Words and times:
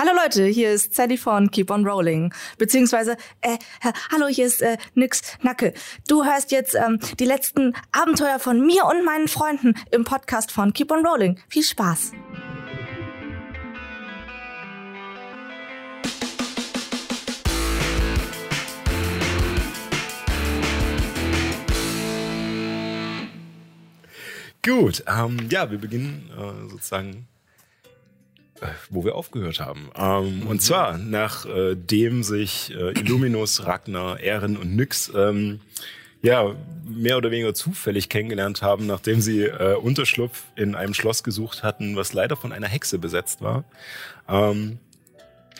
Hallo 0.00 0.12
Leute, 0.14 0.44
hier 0.44 0.70
ist 0.70 0.94
Sally 0.94 1.16
von 1.16 1.50
Keep 1.50 1.72
on 1.72 1.84
Rolling. 1.84 2.32
Beziehungsweise, 2.56 3.16
äh, 3.40 3.58
hallo, 4.12 4.28
hier 4.28 4.46
ist 4.46 4.62
äh, 4.62 4.76
Nix 4.94 5.22
Nacke. 5.42 5.74
Du 6.06 6.24
hörst 6.24 6.52
jetzt 6.52 6.76
ähm, 6.76 7.00
die 7.18 7.24
letzten 7.24 7.74
Abenteuer 7.90 8.38
von 8.38 8.64
mir 8.64 8.84
und 8.84 9.04
meinen 9.04 9.26
Freunden 9.26 9.74
im 9.90 10.04
Podcast 10.04 10.52
von 10.52 10.72
Keep 10.72 10.92
on 10.92 11.04
Rolling. 11.04 11.40
Viel 11.48 11.64
Spaß. 11.64 12.12
Gut, 24.64 25.02
ähm, 25.08 25.48
ja, 25.50 25.68
wir 25.72 25.78
beginnen 25.78 26.30
äh, 26.38 26.70
sozusagen 26.70 27.26
wo 28.90 29.04
wir 29.04 29.14
aufgehört 29.14 29.60
haben. 29.60 29.90
Ähm, 29.96 30.46
und 30.46 30.60
zwar, 30.60 30.98
nachdem 30.98 32.20
äh, 32.20 32.22
sich 32.22 32.74
äh, 32.74 32.92
Illuminus, 32.98 33.64
Ragnar, 33.66 34.20
Ehren 34.20 34.56
und 34.56 34.76
Nyx 34.76 35.12
ähm, 35.14 35.60
ja, 36.22 36.54
mehr 36.84 37.16
oder 37.16 37.30
weniger 37.30 37.54
zufällig 37.54 38.08
kennengelernt 38.08 38.62
haben, 38.62 38.86
nachdem 38.86 39.20
sie 39.20 39.42
äh, 39.42 39.76
Unterschlupf 39.76 40.44
in 40.56 40.74
einem 40.74 40.94
Schloss 40.94 41.22
gesucht 41.22 41.62
hatten, 41.62 41.96
was 41.96 42.12
leider 42.12 42.36
von 42.36 42.52
einer 42.52 42.66
Hexe 42.66 42.98
besetzt 42.98 43.40
war. 43.40 43.64
Ähm, 44.28 44.78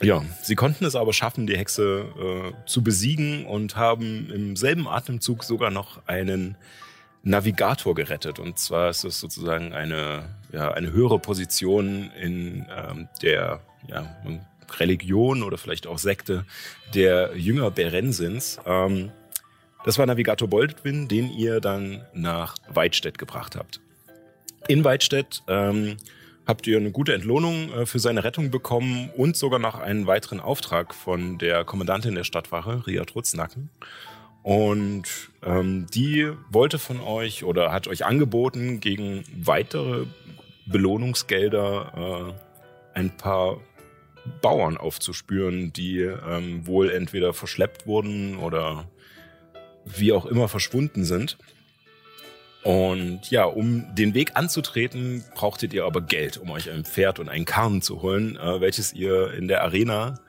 ja, 0.00 0.22
sie 0.42 0.54
konnten 0.54 0.84
es 0.84 0.94
aber 0.94 1.12
schaffen, 1.12 1.46
die 1.46 1.56
Hexe 1.56 2.04
äh, 2.18 2.66
zu 2.66 2.82
besiegen 2.82 3.46
und 3.46 3.76
haben 3.76 4.30
im 4.30 4.56
selben 4.56 4.86
Atemzug 4.86 5.44
sogar 5.44 5.70
noch 5.70 6.06
einen 6.06 6.56
Navigator 7.28 7.94
gerettet. 7.94 8.38
Und 8.38 8.58
zwar 8.58 8.90
ist 8.90 9.04
es 9.04 9.20
sozusagen 9.20 9.72
eine, 9.72 10.24
ja, 10.52 10.72
eine 10.72 10.92
höhere 10.92 11.18
Position 11.18 12.10
in 12.20 12.66
ähm, 12.74 13.08
der 13.22 13.60
ja, 13.86 14.16
Religion 14.78 15.42
oder 15.42 15.58
vielleicht 15.58 15.86
auch 15.86 15.98
Sekte 15.98 16.44
der 16.94 17.36
Jünger 17.36 17.70
Berensins. 17.70 18.58
Ähm, 18.66 19.10
das 19.84 19.98
war 19.98 20.06
Navigator 20.06 20.48
Boldwin, 20.48 21.08
den 21.08 21.30
ihr 21.30 21.60
dann 21.60 22.02
nach 22.12 22.56
Weidstedt 22.68 23.18
gebracht 23.18 23.56
habt. 23.56 23.80
In 24.66 24.84
Weidstedt 24.84 25.42
ähm, 25.48 25.96
habt 26.46 26.66
ihr 26.66 26.78
eine 26.78 26.90
gute 26.90 27.14
Entlohnung 27.14 27.72
äh, 27.72 27.86
für 27.86 27.98
seine 27.98 28.24
Rettung 28.24 28.50
bekommen 28.50 29.10
und 29.16 29.36
sogar 29.36 29.60
noch 29.60 29.78
einen 29.78 30.06
weiteren 30.06 30.40
Auftrag 30.40 30.94
von 30.94 31.38
der 31.38 31.64
Kommandantin 31.64 32.14
der 32.14 32.24
Stadtwache, 32.24 32.86
Ria 32.86 33.04
Trutznacken. 33.04 33.70
Und 34.48 35.04
ähm, 35.44 35.88
die 35.92 36.32
wollte 36.50 36.78
von 36.78 37.02
euch 37.02 37.44
oder 37.44 37.70
hat 37.70 37.86
euch 37.86 38.06
angeboten, 38.06 38.80
gegen 38.80 39.22
weitere 39.36 40.06
Belohnungsgelder 40.64 42.32
äh, 42.34 42.98
ein 42.98 43.14
paar 43.14 43.60
Bauern 44.40 44.78
aufzuspüren, 44.78 45.74
die 45.74 45.98
ähm, 45.98 46.66
wohl 46.66 46.90
entweder 46.90 47.34
verschleppt 47.34 47.86
wurden 47.86 48.38
oder 48.38 48.88
wie 49.84 50.14
auch 50.14 50.24
immer 50.24 50.48
verschwunden 50.48 51.04
sind. 51.04 51.36
Und 52.62 53.30
ja, 53.30 53.44
um 53.44 53.94
den 53.96 54.14
Weg 54.14 54.30
anzutreten, 54.34 55.24
brauchtet 55.34 55.74
ihr 55.74 55.84
aber 55.84 56.00
Geld, 56.00 56.38
um 56.38 56.48
euch 56.48 56.70
ein 56.70 56.86
Pferd 56.86 57.18
und 57.18 57.28
einen 57.28 57.44
Karren 57.44 57.82
zu 57.82 58.00
holen, 58.00 58.36
äh, 58.36 58.62
welches 58.62 58.94
ihr 58.94 59.30
in 59.34 59.46
der 59.46 59.62
Arena 59.62 60.20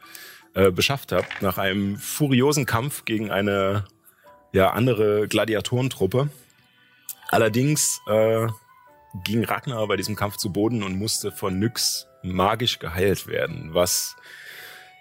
äh, 0.56 0.72
beschafft 0.72 1.14
habt, 1.14 1.42
nach 1.42 1.58
einem 1.58 1.96
furiosen 1.96 2.66
Kampf 2.66 3.06
gegen 3.06 3.32
eine 3.32 3.86
ja, 4.52 4.72
andere 4.72 5.28
Gladiatorentruppe. 5.28 6.30
Allerdings 7.30 8.02
äh, 8.08 8.48
ging 9.24 9.44
Ragnar 9.44 9.88
bei 9.88 9.98
diesem 9.98 10.16
Kampf 10.16 10.38
zu 10.38 10.52
Boden 10.52 10.84
und 10.84 10.98
musste 10.98 11.32
von 11.32 11.60
Nyx 11.60 12.08
magisch 12.24 12.80
geheilt 12.80 13.28
werden, 13.28 13.74
was 13.74 14.16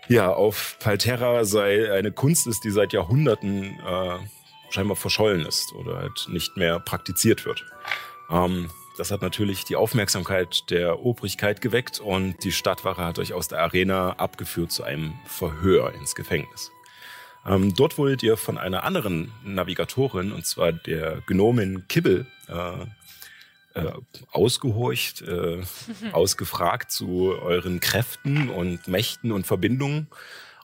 ja 0.08 0.32
auf 0.32 0.76
Palterra 0.78 1.44
sei 1.44 1.92
eine 1.92 2.12
Kunst 2.12 2.46
ist, 2.46 2.64
die 2.64 2.70
seit 2.70 2.92
Jahrhunderten 2.92 3.78
äh, 3.80 4.19
scheinbar 4.70 4.96
verschollen 4.96 5.44
ist 5.46 5.72
oder 5.72 5.98
halt 5.98 6.26
nicht 6.28 6.56
mehr 6.56 6.80
praktiziert 6.80 7.44
wird. 7.44 7.65
Ähm, 8.30 8.70
das 8.97 9.10
hat 9.10 9.22
natürlich 9.22 9.65
die 9.65 9.76
Aufmerksamkeit 9.76 10.70
der 10.70 11.00
Obrigkeit 11.04 11.60
geweckt 11.60 12.00
und 12.00 12.42
die 12.42 12.53
Stadtwache 12.53 13.04
hat 13.04 13.19
euch 13.19 13.32
aus 13.32 13.48
der 13.48 13.60
Arena 13.60 14.15
abgeführt 14.15 14.72
zu 14.72 14.82
einem 14.82 15.15
Verhör 15.25 15.94
ins 15.94 16.15
Gefängnis. 16.15 16.72
Ähm, 17.48 17.75
dort 17.75 17.98
wurdet 17.98 18.22
ihr 18.22 18.36
von 18.36 18.59
einer 18.59 18.84
anderen 18.84 19.32
Navigatorin, 19.44 20.32
und 20.32 20.47
zwar 20.47 20.72
der 20.72 21.22
Gnomin 21.26 21.88
Kibbel, 21.88 22.26
äh, 22.48 22.84
äh, 23.75 23.92
ausgehorcht, 24.32 25.22
äh, 25.22 25.62
ausgefragt 26.12 26.91
zu 26.91 27.34
euren 27.41 27.81
Kräften 27.81 28.50
und 28.50 28.88
Mächten 28.88 29.32
und 29.32 29.47
Verbindungen. 29.47 30.09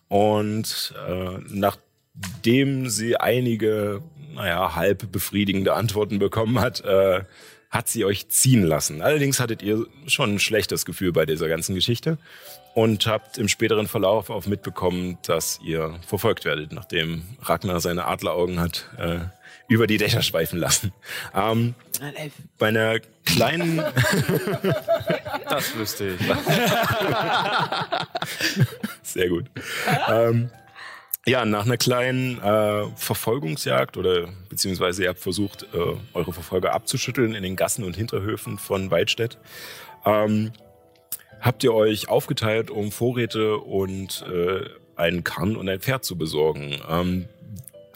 Und 0.09 0.95
äh, 1.09 1.39
nachdem 1.49 2.89
sie 2.89 3.17
einige, 3.17 4.03
naja, 4.35 4.75
halb 4.75 5.11
befriedigende 5.11 5.75
Antworten 5.75 6.19
bekommen 6.19 6.61
hat, 6.61 6.83
äh, 6.83 7.25
hat 7.71 7.89
sie 7.89 8.05
euch 8.05 8.29
ziehen 8.29 8.63
lassen. 8.63 9.03
Allerdings 9.03 9.41
hattet 9.41 9.63
ihr 9.63 9.87
schon 10.07 10.35
ein 10.35 10.39
schlechtes 10.39 10.85
Gefühl 10.85 11.13
bei 11.13 11.27
dieser 11.27 11.49
ganzen 11.49 11.75
Geschichte 11.75 12.19
und 12.75 13.07
habt 13.07 13.39
im 13.39 13.49
späteren 13.49 13.87
Verlauf 13.87 14.31
auch 14.31 14.47
mitbekommen, 14.47 15.19
dass 15.23 15.61
ihr 15.63 15.99
verfolgt 16.07 16.45
werdet, 16.45 16.73
nachdem 16.73 17.23
Ragnar 17.41 17.81
seine 17.81 18.07
Adleraugen 18.07 18.61
hat 18.61 18.91
äh, 18.99 19.21
über 19.69 19.87
die 19.87 19.97
Dächer 19.97 20.23
schweifen 20.23 20.59
lassen. 20.59 20.93
Ähm, 21.35 21.75
bei 22.59 22.69
einer 22.69 22.99
kleinen... 23.25 23.77
das 25.49 25.77
wüsste 25.77 26.09
ich. 26.09 26.21
Sehr 29.03 29.29
gut. 29.29 29.47
Ähm, 30.09 30.51
ja, 31.27 31.45
nach 31.47 31.65
einer 31.65 31.79
kleinen 31.79 32.39
äh, 32.43 32.87
Verfolgungsjagd 32.97 33.97
oder 33.97 34.29
beziehungsweise 34.49 35.05
ihr 35.05 35.09
habt 35.09 35.21
versucht, 35.21 35.63
äh, 35.73 35.97
eure 36.13 36.33
Verfolger 36.33 36.75
abzuschütteln 36.75 37.35
in 37.35 37.43
den 37.43 37.57
Gassen 37.57 37.85
und 37.85 37.97
Hinterhöfen 37.97 38.59
von 38.59 38.91
Weidstedt, 38.91 39.39
ähm, 40.05 40.53
habt 41.45 41.63
ihr 41.63 41.75
euch 41.75 42.09
aufgeteilt, 42.09 42.71
um 42.71 42.91
Vorräte 42.91 43.59
und 43.59 44.25
äh, 44.33 44.65
einen 44.97 45.25
Karren 45.25 45.57
und 45.57 45.69
ein 45.69 45.81
Pferd 45.81 46.05
zu 46.05 46.17
besorgen. 46.17 46.81
Ähm, 46.89 47.29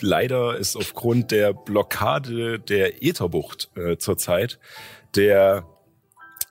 leider 0.00 0.56
ist 0.56 0.76
aufgrund 0.76 1.30
der 1.30 1.54
Blockade 1.54 2.58
der 2.58 3.02
Ätherbucht 3.02 3.70
äh, 3.74 3.96
zurzeit 3.96 4.58
der 5.16 5.64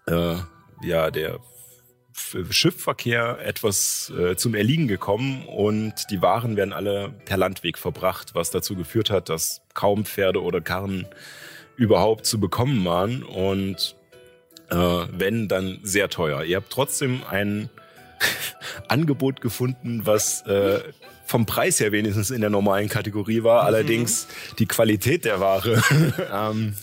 äh, 0.07 0.37
ja 0.81 1.11
der 1.11 1.39
Schiffverkehr 2.49 3.37
etwas 3.43 4.11
äh, 4.17 4.35
zum 4.35 4.55
Erliegen 4.55 4.87
gekommen 4.87 5.45
und 5.45 5.93
die 6.09 6.23
Waren 6.23 6.57
werden 6.57 6.73
alle 6.73 7.13
per 7.25 7.37
Landweg 7.37 7.77
verbracht, 7.77 8.33
was 8.33 8.49
dazu 8.49 8.75
geführt 8.75 9.11
hat, 9.11 9.29
dass 9.29 9.61
kaum 9.75 10.03
Pferde 10.03 10.41
oder 10.41 10.59
Karren 10.59 11.07
überhaupt 11.75 12.25
zu 12.25 12.39
bekommen 12.39 12.83
waren 12.85 13.21
und 13.21 13.96
äh, 14.69 14.75
wenn, 15.11 15.47
dann 15.47 15.79
sehr 15.83 16.09
teuer. 16.09 16.43
Ihr 16.43 16.57
habt 16.57 16.71
trotzdem 16.71 17.21
ein 17.29 17.69
Angebot 18.87 19.41
gefunden, 19.41 20.01
was 20.05 20.41
äh, 20.45 20.81
vom 21.25 21.45
Preis 21.45 21.79
her 21.79 21.91
wenigstens 21.91 22.31
in 22.31 22.41
der 22.41 22.49
normalen 22.49 22.89
Kategorie 22.89 23.43
war, 23.43 23.61
mhm. 23.61 23.67
allerdings 23.67 24.27
die 24.59 24.65
Qualität 24.65 25.25
der 25.25 25.39
Ware 25.39 25.81
ähm, 26.33 26.75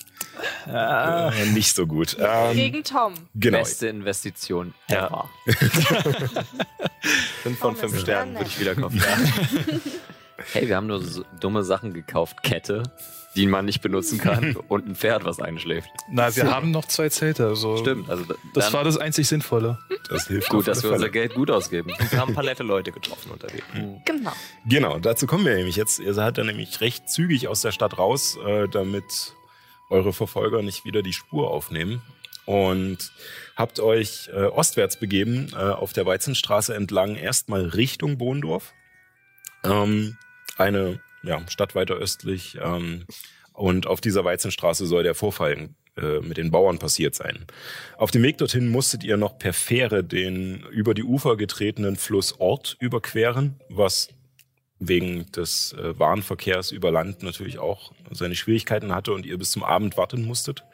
Ah. 0.67 1.31
Äh, 1.31 1.47
nicht 1.47 1.75
so 1.75 1.87
gut. 1.87 2.17
Ähm, 2.19 2.57
Gegen 2.57 2.85
Tom. 2.85 3.15
Genau. 3.35 3.59
Beste 3.59 3.89
Investition 3.89 4.75
ever. 4.89 5.29
Ja. 5.47 5.55
fünf 7.43 7.59
von 7.59 7.77
fünf 7.77 8.01
Sternen 8.01 8.35
würde 8.35 8.47
ich 8.47 8.61
wieder 8.61 8.75
kaufen. 8.75 8.97
Ja. 8.97 9.17
hey, 10.53 10.69
wir 10.69 10.77
haben 10.77 10.87
nur 10.87 11.03
so 11.03 11.25
dumme 11.41 11.65
Sachen 11.65 11.93
gekauft. 11.93 12.43
Kette, 12.43 12.83
die 13.37 13.47
man 13.47 13.65
nicht 13.65 13.81
benutzen 13.81 14.19
kann 14.19 14.57
und 14.69 14.89
ein 14.89 14.95
Pferd, 14.95 15.25
was 15.25 15.41
einschläft. 15.41 15.89
Na, 16.11 16.35
wir 16.35 16.51
haben 16.51 16.71
noch 16.71 16.87
zwei 16.87 17.09
Zelte. 17.09 17.47
Also 17.47 17.77
Stimmt. 17.77 18.09
Also 18.09 18.25
das 18.55 18.73
war 18.73 18.85
das 18.85 18.97
einzig 18.97 19.29
Sinnvolle. 19.29 19.79
Das 20.09 20.29
hilft 20.29 20.49
gut, 20.49 20.69
dass 20.69 20.83
wir 20.83 20.93
unser 20.93 21.11
Geld 21.11 21.35
gut 21.35 21.51
ausgeben. 21.51 21.93
Und 21.99 22.13
wir 22.13 22.21
haben 22.21 22.31
ein 22.31 22.35
paar 22.35 22.45
nette 22.45 22.63
Leute 22.63 22.93
getroffen 22.93 23.31
unterwegs. 23.31 23.65
Mhm. 23.75 24.03
Genau. 24.05 24.33
Genau, 24.67 24.99
dazu 24.99 25.27
kommen 25.27 25.45
wir 25.45 25.55
nämlich 25.55 25.77
jetzt. 25.77 25.99
Ihr 25.99 26.15
seid 26.15 26.39
dann 26.39 26.47
nämlich 26.47 26.81
recht 26.81 27.09
zügig 27.09 27.49
aus 27.49 27.61
der 27.61 27.73
Stadt 27.73 27.99
raus, 27.99 28.39
äh, 28.47 28.69
damit 28.69 29.35
eure 29.91 30.13
Verfolger 30.13 30.63
nicht 30.63 30.85
wieder 30.85 31.03
die 31.03 31.13
Spur 31.13 31.51
aufnehmen 31.51 32.03
und 32.47 33.13
habt 33.57 33.81
euch 33.81 34.29
äh, 34.33 34.45
ostwärts 34.45 34.99
begeben, 34.99 35.49
äh, 35.53 35.57
auf 35.57 35.93
der 35.93 36.07
Weizenstraße 36.07 36.75
entlang, 36.75 37.17
erstmal 37.17 37.65
Richtung 37.67 38.19
Bohndorf. 38.19 38.73
Ähm, 39.65 40.17
eine 40.57 41.01
ja, 41.25 41.41
Stadt 41.49 41.75
weiter 41.75 41.95
östlich. 41.95 42.59
Ähm, 42.63 43.05
und 43.53 43.87
auf 43.87 44.01
dieser 44.01 44.25
Weizenstraße 44.25 44.87
soll 44.87 45.05
der 45.05 45.15
Vorfall 45.15 45.71
äh, 45.97 46.21
mit 46.21 46.37
den 46.39 46.51
Bauern 46.51 46.79
passiert 46.79 47.15
sein. 47.15 47.47
Auf 47.97 48.11
dem 48.11 48.23
Weg 48.23 48.39
dorthin 48.39 48.69
musstet 48.69 49.05
ihr 49.05 49.17
noch 49.17 49.39
per 49.39 49.53
Fähre 49.53 50.03
den 50.03 50.65
über 50.71 50.93
die 50.93 51.05
Ufer 51.05 51.37
getretenen 51.37 51.97
Fluss 51.97 52.41
Ort 52.41 52.77
überqueren, 52.81 53.61
was 53.69 54.09
wegen 54.81 55.31
des 55.31 55.73
äh, 55.75 55.99
Warenverkehrs 55.99 56.73
über 56.73 56.91
Land 56.91 57.23
natürlich 57.23 57.59
auch 57.59 57.93
seine 58.11 58.35
Schwierigkeiten 58.35 58.93
hatte 58.93 59.13
und 59.13 59.25
ihr 59.25 59.39
bis 59.39 59.53
zum 59.53 59.63
Abend 59.63 59.97
warten 59.97 60.25
musstet. 60.25 60.65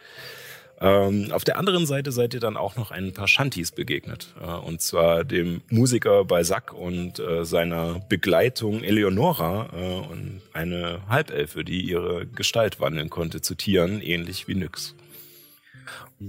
Ähm, 0.82 1.30
auf 1.32 1.44
der 1.44 1.58
anderen 1.58 1.84
Seite 1.84 2.10
seid 2.10 2.32
ihr 2.32 2.40
dann 2.40 2.56
auch 2.56 2.76
noch 2.76 2.90
ein 2.90 3.12
paar 3.12 3.28
Shanties 3.28 3.70
begegnet. 3.70 4.34
Äh, 4.40 4.46
und 4.46 4.80
zwar 4.80 5.24
dem 5.24 5.60
Musiker 5.68 6.24
Balzac 6.24 6.72
und 6.72 7.18
äh, 7.18 7.44
seiner 7.44 8.00
Begleitung 8.08 8.82
Eleonora 8.82 9.68
äh, 9.74 10.10
und 10.10 10.40
eine 10.54 11.02
Halbelfe, 11.08 11.64
die 11.64 11.82
ihre 11.82 12.26
Gestalt 12.26 12.80
wandeln 12.80 13.10
konnte 13.10 13.42
zu 13.42 13.54
Tieren, 13.54 14.00
ähnlich 14.00 14.48
wie 14.48 14.54
Nyx. 14.54 14.94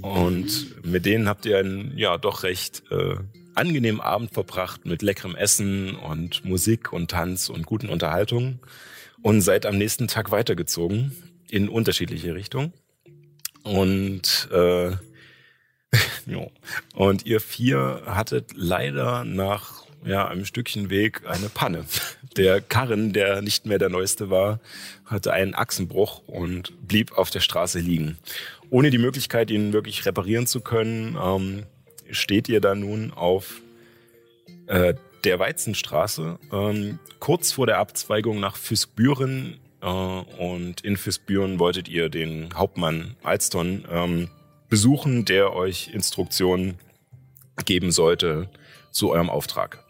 Und 0.02 0.86
mit 0.86 1.06
denen 1.06 1.28
habt 1.28 1.46
ihr 1.46 1.58
einen, 1.58 1.98
ja, 1.98 2.18
doch 2.18 2.44
recht 2.44 2.84
äh, 2.92 3.16
angenehmen 3.56 4.02
Abend 4.02 4.32
verbracht 4.34 4.86
mit 4.86 5.02
leckerem 5.02 5.36
Essen 5.36 5.96
und 5.96 6.46
Musik 6.46 6.94
und 6.94 7.12
Tanz 7.12 7.50
und 7.50 7.66
guten 7.66 7.90
Unterhaltungen 7.90 8.60
und 9.22 9.42
seid 9.42 9.66
am 9.66 9.78
nächsten 9.78 10.08
Tag 10.08 10.32
weitergezogen 10.32 11.12
in 11.50 11.68
unterschiedliche 11.68 12.34
Richtungen. 12.36 12.74
Und 13.64 14.50
äh, 14.52 14.92
ja. 16.26 16.48
Und 16.96 17.26
ihr 17.26 17.40
vier 17.40 18.04
hattet 18.06 18.52
leider 18.56 19.24
nach 19.24 19.82
ja, 20.06 20.28
einem 20.28 20.46
Stückchen 20.46 20.90
Weg 20.90 21.22
eine 21.28 21.50
Panne. 21.50 21.86
Der 22.38 22.62
Karren, 22.62 23.14
der 23.14 23.42
nicht 23.42 23.66
mehr 23.66 23.78
der 23.78 23.90
neueste 23.90 24.30
war, 24.30 24.60
hatte 25.06 25.34
einen 25.34 25.54
Achsenbruch 25.54 26.22
und 26.28 26.88
blieb 26.88 27.18
auf 27.18 27.30
der 27.30 27.42
Straße 27.42 27.80
liegen. 27.80 28.18
Ohne 28.70 28.90
die 28.90 28.98
Möglichkeit, 28.98 29.52
ihn 29.52 29.74
wirklich 29.74 30.06
reparieren 30.06 30.48
zu 30.48 30.62
können, 30.62 31.18
ähm, 31.22 31.64
steht 32.10 32.50
ihr 32.50 32.62
da 32.62 32.74
nun 32.74 33.12
auf 33.12 33.62
äh, 34.68 34.96
der 35.24 35.40
Weizenstraße, 35.40 36.40
ähm, 36.52 37.00
kurz 37.20 37.52
vor 37.52 37.68
der 37.68 37.78
Abzweigung 37.78 38.40
nach 38.40 38.56
Füßbüren 38.56 39.54
äh, 39.54 39.71
und 39.82 40.82
in 40.82 40.98
Fisbüren 40.98 41.60
wolltet 41.60 41.90
ihr 41.90 42.10
den 42.10 42.50
Hauptmann 42.56 43.16
Alston 43.24 43.86
ähm, 43.90 44.30
besuchen, 44.70 45.26
der 45.26 45.54
euch 45.54 45.90
Instruktionen 45.94 46.78
geben 47.66 47.92
sollte 47.92 48.50
zu 48.92 49.12
eurem 49.12 49.30
Auftrag. 49.30 49.84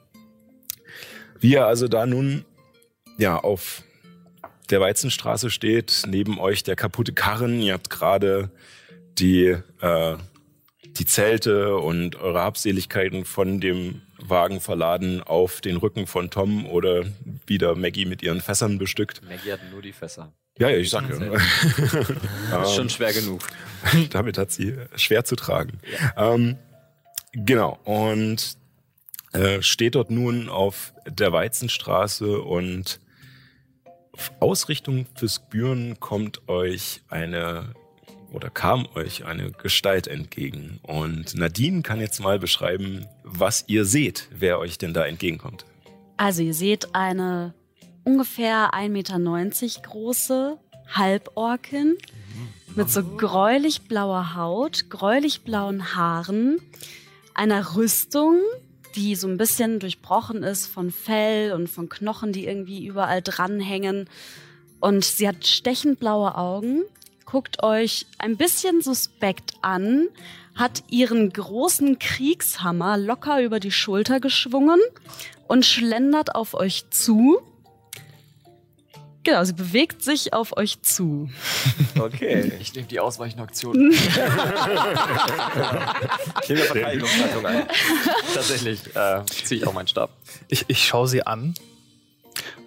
Wie 1.39 1.53
ihr 1.53 1.65
also 1.65 1.87
da 1.87 2.05
nun 2.05 2.45
ja 3.17 3.37
auf 3.37 3.83
der 4.69 4.79
Weizenstraße 4.79 5.49
steht, 5.49 6.03
neben 6.07 6.39
euch 6.39 6.63
der 6.63 6.75
kaputte 6.75 7.13
Karren, 7.13 7.61
ihr 7.61 7.73
habt 7.73 7.89
gerade 7.89 8.51
die 9.17 9.57
äh, 9.81 10.17
die 10.97 11.05
Zelte 11.05 11.77
und 11.77 12.17
eure 12.17 12.41
Habseligkeiten 12.41 13.25
von 13.25 13.59
dem 13.59 14.01
Wagen 14.29 14.59
verladen 14.59 15.21
auf 15.21 15.61
den 15.61 15.77
Rücken 15.77 16.07
von 16.07 16.29
Tom 16.29 16.65
oder 16.65 17.05
wieder 17.45 17.75
Maggie 17.75 18.05
mit 18.05 18.21
ihren 18.21 18.41
Fässern 18.41 18.77
bestückt. 18.77 19.21
Maggie 19.27 19.51
hat 19.51 19.59
nur 19.71 19.81
die 19.81 19.93
Fässer. 19.93 20.33
Ja, 20.57 20.69
ja, 20.69 20.77
ich 20.77 20.89
sag 20.89 21.09
ja. 21.09 21.17
Das 22.51 22.69
ist 22.69 22.75
schon 22.75 22.89
schwer 22.89 23.13
genug. 23.13 23.41
Damit 24.11 24.37
hat 24.37 24.51
sie 24.51 24.75
schwer 24.95 25.23
zu 25.23 25.35
tragen. 25.35 25.79
Ja. 26.15 26.33
Ähm, 26.33 26.57
genau. 27.33 27.79
Und 27.83 28.57
äh, 29.33 29.61
steht 29.61 29.95
dort 29.95 30.11
nun 30.11 30.49
auf 30.49 30.93
der 31.05 31.31
Weizenstraße 31.31 32.41
und 32.41 32.99
auf 34.11 34.31
Ausrichtung 34.39 35.07
fürs 35.15 35.39
Büren 35.39 35.99
kommt 35.99 36.47
euch 36.49 37.01
eine 37.07 37.73
oder 38.31 38.49
kam 38.49 38.87
euch 38.95 39.25
eine 39.25 39.51
Gestalt 39.51 40.07
entgegen. 40.07 40.79
Und 40.83 41.35
Nadine 41.35 41.81
kann 41.81 41.99
jetzt 41.99 42.19
mal 42.19 42.39
beschreiben, 42.39 43.05
was 43.23 43.65
ihr 43.67 43.85
seht, 43.85 44.27
wer 44.31 44.59
euch 44.59 44.77
denn 44.77 44.93
da 44.93 45.05
entgegenkommt. 45.05 45.65
Also 46.17 46.41
ihr 46.41 46.53
seht 46.53 46.95
eine 46.95 47.53
ungefähr 48.03 48.73
1,90 48.73 48.89
Meter 48.89 49.19
große 49.81 50.57
Halborkin 50.87 51.97
mit 52.75 52.89
so 52.89 53.03
gräulich 53.03 53.81
blauer 53.83 54.35
Haut, 54.35 54.89
gräulich 54.89 55.41
blauen 55.41 55.95
Haaren, 55.95 56.59
einer 57.33 57.75
Rüstung, 57.75 58.39
die 58.95 59.15
so 59.15 59.27
ein 59.27 59.37
bisschen 59.37 59.79
durchbrochen 59.79 60.43
ist 60.43 60.67
von 60.67 60.91
Fell 60.91 61.53
und 61.53 61.67
von 61.67 61.89
Knochen, 61.89 62.33
die 62.33 62.45
irgendwie 62.45 62.85
überall 62.85 63.21
dranhängen. 63.21 64.09
Und 64.79 65.03
sie 65.05 65.27
hat 65.27 65.45
stechend 65.45 65.99
blaue 65.99 66.35
Augen 66.35 66.83
guckt 67.31 67.63
euch 67.63 68.05
ein 68.17 68.35
bisschen 68.35 68.81
suspekt 68.81 69.53
an, 69.61 70.09
hat 70.53 70.83
ihren 70.89 71.31
großen 71.31 71.97
Kriegshammer 71.97 72.97
locker 72.97 73.41
über 73.41 73.61
die 73.61 73.71
Schulter 73.71 74.19
geschwungen 74.19 74.81
und 75.47 75.65
schlendert 75.65 76.35
auf 76.35 76.53
euch 76.53 76.89
zu. 76.89 77.41
Genau, 79.23 79.45
sie 79.45 79.53
bewegt 79.53 80.03
sich 80.03 80.33
auf 80.33 80.57
euch 80.57 80.81
zu. 80.81 81.29
Okay. 81.97 82.51
Ich 82.59 82.73
nehme 82.73 82.87
die 82.87 82.99
Ausweichenaktion. 82.99 83.91
ich 83.93 84.09
nehme 86.49 86.61
Verteidigungshaltung 86.61 87.45
ein. 87.45 87.63
Tatsächlich 88.33 88.79
äh, 88.93 89.23
ziehe 89.25 89.61
ich 89.61 89.67
auch 89.67 89.73
meinen 89.73 89.87
Stab. 89.87 90.09
Ich, 90.49 90.65
ich 90.67 90.85
schaue 90.85 91.07
sie 91.07 91.25
an 91.25 91.53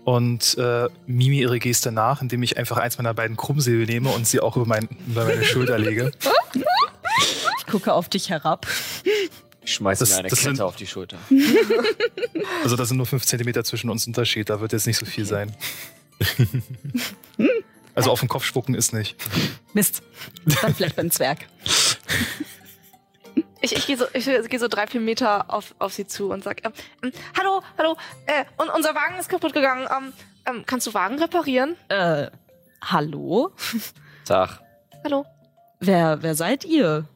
und 0.05 0.57
äh, 0.59 0.89
mime 1.07 1.37
ihre 1.37 1.59
Geste 1.59 1.91
nach, 1.91 2.23
indem 2.23 2.43
ich 2.43 2.57
einfach 2.59 2.77
eins 2.77 2.99
meiner 2.99 3.15
beiden 3.15 3.37
Krummsäbel 3.37 3.87
nehme 3.87 4.11
und 4.11 4.27
sie 4.27 4.41
auch 4.41 4.57
über, 4.57 4.67
mein, 4.67 4.89
über 5.07 5.25
meine 5.25 5.45
Schulter 5.45 5.79
lege. 5.79 6.13
Ich 7.59 7.67
gucke 7.67 7.93
auf 7.93 8.09
dich 8.09 8.31
herab. 8.31 8.67
Ich 9.65 9.75
schmeiße 9.75 10.05
mir 10.05 10.19
eine 10.19 10.29
Kette 10.29 10.41
sind, 10.41 10.61
auf 10.61 10.77
die 10.77 10.87
Schulter. 10.87 11.19
Also 12.63 12.77
das 12.77 12.89
sind 12.89 12.97
nur 12.99 13.07
fünf 13.07 13.25
Zentimeter 13.25 13.65
zwischen 13.65 13.91
uns 13.91 14.07
Unterschied, 14.07 14.51
da 14.51 14.61
wird 14.61 14.73
jetzt 14.73 14.87
nicht 14.87 14.99
so 14.99 15.07
viel 15.07 15.25
sein. 15.25 15.55
Also 17.97 18.11
auf 18.11 18.19
den 18.19 18.29
Kopf 18.29 18.45
spucken 18.45 18.75
ist 18.75 18.93
nicht. 18.93 19.15
Mist. 19.73 20.03
Dann 20.61 20.75
vielleicht 20.75 20.97
beim 20.97 21.13
Zwerg. 21.13 21.47
Ich, 23.65 23.75
ich 23.75 23.87
gehe 23.87 23.97
so, 23.97 24.05
ich 24.13 24.27
geh 24.27 24.59
so 24.59 24.69
drei, 24.69 24.87
vier 24.87 25.01
Meter 25.01 25.47
auf, 25.53 25.75
auf 25.79 25.95
sie 25.95 26.07
zu 26.07 26.31
und 26.31 26.45
sag, 26.45 26.63
ähm, 26.67 26.73
ähm, 27.03 27.13
hallo, 27.39 27.63
hallo, 27.79 27.97
äh, 28.27 28.45
und 28.59 28.69
unser 28.69 28.95
Wagen 28.95 29.19
ist 29.19 29.31
kaputt 29.31 29.55
gegangen. 29.55 29.89
Ähm, 29.91 30.13
ähm, 30.45 30.65
kannst 30.67 30.87
du 30.87 30.93
Wagen 30.93 31.19
reparieren? 31.19 31.75
Äh, 31.89 32.29
hallo? 32.83 33.53
Tag. 34.27 34.61
Hallo. 35.03 35.25
Wer, 35.81 36.23
wer 36.23 36.35
seid 36.35 36.67
ihr? 36.67 37.07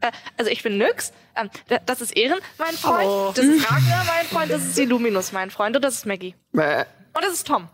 Äh, 0.00 0.10
also 0.36 0.50
ich 0.50 0.64
bin 0.64 0.76
Nyx. 0.76 1.12
Ähm, 1.36 1.50
das 1.86 2.00
ist 2.00 2.16
Ehren, 2.16 2.40
mein 2.58 2.74
Freund. 2.74 3.06
Oh. 3.06 3.32
Das 3.32 3.44
ist 3.44 3.70
Ragnar, 3.70 4.04
mein 4.06 4.26
Freund. 4.26 4.50
Das 4.50 4.64
ist 4.64 4.76
Illuminus, 4.76 5.30
mein 5.30 5.52
Freund. 5.52 5.76
Und 5.76 5.84
das 5.84 5.94
ist 5.94 6.06
Maggie. 6.06 6.34
Bäh. 6.50 6.84
Und 7.12 7.24
das 7.24 7.32
ist 7.32 7.46
Tom. 7.46 7.68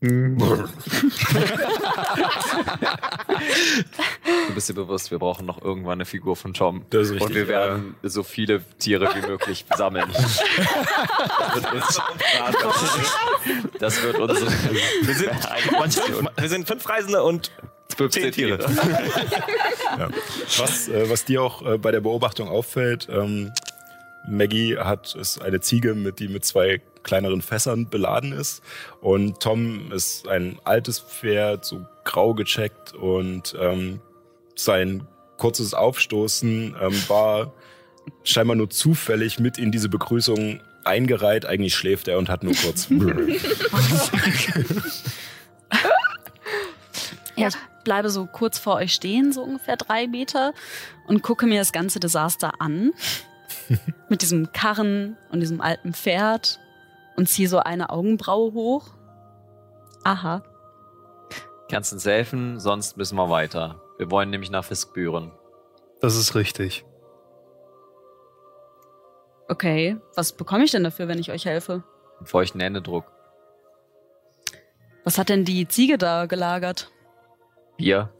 Du 0.00 0.38
bist 4.54 4.68
dir 4.68 4.74
bewusst, 4.74 5.10
wir 5.10 5.18
brauchen 5.18 5.44
noch 5.44 5.60
irgendwann 5.60 5.94
eine 5.94 6.04
Figur 6.04 6.36
von 6.36 6.54
Tom. 6.54 6.84
Das 6.90 7.06
ist 7.06 7.14
richtig, 7.14 7.28
Und 7.28 7.34
wir 7.34 7.48
werden 7.48 7.96
ja. 8.00 8.08
so 8.08 8.22
viele 8.22 8.62
Tiere 8.78 9.12
wie 9.16 9.26
möglich 9.26 9.64
sammeln. 9.76 10.08
das 13.80 14.00
wird 14.02 14.18
unsere. 14.20 14.52
Wir 15.02 15.14
sind, 15.14 15.30
wir 16.36 16.48
sind 16.48 16.68
fünf 16.68 16.88
Reisende 16.88 17.24
und 17.24 17.50
15 17.96 18.30
Tiere. 18.30 18.58
ja. 19.98 20.08
was, 20.58 20.86
äh, 20.88 21.10
was 21.10 21.24
dir 21.24 21.42
auch 21.42 21.66
äh, 21.66 21.76
bei 21.76 21.90
der 21.90 22.00
Beobachtung 22.00 22.48
auffällt, 22.48 23.08
ähm, 23.10 23.52
Maggie 24.28 24.76
hat 24.78 25.16
ist 25.16 25.42
eine 25.42 25.60
Ziege, 25.60 25.94
mit 25.94 26.20
die 26.20 26.28
mit 26.28 26.44
zwei 26.44 26.80
kleineren 27.08 27.42
Fässern 27.42 27.88
beladen 27.88 28.32
ist. 28.32 28.62
Und 29.00 29.40
Tom 29.40 29.90
ist 29.90 30.28
ein 30.28 30.58
altes 30.64 31.00
Pferd, 31.00 31.64
so 31.64 31.86
grau 32.04 32.34
gecheckt 32.34 32.94
und 32.94 33.56
ähm, 33.58 34.00
sein 34.54 35.06
kurzes 35.38 35.72
Aufstoßen 35.72 36.76
ähm, 36.80 37.08
war 37.08 37.52
scheinbar 38.24 38.56
nur 38.56 38.68
zufällig 38.68 39.38
mit 39.38 39.56
in 39.58 39.72
diese 39.72 39.88
Begrüßung 39.88 40.60
eingereiht. 40.84 41.46
Eigentlich 41.46 41.74
schläft 41.74 42.08
er 42.08 42.18
und 42.18 42.28
hat 42.28 42.42
nur 42.42 42.54
kurz. 42.54 42.88
ja, 47.36 47.48
ich 47.48 47.56
bleibe 47.84 48.10
so 48.10 48.26
kurz 48.26 48.58
vor 48.58 48.74
euch 48.76 48.92
stehen, 48.92 49.32
so 49.32 49.42
ungefähr 49.42 49.76
drei 49.76 50.06
Meter, 50.06 50.52
und 51.06 51.22
gucke 51.22 51.46
mir 51.46 51.60
das 51.60 51.72
ganze 51.72 52.00
Desaster 52.00 52.52
an. 52.60 52.92
Mit 54.08 54.22
diesem 54.22 54.52
Karren 54.52 55.16
und 55.30 55.40
diesem 55.40 55.60
alten 55.60 55.92
Pferd 55.94 56.58
und 57.18 57.28
ziehe 57.28 57.48
so 57.48 57.58
eine 57.58 57.90
Augenbraue 57.90 58.52
hoch. 58.52 58.86
Aha. 60.04 60.44
Kannst 61.68 61.92
uns 61.92 62.06
helfen, 62.06 62.60
sonst 62.60 62.96
müssen 62.96 63.16
wir 63.16 63.28
weiter. 63.28 63.82
Wir 63.98 64.08
wollen 64.12 64.30
nämlich 64.30 64.52
nach 64.52 64.64
Fiskbüren. 64.64 65.32
Das 66.00 66.16
ist 66.16 66.36
richtig. 66.36 66.84
Okay, 69.48 69.96
was 70.14 70.32
bekomme 70.32 70.62
ich 70.62 70.70
denn 70.70 70.84
dafür, 70.84 71.08
wenn 71.08 71.18
ich 71.18 71.32
euch 71.32 71.44
helfe? 71.44 71.82
Einen 72.18 72.26
feuchten 72.26 72.60
Händedruck. 72.60 73.10
Was 75.02 75.18
hat 75.18 75.28
denn 75.28 75.44
die 75.44 75.66
Ziege 75.66 75.98
da 75.98 76.26
gelagert? 76.26 76.92
Bier. 77.78 78.12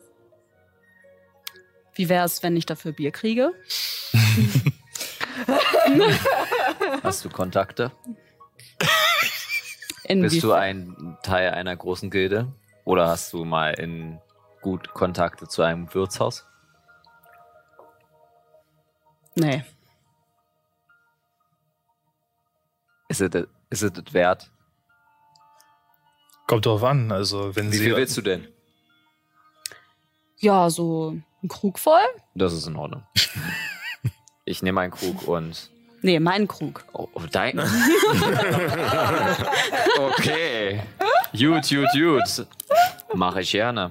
Wie 1.95 2.09
wäre 2.09 2.25
es, 2.25 2.43
wenn 2.43 2.57
ich 2.57 2.67
dafür 2.67 2.91
Bier 2.91 3.13
kriege? 3.13 3.53
Hast 7.05 7.25
du 7.25 7.29
Kontakte? 7.29 7.93
Bist 10.09 10.43
du 10.43 10.53
ein 10.53 11.19
Teil 11.23 11.51
einer 11.51 11.77
großen 11.77 12.11
Gilde? 12.11 12.53
Oder 12.85 13.09
hast 13.09 13.33
du 13.33 13.45
mal 13.45 13.75
in 13.75 14.21
gut 14.63 14.95
Kontakte 14.95 15.47
zu 15.47 15.63
einem 15.63 15.93
Wirtshaus? 15.93 16.47
Nee. 19.35 19.65
Ist 23.09 23.21
es 23.21 23.47
ist 23.71 23.83
es 23.83 24.15
wert? 24.15 24.51
Kommt 26.47 26.65
drauf 26.65 26.83
an. 26.83 27.13
Also, 27.13 27.55
wenn 27.55 27.71
Wie 27.71 27.77
Sie. 27.77 27.85
viel 27.85 27.97
willst 27.97 28.17
du 28.17 28.23
denn? 28.23 28.49
Ja, 30.39 30.71
so 30.71 31.21
ein 31.43 31.49
Krug 31.49 31.79
voll? 31.79 32.01
Das 32.35 32.53
ist 32.53 32.67
in 32.67 32.77
Ordnung. 32.77 33.07
Ich 34.45 34.63
nehme 34.63 34.81
einen 34.81 34.93
Krug 34.93 35.29
und. 35.29 35.71
Nee, 36.03 36.21
mein 36.21 36.47
Krug. 36.47 36.85
Oh, 36.93 37.09
oh 37.15 37.23
dein. 37.31 37.59
okay. 39.99 40.81
Gut, 41.33 41.69
gut, 41.69 41.89
gut. 41.93 42.47
Mache 43.15 43.41
ich 43.43 43.53
gerne. 43.53 43.91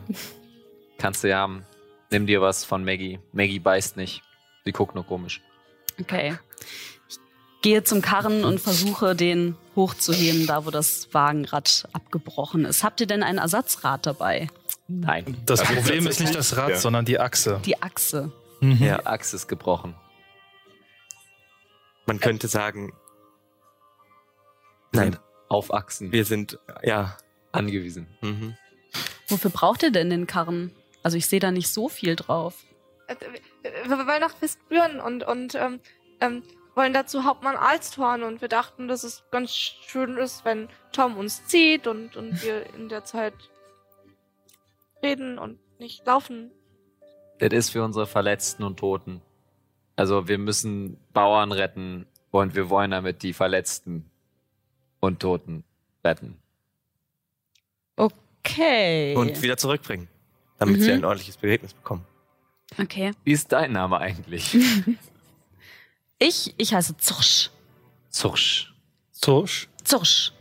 Kannst 0.97 1.23
du 1.23 1.29
ja 1.29 1.39
haben. 1.39 1.65
Nimm 2.09 2.25
dir 2.25 2.41
was 2.41 2.63
von 2.63 2.85
Maggie. 2.85 3.19
Maggie 3.33 3.59
beißt 3.59 3.97
nicht. 3.97 4.21
Sie 4.65 4.71
guckt 4.71 4.95
nur 4.95 5.05
komisch. 5.05 5.41
Okay. 5.99 6.37
Ich 7.09 7.17
gehe 7.61 7.83
zum 7.83 8.01
Karren 8.01 8.45
und 8.45 8.59
versuche, 8.61 9.15
den 9.15 9.55
hochzuheben, 9.75 10.47
da 10.47 10.65
wo 10.65 10.71
das 10.71 11.13
Wagenrad 11.13 11.87
abgebrochen 11.91 12.65
ist. 12.65 12.83
Habt 12.83 13.01
ihr 13.01 13.07
denn 13.07 13.23
ein 13.23 13.37
Ersatzrad 13.37 14.05
dabei? 14.05 14.47
Nein. 14.87 15.37
Das 15.45 15.59
Also 15.59 15.73
Problem 15.73 16.07
ist 16.07 16.21
nicht 16.21 16.33
das 16.35 16.55
Rad, 16.55 16.69
Ja. 16.69 16.77
sondern 16.77 17.03
die 17.03 17.19
Achse. 17.19 17.59
Die 17.65 17.81
Achse. 17.81 18.31
Mhm. 18.61 18.77
Die 18.77 18.91
Achse 18.91 19.35
ist 19.35 19.47
gebrochen. 19.47 19.93
Man 22.07 22.19
könnte 22.19 22.47
sagen, 22.47 22.93
nein, 24.91 25.17
auf 25.49 25.73
Achsen 25.73 26.11
wir 26.11 26.25
sind, 26.25 26.57
ja, 26.83 27.17
angewiesen. 27.51 28.07
mhm. 28.21 28.57
Wofür 29.27 29.51
braucht 29.51 29.83
ihr 29.83 29.91
denn 29.91 30.09
den 30.09 30.25
Karren? 30.25 30.73
Also 31.03 31.17
ich 31.17 31.27
sehe 31.27 31.41
da 31.41 31.51
nicht 31.51 31.69
so 31.69 31.89
viel 31.89 32.15
drauf. 32.15 32.63
Äh, 33.07 33.15
Wir 33.85 33.97
wollen 34.07 34.21
nach 34.21 34.41
Westbüren 34.41 35.01
und, 35.01 35.23
und 35.23 35.53
ähm, 35.55 35.81
ähm, 36.21 36.43
wollen 36.75 36.93
dazu 36.93 37.25
Hauptmann 37.25 37.57
Alstorn 37.57 38.23
und 38.23 38.39
wir 38.39 38.47
dachten, 38.47 38.87
dass 38.87 39.03
es 39.03 39.23
ganz 39.31 39.51
schön 39.53 40.15
ist, 40.17 40.45
wenn 40.45 40.69
Tom 40.93 41.17
uns 41.17 41.45
zieht 41.45 41.87
und, 41.87 42.15
und 42.15 42.41
wir 42.41 42.73
in 42.73 42.87
der 42.87 43.03
Zeit 43.03 43.33
reden 45.03 45.37
und 45.37 45.59
nicht 45.79 46.05
laufen. 46.05 46.51
Das 47.39 47.51
ist 47.51 47.69
für 47.71 47.83
unsere 47.83 48.07
Verletzten 48.07 48.63
und 48.63 48.77
Toten. 48.79 49.21
Also 49.97 50.27
wir 50.29 50.37
müssen 50.37 50.97
Bauern 51.11 51.51
retten 51.51 52.05
und 52.31 52.55
wir 52.55 52.69
wollen 52.69 52.91
damit 52.91 53.23
die 53.23 53.33
Verletzten 53.33 54.09
und 55.01 55.19
Toten 55.19 55.63
retten. 56.05 56.37
Okay. 57.95 59.15
und 59.15 59.41
wieder 59.41 59.57
zurückbringen, 59.57 60.07
damit 60.59 60.77
Mhm. 60.77 60.81
sie 60.83 60.91
ein 60.93 61.03
ordentliches 61.05 61.37
Begräbnis 61.37 61.73
bekommen. 61.73 62.05
okay. 62.79 63.11
Wie 63.25 63.31
ist 63.33 63.51
dein 63.51 63.71
Name 63.73 63.97
eigentlich? 63.99 64.55
Ich, 66.19 66.55
ich 66.57 66.73
heiße 66.73 66.97
Zursch. 66.97 67.51
Zursch. 68.09 68.73
Tusch. 69.21 69.69
Zursch. 69.83 70.31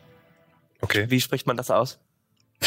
Okay. 0.81 1.05
Wie 1.11 1.21
spricht 1.21 1.47
man 1.47 1.59
das 1.59 1.71
aus? 1.71 1.99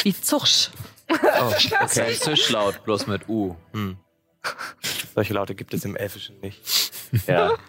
Wie 0.03 0.13
Zursch. 0.13 0.69
Oh, 1.10 1.15
okay. 1.51 1.74
ein 1.79 2.13
Zischlaut, 2.13 2.84
bloß 2.84 3.08
mit 3.08 3.27
U. 3.27 3.55
Hm. 3.74 3.98
Solche 5.15 5.34
Laute 5.34 5.55
gibt 5.55 5.74
es 5.74 5.86
im 5.86 5.96
Elfischen 5.96 6.39
nicht. 6.39 6.91
Ja. 7.27 7.58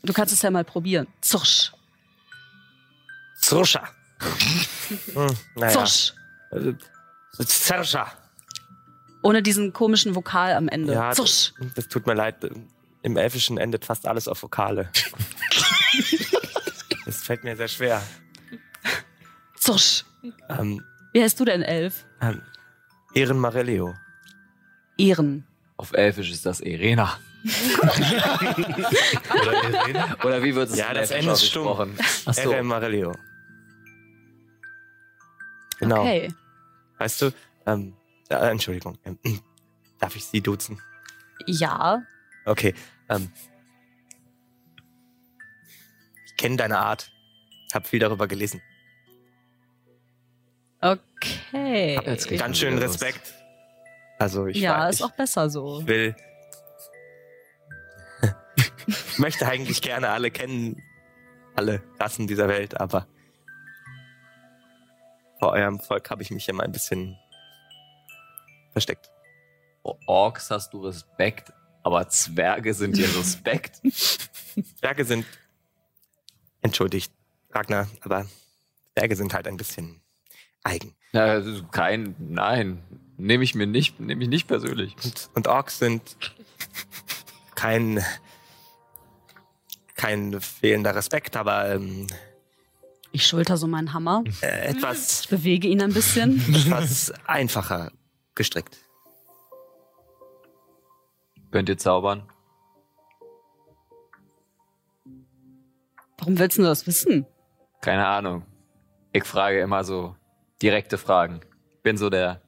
Du 0.00 0.12
kannst 0.12 0.32
es 0.32 0.40
ja 0.42 0.50
mal 0.50 0.64
probieren. 0.64 1.08
Zursch. 1.20 1.72
Zruscha. 3.40 3.88
Hm, 5.12 5.36
naja. 5.56 5.72
Zursch. 5.72 6.14
Also, 6.52 6.72
Zerscha. 7.44 8.12
Ohne 9.22 9.42
diesen 9.42 9.72
komischen 9.72 10.14
Vokal 10.14 10.54
am 10.54 10.68
Ende. 10.68 10.92
Ja, 10.92 11.10
Zursch. 11.12 11.52
das, 11.58 11.74
das 11.74 11.88
tut 11.88 12.06
mir 12.06 12.14
leid. 12.14 12.36
Im 13.02 13.16
Elfischen 13.16 13.58
endet 13.58 13.84
fast 13.84 14.06
alles 14.06 14.28
auf 14.28 14.42
Vokale. 14.42 14.90
das 17.04 17.22
fällt 17.22 17.42
mir 17.42 17.56
sehr 17.56 17.68
schwer. 17.68 18.02
Zursch. 19.56 20.04
Ähm, 20.48 20.84
Wie 21.12 21.22
heißt 21.22 21.38
du 21.38 21.44
denn, 21.44 21.62
Elf? 21.62 22.06
ähm, 22.20 22.40
Ehren 23.14 23.38
Marellio. 23.38 23.94
Ehren. 24.98 25.46
Auf 25.76 25.92
Elfisch 25.92 26.30
ist 26.30 26.44
das 26.44 26.60
Irena. 26.60 27.18
Oder 29.40 29.62
Irene. 29.70 30.16
Oder 30.24 30.42
wie 30.42 30.54
wird 30.54 30.70
es 30.70 30.76
Ja, 30.78 30.88
in 30.88 30.94
das 30.96 31.10
Elfisch 31.10 31.18
Ende 31.20 31.32
ist 31.32 31.46
stumm. 31.46 31.66
ausgesprochen? 31.68 31.98
Achso. 32.26 32.62
Marellio. 32.64 33.12
Genau. 35.78 36.00
Okay. 36.00 36.32
Weißt 36.98 37.22
du, 37.22 37.30
ähm, 37.66 37.94
äh, 38.28 38.34
Entschuldigung, 38.50 38.98
ähm, 39.04 39.18
darf 40.00 40.16
ich 40.16 40.24
Sie 40.24 40.40
duzen? 40.40 40.80
Ja. 41.46 42.02
Okay, 42.44 42.74
ähm, 43.08 43.30
ich 46.26 46.36
kenne 46.36 46.56
deine 46.56 46.78
Art, 46.78 47.12
hab 47.72 47.86
viel 47.86 48.00
darüber 48.00 48.26
gelesen. 48.26 48.60
Okay. 50.80 52.00
Jetzt 52.04 52.28
geht's 52.28 52.40
Ganz 52.42 52.58
schön 52.58 52.76
wieder 52.76 52.86
los. 52.86 52.94
Respekt. 53.00 53.34
Also 54.18 54.46
ich, 54.46 54.56
ja, 54.56 54.78
war, 54.78 54.90
ist 54.90 54.96
ich 54.96 55.04
auch 55.04 55.12
besser 55.12 55.48
so. 55.48 55.86
will, 55.86 56.16
ich 58.86 59.18
möchte 59.18 59.46
eigentlich 59.46 59.80
gerne 59.80 60.08
alle 60.08 60.30
kennen, 60.30 60.82
alle 61.54 61.82
Rassen 61.98 62.26
dieser 62.26 62.48
Welt, 62.48 62.80
aber 62.80 63.06
vor 65.38 65.52
eurem 65.52 65.78
Volk 65.78 66.10
habe 66.10 66.22
ich 66.22 66.30
mich 66.30 66.48
immer 66.48 66.64
ein 66.64 66.72
bisschen 66.72 67.16
versteckt. 68.72 69.10
Vor 69.82 69.98
Orks 70.06 70.50
hast 70.50 70.72
du 70.74 70.84
Respekt, 70.84 71.52
aber 71.84 72.08
Zwerge 72.08 72.74
sind 72.74 72.96
dir 72.96 73.08
Respekt. 73.16 73.80
Berge 74.80 75.04
sind, 75.04 75.26
entschuldigt, 76.60 77.12
Ragnar, 77.50 77.86
aber 78.00 78.26
Berge 78.94 79.14
sind 79.14 79.32
halt 79.32 79.46
ein 79.46 79.56
bisschen 79.56 80.00
eigen. 80.64 80.96
Ja, 81.12 81.24
also 81.26 81.64
kein, 81.68 82.16
nein, 82.18 82.82
nehme 83.18 83.44
ich 83.44 83.54
mir 83.54 83.66
nicht, 83.66 84.00
nehme 84.00 84.22
ich 84.22 84.28
nicht 84.30 84.46
persönlich. 84.48 84.94
Und, 85.04 85.30
und 85.34 85.46
Orks 85.48 85.78
sind 85.78 86.16
kein, 87.54 88.02
kein 89.96 90.40
fehlender 90.40 90.94
Respekt, 90.94 91.36
aber 91.36 91.68
ähm, 91.74 92.06
Ich 93.12 93.26
schulter 93.26 93.56
so 93.56 93.66
meinen 93.66 93.92
Hammer. 93.92 94.24
äh, 94.40 94.68
etwas, 94.68 95.22
Ich 95.22 95.28
bewege 95.28 95.68
ihn 95.68 95.82
ein 95.82 95.92
bisschen. 95.92 96.38
etwas 96.54 97.12
einfacher 97.26 97.92
gestrickt. 98.34 98.78
Könnt 101.50 101.68
ihr 101.68 101.78
zaubern? 101.78 102.28
Warum 106.18 106.38
willst 106.38 106.58
du 106.58 106.62
das 106.62 106.86
wissen? 106.86 107.26
Keine 107.80 108.06
Ahnung. 108.06 108.44
Ich 109.12 109.24
frage 109.24 109.60
immer 109.60 109.82
so 109.84 110.14
direkte 110.60 110.98
Fragen. 110.98 111.40
Bin 111.82 111.96
so 111.96 112.10
der, 112.10 112.42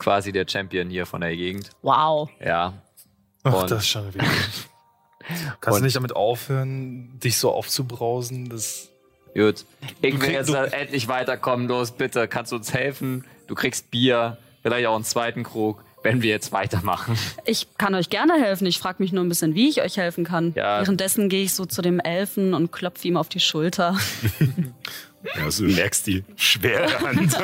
quasi 0.00 0.32
der 0.32 0.46
Champion 0.48 0.90
hier 0.90 1.06
von 1.06 1.20
der 1.20 1.36
Gegend. 1.36 1.70
Wow. 1.82 2.28
Ja. 2.44 2.72
Ach, 3.44 3.52
Und- 3.62 3.70
das 3.70 3.82
ist 3.84 3.88
schon 3.88 4.12
wieder. 4.12 4.24
Kannst 5.60 5.78
du 5.78 5.84
nicht 5.84 5.94
damit 5.94 6.16
aufhören, 6.16 7.20
dich 7.20 7.36
so 7.38 7.52
aufzubrausen? 7.52 8.48
Das 8.48 8.88
Gut. 9.34 9.64
Ich 10.02 10.20
will 10.20 10.30
jetzt 10.30 10.52
endlich 10.52 11.06
weiterkommen. 11.06 11.68
Los, 11.68 11.92
bitte, 11.92 12.26
kannst 12.26 12.50
du 12.50 12.56
uns 12.56 12.74
helfen? 12.74 13.24
Du 13.46 13.54
kriegst 13.54 13.90
Bier, 13.92 14.38
vielleicht 14.62 14.86
auch 14.88 14.96
einen 14.96 15.04
zweiten 15.04 15.44
Krug, 15.44 15.84
wenn 16.02 16.20
wir 16.22 16.30
jetzt 16.30 16.50
weitermachen. 16.50 17.16
Ich 17.44 17.68
kann 17.78 17.94
euch 17.94 18.10
gerne 18.10 18.34
helfen. 18.40 18.66
Ich 18.66 18.78
frage 18.80 19.00
mich 19.00 19.12
nur 19.12 19.22
ein 19.22 19.28
bisschen, 19.28 19.54
wie 19.54 19.68
ich 19.68 19.82
euch 19.82 19.98
helfen 19.98 20.24
kann. 20.24 20.52
Ja. 20.56 20.80
Währenddessen 20.80 21.28
gehe 21.28 21.44
ich 21.44 21.54
so 21.54 21.64
zu 21.64 21.80
dem 21.80 22.00
Elfen 22.00 22.54
und 22.54 22.72
klopfe 22.72 23.06
ihm 23.06 23.16
auf 23.16 23.28
die 23.28 23.38
Schulter. 23.40 23.96
Ja, 25.22 25.44
also 25.44 25.66
du 25.66 25.72
merkst 25.72 26.06
die 26.06 26.24
schwere 26.36 26.98
Hand. 27.00 27.36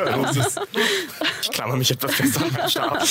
Ich 1.42 1.50
klammer 1.50 1.76
mich 1.76 1.90
etwas 1.90 2.14
fest 2.14 2.36
an 2.42 2.52
meinen 2.52 2.70
Stab. 2.70 3.02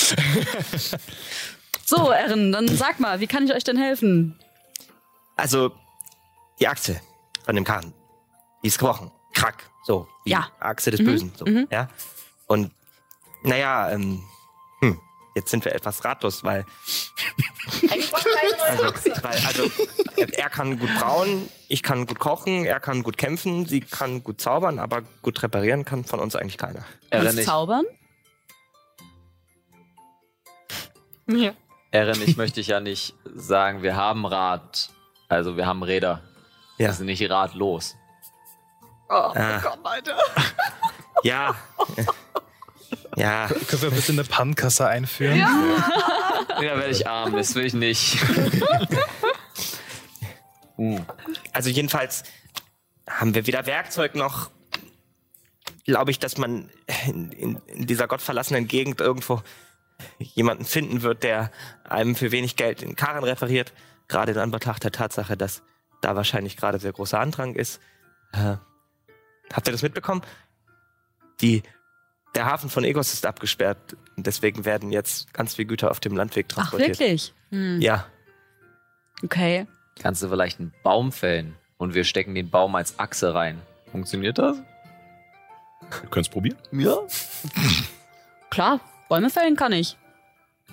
So, 1.84 2.10
Erin, 2.10 2.50
dann 2.52 2.66
sag 2.68 2.98
mal, 2.98 3.20
wie 3.20 3.26
kann 3.28 3.44
ich 3.44 3.54
euch 3.54 3.62
denn 3.64 3.76
helfen? 3.76 4.38
Also, 5.36 5.70
die 6.58 6.66
Achse 6.66 7.00
von 7.44 7.54
dem 7.54 7.64
Karren, 7.64 7.92
die 8.62 8.68
ist 8.68 8.78
gebrochen. 8.78 9.12
Krack. 9.34 9.70
So. 9.84 10.08
Die 10.24 10.30
Ja. 10.30 10.48
Achse 10.58 10.90
des 10.90 11.00
Mhm. 11.00 11.04
Bösen. 11.04 11.32
So. 11.36 11.44
Mhm. 11.44 11.68
Ja. 11.70 11.88
Und, 12.46 12.72
naja, 13.44 13.90
ähm, 13.92 14.22
hm, 14.80 14.98
jetzt 15.36 15.50
sind 15.50 15.64
wir 15.64 15.74
etwas 15.74 16.04
ratlos, 16.04 16.42
weil 16.42 16.64
Also, 17.90 18.12
weil, 19.22 19.38
also 19.46 19.70
er 20.32 20.48
kann 20.50 20.78
gut 20.78 20.88
brauen, 20.98 21.48
ich 21.68 21.82
kann 21.82 22.06
gut 22.06 22.18
kochen, 22.18 22.64
er 22.64 22.80
kann 22.80 23.02
gut 23.02 23.16
kämpfen, 23.18 23.66
sie 23.66 23.80
kann 23.80 24.24
gut 24.24 24.40
zaubern, 24.40 24.78
aber 24.78 25.02
gut 25.22 25.40
reparieren 25.42 25.84
kann 25.84 26.04
von 26.04 26.20
uns 26.20 26.34
eigentlich 26.34 26.58
keiner. 26.58 26.84
Ich, 27.10 27.44
zaubern? 27.44 27.84
Ja. 31.28 31.52
Erin, 31.90 32.22
ich 32.22 32.36
möchte 32.36 32.60
ja 32.60 32.80
nicht 32.80 33.14
sagen, 33.34 33.82
wir 33.82 33.96
haben 33.96 34.26
Rad. 34.26 34.90
Also 35.28 35.56
wir 35.56 35.66
haben 35.66 35.82
Räder. 35.82 36.22
Ja. 36.78 36.88
Wir 36.88 36.92
sind 36.94 37.06
nicht 37.06 37.28
radlos. 37.28 37.96
Oh 39.08 39.12
Ah. 39.34 39.58
Gott, 39.62 39.78
Alter. 39.82 40.16
Ja. 41.22 41.54
Ja. 43.16 43.48
können 43.48 43.82
wir 43.82 43.90
bitte 43.90 44.12
eine 44.12 44.24
Pannkasse 44.24 44.86
einführen? 44.86 45.38
Ja, 45.38 46.78
werde 46.78 46.90
ich 46.90 47.06
arm, 47.06 47.32
das 47.32 47.54
will 47.54 47.66
ich 47.66 47.74
nicht. 47.74 48.18
Uh. 50.78 51.00
Also 51.54 51.70
jedenfalls 51.70 52.22
haben 53.08 53.34
wir 53.34 53.46
weder 53.46 53.64
Werkzeug 53.64 54.14
noch 54.14 54.50
glaube 55.86 56.10
ich, 56.10 56.18
dass 56.18 56.36
man 56.36 56.68
in, 57.06 57.32
in, 57.32 57.56
in 57.66 57.86
dieser 57.86 58.08
gottverlassenen 58.08 58.66
Gegend 58.66 59.00
irgendwo 59.00 59.42
jemanden 60.18 60.64
finden 60.64 61.02
wird, 61.02 61.22
der 61.22 61.50
einem 61.84 62.16
für 62.16 62.32
wenig 62.32 62.56
Geld 62.56 62.82
den 62.82 62.96
Karren 62.96 63.24
referiert. 63.24 63.72
Gerade 64.08 64.32
in 64.32 64.38
Anbetracht 64.38 64.84
der 64.84 64.92
Tatsache, 64.92 65.36
dass 65.36 65.62
da 66.02 66.16
wahrscheinlich 66.16 66.56
gerade 66.56 66.78
sehr 66.78 66.92
großer 66.92 67.18
Andrang 67.18 67.54
ist. 67.54 67.80
Äh, 68.32 68.56
habt 69.52 69.68
ihr 69.68 69.72
das 69.72 69.82
mitbekommen? 69.82 70.22
Die, 71.40 71.62
der 72.36 72.46
Hafen 72.46 72.70
von 72.70 72.84
Egos 72.84 73.12
ist 73.12 73.26
abgesperrt. 73.26 73.96
Und 74.16 74.26
deswegen 74.26 74.64
werden 74.64 74.92
jetzt 74.92 75.32
ganz 75.32 75.54
viele 75.54 75.66
Güter 75.66 75.90
auf 75.90 76.00
dem 76.00 76.16
Landweg 76.16 76.48
transportiert. 76.48 76.92
Ach, 76.94 77.00
wirklich? 77.00 77.34
Hm. 77.50 77.80
Ja. 77.80 78.06
Okay. 79.22 79.66
Kannst 80.00 80.22
du 80.22 80.28
vielleicht 80.28 80.60
einen 80.60 80.72
Baum 80.82 81.10
fällen 81.10 81.56
und 81.78 81.94
wir 81.94 82.04
stecken 82.04 82.34
den 82.34 82.50
Baum 82.50 82.74
als 82.74 82.98
Achse 82.98 83.34
rein? 83.34 83.60
Funktioniert 83.90 84.38
das? 84.38 84.58
Wir 86.00 86.10
können 86.10 86.22
es 86.22 86.28
probieren. 86.28 86.58
Ja. 86.72 86.98
Klar, 88.50 88.80
Bäume 89.08 89.30
fällen 89.30 89.56
kann 89.56 89.72
ich. 89.72 89.96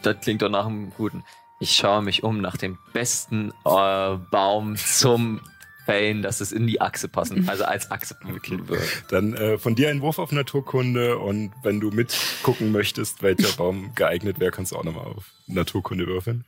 Das 0.02 0.20
klingt 0.20 0.42
doch 0.42 0.50
nach 0.50 0.66
einem 0.66 0.92
guten. 0.92 1.24
Ich 1.60 1.76
schaue 1.76 2.02
mich 2.02 2.24
um 2.24 2.42
nach 2.42 2.58
dem 2.58 2.78
besten 2.92 3.54
äh, 3.64 4.18
Baum 4.32 4.76
zum 4.76 5.40
Fällen, 5.86 6.22
dass 6.22 6.40
es 6.40 6.52
in 6.52 6.66
die 6.68 6.80
Achse 6.82 7.08
passen, 7.08 7.50
also 7.50 7.66
als 7.66 7.92
Achse 7.92 8.16
verwickelt 8.16 8.68
wird. 8.68 8.82
Dann 9.10 9.34
äh, 9.34 9.58
von 9.58 9.76
dir 9.76 9.90
ein 9.90 10.02
Wurf 10.02 10.18
auf 10.20 10.32
Naturkunde 10.32 11.18
und 11.18 11.52
wenn 11.62 11.80
du 11.80 11.92
mitgucken 11.92 12.72
möchtest, 12.72 13.22
welcher 13.22 13.56
Baum 13.58 13.94
geeignet 13.96 14.40
wäre, 14.40 14.52
kannst 14.52 14.72
du 14.72 14.78
auch 14.78 14.84
nochmal 14.84 15.08
auf 15.08 15.32
Naturkunde 15.48 16.08
würfeln. 16.08 16.46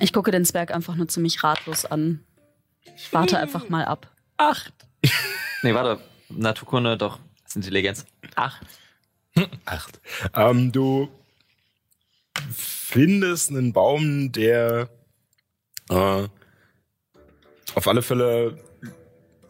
Ich 0.00 0.12
gucke 0.12 0.30
den 0.30 0.44
Zwerg 0.44 0.74
einfach 0.74 0.94
nur 0.94 1.08
ziemlich 1.08 1.42
ratlos 1.44 1.84
an. 1.84 2.24
Ich 2.96 3.12
warte 3.12 3.38
einfach 3.38 3.68
mal 3.68 3.84
ab. 3.84 4.10
Acht. 4.36 4.72
nee, 5.62 5.74
warte. 5.74 6.02
Naturkunde, 6.28 6.96
doch. 6.96 7.18
Das 7.42 7.52
ist 7.52 7.56
Intelligenz. 7.56 8.06
Acht. 8.34 8.64
Acht. 9.64 10.00
Ähm, 10.34 10.72
du 10.72 11.08
findest 12.50 13.50
einen 13.50 13.72
Baum, 13.72 14.32
der 14.32 14.88
äh, 15.90 16.28
auf 17.74 17.88
alle 17.88 18.02
Fälle 18.02 18.58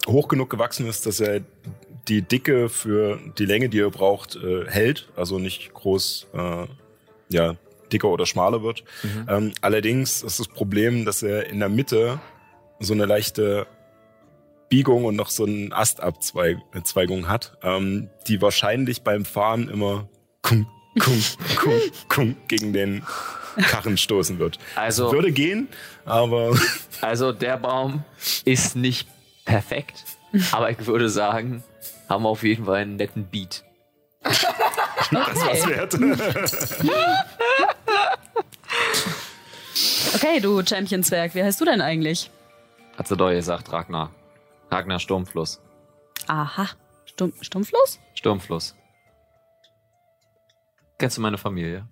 hoch 0.06 0.28
genug 0.28 0.50
gewachsen 0.50 0.88
ist, 0.88 1.06
dass 1.06 1.20
er 1.20 1.40
die 2.08 2.22
Dicke 2.22 2.68
für 2.68 3.18
die 3.38 3.44
Länge, 3.44 3.68
die 3.68 3.80
er 3.80 3.90
braucht, 3.90 4.36
äh, 4.36 4.66
hält. 4.66 5.08
Also 5.16 5.38
nicht 5.38 5.72
groß, 5.72 6.28
äh, 6.34 6.66
ja, 7.28 7.56
dicker 7.92 8.08
oder 8.08 8.26
schmaler 8.26 8.62
wird. 8.62 8.84
Mhm. 9.02 9.26
Ähm, 9.28 9.52
allerdings 9.60 10.22
ist 10.22 10.40
das 10.40 10.48
Problem, 10.48 11.04
dass 11.04 11.22
er 11.22 11.48
in 11.48 11.60
der 11.60 11.68
Mitte 11.68 12.20
so 12.80 12.94
eine 12.94 13.04
leichte 13.04 13.66
Biegung 14.68 15.04
und 15.04 15.16
noch 15.16 15.28
so 15.28 15.44
eine 15.44 15.70
Astabzweigung 15.76 17.28
hat, 17.28 17.58
ähm, 17.62 18.08
die 18.26 18.40
wahrscheinlich 18.40 19.02
beim 19.02 19.24
Fahren 19.24 19.68
immer 19.68 20.08
kung, 20.40 20.66
kung, 20.98 21.22
kung, 21.56 21.80
kung 22.08 22.36
gegen 22.48 22.72
den 22.72 23.02
Karren 23.56 23.96
stoßen 23.96 24.38
wird. 24.38 24.58
Also, 24.76 25.12
Würde 25.12 25.32
gehen, 25.32 25.68
aber 26.04 26.56
also 27.00 27.32
der 27.32 27.56
Baum 27.56 28.04
ist 28.44 28.76
nicht 28.76 29.08
perfekt, 29.44 30.04
aber 30.52 30.70
ich 30.70 30.86
würde 30.86 31.08
sagen, 31.08 31.62
haben 32.08 32.22
wir 32.24 32.28
auf 32.28 32.42
jeden 32.42 32.64
Fall 32.64 32.82
einen 32.82 32.96
netten 32.96 33.26
Beat. 33.26 33.64
das 34.22 34.44
war's 35.12 35.66
wert. 35.66 35.98
Okay, 40.14 40.40
du 40.40 40.64
Champion-Zwerg, 40.64 41.34
wie 41.34 41.42
heißt 41.42 41.60
du 41.60 41.64
denn 41.64 41.80
eigentlich? 41.80 42.30
Hat 42.96 43.08
sie 43.08 43.16
doch 43.16 43.30
gesagt, 43.30 43.72
Ragnar. 43.72 44.10
Ragnar 44.70 45.00
Sturmfluss. 45.00 45.60
Aha. 46.26 46.68
Sturm 47.06 47.32
Stumpflos? 47.40 47.98
Sturmfluss. 48.14 48.74
Kennst 50.98 51.16
du 51.16 51.20
meine 51.20 51.38
Familie? 51.38 51.86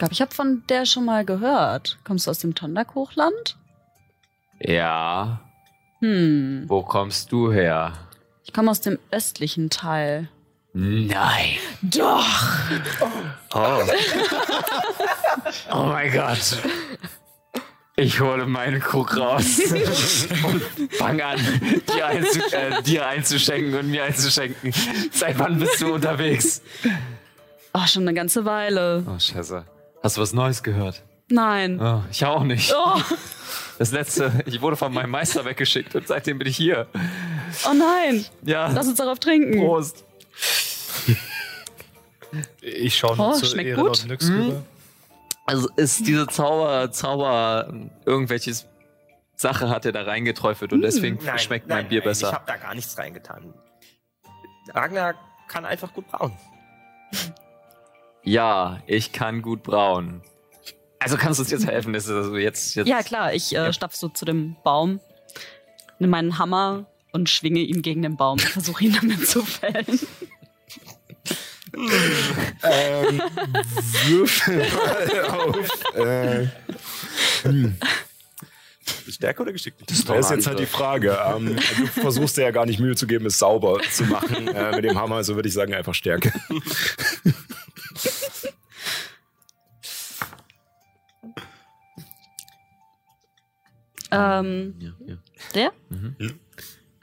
Ich 0.00 0.02
glaube, 0.02 0.14
ich 0.14 0.22
habe 0.22 0.34
von 0.34 0.62
der 0.70 0.86
schon 0.86 1.04
mal 1.04 1.26
gehört. 1.26 1.98
Kommst 2.04 2.26
du 2.26 2.30
aus 2.30 2.38
dem 2.38 2.54
Tondak-Hochland? 2.54 3.58
Ja. 4.58 5.42
Hm. 5.98 6.64
Wo 6.68 6.82
kommst 6.82 7.30
du 7.32 7.52
her? 7.52 7.92
Ich 8.42 8.54
komme 8.54 8.70
aus 8.70 8.80
dem 8.80 8.98
östlichen 9.10 9.68
Teil. 9.68 10.30
Nein. 10.72 11.58
Doch! 11.82 12.24
Oh. 13.52 13.82
Oh 15.70 15.84
mein 15.84 16.10
Gott. 16.10 16.56
Ich 17.96 18.20
hole 18.20 18.46
meinen 18.46 18.80
Krug 18.80 19.18
raus 19.18 19.58
und 19.70 20.62
fang 20.92 21.20
an, 21.20 21.38
dir, 21.94 22.06
einzu 22.06 22.40
äh, 22.52 22.82
dir 22.84 23.06
einzuschenken 23.06 23.74
und 23.74 23.90
mir 23.90 24.04
einzuschenken. 24.04 24.72
Seit 25.12 25.38
wann 25.38 25.58
bist 25.58 25.82
du 25.82 25.92
unterwegs? 25.92 26.62
Oh, 27.74 27.86
schon 27.86 28.04
eine 28.04 28.14
ganze 28.14 28.46
Weile. 28.46 29.04
Oh, 29.06 29.18
scheiße. 29.18 29.66
Hast 30.02 30.16
du 30.16 30.20
was 30.22 30.32
Neues 30.32 30.62
gehört? 30.62 31.02
Nein. 31.28 31.80
Oh, 31.80 32.02
ich 32.10 32.24
auch 32.24 32.42
nicht. 32.44 32.74
Oh, 32.76 33.00
Das 33.78 33.92
letzte, 33.92 34.42
ich 34.46 34.60
wurde 34.60 34.76
von 34.76 34.92
meinem 34.92 35.10
Meister 35.10 35.44
weggeschickt 35.44 35.94
und 35.94 36.06
seitdem 36.06 36.38
bin 36.38 36.46
ich 36.48 36.56
hier. 36.56 36.86
oh 37.68 37.72
nein. 37.74 38.24
Ja. 38.42 38.68
Lass 38.68 38.86
uns 38.88 38.96
darauf 38.98 39.18
trinken. 39.18 39.58
Prost. 39.58 40.04
Ich 42.60 42.96
schaue 42.96 43.16
nur 43.16 43.30
Oh, 43.30 43.32
zu 43.32 43.46
schmeckt 43.46 43.68
Ehren 43.70 43.80
gut. 43.86 44.02
und 44.02 44.08
nix 44.10 44.28
Mhm. 44.28 44.40
rüber. 44.42 44.62
Also 45.46 45.68
ist 45.76 46.06
diese 46.06 46.26
Zauber, 46.28 46.92
Zauber, 46.92 47.72
irgendwelches 48.04 48.66
Sache 49.34 49.68
hat 49.70 49.84
er 49.86 49.92
da 49.92 50.02
reingeträufelt 50.02 50.72
und 50.72 50.82
deswegen 50.82 51.18
Nein, 51.24 51.38
schmeckt 51.38 51.66
nein, 51.66 51.78
mein 51.78 51.88
Bier 51.88 52.00
nein, 52.00 52.12
Ich 52.12 52.20
besser. 52.20 52.32
habe 52.32 52.44
da 52.46 52.56
gar 52.56 52.74
nichts 52.74 52.96
reingetan. 52.98 53.54
Ragnar 54.74 55.14
kann 55.48 55.64
einfach 55.64 55.92
gut 55.94 56.06
brauen. 56.08 56.32
Ja, 58.22 58.82
ich 58.86 59.12
kann 59.12 59.42
gut 59.42 59.62
brauen. 59.62 60.22
Also 60.98 61.16
kannst 61.16 61.38
du 61.38 61.42
uns 61.42 61.50
jetzt 61.50 61.66
helfen? 61.66 61.92
Das 61.94 62.04
ist 62.04 62.10
also 62.10 62.36
jetzt, 62.36 62.74
jetzt 62.74 62.86
Ja, 62.86 63.02
klar. 63.02 63.32
Ich 63.32 63.56
äh, 63.56 63.72
stapf 63.72 63.94
so 63.94 64.08
zu 64.08 64.24
dem 64.24 64.56
Baum, 64.62 65.00
nimm 65.98 66.10
meinen 66.10 66.38
Hammer 66.38 66.86
und 67.12 67.30
schwinge 67.30 67.60
ihn 67.60 67.82
gegen 67.82 68.02
den 68.02 68.16
Baum 68.16 68.32
und 68.32 68.42
versuche 68.42 68.84
ihn 68.84 68.92
damit 68.92 69.26
zu 69.26 69.42
fällen. 69.42 69.98
ähm, 72.62 73.22
würfel 74.06 74.58
mal 74.58 75.24
auf. 75.30 75.94
Äh, 75.94 76.48
Stärke 79.08 79.42
oder 79.42 79.52
geschickt? 79.52 79.80
das 79.86 80.00
ist 80.00 80.30
jetzt 80.30 80.46
halt 80.46 80.58
die 80.58 80.66
Frage. 80.66 81.18
Ähm, 81.26 81.56
du 81.78 81.86
versuchst 81.86 82.36
dir 82.36 82.42
ja 82.42 82.50
gar 82.50 82.66
nicht 82.66 82.80
Mühe 82.80 82.96
zu 82.96 83.06
geben, 83.06 83.26
es 83.26 83.38
sauber 83.38 83.80
zu 83.90 84.04
machen 84.04 84.48
äh, 84.48 84.72
mit 84.76 84.84
dem 84.84 84.98
Hammer. 84.98 85.16
Also 85.16 85.34
würde 85.36 85.48
ich 85.48 85.54
sagen, 85.54 85.74
einfach 85.74 85.94
Stärke. 85.94 86.32
Ähm, 94.12 94.74
Ja, 94.78 94.90
ja. 95.06 95.14
der? 95.54 95.72
Mhm. 95.90 96.14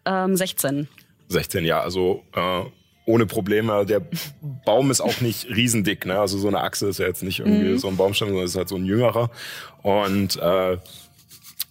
Ähm, 0.05 0.35
16. 0.35 0.87
16, 1.29 1.65
ja, 1.65 1.81
also 1.81 2.23
äh, 2.33 2.63
ohne 3.05 3.25
Probleme. 3.25 3.85
Der 3.85 4.01
Baum 4.65 4.91
ist 4.91 5.01
auch 5.01 5.21
nicht 5.21 5.47
riesendick, 5.49 6.05
ne? 6.05 6.19
Also 6.19 6.37
so 6.37 6.47
eine 6.47 6.61
Achse 6.61 6.87
ist 6.87 6.99
ja 6.99 7.07
jetzt 7.07 7.23
nicht 7.23 7.39
irgendwie 7.39 7.69
Mhm. 7.73 7.77
so 7.77 7.87
ein 7.87 7.97
Baumstamm, 7.97 8.29
sondern 8.29 8.45
ist 8.45 8.55
halt 8.55 8.69
so 8.69 8.75
ein 8.75 8.85
jüngerer. 8.85 9.29
Und 9.83 10.35
äh, 10.37 10.77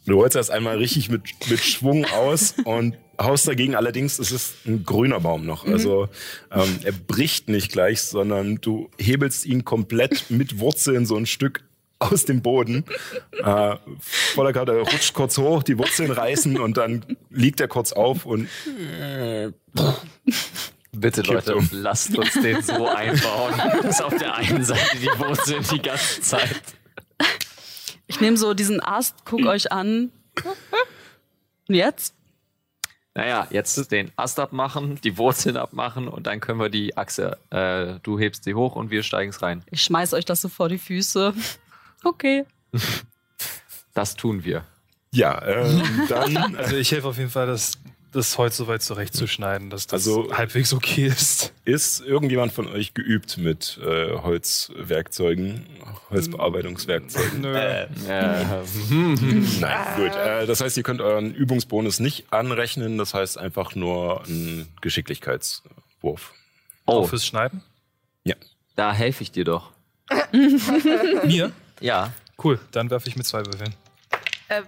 du 0.06 0.16
holst 0.18 0.36
erst 0.36 0.50
einmal 0.50 0.76
richtig 0.78 1.10
mit, 1.10 1.22
mit 1.48 1.60
Schwung 1.60 2.04
aus 2.06 2.54
und 2.64 2.96
haust 3.20 3.48
dagegen. 3.48 3.74
Allerdings 3.74 4.18
ist 4.18 4.30
es 4.30 4.54
ein 4.66 4.84
grüner 4.84 5.20
Baum 5.20 5.46
noch. 5.46 5.66
Also 5.66 6.08
ähm, 6.50 6.78
er 6.84 6.92
bricht 6.92 7.48
nicht 7.48 7.72
gleich, 7.72 8.02
sondern 8.02 8.56
du 8.60 8.90
hebelst 8.98 9.46
ihn 9.46 9.64
komplett 9.64 10.30
mit 10.30 10.58
Wurzeln 10.58 11.06
so 11.06 11.16
ein 11.16 11.24
Stück 11.26 11.64
aus 11.98 12.24
dem 12.24 12.42
Boden. 12.42 12.84
Äh, 13.32 13.76
voller 14.00 14.52
Karte, 14.52 14.78
rutscht 14.80 15.14
kurz 15.14 15.38
hoch, 15.38 15.62
die 15.62 15.78
Wurzeln 15.78 16.10
reißen 16.10 16.58
und 16.58 16.76
dann 16.76 17.04
liegt 17.30 17.60
er 17.60 17.68
kurz 17.68 17.92
auf 17.92 18.26
und 18.26 18.48
Bitte 20.92 21.22
Leute, 21.22 21.56
um. 21.56 21.68
lasst 21.72 22.16
uns 22.16 22.32
den 22.32 22.62
so 22.62 22.88
einbauen. 22.88 23.54
dass 23.82 24.00
auf 24.00 24.16
der 24.16 24.34
einen 24.34 24.64
Seite 24.64 24.96
die 24.98 25.18
Wurzeln 25.18 25.64
die 25.70 25.82
ganze 25.82 26.20
Zeit. 26.22 26.62
Ich 28.06 28.20
nehme 28.20 28.36
so 28.36 28.54
diesen 28.54 28.82
Ast, 28.82 29.24
guck 29.24 29.44
euch 29.46 29.72
an. 29.72 30.10
Und 31.68 31.74
jetzt? 31.74 32.14
Naja, 33.14 33.46
jetzt 33.50 33.90
den 33.92 34.12
Ast 34.16 34.38
abmachen, 34.38 35.00
die 35.02 35.16
Wurzeln 35.16 35.56
abmachen 35.56 36.06
und 36.06 36.26
dann 36.26 36.40
können 36.40 36.60
wir 36.60 36.68
die 36.68 36.96
Achse, 36.98 37.38
äh, 37.50 37.98
du 38.02 38.18
hebst 38.18 38.44
sie 38.44 38.54
hoch 38.54 38.76
und 38.76 38.90
wir 38.90 39.02
steigen's 39.02 39.40
rein. 39.40 39.64
Ich 39.70 39.82
schmeiß 39.82 40.12
euch 40.12 40.26
das 40.26 40.42
so 40.42 40.50
vor 40.50 40.68
die 40.68 40.78
Füße. 40.78 41.32
Okay. 42.06 42.44
Das 43.94 44.14
tun 44.14 44.44
wir. 44.44 44.64
ja, 45.12 45.42
ähm, 45.44 45.82
dann 46.08 46.56
Also 46.56 46.76
ich 46.76 46.92
helfe 46.92 47.08
auf 47.08 47.18
jeden 47.18 47.30
Fall, 47.30 47.46
das, 47.46 47.78
das 48.12 48.36
Holz 48.38 48.56
so 48.56 48.66
weit 48.68 48.82
zurechtzuschneiden, 48.82 49.70
dass 49.70 49.86
das 49.86 50.06
Also- 50.06 50.32
halbwegs 50.36 50.72
okay 50.72 51.06
ist. 51.06 51.52
Ist 51.64 52.00
irgendjemand 52.00 52.52
von 52.52 52.68
euch 52.68 52.94
geübt 52.94 53.38
mit 53.38 53.78
äh, 53.82 54.12
Holzwerkzeugen? 54.12 55.66
Holzbearbeitungswerkzeugen. 56.10 57.40
Nö. 57.40 57.56
Äh, 57.56 57.88
Nein, 58.90 59.86
gut. 59.96 60.14
Äh, 60.14 60.46
das 60.46 60.60
heißt, 60.60 60.76
ihr 60.76 60.82
könnt 60.84 61.00
euren 61.00 61.34
Übungsbonus 61.34 61.98
nicht 61.98 62.32
anrechnen. 62.32 62.98
Das 62.98 63.14
heißt 63.14 63.36
einfach 63.38 63.74
nur 63.74 64.22
ein 64.26 64.68
Geschicklichkeitswurf. 64.80 66.32
Auch 66.84 67.02
oh, 67.02 67.06
fürs 67.06 67.26
Schneiden? 67.26 67.62
da 68.76 68.92
helfe 68.92 69.22
ich 69.22 69.32
dir 69.32 69.44
doch. 69.44 69.72
Mir? 71.24 71.50
Ja. 71.80 72.12
Cool, 72.42 72.58
dann 72.72 72.90
werfe 72.90 73.08
ich 73.08 73.16
mit 73.16 73.26
zwei 73.26 73.44
Würfeln. 73.44 73.74
Äh, 74.48 74.62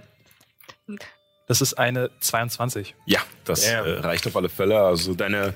Das 1.46 1.60
ist 1.60 1.74
eine 1.74 2.10
22. 2.20 2.94
Ja, 3.06 3.20
das 3.44 3.64
äh, 3.64 3.76
reicht 3.78 4.26
auf 4.26 4.36
alle 4.36 4.48
Fälle. 4.48 4.78
Also 4.80 5.14
deine, 5.14 5.54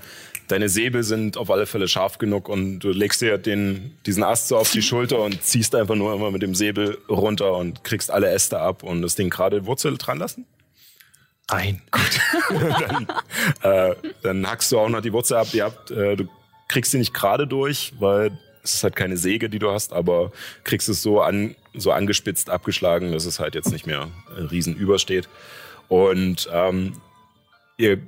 deine 0.48 0.68
Säbel 0.68 1.02
sind 1.02 1.36
auf 1.36 1.50
alle 1.50 1.66
Fälle 1.66 1.88
scharf 1.88 2.18
genug 2.18 2.48
und 2.48 2.80
du 2.80 2.90
legst 2.90 3.20
dir 3.20 3.38
den, 3.38 3.96
diesen 4.06 4.22
Ast 4.22 4.48
so 4.48 4.56
auf 4.58 4.70
die 4.70 4.82
Schulter 4.82 5.20
und 5.20 5.42
ziehst 5.42 5.74
einfach 5.74 5.94
nur 5.94 6.14
immer 6.14 6.30
mit 6.30 6.42
dem 6.42 6.54
Säbel 6.54 6.98
runter 7.08 7.54
und 7.56 7.84
kriegst 7.84 8.10
alle 8.10 8.30
Äste 8.30 8.58
ab 8.58 8.82
und 8.82 9.02
das 9.02 9.14
Ding 9.14 9.30
gerade 9.30 9.66
Wurzel 9.66 9.96
dran 9.98 10.18
lassen. 10.18 10.46
Nein. 11.50 11.82
dann, 12.50 13.08
äh, 13.62 13.94
dann 14.22 14.46
hackst 14.46 14.72
du 14.72 14.78
auch 14.78 14.88
noch 14.88 15.00
die 15.02 15.12
Wurzel 15.12 15.36
ab. 15.36 15.48
Die 15.52 15.62
habt, 15.62 15.90
äh, 15.90 16.16
du 16.16 16.28
kriegst 16.68 16.92
sie 16.92 16.98
nicht 16.98 17.12
gerade 17.12 17.46
durch, 17.46 17.92
weil 17.98 18.38
es 18.62 18.74
ist 18.74 18.84
halt 18.84 18.96
keine 18.96 19.16
Säge, 19.16 19.50
die 19.50 19.58
du 19.58 19.70
hast, 19.70 19.92
aber 19.92 20.32
kriegst 20.64 20.88
es 20.88 21.02
so 21.02 21.20
an, 21.20 21.56
so 21.74 21.92
angespitzt, 21.92 22.50
abgeschlagen, 22.50 23.12
dass 23.12 23.24
es 23.24 23.40
halt 23.40 23.54
jetzt 23.54 23.72
nicht 23.72 23.86
mehr 23.86 24.08
äh, 24.36 24.42
riesen 24.42 24.76
übersteht. 24.76 25.28
Und 25.88 26.48
ähm, 26.52 26.94
ihr 27.76 27.98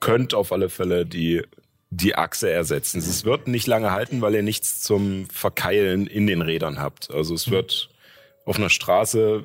könnt 0.00 0.34
auf 0.34 0.52
alle 0.52 0.68
Fälle 0.68 1.04
die, 1.04 1.42
die 1.90 2.14
Achse 2.14 2.50
ersetzen. 2.50 2.98
Es 2.98 3.24
wird 3.24 3.48
nicht 3.48 3.66
lange 3.66 3.92
halten, 3.92 4.20
weil 4.20 4.34
ihr 4.34 4.42
nichts 4.42 4.82
zum 4.82 5.28
Verkeilen 5.30 6.06
in 6.06 6.26
den 6.26 6.42
Rädern 6.42 6.80
habt. 6.80 7.10
Also 7.10 7.34
es 7.34 7.50
wird 7.50 7.90
auf 8.44 8.56
einer 8.56 8.70
Straße 8.70 9.44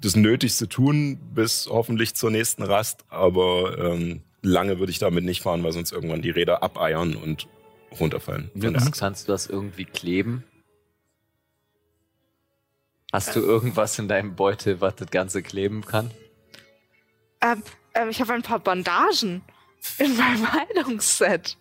das 0.00 0.16
Nötigste 0.16 0.68
tun, 0.68 1.18
bis 1.34 1.68
hoffentlich 1.70 2.14
zur 2.14 2.30
nächsten 2.30 2.62
Rast. 2.62 3.04
Aber 3.08 3.78
ähm, 3.78 4.22
lange 4.42 4.78
würde 4.78 4.90
ich 4.90 4.98
damit 4.98 5.24
nicht 5.24 5.42
fahren, 5.42 5.62
weil 5.62 5.72
sonst 5.72 5.92
irgendwann 5.92 6.22
die 6.22 6.30
Räder 6.30 6.62
abeiern 6.62 7.14
und 7.14 7.46
runterfallen. 7.98 8.50
Achse. 8.76 8.90
kannst 8.98 9.28
du 9.28 9.32
das 9.32 9.46
irgendwie 9.46 9.84
kleben? 9.84 10.44
Hast 13.12 13.34
du 13.34 13.40
irgendwas 13.40 13.98
in 13.98 14.06
deinem 14.06 14.36
Beutel, 14.36 14.80
was 14.80 14.94
das 14.96 15.10
Ganze 15.10 15.42
kleben 15.42 15.84
kann? 15.84 16.10
ähm, 17.42 17.62
ähm, 17.94 18.08
ich 18.08 18.20
habe 18.20 18.32
ein 18.34 18.42
paar 18.42 18.60
Bandagen 18.60 19.42
in 19.98 20.16
meinem 20.16 20.52
Heilungsset. 20.52 21.56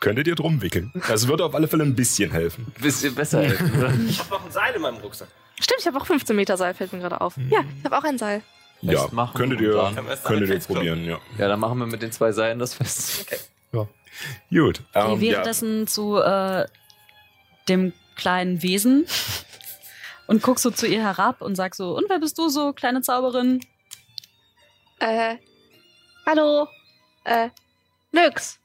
Könntet 0.00 0.26
ihr 0.26 0.34
drum 0.34 0.60
wickeln. 0.60 0.92
Das 1.08 1.28
würde 1.28 1.44
auf 1.44 1.54
alle 1.54 1.68
Fälle 1.68 1.84
ein 1.84 1.94
bisschen 1.94 2.32
helfen. 2.32 2.72
Bisschen 2.80 3.14
besser 3.14 3.42
helfen? 3.42 4.06
Ich 4.08 4.18
habe 4.18 4.30
noch 4.30 4.44
ein 4.44 4.50
Seil 4.50 4.74
in 4.74 4.82
meinem 4.82 4.96
Rucksack. 4.96 5.28
Stimmt, 5.60 5.80
ich 5.80 5.86
habe 5.86 5.98
auch 5.98 6.06
15 6.06 6.34
Meter 6.34 6.56
Seil, 6.56 6.74
fällt 6.74 6.92
mir 6.92 6.98
gerade 6.98 7.20
auf. 7.20 7.36
Ja, 7.48 7.60
ich 7.78 7.84
habe 7.84 7.96
auch 7.96 8.04
ein 8.04 8.18
Seil. 8.18 8.42
Ja, 8.80 9.06
könntet 9.34 9.60
ihr, 9.60 9.92
könntet 10.24 10.48
ihr 10.48 10.58
probieren, 10.58 11.04
ja. 11.04 11.20
Ja, 11.38 11.46
dann 11.46 11.60
machen 11.60 11.78
wir 11.78 11.86
mit 11.86 12.02
den 12.02 12.10
zwei 12.10 12.32
Seilen 12.32 12.58
das 12.58 12.74
fest. 12.74 13.26
Gut. 14.50 14.82
Geh 14.92 15.00
Ähm, 15.00 15.10
ja. 15.10 15.20
währenddessen 15.20 15.86
zu 15.86 16.18
äh, 16.18 16.66
dem 17.68 17.92
kleinen 18.16 18.62
Wesen 18.62 19.06
und 20.26 20.42
guckst 20.42 20.62
so 20.62 20.70
zu 20.70 20.86
ihr 20.86 21.02
herab 21.02 21.40
und 21.42 21.56
sagst 21.56 21.78
so, 21.78 21.96
und 21.96 22.08
wer 22.08 22.18
bist 22.18 22.38
du 22.38 22.48
so, 22.48 22.72
kleine 22.72 23.02
Zauberin? 23.02 23.60
Äh, 24.98 25.36
hallo, 26.26 26.68
äh, 27.24 27.48
nix. 28.12 28.58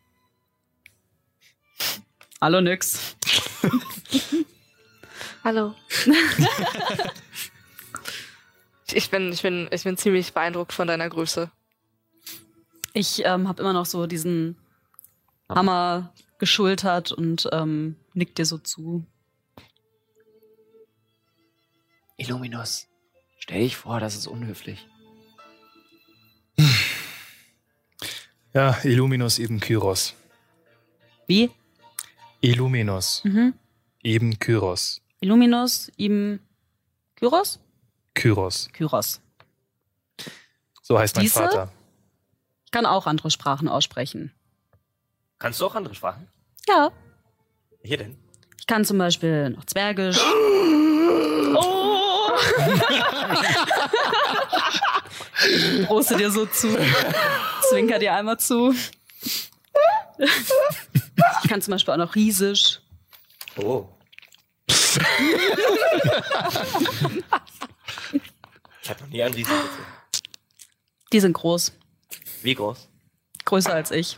Hallo, 2.39 2.61
nix. 2.61 3.15
Hallo. 5.43 5.73
ich 8.91 9.09
bin, 9.09 9.31
ich 9.31 9.41
bin, 9.41 9.69
ich 9.71 9.83
bin 9.83 9.97
ziemlich 9.97 10.33
beeindruckt 10.33 10.73
von 10.73 10.87
deiner 10.87 11.09
Größe. 11.09 11.49
Ich 12.93 13.23
ähm, 13.23 13.47
habe 13.47 13.61
immer 13.61 13.73
noch 13.73 13.85
so 13.85 14.07
diesen 14.07 14.57
Hammer 15.49 16.13
geschultert 16.39 17.11
und 17.11 17.47
ähm, 17.51 17.95
nick 18.13 18.35
dir 18.35 18.45
so 18.45 18.57
zu. 18.57 19.05
Illuminus, 22.17 22.87
stell 23.39 23.61
dich 23.61 23.75
vor, 23.77 23.99
das 23.99 24.15
ist 24.15 24.27
unhöflich. 24.27 24.87
Ja, 28.53 28.75
Illuminus 28.83 29.37
eben 29.37 29.59
Kyros. 29.59 30.15
Wie? 31.27 31.51
Illuminus 32.41 33.23
Mhm. 33.23 33.53
eben 34.01 34.39
Kyros. 34.39 35.01
Illuminus, 35.19 35.91
ihm 35.97 36.39
Kyros? 37.17 37.59
Kyros. 38.15 38.69
Kyros. 38.73 39.21
So 40.81 40.97
heißt 40.97 41.17
mein 41.17 41.23
Diese? 41.25 41.35
Vater. 41.35 41.71
Ich 42.65 42.71
kann 42.71 42.87
auch 42.87 43.05
andere 43.05 43.29
Sprachen 43.29 43.67
aussprechen. 43.67 44.31
Kannst 45.39 45.61
du 45.61 45.65
auch 45.65 45.75
andere 45.75 45.95
Sprachen? 45.95 46.27
Ja. 46.67 46.91
Hier 47.83 47.97
denn? 47.97 48.17
Ich 48.59 48.67
kann 48.67 48.83
zum 48.85 48.97
Beispiel 48.97 49.51
noch 49.51 49.65
Zwergisch. 49.65 50.19
Oh! 51.55 52.31
Ich 55.49 55.85
Proste 55.85 56.17
dir 56.17 56.31
so 56.31 56.45
zu. 56.45 56.77
Zwinker 57.69 57.99
dir 57.99 58.13
einmal 58.13 58.39
zu. 58.39 58.73
Ich 60.17 61.49
kann 61.49 61.61
zum 61.61 61.71
Beispiel 61.71 61.93
auch 61.93 61.97
noch 61.97 62.15
Riesisch. 62.15 62.81
Oh. 63.57 63.87
ich 64.67 64.99
habe 68.89 69.01
noch 69.01 69.09
nie 69.09 69.23
einen 69.23 69.33
Riesen 69.33 69.53
gesehen. 69.53 69.69
Die 71.13 71.19
sind 71.19 71.33
groß. 71.33 71.73
Wie 72.41 72.55
groß? 72.55 72.89
Größer 73.45 73.73
als 73.73 73.91
ich. 73.91 74.17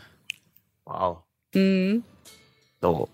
Wow. 0.90 1.22
Mhm. 1.54 2.02
So. 2.80 3.08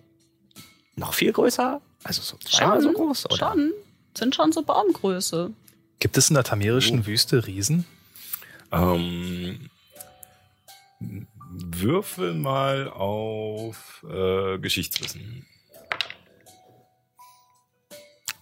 Noch 0.95 1.13
viel 1.13 1.33
größer? 1.33 1.81
Also 2.05 2.23
so 2.23 2.39
zweimal 2.39 2.81
so 2.81 2.93
groß? 2.93 3.27
Oder? 3.27 3.37
Schon. 3.37 3.73
Sind 4.17 4.35
schon 4.35 4.53
so 4.53 4.63
Baumgröße. 4.63 5.53
Gibt 5.99 6.17
es 6.17 6.31
in 6.31 6.35
der 6.35 6.45
tamerischen 6.45 7.07
Wüste 7.07 7.47
Riesen? 7.47 7.85
Ähm, 8.73 9.69
würfel 11.51 12.33
mal 12.33 12.89
auf 12.89 14.05
äh, 14.09 14.59
Geschichtswissen. 14.59 15.45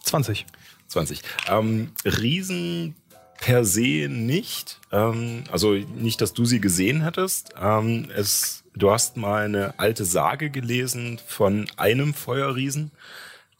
20. 0.05 0.47
20. 0.87 1.23
Ähm, 1.49 1.93
Riesen 2.05 2.95
per 3.41 3.65
se 3.65 4.09
nicht. 4.09 4.81
Ähm, 4.93 5.45
also 5.51 5.73
nicht, 5.73 6.21
dass 6.21 6.35
du 6.35 6.45
sie 6.45 6.61
gesehen 6.61 7.03
hättest. 7.03 7.55
Ähm, 7.61 8.11
es, 8.15 8.64
du 8.75 8.91
hast 8.91 9.17
mal 9.17 9.45
eine 9.45 9.79
alte 9.79 10.05
Sage 10.05 10.51
gelesen 10.51 11.21
von 11.27 11.67
einem 11.77 12.15
Feuerriesen, 12.15 12.91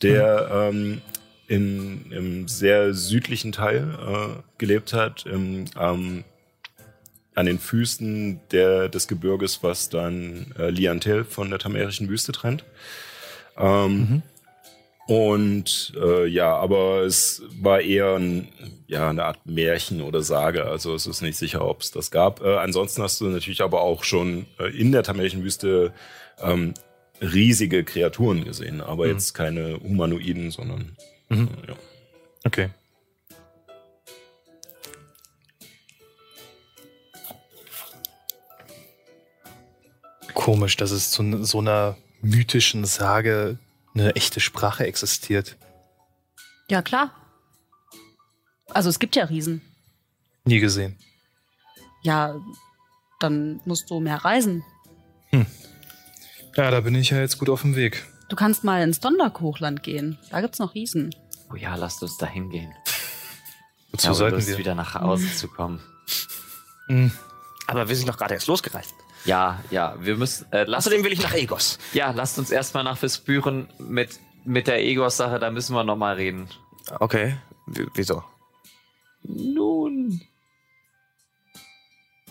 der 0.03 0.51
ähm, 0.53 1.03
in, 1.47 2.11
im 2.11 2.49
sehr 2.49 2.95
südlichen 2.95 3.53
Teil 3.53 3.99
äh, 4.01 4.43
gelebt 4.59 4.93
hat, 4.93 5.27
im, 5.27 5.67
ähm, 5.79 6.25
an 7.35 7.47
den 7.47 7.59
Füßen 7.59 8.41
der, 8.51 8.89
des 8.89 9.09
Gebirges, 9.09 9.63
was 9.63 9.89
dann 9.89 10.55
äh, 10.59 10.71
Liantel 10.71 11.25
von 11.25 11.51
der 11.51 11.59
tamerischen 11.59 12.09
Wüste 12.09 12.33
trennt. 12.33 12.65
Ähm, 13.57 14.23
Und 15.07 15.93
äh, 16.01 16.27
ja, 16.27 16.57
aber 16.57 17.03
es 17.03 17.43
war 17.61 17.81
eher 17.81 18.15
ein, 18.17 18.49
ja, 18.87 19.11
eine 19.11 19.25
Art 19.25 19.45
Märchen 19.45 20.01
oder 20.01 20.23
Sage. 20.23 20.65
Also 20.65 20.95
es 20.95 21.07
ist 21.07 21.21
nicht 21.21 21.37
sicher, 21.37 21.67
ob 21.67 21.83
es 21.83 21.91
das 21.91 22.11
gab. 22.11 22.43
Äh, 22.43 22.57
ansonsten 22.57 23.03
hast 23.03 23.21
du 23.21 23.27
natürlich 23.27 23.61
aber 23.61 23.83
auch 23.83 24.03
schon 24.03 24.47
äh, 24.59 24.69
in 24.75 24.93
der 24.93 25.03
tamerischen 25.03 25.45
Wüste 25.45 25.93
ähm, 26.41 26.73
riesige 27.21 27.85
Kreaturen 27.85 28.45
gesehen, 28.45 28.81
aber 28.81 29.07
jetzt 29.07 29.35
keine 29.35 29.79
Humanoiden, 29.83 30.51
sondern 30.51 30.97
Mhm. 31.29 31.49
äh, 31.65 31.69
ja. 31.71 31.77
Okay. 32.45 32.71
Komisch, 40.35 40.77
dass 40.77 40.91
es 40.91 41.11
zu 41.11 41.45
so 41.45 41.61
einer 41.61 41.97
mythischen 42.23 42.85
Sage 42.85 43.59
eine 43.95 44.15
echte 44.17 44.41
Sprache 44.41 44.87
existiert. 44.87 45.57
Ja, 46.69 46.83
klar. 46.83 47.11
Also 48.71 48.89
es 48.89 48.99
gibt 48.99 49.17
ja 49.17 49.25
Riesen. 49.25 49.61
Nie 50.45 50.61
gesehen. 50.61 50.99
Ja, 52.03 52.35
dann 53.21 53.61
musst 53.65 53.89
du 53.91 54.01
mehr 54.01 54.17
reisen. 54.25 54.65
Ja, 56.57 56.71
da 56.71 56.81
bin 56.81 56.95
ich 56.95 57.11
ja 57.11 57.19
jetzt 57.19 57.39
gut 57.39 57.49
auf 57.51 57.63
dem 57.63 57.75
Weg. 57.77 58.05
Du 58.29 58.37
kannst 58.37 58.63
mal 58.65 58.83
ins 58.83 59.01
Donnerk-Hochland 59.01 59.83
gehen. 59.83 60.19
Da 60.31 60.41
gibt's 60.41 60.59
noch 60.59 60.75
Riesen. 60.75 61.15
Oh 61.53 61.57
ja, 61.57 61.75
lasst 61.75 62.03
uns 62.03 62.17
da 62.17 62.27
hingehen. 62.27 62.73
Wozu 63.91 64.07
Ja, 64.07 64.11
um 64.13 64.17
sollten 64.17 64.37
bloß 64.37 64.49
wir? 64.49 64.59
wieder 64.59 64.75
nach 64.75 64.95
Hause 64.95 65.33
zu 65.35 65.49
kommen. 65.49 65.81
Hm. 66.89 67.11
Aber 67.67 67.89
wir 67.89 67.97
sind 67.97 68.09
doch 68.09 68.17
gerade 68.17 68.35
erst 68.35 68.47
losgereist. 68.47 68.95
Ja, 69.25 69.63
ja, 69.71 69.95
wir 70.01 70.17
müssen. 70.17 70.47
Äh, 70.53 70.67
Außerdem 70.71 71.03
will 71.05 71.13
ich 71.13 71.23
nach 71.23 71.33
Egos. 71.35 71.79
ja, 71.93 72.11
lasst 72.11 72.39
uns 72.39 72.51
erstmal 72.51 72.85
nach 72.85 72.99
Verspüren 72.99 73.69
mit 73.79 74.19
mit 74.47 74.67
der 74.67 74.83
Egos-Sache, 74.85 75.39
da 75.39 75.51
müssen 75.51 75.75
wir 75.75 75.85
nochmal 75.85 76.17
reden. 76.17 76.49
Okay, 77.01 77.37
w 77.67 77.87
wieso? 77.95 78.23
Nun. 79.23 80.21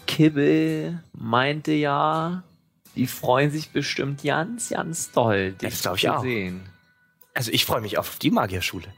Kibbel 0.06 1.04
meinte 1.14 1.72
ja, 1.72 2.44
die 2.96 3.08
freuen 3.08 3.50
sich 3.50 3.72
bestimmt 3.72 4.24
ganz, 4.24 4.70
ganz 4.70 5.12
doll, 5.12 5.54
dich 5.54 5.72
Das 5.72 5.82
glaub 5.82 5.96
ich 5.96 6.02
zu 6.04 6.14
auch. 6.18 6.22
sehen. 6.22 6.62
Also 7.34 7.52
ich 7.52 7.66
freue 7.66 7.82
mich 7.82 7.98
auf 7.98 8.20
die 8.20 8.30
Magierschule. 8.30 8.94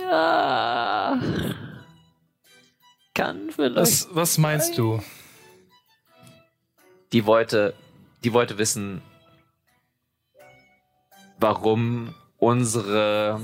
Ja. 0.00 1.20
Kann 3.14 3.50
vielleicht. 3.54 3.76
Was, 3.76 4.08
was 4.12 4.38
meinst 4.38 4.78
du? 4.78 5.02
Die 7.12 7.26
wollte, 7.26 7.74
die 8.24 8.32
wollte 8.32 8.58
wissen, 8.58 9.02
warum 11.38 12.14
unsere 12.38 13.40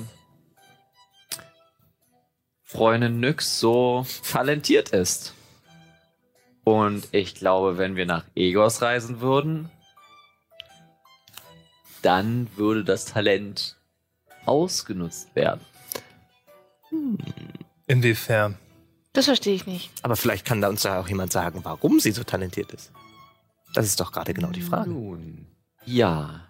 Freundin 2.65 3.21
Nyx 3.21 3.61
so 3.61 4.07
talentiert 4.31 4.91
ist. 4.91 5.35
Und 6.65 7.09
ich 7.13 7.35
glaube, 7.35 7.79
wenn 7.79 7.97
wir 7.97 8.07
nach 8.07 8.25
Egos 8.35 8.83
reisen 8.83 9.21
würden, 9.21 9.71
dann 12.03 12.49
würde 12.57 12.85
das 12.85 13.07
Talent 13.07 13.77
ausgenutzt 14.45 15.35
werden. 15.35 15.61
Inwiefern? 17.87 18.59
Das 19.13 19.25
verstehe 19.25 19.55
ich 19.55 19.67
nicht. 19.67 19.91
Aber 20.03 20.17
vielleicht 20.17 20.45
kann 20.45 20.61
da 20.61 20.69
uns 20.69 20.83
da 20.83 21.01
auch 21.01 21.09
jemand 21.09 21.33
sagen, 21.33 21.61
warum 21.65 22.01
sie 22.01 22.13
so 22.13 22.23
talentiert 22.23 22.73
ist. 22.73 22.93
Das 23.79 23.87
ist 23.87 24.01
doch 24.01 24.11
gerade 24.13 24.35
genau 24.35 24.51
die 24.51 24.61
Frage. 24.61 24.91
Nun, 24.91 25.47
ja. 25.87 26.45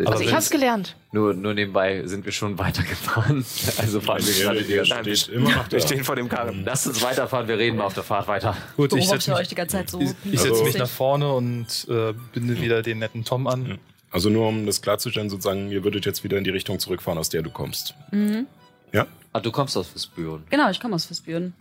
Aber 0.00 0.12
Also 0.12 0.22
ich 0.24 0.32
hab's 0.32 0.50
gelernt. 0.50 0.94
Nur, 1.12 1.34
nur 1.34 1.54
nebenbei 1.54 2.06
sind 2.06 2.24
wir 2.24 2.32
schon 2.32 2.58
weitergefahren. 2.58 3.44
Also 3.78 4.00
fahren 4.00 4.24
wir 4.24 4.34
gerade 4.44 4.62
die 4.62 4.74
ganze 4.74 5.02
Der 5.02 5.14
steht 5.16 5.34
immer 5.34 5.50
noch 5.54 5.70
Wir 5.70 5.80
stehen 5.80 6.04
vor 6.04 6.16
dem 6.16 6.28
Karren. 6.28 6.64
Lasst 6.64 6.86
uns 6.86 7.02
weiterfahren, 7.02 7.48
wir 7.48 7.58
reden 7.58 7.76
mal 7.78 7.84
auf 7.84 7.94
der 7.94 8.02
Fahrt 8.04 8.26
weiter. 8.28 8.56
Gut, 8.76 8.92
ich 8.92 9.08
setze 9.08 9.32
euch 9.32 9.38
mich, 9.40 9.48
die 9.48 9.54
ganze 9.54 9.76
Zeit 9.76 9.90
so. 9.90 10.00
ich, 10.00 10.38
Also- 10.40 10.64
mich 10.64 10.76
nach 10.78 10.88
vorne 10.88 11.32
und 11.32 11.86
äh, 11.88 12.12
binde 12.32 12.60
wieder 12.60 12.82
den 12.82 12.98
netten 12.98 13.24
Tom 13.24 13.46
an. 13.46 13.78
Also 14.10 14.30
nur 14.30 14.48
um 14.48 14.66
das 14.66 14.80
klarzustellen, 14.82 15.30
sozusagen, 15.30 15.70
ihr 15.70 15.84
würdet 15.84 16.06
jetzt 16.06 16.24
wieder 16.24 16.38
in 16.38 16.44
die 16.44 16.50
Richtung 16.50 16.78
zurückfahren, 16.78 17.18
aus 17.18 17.28
der 17.28 17.42
du 17.42 17.50
kommst. 17.50 17.94
Mhm. 18.10 18.46
Ja? 18.92 19.06
Ah, 19.32 19.40
du 19.40 19.52
kommst 19.52 19.76
aus 19.76 19.88
Füßbüren. 19.88 20.44
Genau, 20.50 20.70
ich 20.70 20.80
komme 20.80 20.94
aus 20.94 21.04
Füßbüren. 21.06 21.52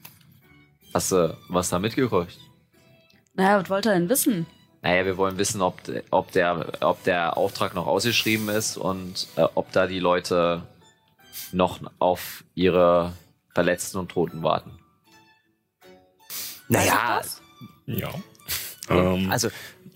Hast 0.94 1.12
du 1.12 1.36
was 1.50 1.70
da 1.70 1.80
mitgebracht? 1.80 2.38
Naja, 3.36 3.62
was 3.62 3.70
wollt 3.70 3.86
ihr 3.86 3.94
denn 3.94 4.10
wissen? 4.10 4.46
Naja, 4.82 5.06
wir 5.06 5.18
wollen 5.18 5.38
wissen, 5.38 5.62
ob, 5.62 5.82
ob, 6.12 6.32
der, 6.32 6.74
ob 6.82 7.04
der 7.04 7.38
Auftrag 7.38 7.74
noch 7.74 7.88
ausgeschrieben 7.88 8.50
ist 8.50 8.78
und 8.78 9.28
äh, 9.36 9.46
ob 9.56 9.72
da 9.72 9.88
die 9.88 10.00
Leute 10.00 10.63
noch 11.52 11.80
auf 12.00 12.44
ihre 12.56 13.13
Verletzten 13.54 13.98
und 13.98 14.10
Toten 14.10 14.44
warten. 14.44 14.72
Naja, 16.68 17.22
Ja. 17.86 18.13
Ähm, 18.90 19.32
also 19.32 19.50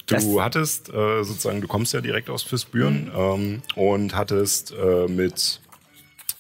Du 0.08 0.42
hattest 0.42 0.90
äh, 0.90 1.24
sozusagen, 1.24 1.62
du 1.62 1.68
kommst 1.68 1.94
ja 1.94 2.02
direkt 2.02 2.30
aus 2.30 2.44
Füßbüren 2.44 3.12
ähm, 3.16 3.62
und 3.76 4.16
hattest 4.16 4.74
äh, 4.74 5.08
mit 5.08 5.62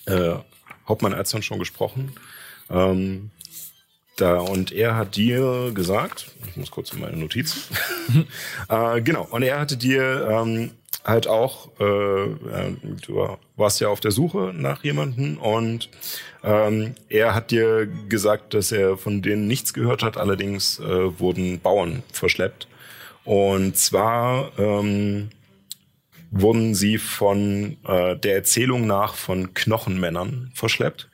äh, 0.05 0.35
Hauptmann 0.87 1.13
Erzern 1.13 1.41
schon 1.41 1.59
gesprochen. 1.59 2.13
Ähm, 2.69 3.31
da, 4.17 4.39
und 4.39 4.71
er 4.71 4.95
hat 4.95 5.15
dir 5.15 5.71
gesagt, 5.73 6.31
ich 6.47 6.57
muss 6.57 6.71
kurz 6.71 6.91
in 6.93 6.99
meine 6.99 7.17
Notizen. 7.17 7.61
äh, 8.69 9.01
genau, 9.01 9.27
und 9.29 9.43
er 9.43 9.59
hatte 9.59 9.77
dir 9.77 10.27
ähm, 10.29 10.71
halt 11.03 11.27
auch, 11.27 11.69
äh, 11.79 11.83
äh, 11.83 12.75
du 13.05 13.37
warst 13.55 13.79
ja 13.79 13.87
auf 13.89 13.99
der 13.99 14.11
Suche 14.11 14.53
nach 14.55 14.83
jemanden 14.83 15.37
und 15.37 15.89
ähm, 16.43 16.95
er 17.09 17.33
hat 17.35 17.51
dir 17.51 17.87
gesagt, 18.09 18.53
dass 18.53 18.71
er 18.71 18.97
von 18.97 19.21
denen 19.21 19.47
nichts 19.47 19.73
gehört 19.73 20.03
hat, 20.03 20.17
allerdings 20.17 20.79
äh, 20.79 21.19
wurden 21.19 21.59
Bauern 21.59 22.03
verschleppt. 22.11 22.67
Und 23.23 23.77
zwar 23.77 24.51
ähm, 24.57 25.29
wurden 26.31 26.73
sie 26.73 26.97
von 26.97 27.77
äh, 27.85 28.15
der 28.15 28.35
Erzählung 28.35 28.87
nach 28.87 29.15
von 29.15 29.53
Knochenmännern 29.53 30.51
verschleppt. 30.55 31.09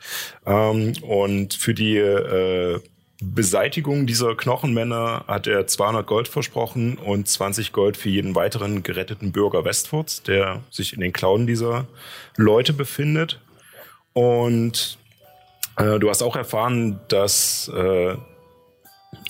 Ähm, 0.46 0.94
und 1.02 1.56
für 1.56 1.74
die 1.74 1.98
äh, 1.98 2.80
Beseitigung 3.20 4.06
dieser 4.06 4.36
Knochenmänner 4.36 5.26
hat 5.28 5.48
er 5.48 5.66
200 5.66 6.06
Gold 6.06 6.28
versprochen 6.28 6.98
und 7.00 7.28
20 7.28 7.72
Gold 7.72 7.98
für 7.98 8.10
jeden 8.10 8.36
weiteren 8.36 8.84
geretteten 8.84 9.32
Bürger 9.32 9.66
Westforts, 9.66 10.22
der 10.22 10.62
sich 10.70 10.94
in 10.94 11.02
den 11.02 11.14
Klauen 11.14 11.48
dieser 11.48 11.88
Leute 12.36 12.74
befindet. 12.74 13.42
Und 14.14 15.00
äh, 15.78 15.98
du 15.98 16.10
hast 16.12 16.22
auch 16.22 16.36
erfahren, 16.36 17.00
dass 17.08 17.72
äh, 17.76 18.16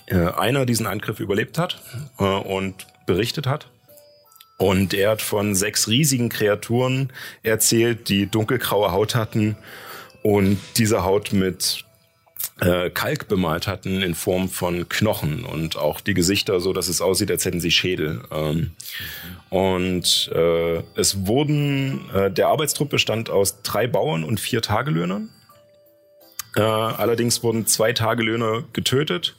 äh, 0.08 0.32
einer 0.36 0.66
diesen 0.66 0.86
Angriff 0.86 1.22
überlebt 1.22 1.58
hat 1.58 1.82
äh, 2.20 2.24
und 2.24 2.88
berichtet 3.06 3.48
hat. 3.48 3.70
Und 4.58 4.94
er 4.94 5.12
hat 5.12 5.22
von 5.22 5.54
sechs 5.54 5.88
riesigen 5.88 6.30
Kreaturen 6.30 7.14
erzählt, 7.44 8.10
die 8.10 8.26
dunkelgraue 8.26 8.92
Haut 8.92 9.14
hatten 9.14 9.56
und 10.24 10.58
diese 10.78 11.04
Haut 11.04 11.32
mit 11.32 11.86
äh, 12.60 12.90
Kalk 12.90 13.28
bemalt 13.28 13.68
hatten 13.68 14.02
in 14.02 14.16
Form 14.16 14.50
von 14.50 14.90
Knochen 14.90 15.46
und 15.46 15.78
auch 15.78 16.02
die 16.02 16.16
Gesichter 16.16 16.60
so, 16.60 16.74
dass 16.74 16.88
es 16.88 17.02
aussieht, 17.02 17.30
als 17.30 17.46
hätten 17.46 17.60
sie 17.60 17.70
Schädel. 17.70 18.22
Ähm, 18.32 18.72
und 19.50 20.32
äh, 20.34 20.82
es 20.96 21.28
wurden, 21.28 22.10
äh, 22.14 22.32
der 22.32 22.48
Arbeitstrupp 22.48 22.90
bestand 22.90 23.30
aus 23.30 23.62
drei 23.62 23.86
Bauern 23.86 24.24
und 24.24 24.40
vier 24.40 24.64
Tagelöhnern. 24.64 25.30
Äh, 26.56 26.62
allerdings 26.62 27.44
wurden 27.44 27.68
zwei 27.68 27.94
Tagelöhner 27.94 28.64
getötet 28.74 29.36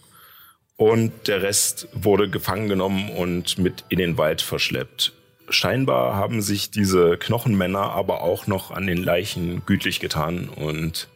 und 0.78 1.26
der 1.26 1.42
Rest 1.42 1.88
wurde 1.92 2.30
gefangen 2.30 2.68
genommen 2.68 3.10
und 3.10 3.58
mit 3.58 3.84
in 3.88 3.98
den 3.98 4.16
Wald 4.16 4.40
verschleppt. 4.40 5.12
Scheinbar 5.50 6.14
haben 6.14 6.40
sich 6.40 6.70
diese 6.70 7.18
Knochenmänner 7.18 7.90
aber 7.90 8.22
auch 8.22 8.46
noch 8.46 8.70
an 8.70 8.86
den 8.86 9.02
Leichen 9.02 9.66
gütlich 9.66 9.98
getan 9.98 10.48
und 10.48 11.08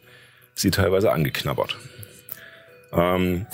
sie 0.53 0.69
teilweise 0.69 1.11
angeknabbert. 1.13 1.77
Ähm, 2.91 3.47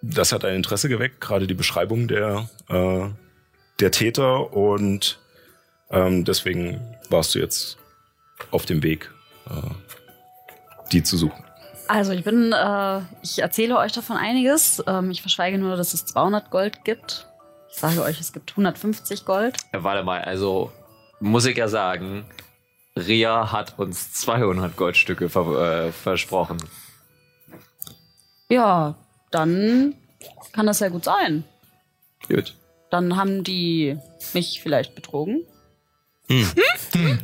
das 0.00 0.32
hat 0.32 0.46
ein 0.46 0.56
Interesse 0.56 0.88
geweckt, 0.88 1.20
gerade 1.20 1.46
die 1.46 1.54
Beschreibung 1.54 2.08
der, 2.08 2.48
äh, 2.70 3.08
der 3.80 3.90
Täter 3.90 4.54
und 4.54 5.20
ähm, 5.90 6.24
deswegen 6.24 6.80
warst 7.10 7.34
du 7.34 7.38
jetzt 7.38 7.76
auf 8.50 8.64
dem 8.64 8.82
Weg, 8.82 9.10
äh, 9.46 9.74
die 10.90 11.02
zu 11.02 11.18
suchen. 11.18 11.44
Also 11.88 12.12
ich 12.12 12.24
bin, 12.24 12.52
äh, 12.52 13.00
ich 13.22 13.40
erzähle 13.40 13.76
euch 13.78 13.92
davon 13.92 14.16
einiges. 14.16 14.82
Ähm, 14.86 15.10
ich 15.10 15.20
verschweige 15.20 15.58
nur, 15.58 15.76
dass 15.76 15.94
es 15.94 16.06
200 16.06 16.50
Gold 16.50 16.84
gibt. 16.84 17.26
Ich 17.70 17.78
sage 17.78 18.02
euch, 18.02 18.20
es 18.20 18.32
gibt 18.32 18.50
150 18.52 19.24
Gold. 19.24 19.56
Ja, 19.72 19.82
warte 19.82 20.02
mal, 20.02 20.22
also 20.22 20.70
muss 21.20 21.46
ich 21.46 21.56
ja 21.56 21.68
sagen, 21.68 22.24
Ria 22.96 23.52
hat 23.52 23.78
uns 23.78 24.12
200 24.12 24.76
Goldstücke 24.76 25.28
ver 25.28 25.86
äh, 25.86 25.92
versprochen. 25.92 26.58
Ja, 28.48 28.94
dann 29.30 29.94
kann 30.52 30.66
das 30.66 30.80
ja 30.80 30.88
gut 30.88 31.04
sein. 31.04 31.44
Gut. 32.28 32.54
Dann 32.90 33.16
haben 33.16 33.42
die 33.44 33.98
mich 34.34 34.60
vielleicht 34.62 34.94
betrogen. 34.94 35.46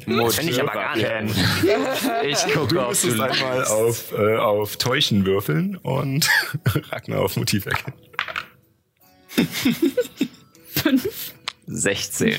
Das 0.07 0.37
Finde 0.37 0.53
ich 0.53 0.61
aber 0.61 0.73
gar 0.73 0.97
nicht. 0.97 1.37
Ich 2.25 2.53
gucke 2.53 2.75
Du 2.75 2.81
auf 2.81 3.01
du 3.01 3.11
einmal 3.11 3.65
auf, 3.65 4.13
äh, 4.13 4.37
auf 4.37 4.77
Täuschen 4.77 5.25
würfeln 5.27 5.77
und 5.77 6.29
Ragnar 6.91 7.21
auf 7.21 7.37
Motiv 7.37 7.67
erkennen. 7.67 7.97
16. 11.67 12.37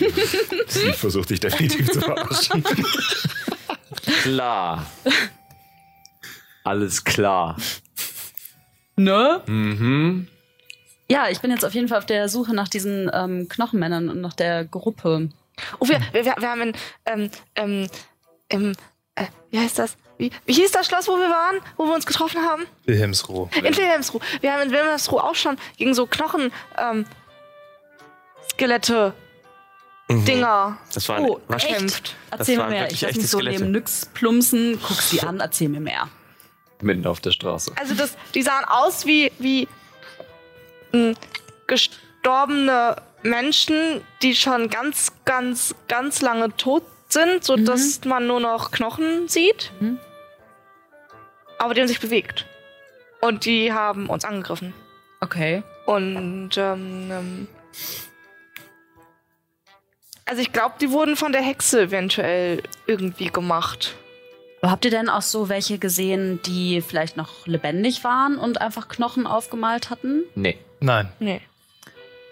Sie 0.67 0.93
versucht 0.93 1.29
dich 1.29 1.39
definitiv 1.39 1.91
zu 1.91 2.01
verarschen. 2.01 2.63
Klar. 4.23 4.85
Alles 6.63 7.03
klar. 7.03 7.57
Ne? 8.95 9.41
Mhm. 9.45 10.27
Ja, 11.09 11.29
ich 11.29 11.39
bin 11.39 11.51
jetzt 11.51 11.65
auf 11.65 11.73
jeden 11.73 11.87
Fall 11.87 11.97
auf 11.99 12.05
der 12.05 12.29
Suche 12.29 12.53
nach 12.53 12.67
diesen 12.67 13.09
ähm, 13.13 13.47
Knochenmännern 13.49 14.09
und 14.09 14.21
nach 14.21 14.33
der 14.33 14.65
Gruppe. 14.65 15.29
Oh, 15.79 15.87
wir, 15.87 15.99
wir, 16.11 16.25
wir 16.25 16.49
haben 16.49 16.61
in, 16.61 16.73
ähm, 17.05 17.29
ähm, 17.55 17.87
im, 18.49 18.71
äh, 19.15 19.25
wie 19.51 19.59
heißt 19.59 19.79
das? 19.79 19.95
Wie, 20.17 20.31
wie 20.45 20.53
hieß 20.53 20.71
das 20.71 20.87
Schloss, 20.87 21.07
wo 21.07 21.17
wir 21.17 21.29
waren, 21.29 21.59
wo 21.77 21.85
wir 21.85 21.93
uns 21.95 22.05
getroffen 22.05 22.41
haben? 22.43 22.65
Wilhelmsruh. 22.85 23.47
In 23.55 23.63
Wilhelmsruh. 23.63 24.19
Wir 24.41 24.53
haben 24.53 24.63
in 24.63 24.71
Wilhelmsruh 24.71 25.17
auch 25.19 25.35
schon 25.35 25.57
gegen 25.77 25.93
so 25.93 26.05
Knochen, 26.07 26.51
ähm, 26.77 27.05
Skelette, 28.51 29.13
Dinger 30.09 30.77
Das 30.93 31.07
war, 31.07 31.21
Oh, 31.21 31.39
war 31.47 31.57
echt? 31.63 32.15
Erzähl 32.31 32.57
mir 32.57 32.67
mehr. 32.67 32.91
Ich 32.91 33.01
lass 33.01 33.15
mich 33.15 33.29
so 33.29 33.37
Skelette. 33.37 33.59
neben 33.59 33.71
Nyx 33.71 34.07
plumpsen, 34.07 34.79
guck 34.85 35.01
sie 35.01 35.21
an, 35.21 35.39
erzähl 35.39 35.69
mir 35.69 35.79
mehr. 35.79 36.09
Mitten 36.81 37.05
auf 37.05 37.19
der 37.19 37.31
Straße. 37.31 37.73
Also 37.79 37.93
das, 37.93 38.15
die 38.33 38.41
sahen 38.41 38.65
aus 38.65 39.05
wie, 39.05 39.31
wie 39.37 39.67
mh, 40.93 41.13
gestorbene 41.67 42.95
Menschen, 43.23 44.01
die 44.21 44.35
schon 44.35 44.69
ganz, 44.69 45.13
ganz, 45.25 45.75
ganz 45.87 46.21
lange 46.21 46.55
tot 46.55 46.83
sind, 47.09 47.43
sodass 47.43 48.01
mhm. 48.03 48.09
man 48.09 48.27
nur 48.27 48.39
noch 48.39 48.71
Knochen 48.71 49.27
sieht. 49.27 49.71
Mhm. 49.79 49.99
Aber 51.57 51.73
die 51.73 51.81
haben 51.81 51.87
sich 51.87 51.99
bewegt. 51.99 52.45
Und 53.21 53.45
die 53.45 53.73
haben 53.73 54.09
uns 54.09 54.23
angegriffen. 54.23 54.73
Okay. 55.19 55.63
Und 55.85 56.51
ähm, 56.57 57.09
ähm 57.11 57.47
also 60.25 60.41
ich 60.41 60.53
glaube, 60.53 60.75
die 60.79 60.91
wurden 60.91 61.15
von 61.15 61.31
der 61.31 61.41
Hexe 61.41 61.81
eventuell 61.81 62.61
irgendwie 62.85 63.27
gemacht. 63.27 63.95
Habt 64.61 64.85
ihr 64.85 64.91
denn 64.91 65.09
auch 65.09 65.21
so 65.21 65.49
welche 65.49 65.79
gesehen, 65.79 66.39
die 66.45 66.81
vielleicht 66.81 67.17
noch 67.17 67.47
lebendig 67.47 68.03
waren 68.03 68.37
und 68.37 68.61
einfach 68.61 68.89
Knochen 68.89 69.25
aufgemalt 69.25 69.89
hatten? 69.89 70.23
Nee. 70.35 70.57
Nein. 70.81 71.11
Nee. 71.19 71.41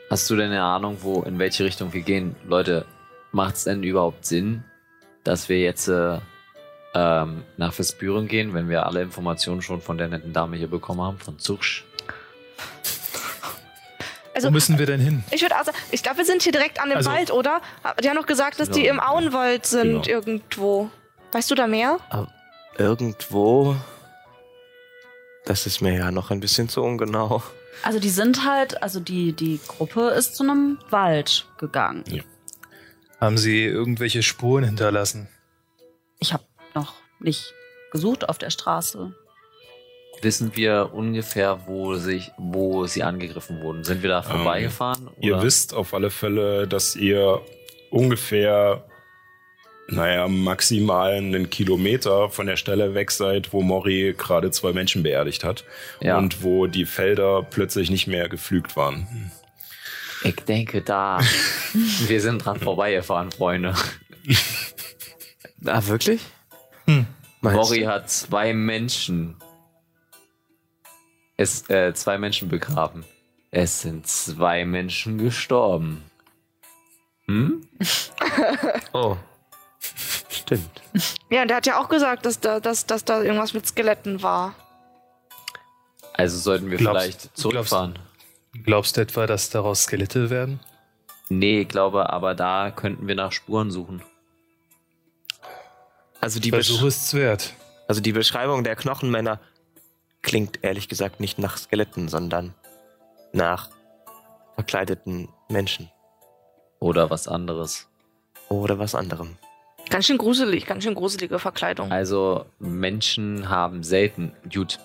Hast 0.10 0.30
du 0.30 0.38
denn 0.38 0.52
eine 0.52 0.64
Ahnung, 0.64 0.98
wo, 1.02 1.22
in 1.24 1.38
welche 1.38 1.66
Richtung 1.66 1.92
wir 1.94 2.02
gehen? 2.02 2.36
Leute, 2.46 2.86
macht 3.34 3.56
es 3.56 3.66
denn 3.66 3.84
überhaupt 3.84 4.26
Sinn, 4.26 4.64
dass 5.26 5.50
wir 5.50 5.60
jetzt 5.60 5.90
äh, 5.90 6.20
ähm, 6.96 7.44
nach 7.58 7.74
Vespüren 7.74 8.28
gehen, 8.30 8.54
wenn 8.54 8.70
wir 8.70 8.86
alle 8.86 9.02
Informationen 9.02 9.62
schon 9.62 9.82
von 9.82 9.98
der 9.98 10.08
netten 10.08 10.32
Dame 10.32 10.56
hier 10.56 10.70
bekommen 10.70 11.02
haben, 11.02 11.18
von 11.20 11.40
Zugsch? 11.40 11.86
Also, 14.34 14.50
Wo 14.50 14.52
müssen 14.52 14.78
wir 14.78 14.86
denn 14.86 15.00
hin? 15.00 15.24
Ich 15.32 15.42
würde 15.42 15.56
auch 15.56 15.64
sagen, 15.64 15.76
ich 15.90 16.04
glaube, 16.04 16.20
wir 16.20 16.26
sind 16.26 16.44
hier 16.44 16.52
direkt 16.52 16.80
an 16.80 16.90
dem 16.90 16.98
also, 16.98 17.10
Wald, 17.10 17.32
oder? 17.32 17.60
Die 18.04 18.08
haben 18.08 18.16
noch 18.16 18.28
gesagt, 18.28 18.60
dass 18.60 18.68
genau. 18.68 18.80
die 18.80 18.86
im 18.86 19.00
Auenwald 19.00 19.66
sind 19.66 20.04
genau. 20.04 20.08
irgendwo. 20.08 20.92
Weißt 21.32 21.50
du 21.50 21.56
da 21.56 21.66
mehr? 21.66 21.98
Aber 22.12 22.32
irgendwo. 22.78 23.76
Das 25.44 25.66
ist 25.66 25.82
mir 25.82 25.98
ja 25.98 26.12
noch 26.12 26.30
ein 26.30 26.40
bisschen 26.40 26.70
zu 26.70 26.84
ungenau. 26.84 27.42
Also 27.84 28.00
die 28.00 28.10
sind 28.10 28.46
halt, 28.46 28.82
also 28.82 29.00
die, 29.00 29.34
die 29.34 29.60
Gruppe 29.68 30.10
ist 30.10 30.36
zu 30.36 30.44
einem 30.44 30.80
Wald 30.90 31.48
gegangen. 31.58 32.04
Ja. 32.08 32.24
Haben 33.20 33.38
sie 33.38 33.66
irgendwelche 33.66 34.24
Spuren 34.24 34.64
hinterlassen? 34.64 35.28
Ich 36.20 36.34
habe 36.34 36.44
noch 36.76 36.96
nicht 37.20 37.54
gesucht 37.92 38.28
auf 38.28 38.38
der 38.38 38.50
Straße. 38.50 39.14
Wissen 40.22 40.56
wir 40.56 40.92
ungefähr, 40.94 41.68
wo, 41.68 41.96
sich, 41.96 42.32
wo 42.38 42.88
sie 42.88 43.04
angegriffen 43.04 43.62
wurden? 43.62 43.84
Sind 43.84 44.02
wir 44.02 44.10
da 44.10 44.20
ähm, 44.20 44.24
vorbeigefahren? 44.24 45.08
Ähm, 45.08 45.14
ihr 45.22 45.42
wisst 45.42 45.74
auf 45.74 45.94
alle 45.94 46.10
Fälle, 46.10 46.68
dass 46.68 46.96
ihr 46.96 47.42
ungefähr, 47.92 48.86
naja, 49.88 50.28
maximal 50.28 51.14
einen 51.14 51.50
Kilometer 51.50 52.30
von 52.30 52.46
der 52.46 52.58
Stelle 52.58 52.94
weg 52.94 53.12
seid, 53.12 53.54
wo 53.54 53.62
Mori 53.62 54.16
gerade 54.18 54.52
zwei 54.52 54.74
Menschen 54.74 55.04
beerdigt 55.04 55.44
hat. 55.44 55.64
Ja. 56.02 56.18
Und 56.18 56.44
wo 56.44 56.68
die 56.68 56.86
Felder 56.86 57.44
plötzlich 57.44 57.90
nicht 57.90 58.08
mehr 58.08 58.30
geflügt 58.30 58.76
waren. 58.76 59.32
Ich 60.24 60.36
denke 60.36 60.82
da. 60.82 61.20
wir 62.08 62.22
sind 62.22 62.46
dran 62.46 62.60
vorbeigefahren, 62.60 63.32
Freunde. 63.32 63.74
Ah, 65.66 65.82
wirklich? 65.86 66.22
Hm. 66.86 67.06
Mori 67.42 67.84
hat 67.84 68.10
zwei 68.10 68.54
Menschen 68.54 69.36
es, 71.38 71.70
äh, 71.70 71.94
zwei 71.94 72.18
Menschen 72.18 72.50
begraben. 72.50 73.06
Es 73.52 73.82
sind 73.82 74.08
zwei 74.08 74.66
Menschen 74.66 75.20
gestorben. 75.20 76.04
Hm? 77.28 77.68
oh. 78.94 79.18
Stimmt. 80.30 80.82
Ja, 81.30 81.42
und 81.42 81.50
der 81.50 81.58
hat 81.58 81.68
ja 81.68 81.80
auch 81.80 81.90
gesagt, 81.90 82.26
dass 82.26 82.40
da, 82.40 82.60
dass, 82.60 82.86
dass 82.86 83.04
da 83.04 83.22
irgendwas 83.22 83.54
mit 83.54 83.68
Skeletten 83.68 84.22
war. 84.24 84.56
Also 86.14 86.40
sollten 86.40 86.72
wir 86.72 86.78
glaubst, 86.78 87.04
vielleicht 87.04 87.38
zurückfahren. 87.38 87.94
Glaubst, 87.94 88.66
glaubst 88.66 88.98
du 88.98 89.02
etwa, 89.02 89.28
dass 89.28 89.50
daraus 89.50 89.84
Skelette 89.84 90.30
werden? 90.30 90.60
Nee, 91.30 91.62
ich 91.62 91.68
glaube, 91.68 92.10
aber 92.10 92.34
da 92.34 92.72
könnten 92.72 93.08
wir 93.08 93.16
nach 93.16 93.32
Spuren 93.32 93.70
suchen. 93.70 94.02
Also 96.22 96.40
die 96.40 96.50
Versuch 96.50 96.84
ist 96.84 97.14
wert. 97.14 97.54
Also 97.88 98.02
die 98.02 98.14
Beschreibung 98.14 98.64
der 98.64 98.76
Knochenmänner 98.76 99.40
klingt 100.22 100.64
ehrlich 100.64 100.90
gesagt 100.90 101.20
nicht 101.20 101.38
nach 101.38 101.58
Skeletten, 101.58 102.10
sondern 102.10 102.54
nach 103.32 103.70
verkleideten 104.56 105.30
Menschen. 105.50 105.92
Oder 106.80 107.10
was 107.10 107.28
anderes. 107.28 107.88
Oder 108.50 108.80
was 108.80 108.96
anderem. 108.96 109.38
Ganz 109.90 110.06
schön 110.06 110.18
gruselig, 110.18 110.66
ganz 110.66 110.84
schön 110.84 110.96
gruselige 110.96 111.40
Verkleidung. 111.40 111.92
Also 111.92 112.46
Menschen 112.60 113.50
haben 113.50 113.84
selten, 113.84 114.34
gut, 114.54 114.80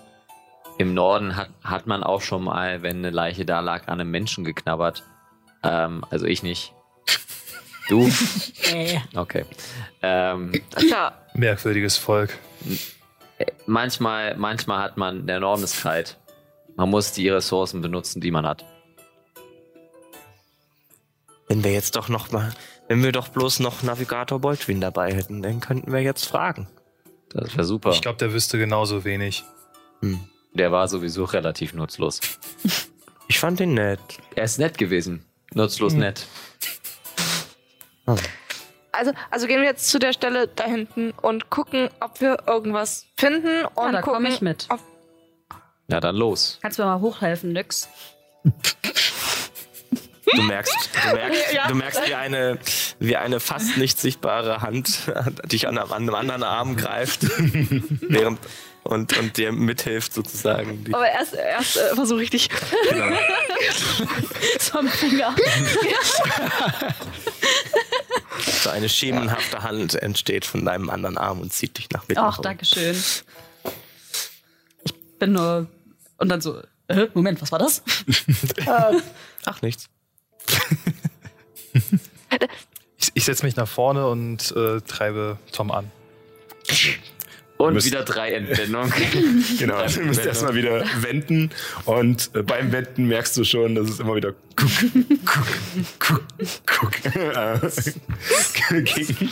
im 0.79 0.95
Norden 0.95 1.37
hat, 1.37 1.51
hat 1.63 1.87
man 1.87 2.03
auch 2.03 2.23
schon 2.23 2.45
mal, 2.45 2.83
wenn 2.83 2.99
eine 2.99 3.11
Leiche 3.11 3.45
da 3.45 3.61
lag, 3.61 3.89
an 3.89 4.01
einem 4.01 4.11
Menschen 4.11 4.45
geknabbert. 4.45 5.05
Ähm, 5.63 6.05
also 6.11 6.27
ich 6.27 6.43
nicht. 6.43 6.73
Du? 7.89 8.11
okay. 9.15 9.45
Ähm, 10.03 10.53
ja. 10.81 11.13
Merkwürdiges 11.35 11.97
Volk 11.97 12.39
manchmal, 13.67 14.37
manchmal 14.37 14.83
hat 14.83 14.97
man, 14.97 15.27
der 15.27 15.41
Norden 15.41 15.65
ist 15.65 15.83
kalt. 15.83 16.19
Man 16.77 16.91
muss 16.91 17.13
die 17.13 17.29
Ressourcen 17.29 17.83
benutzen, 17.83 18.21
die 18.21 18.31
man 18.31 18.47
hat. 18.47 18.65
Wenn 21.49 21.65
wir 21.65 21.73
jetzt 21.73 21.97
doch 21.97 22.09
noch 22.09 22.31
mal, 22.33 22.53
wenn 22.93 23.03
wir 23.03 23.13
doch 23.13 23.29
bloß 23.29 23.61
noch 23.61 23.83
Navigator 23.83 24.39
Boltwin 24.39 24.83
dabei 24.83 25.15
hätten, 25.15 25.41
dann 25.41 25.61
könnten 25.61 25.91
wir 25.95 26.01
jetzt 26.01 26.27
fragen. 26.27 26.69
Das 27.31 27.55
wäre 27.55 27.65
super. 27.65 27.89
Ich 27.93 28.03
glaube, 28.03 28.19
der 28.19 28.35
wüsste 28.35 28.59
genauso 28.59 29.05
wenig. 29.05 29.45
Hm. 30.03 30.21
Der 30.53 30.73
war 30.73 30.87
sowieso 30.89 31.25
relativ 31.25 31.73
nutzlos. 31.73 32.21
Ich 33.29 33.39
fand 33.39 33.61
ihn 33.61 33.73
nett. 33.73 34.01
Er 34.35 34.45
ist 34.45 34.59
nett 34.59 34.77
gewesen. 34.77 35.25
Nutzlos 35.55 35.95
hm. 35.95 36.01
nett. 36.01 36.27
Oh. 38.07 38.17
Also, 38.91 39.13
also 39.31 39.47
gehen 39.47 39.61
wir 39.61 39.69
jetzt 39.69 39.89
zu 39.89 39.99
der 39.99 40.13
Stelle 40.13 40.49
da 40.49 40.65
hinten 40.65 41.13
und 41.13 41.49
gucken, 41.49 41.89
ob 42.01 42.21
wir 42.21 42.47
irgendwas 42.47 43.07
finden. 43.17 43.65
Und 43.75 43.87
ja, 43.87 43.93
da 43.93 44.03
komme 44.03 44.29
ich 44.29 44.43
mit. 44.43 44.69
Ja, 45.89 46.01
dann 46.01 46.15
los. 46.15 46.59
Kannst 46.61 46.79
du 46.79 46.83
mir 46.83 46.89
mal 46.89 47.01
hochhelfen, 47.01 47.55
Nix? 47.55 47.89
Du 50.25 50.43
merkst, 50.43 50.91
du 51.03 51.09
merkst, 51.15 51.53
ja. 51.53 51.69
du 51.69 51.75
merkst 51.75 52.07
wie, 52.07 52.15
eine, 52.15 52.59
wie 52.99 53.17
eine 53.17 53.41
fast 53.41 53.77
nicht 53.77 53.99
sichtbare 53.99 54.61
Hand 54.61 55.13
dich 55.45 55.67
an, 55.69 55.79
an 55.79 55.91
einem 55.91 56.15
anderen 56.15 56.43
Arm 56.43 56.77
greift, 56.77 57.23
während 58.01 58.39
und, 58.85 59.17
und 59.17 59.37
dir 59.37 59.53
mithilft 59.53 60.13
sozusagen. 60.13 60.85
Aber 60.93 61.09
erst, 61.09 61.35
erst 61.35 61.77
äh, 61.77 61.95
versuche 61.95 62.23
ich 62.25 62.31
dich. 62.31 62.49
Genau. 62.91 63.17
so 64.59 64.79
am 64.79 64.89
Finger. 64.89 65.37
So 68.41 68.71
eine 68.71 68.89
schemenhafte 68.89 69.63
Hand 69.63 69.95
entsteht 69.95 70.45
von 70.45 70.65
deinem 70.65 70.91
anderen 70.91 71.17
Arm 71.17 71.41
und 71.41 71.53
zieht 71.53 71.79
dich 71.79 71.91
nach 71.91 72.09
Mitte. 72.09 72.21
Ach, 72.21 72.39
danke 72.39 72.65
schön. 72.65 72.97
Ich 74.85 74.95
bin 75.21 75.33
nur. 75.33 75.69
Und 76.19 76.29
dann 76.29 76.41
so, 76.41 76.61
äh, 76.89 77.07
Moment, 77.15 77.41
was 77.41 77.53
war 77.53 77.61
das? 77.61 77.83
äh, 78.57 79.01
ach, 79.45 79.63
nichts. 79.63 79.89
ich, 82.99 83.11
ich 83.15 83.25
setze 83.25 83.45
mich 83.45 83.57
nach 83.57 83.69
vorne 83.69 84.07
und 84.07 84.55
äh, 84.57 84.81
treibe 84.81 85.39
Tom 85.53 85.71
an. 85.71 85.91
Und 87.63 87.75
müsst, 87.75 87.87
wieder 87.87 88.03
drei 88.03 88.33
Entwendungen. 88.33 88.93
genau, 89.59 89.77
also 89.77 90.01
du 90.01 90.07
musst 90.07 90.25
erstmal 90.25 90.55
wieder 90.55 90.85
wenden 91.01 91.51
und 91.85 92.31
äh, 92.35 92.43
beim 92.43 92.73
Wenden 92.73 93.07
merkst 93.07 93.37
du 93.37 93.45
schon, 93.45 93.75
dass 93.75 93.89
es 93.89 94.01
immer 94.01 94.17
wieder 94.17 94.35
guck, 94.57 94.71
guck, 95.25 95.47
guck, 95.99 96.23
guck 96.67 97.17
äh, 97.17 97.59
gegen, 98.83 99.31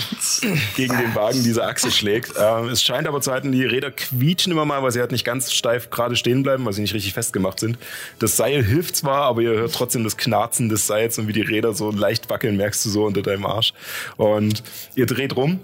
gegen 0.77 0.99
den 0.99 1.15
Wagen 1.15 1.43
diese 1.43 1.65
Achse 1.65 1.91
schlägt. 1.91 2.37
Äh, 2.37 2.67
es 2.67 2.83
scheint 2.83 3.09
aber 3.09 3.21
zu 3.21 3.33
halten, 3.33 3.53
die 3.53 3.65
Räder 3.65 3.91
quietschen 3.91 4.53
immer 4.53 4.65
mal, 4.65 4.83
weil 4.83 4.93
sie 4.93 5.01
halt 5.01 5.13
nicht 5.13 5.25
ganz 5.25 5.53
steif 5.53 5.91
gerade 5.91 6.17
stehen 6.17 6.43
bleiben, 6.43 6.65
weil 6.65 6.73
sie 6.73 6.83
nicht 6.83 6.95
richtig 6.95 7.15
festgemacht 7.15 7.61
sind. 7.61 7.79
Das 8.19 8.37
Seil 8.37 8.65
hilft 8.65 8.97
zwar, 8.97 9.23
aber 9.23 9.41
ihr 9.43 9.51
hört 9.51 9.75
trotzdem 9.75 10.05
das 10.05 10.17
Knarzen 10.17 10.69
des 10.69 10.87
Seils 10.87 11.19
und 11.19 11.29
wie 11.29 11.33
die 11.33 11.43
Räder 11.43 11.75
so 11.75 11.91
leicht 11.91 12.31
wackeln, 12.31 12.57
merkst 12.57 12.85
du 12.85 12.91
so 12.91 13.05
unter 13.05 13.23
deinem 13.23 13.47
Arsch. 13.47 13.73
Und 14.17 14.63
ihr 14.95 15.07
dreht 15.07 15.37
rum 15.37 15.61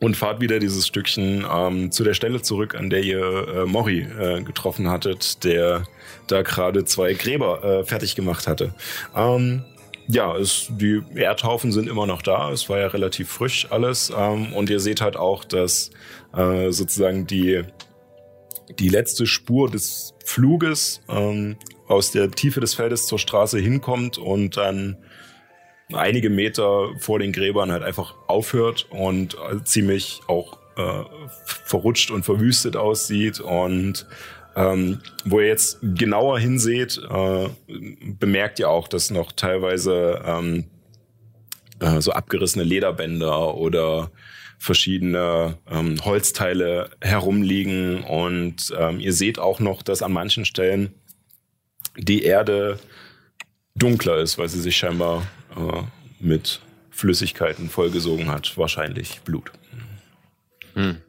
und 0.00 0.16
fahrt 0.16 0.40
wieder 0.40 0.58
dieses 0.58 0.86
Stückchen 0.86 1.46
ähm, 1.50 1.90
zu 1.90 2.04
der 2.04 2.14
Stelle 2.14 2.42
zurück, 2.42 2.74
an 2.74 2.90
der 2.90 3.02
ihr 3.02 3.48
äh, 3.48 3.64
Mori 3.64 4.00
äh, 4.00 4.42
getroffen 4.42 4.88
hattet, 4.88 5.44
der 5.44 5.84
da 6.26 6.42
gerade 6.42 6.84
zwei 6.84 7.14
Gräber 7.14 7.64
äh, 7.64 7.84
fertig 7.84 8.14
gemacht 8.14 8.46
hatte. 8.46 8.74
Ähm, 9.16 9.64
ja, 10.06 10.36
es, 10.36 10.68
die 10.70 11.02
Erdhaufen 11.14 11.72
sind 11.72 11.88
immer 11.88 12.06
noch 12.06 12.22
da. 12.22 12.50
Es 12.50 12.68
war 12.68 12.78
ja 12.78 12.88
relativ 12.88 13.30
frisch 13.30 13.66
alles. 13.70 14.12
Ähm, 14.16 14.52
und 14.52 14.68
ihr 14.68 14.80
seht 14.80 15.00
halt 15.00 15.16
auch, 15.16 15.44
dass 15.44 15.90
äh, 16.36 16.70
sozusagen 16.70 17.26
die, 17.26 17.62
die 18.78 18.88
letzte 18.88 19.26
Spur 19.26 19.70
des 19.70 20.14
Fluges 20.24 21.00
ähm, 21.08 21.56
aus 21.86 22.10
der 22.10 22.30
Tiefe 22.30 22.60
des 22.60 22.74
Feldes 22.74 23.06
zur 23.06 23.18
Straße 23.18 23.58
hinkommt 23.58 24.18
und 24.18 24.56
dann 24.56 24.98
einige 25.92 26.30
Meter 26.30 26.90
vor 26.98 27.18
den 27.18 27.32
Gräbern 27.32 27.70
halt 27.70 27.82
einfach 27.82 28.14
aufhört 28.26 28.86
und 28.90 29.36
ziemlich 29.64 30.20
auch 30.28 30.58
äh, 30.76 31.04
verrutscht 31.44 32.10
und 32.10 32.24
verwüstet 32.24 32.76
aussieht. 32.76 33.40
Und 33.40 34.06
ähm, 34.56 35.00
wo 35.24 35.40
ihr 35.40 35.48
jetzt 35.48 35.78
genauer 35.82 36.38
hinseht, 36.38 36.98
äh, 36.98 37.48
bemerkt 38.18 38.58
ihr 38.58 38.70
auch, 38.70 38.88
dass 38.88 39.10
noch 39.10 39.32
teilweise 39.32 40.22
ähm, 40.24 40.64
äh, 41.80 42.00
so 42.00 42.12
abgerissene 42.12 42.64
Lederbänder 42.64 43.54
oder 43.54 44.10
verschiedene 44.58 45.58
ähm, 45.70 46.02
Holzteile 46.04 46.90
herumliegen. 47.00 48.02
Und 48.04 48.72
ähm, 48.78 49.00
ihr 49.00 49.12
seht 49.12 49.38
auch 49.38 49.60
noch, 49.60 49.82
dass 49.82 50.02
an 50.02 50.12
manchen 50.12 50.44
Stellen 50.44 50.94
die 51.96 52.22
Erde 52.22 52.78
dunkler 53.74 54.18
ist, 54.18 54.38
weil 54.38 54.48
sie 54.48 54.60
sich 54.60 54.76
scheinbar 54.76 55.26
äh, 55.56 55.82
mit 56.20 56.60
Flüssigkeiten 56.90 57.68
vollgesogen 57.68 58.30
hat, 58.30 58.56
wahrscheinlich 58.56 59.20
Blut. 59.22 59.52
Hm. 60.74 61.00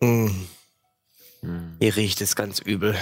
Mm. 0.00 0.30
Hier 1.80 1.96
riecht 1.96 2.20
es 2.20 2.36
ganz 2.36 2.58
übel. 2.60 2.96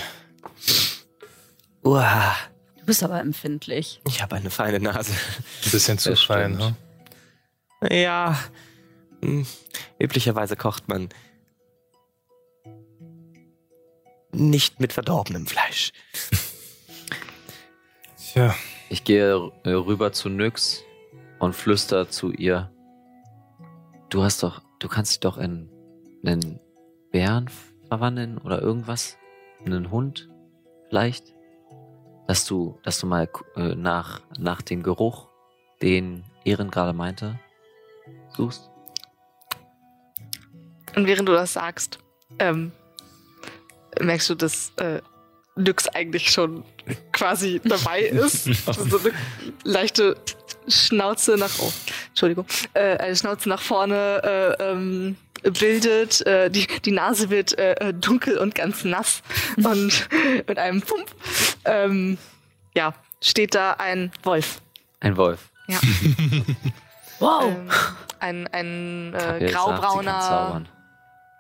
Uah. 1.82 2.36
Du 2.78 2.86
bist 2.86 3.03
aber 3.03 3.20
empfindlich. 3.20 4.01
Ich 4.07 4.22
habe 4.22 4.36
eine 4.36 4.51
feine 4.51 4.80
Nase. 4.80 5.12
Ein 5.12 5.70
bisschen 5.70 5.99
zu 5.99 6.11
Das 6.11 6.22
fein, 6.22 6.57
ne? 6.57 6.76
Ja. 7.91 8.38
Hm. 9.22 9.47
Üblicherweise 9.99 10.57
kocht 10.57 10.88
man 10.88 11.11
nicht 14.32 14.80
mit 14.80 14.93
verdorbenem 14.93 15.47
Fleisch. 15.47 15.93
Tja, 18.32 18.55
Ich 18.93 19.05
gehe 19.05 19.53
äh, 19.62 19.70
rüber 19.70 20.12
zu 20.12 20.28
Nyx 20.28 20.82
und 21.38 21.55
flüster 21.55 22.09
zu 22.09 22.32
ihr. 22.32 22.72
Du 24.09 24.24
hast 24.24 24.43
doch, 24.43 24.62
du 24.80 24.88
kannst 24.88 25.12
dich 25.12 25.20
doch 25.20 25.38
in 25.38 25.70
einen 26.26 26.59
Bären 27.12 27.49
verwandeln 27.86 28.38
oder 28.38 28.61
irgendwas? 28.61 29.16
In 29.64 29.72
einen 29.72 29.93
Hund 29.93 30.28
vielleicht? 30.88 31.36
Dass 32.26 32.45
du, 32.45 32.80
dass 32.82 32.99
du 32.99 33.07
mal 33.07 33.28
äh, 33.55 33.76
nach, 33.76 34.22
nach 34.36 34.61
dem 34.61 34.82
Geruch, 34.82 35.28
den 35.80 36.24
Ehren 36.45 36.72
gerade 36.72 36.93
meinte, 36.93 37.38
suchst? 38.36 38.72
Und 40.97 41.07
während 41.07 41.28
du 41.28 41.32
das 41.32 41.53
sagst, 41.53 42.01
ähm, 42.41 42.72
merkst 44.01 44.30
du, 44.30 44.34
dass 44.34 44.72
äh, 44.78 45.01
Nyx 45.61 45.88
eigentlich 45.88 46.30
schon 46.30 46.64
quasi 47.12 47.61
dabei 47.64 48.00
ist. 48.04 48.44
so 48.44 48.98
eine 48.98 49.12
leichte 49.64 50.16
Schnauze 50.68 51.36
nach, 51.36 51.50
oh, 51.58 51.72
Entschuldigung, 52.08 52.46
äh, 52.74 52.96
eine 52.98 53.16
Schnauze 53.16 53.48
nach 53.48 53.62
vorne 53.62 54.56
äh, 54.58 54.70
ähm, 54.70 55.16
bildet. 55.42 56.24
Äh, 56.26 56.50
die, 56.50 56.66
die 56.84 56.92
Nase 56.92 57.30
wird 57.30 57.58
äh, 57.58 57.92
dunkel 57.94 58.38
und 58.38 58.54
ganz 58.54 58.84
nass. 58.84 59.22
Und 59.56 60.08
mit 60.46 60.58
einem 60.58 60.82
Pump, 60.82 61.06
ähm, 61.64 62.18
ja, 62.74 62.94
steht 63.22 63.54
da 63.54 63.72
ein 63.72 64.12
Wolf. 64.22 64.61
Ein 65.00 65.16
Wolf. 65.16 65.50
Ja. 65.68 65.80
Wow. 67.20 67.44
Ähm, 67.44 67.68
ein 68.18 68.46
ein 68.46 69.14
äh, 69.14 69.50
graubrauner 69.50 70.64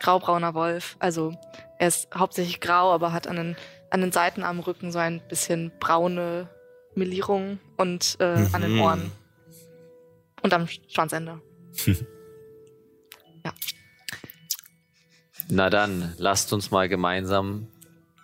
graubrauner 0.00 0.54
Wolf. 0.54 0.96
Also 0.98 1.32
er 1.78 1.88
ist 1.88 2.08
hauptsächlich 2.14 2.60
grau, 2.60 2.92
aber 2.92 3.12
hat 3.12 3.26
den, 3.26 3.56
an 3.90 4.00
den 4.00 4.12
Seiten 4.12 4.42
am 4.44 4.60
Rücken 4.60 4.92
so 4.92 4.98
ein 4.98 5.20
bisschen 5.28 5.72
braune 5.80 6.48
Melierung 6.94 7.58
und 7.76 8.16
äh, 8.20 8.46
an 8.52 8.62
den 8.62 8.74
Mhm. 8.74 8.80
Ohren. 8.82 9.12
Und 10.42 10.54
am 10.54 10.66
Schwanzende. 10.88 11.40
Na 15.48 15.68
dann, 15.68 16.14
lasst 16.18 16.52
uns 16.52 16.70
mal 16.70 16.88
gemeinsam 16.88 17.66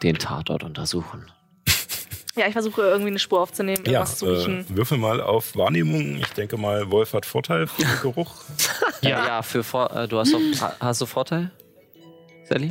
den 0.02 0.16
Tatort 0.16 0.62
untersuchen. 0.62 1.30
Ja, 2.36 2.46
ich 2.46 2.52
versuche 2.52 2.82
irgendwie 2.82 3.08
eine 3.08 3.18
Spur 3.18 3.40
aufzunehmen, 3.40 3.82
Ja, 3.86 3.92
irgendwas 3.92 4.18
zu 4.18 4.26
riechen. 4.26 4.60
äh, 4.70 4.76
würfel 4.76 4.98
mal 4.98 5.20
auf 5.22 5.56
Wahrnehmung. 5.56 6.18
Ich 6.18 6.28
denke 6.34 6.56
mal, 6.58 6.90
Wolf 6.90 7.14
hat 7.14 7.24
Vorteil 7.26 7.66
für 7.66 7.82
den 7.82 7.98
Geruch. 8.02 8.30
Ja, 9.00 9.26
ja, 9.26 9.42
für 9.42 9.64
Vor 9.64 9.90
äh, 9.96 10.06
du 10.06 10.18
hast, 10.18 10.34
ha- 10.60 10.76
hast 10.78 11.00
du 11.00 11.06
Vorteil? 11.06 11.50
Sally? 12.44 12.70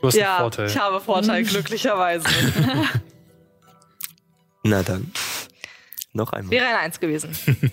Du 0.00 0.06
hast 0.06 0.18
einen 0.18 0.38
Vorteil. 0.38 0.66
ich 0.66 0.78
habe 0.78 1.00
Vorteil, 1.00 1.44
glücklicherweise. 1.44 2.28
Na 4.62 4.82
dann. 4.82 5.12
Noch 6.12 6.32
einmal. 6.32 6.50
Wäre 6.50 6.66
eine 6.66 6.78
Eins 6.78 6.98
gewesen. 7.00 7.30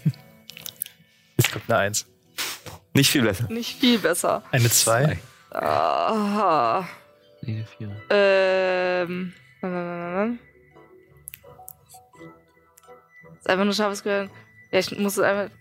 Jetzt 1.38 1.52
kommt 1.52 1.70
eine 1.70 1.80
Eins. 1.80 2.06
Nicht 2.94 3.10
viel 3.10 3.24
besser. 3.24 3.48
Nicht 3.50 3.80
viel 3.80 4.00
besser. 4.00 4.44
Eine 4.52 4.70
Zwei. 4.70 5.18
Aha. 5.52 6.88
Nee, 7.42 7.66
vier. 7.78 8.02
Ähm. 8.10 9.34
Ist 13.40 13.50
einfach 13.50 13.66
nur 13.66 13.74
scharfes 13.74 14.04
Gehör. 14.04 14.30
Ja, 14.72 14.80
ich 14.80 14.98
muss 14.98 15.18
es 15.18 15.24
einfach. 15.24 15.54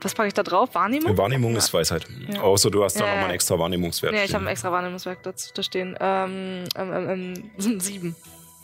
Was 0.00 0.14
packe 0.14 0.28
ich 0.28 0.34
da 0.34 0.42
drauf? 0.42 0.70
Wahrnehmung? 0.74 1.16
Wahrnehmung 1.16 1.56
ist 1.56 1.72
Weisheit. 1.74 2.06
Ja. 2.32 2.40
Außer 2.40 2.70
du 2.70 2.84
hast 2.84 2.94
da 2.94 3.00
Ja, 3.00 3.06
nochmal 3.06 3.22
einen 3.22 3.30
ja. 3.30 3.34
extra 3.34 3.58
Wahrnehmungswert. 3.58 4.12
Nee, 4.12 4.24
ich 4.24 4.34
habe 4.34 4.44
ein 4.44 4.48
extra 4.48 4.70
Wahrnehmungswerk 4.70 5.22
dazu 5.22 5.50
da 5.54 5.62
stehen. 5.62 5.96
Ähm, 6.00 6.64
ähm, 6.76 6.92
ähm, 6.92 7.08
ähm, 7.08 7.50
sieben. 7.80 8.16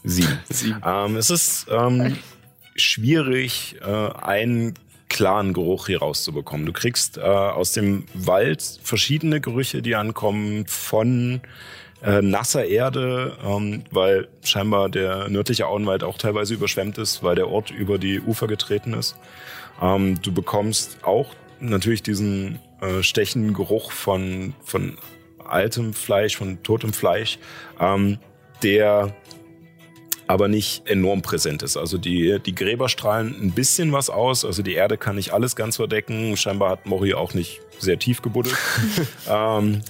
Sieben. 0.04 0.38
Sieben. 0.48 0.82
Ähm, 0.84 1.16
es 1.16 1.30
ist 1.30 1.66
ähm, 1.70 2.18
schwierig, 2.76 3.76
äh, 3.80 4.10
einen 4.22 4.74
klaren 5.08 5.52
Geruch 5.52 5.86
hier 5.86 6.00
rauszubekommen. 6.00 6.66
Du 6.66 6.72
kriegst 6.72 7.18
äh, 7.18 7.20
aus 7.20 7.72
dem 7.72 8.04
Wald 8.14 8.80
verschiedene 8.82 9.40
Gerüche, 9.40 9.80
die 9.80 9.94
ankommen 9.94 10.66
von 10.66 11.40
äh, 12.02 12.20
nasser 12.20 12.66
Erde, 12.66 13.36
ähm, 13.44 13.84
weil 13.90 14.28
scheinbar 14.42 14.88
der 14.88 15.28
nördliche 15.28 15.66
Auenwald 15.66 16.04
auch 16.04 16.18
teilweise 16.18 16.54
überschwemmt 16.54 16.98
ist, 16.98 17.22
weil 17.22 17.34
der 17.34 17.48
Ort 17.48 17.70
über 17.70 17.98
die 17.98 18.20
Ufer 18.20 18.46
getreten 18.46 18.92
ist. 18.94 19.16
Ähm, 19.80 20.20
du 20.22 20.32
bekommst 20.32 20.98
auch 21.04 21.34
natürlich 21.60 22.02
diesen 22.02 22.58
äh, 22.80 23.02
stechenden 23.02 23.54
Geruch 23.54 23.92
von, 23.92 24.54
von 24.64 24.98
altem 25.44 25.92
Fleisch, 25.92 26.36
von 26.36 26.62
totem 26.62 26.92
Fleisch, 26.92 27.38
ähm, 27.80 28.18
der 28.62 29.14
aber 30.26 30.48
nicht 30.48 30.88
enorm 30.88 31.22
präsent 31.22 31.62
ist. 31.62 31.76
Also 31.76 31.98
die, 31.98 32.38
die 32.44 32.54
Gräber 32.54 32.88
strahlen 32.88 33.34
ein 33.40 33.50
bisschen 33.52 33.92
was 33.92 34.08
aus. 34.08 34.44
Also 34.44 34.62
die 34.62 34.72
Erde 34.72 34.96
kann 34.96 35.16
nicht 35.16 35.32
alles 35.32 35.54
ganz 35.54 35.76
verdecken. 35.76 36.36
Scheinbar 36.36 36.70
hat 36.70 36.86
Mori 36.86 37.14
auch 37.14 37.34
nicht 37.34 37.60
sehr 37.78 37.98
tief 37.98 38.22
gebuddelt. 38.22 38.56
ähm, 39.28 39.82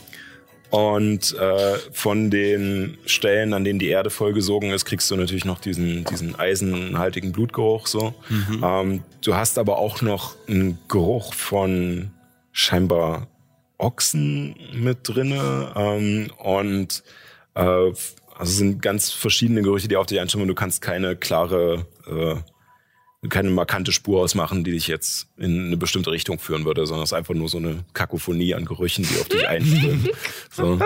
und 0.74 1.38
äh, 1.38 1.78
von 1.92 2.32
den 2.32 2.98
Stellen, 3.06 3.54
an 3.54 3.62
denen 3.62 3.78
die 3.78 3.86
Erde 3.86 4.10
vollgesogen 4.10 4.72
ist, 4.72 4.84
kriegst 4.84 5.08
du 5.08 5.14
natürlich 5.14 5.44
noch 5.44 5.60
diesen, 5.60 6.04
diesen 6.04 6.34
eisenhaltigen 6.34 7.30
Blutgeruch. 7.30 7.86
So. 7.86 8.12
Ähm, 8.60 9.04
du 9.22 9.36
hast 9.36 9.56
aber 9.56 9.78
auch 9.78 10.02
noch 10.02 10.34
einen 10.48 10.80
Geruch 10.88 11.32
von 11.32 12.10
scheinbar 12.50 13.28
Ochsen 13.78 14.56
mit 14.72 14.98
drinne 15.02 15.72
ähm, 15.76 16.32
und 16.38 17.04
äh, 17.54 17.60
also 17.60 18.50
es 18.50 18.56
sind 18.56 18.82
ganz 18.82 19.12
verschiedene 19.12 19.62
Gerüche, 19.62 19.86
die 19.86 19.96
auf 19.96 20.06
dich 20.06 20.18
einstellen 20.18 20.42
und 20.42 20.48
du 20.48 20.56
kannst 20.56 20.82
keine 20.82 21.14
klare, 21.14 21.86
äh, 22.08 22.34
keine 23.30 23.50
markante 23.50 23.90
Spur 23.92 24.20
ausmachen, 24.22 24.64
die 24.64 24.72
dich 24.72 24.86
jetzt 24.88 25.28
in 25.36 25.66
eine 25.66 25.76
bestimmte 25.76 26.10
Richtung 26.10 26.38
führen 26.38 26.64
würde, 26.64 26.86
sondern 26.86 27.04
es 27.04 27.10
ist 27.12 27.16
einfach 27.18 27.34
nur 27.34 27.48
so 27.48 27.58
eine 27.58 27.84
Kakophonie 27.94 28.54
an 28.54 28.64
Gerüchen, 28.64 29.04
die 29.08 29.18
auf 29.20 29.28
dich 29.28 29.46
einströmen. 29.48 30.08
so. 30.50 30.78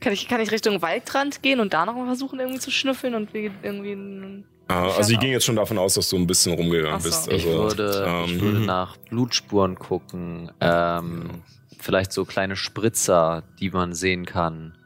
Kann 0.00 0.12
ich, 0.12 0.28
kann 0.28 0.40
ich 0.40 0.50
Richtung 0.52 0.82
Waldrand 0.82 1.42
gehen 1.42 1.60
und 1.60 1.74
da 1.74 1.84
noch 1.86 1.94
mal 1.94 2.06
versuchen, 2.06 2.38
irgendwie 2.38 2.60
zu 2.60 2.70
schnüffeln 2.70 3.14
und 3.14 3.34
wie- 3.34 3.50
irgendwie. 3.62 3.92
Äh, 4.68 4.72
also 4.72 5.12
ich 5.12 5.18
ging 5.20 5.32
jetzt 5.32 5.44
schon 5.44 5.56
davon 5.56 5.78
aus, 5.78 5.94
dass 5.94 6.08
du 6.08 6.16
ein 6.16 6.26
bisschen 6.26 6.52
rumgegangen 6.54 7.00
so. 7.00 7.08
bist. 7.08 7.26
Ich 7.28 7.44
Also, 7.46 7.58
würde, 7.64 8.24
ich 8.26 8.32
ähm, 8.34 8.40
würde 8.40 8.60
nach 8.60 8.96
Blutspuren 8.96 9.74
gucken. 9.78 10.50
Ähm, 10.60 11.42
vielleicht 11.80 12.12
so 12.12 12.24
kleine 12.24 12.56
Spritzer, 12.56 13.42
die 13.60 13.70
man 13.70 13.94
sehen 13.94 14.24
kann. 14.26 14.76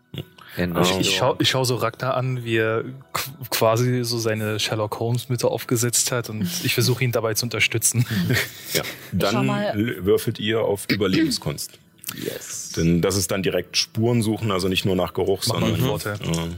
In 0.59 0.77
Ich, 0.77 0.99
ich, 0.99 1.17
schau, 1.17 1.37
ich 1.39 1.49
schau 1.51 1.63
so 1.65 1.77
Ragnar 1.77 2.15
an, 2.17 2.43
wie 2.45 2.57
er 2.57 2.85
qu- 3.15 3.31
quasi 3.51 4.03
so 4.05 4.19
seine 4.19 4.59
Sherlock 4.59 4.99
Holmes 4.99 5.29
Mitte 5.29 5.49
aufgesetzt 5.49 6.11
hat 6.11 6.29
und 6.31 6.43
ich 6.65 6.75
versuche 6.75 7.05
ihn 7.05 7.13
dabei 7.13 7.35
zu 7.35 7.47
unterstützen. 7.47 8.05
ja. 8.75 8.83
Dann 9.13 9.47
mal- 9.47 9.97
würfelt 10.05 10.39
ihr 10.41 10.63
auf 10.63 10.87
Überlebenskunst. 10.91 11.79
Yes. 12.17 12.73
Denn 12.77 13.01
das 13.03 13.17
ist 13.17 13.31
dann 13.31 13.43
direkt 13.43 13.77
Spuren 13.77 14.23
suchen, 14.23 14.51
also 14.51 14.67
nicht 14.69 14.85
nur 14.85 14.97
nach 14.97 15.13
Geruch, 15.15 15.45
Mach 15.47 15.61
mal 15.61 15.61
sondern 15.61 15.75
einen 15.81 15.89
Vorteil. 15.89 16.15
äh, 16.23 16.55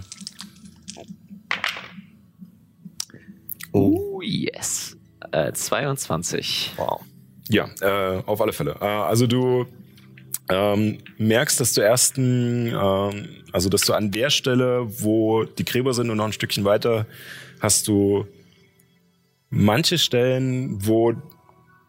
Oh, 3.73 4.21
yes. 4.23 4.97
Äh, 5.33 5.53
22. 5.53 6.73
Wow. 6.77 7.01
Ja, 7.49 7.69
äh, 7.81 8.23
auf 8.27 8.41
alle 8.41 8.53
Fälle. 8.53 8.77
Äh, 8.81 8.85
also 8.85 9.27
du 9.27 9.67
ähm, 10.51 10.99
merkst, 11.19 11.61
dass 11.61 11.73
du 11.73 11.81
erst 11.81 12.17
ein, 12.19 12.69
ähm, 12.69 13.29
also 13.53 13.69
dass 13.69 13.83
du 13.83 13.93
an 13.93 14.11
der 14.11 14.31
Stelle, 14.31 14.87
wo 15.03 15.45
die 15.45 15.65
Gräber 15.65 15.95
sind 15.95 16.11
und 16.11 16.17
noch 16.17 16.27
ein 16.27 16.33
Stückchen 16.33 16.65
weiter, 16.65 17.07
hast 17.61 17.89
du 17.89 18.27
manche 19.51 19.99
Stellen, 19.99 20.87
wo 20.87 21.15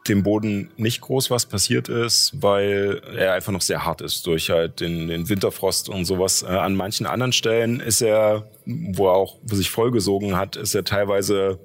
dem 0.07 0.23
Boden 0.23 0.71
nicht 0.77 1.01
groß 1.01 1.29
was 1.29 1.45
passiert 1.45 1.87
ist, 1.87 2.41
weil 2.41 3.01
er 3.15 3.33
einfach 3.33 3.51
noch 3.51 3.61
sehr 3.61 3.85
hart 3.85 4.01
ist 4.01 4.25
durch 4.25 4.49
halt 4.49 4.79
den, 4.79 5.07
den 5.07 5.29
Winterfrost 5.29 5.89
und 5.89 6.05
sowas. 6.05 6.43
Äh, 6.43 6.47
an 6.47 6.75
manchen 6.75 7.05
anderen 7.05 7.33
Stellen 7.33 7.79
ist 7.79 8.01
er, 8.01 8.49
wo 8.65 9.07
er 9.07 9.13
auch 9.13 9.37
wo 9.43 9.55
sich 9.55 9.69
vollgesogen 9.69 10.37
hat, 10.37 10.55
ist 10.55 10.73
er 10.73 10.83
teilweise 10.83 11.59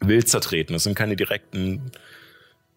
wild 0.00 0.28
zertreten. 0.28 0.72
Das 0.74 0.84
sind 0.84 0.94
keine 0.94 1.16
direkten 1.16 1.90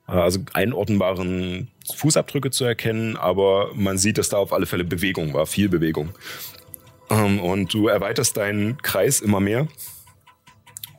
also 0.05 0.39
einordnbaren 0.53 1.69
Fußabdrücke 1.95 2.51
zu 2.51 2.65
erkennen, 2.65 3.17
aber 3.17 3.71
man 3.73 3.97
sieht, 3.97 4.17
dass 4.17 4.29
da 4.29 4.37
auf 4.37 4.53
alle 4.53 4.65
Fälle 4.65 4.83
Bewegung 4.83 5.33
war, 5.33 5.45
viel 5.45 5.69
Bewegung. 5.69 6.09
Ähm, 7.09 7.39
und 7.39 7.73
du 7.73 7.87
erweiterst 7.87 8.37
deinen 8.37 8.77
Kreis 8.77 9.19
immer 9.21 9.39
mehr. 9.39 9.67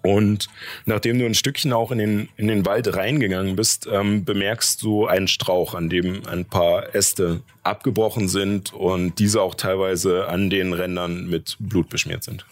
Und 0.03 0.49
nachdem 0.85 1.19
du 1.19 1.25
ein 1.25 1.35
Stückchen 1.35 1.73
auch 1.73 1.91
in 1.91 1.97
den, 1.97 2.29
in 2.37 2.47
den 2.49 2.67
Wald 2.67 2.95
reingegangen 2.95 3.57
bist, 3.57 3.89
ähm, 3.91 4.25
bemerkst 4.25 4.83
du 4.83 5.07
einen 5.07 5.29
Strauch, 5.29 5.75
an 5.75 5.89
dem 5.89 6.27
ein 6.27 6.45
paar 6.45 6.95
Äste 6.95 7.41
abgebrochen 7.63 8.29
sind 8.29 8.75
und 8.75 9.19
diese 9.19 9.41
auch 9.41 9.55
teilweise 9.55 10.29
an 10.29 10.51
den 10.51 10.75
Rändern 10.75 11.27
mit 11.27 11.57
Blut 11.59 11.89
beschmiert 11.89 12.23
sind. 12.23 12.45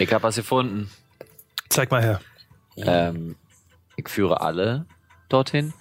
Ich 0.00 0.12
habe 0.12 0.24
was 0.24 0.34
gefunden. 0.34 0.90
Zeig 1.68 1.92
mal 1.92 2.02
her. 2.02 2.20
Ähm, 2.76 3.36
ich 3.96 4.08
führe 4.08 4.40
alle 4.40 4.84
dorthin. 5.28 5.72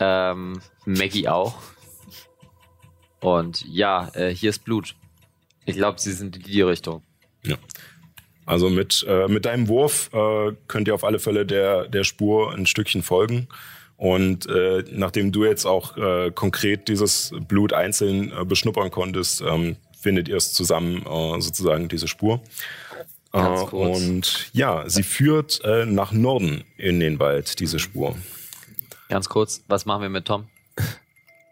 Ähm, 0.00 0.60
Maggie 0.84 1.28
auch. 1.28 1.54
Und 3.20 3.64
ja, 3.66 4.10
äh, 4.14 4.30
hier 4.30 4.50
ist 4.50 4.64
Blut. 4.64 4.94
Ich 5.66 5.76
glaube, 5.76 6.00
sie 6.00 6.12
sind 6.12 6.36
in 6.36 6.42
die 6.42 6.62
Richtung. 6.62 7.02
Ja. 7.44 7.56
Also 8.46 8.70
mit, 8.70 9.04
äh, 9.06 9.28
mit 9.28 9.44
deinem 9.44 9.68
Wurf 9.68 10.10
äh, 10.14 10.52
könnt 10.68 10.88
ihr 10.88 10.94
auf 10.94 11.04
alle 11.04 11.18
Fälle 11.18 11.44
der, 11.44 11.86
der 11.88 12.04
Spur 12.04 12.54
ein 12.54 12.64
Stückchen 12.64 13.02
folgen. 13.02 13.48
Und 13.98 14.48
äh, 14.48 14.84
nachdem 14.90 15.32
du 15.32 15.44
jetzt 15.44 15.66
auch 15.66 15.96
äh, 15.96 16.30
konkret 16.30 16.88
dieses 16.88 17.32
Blut 17.48 17.72
einzeln 17.72 18.32
äh, 18.32 18.44
beschnuppern 18.44 18.90
konntest, 18.90 19.42
ähm, 19.42 19.76
findet 20.00 20.28
ihr 20.28 20.36
es 20.36 20.52
zusammen 20.52 21.04
äh, 21.04 21.40
sozusagen 21.40 21.88
diese 21.88 22.08
Spur. 22.08 22.40
Äh, 23.32 23.40
und 23.40 24.50
ja, 24.52 24.88
sie 24.88 25.02
führt 25.02 25.60
äh, 25.64 25.84
nach 25.84 26.12
Norden 26.12 26.64
in 26.76 27.00
den 27.00 27.18
Wald, 27.18 27.60
diese 27.60 27.78
Spur. 27.78 28.16
Ganz 29.08 29.28
kurz, 29.28 29.64
was 29.68 29.86
machen 29.86 30.02
wir 30.02 30.08
mit 30.10 30.26
Tom? 30.26 30.48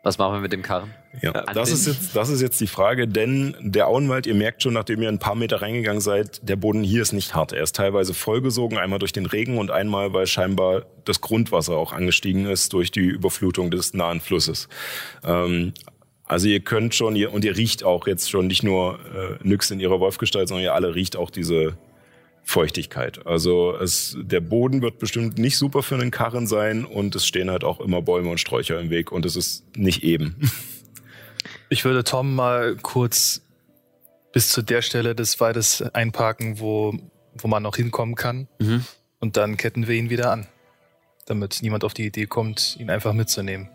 Was 0.03 0.19
machen 0.19 0.35
wir 0.35 0.41
mit 0.41 0.53
dem 0.53 0.63
Karren? 0.63 0.95
Ja, 1.21 1.33
das 1.33 1.73
ist, 1.73 1.89
jetzt, 1.89 2.15
das 2.15 2.29
ist 2.29 2.41
jetzt 2.41 2.61
die 2.61 2.69
Frage, 2.69 3.09
denn 3.09 3.57
der 3.61 3.89
Auenwald, 3.89 4.29
ihr 4.29 4.37
merkt 4.37 4.63
schon, 4.63 4.75
nachdem 4.75 5.03
ihr 5.03 5.09
ein 5.09 5.19
paar 5.19 5.35
Meter 5.35 5.63
reingegangen 5.63 6.01
seid, 6.01 6.49
der 6.49 6.55
Boden 6.55 6.85
hier 6.85 7.03
ist 7.03 7.13
nicht 7.13 7.35
hart. 7.35 7.53
Er 7.53 7.65
ist 7.65 7.75
teilweise 7.75 8.15
vollgesogen, 8.15 8.79
einmal 8.79 9.01
durch 9.01 9.13
den 9.13 9.27
Regen 9.27 9.59
und 9.59 9.73
einmal, 9.73 10.13
weil 10.13 10.29
scheinbar 10.29 10.87
das 11.05 11.21
Grundwasser 11.21 11.77
auch 11.77 11.93
angestiegen 11.93 12.47
ist 12.47 12.73
durch 12.73 12.93
die 12.93 13.01
Überflutung 13.01 13.73
des 13.73 13.95
nahen 13.95 14.21
Flusses. 14.21 14.69
Ähm, 15.25 15.73
also 16.27 16.47
ihr 16.47 16.61
könnt 16.61 16.95
schon, 16.95 17.17
ihr, 17.17 17.33
und 17.33 17.45
ihr 17.45 17.57
riecht 17.57 17.83
auch 17.83 18.07
jetzt 18.07 18.31
schon 18.31 18.47
nicht 18.47 18.63
nur 18.63 19.01
äh, 19.13 19.39
Nyx 19.43 19.73
in 19.73 19.81
ihrer 19.81 19.99
Wolfgestalt, 19.99 20.47
sondern 20.47 20.63
ihr 20.63 20.75
alle 20.75 20.95
riecht 20.95 21.17
auch 21.17 21.31
diese 21.31 21.77
Feuchtigkeit. 22.49 23.27
Also 23.27 23.77
es, 23.77 24.17
der 24.21 24.41
Boden 24.41 24.81
wird 24.81 25.01
bestimmt 25.01 25.37
nicht 25.37 25.59
super 25.59 25.83
für 25.83 25.97
einen 25.97 26.13
Karren 26.13 26.47
sein 26.47 26.85
und 26.85 27.17
es 27.17 27.27
stehen 27.27 27.51
halt 27.51 27.65
auch 27.65 27.81
immer 27.81 28.03
Bäume 28.03 28.31
und 28.31 28.39
Sträucher 28.39 28.79
im 28.81 28.89
Weg 28.89 29.11
und 29.11 29.27
es 29.27 29.37
ist 29.37 29.65
nicht 29.77 30.03
eben. 30.03 30.37
Ich 31.69 31.85
würde 31.85 32.05
Tom 32.05 32.37
mal 32.37 32.77
kurz 32.77 33.43
bis 34.33 34.51
zu 34.51 34.63
der 34.63 34.83
Stelle 34.83 35.17
des 35.17 35.41
Waldes 35.41 35.83
einparken, 35.83 36.61
wo, 36.61 36.95
wo 37.35 37.49
man 37.49 37.65
noch 37.65 37.75
hinkommen 37.75 38.15
kann. 38.15 38.47
Mhm. 38.61 38.85
Und 39.19 39.37
dann 39.37 39.57
ketten 39.57 39.89
wir 39.89 39.97
ihn 39.97 40.09
wieder 40.09 40.31
an. 40.31 40.47
Damit 41.27 41.59
niemand 41.63 41.83
auf 41.83 41.93
die 41.93 42.07
Idee 42.07 42.27
kommt, 42.27 42.77
ihn 42.79 42.89
einfach 42.89 43.13
mitzunehmen. 43.15 43.69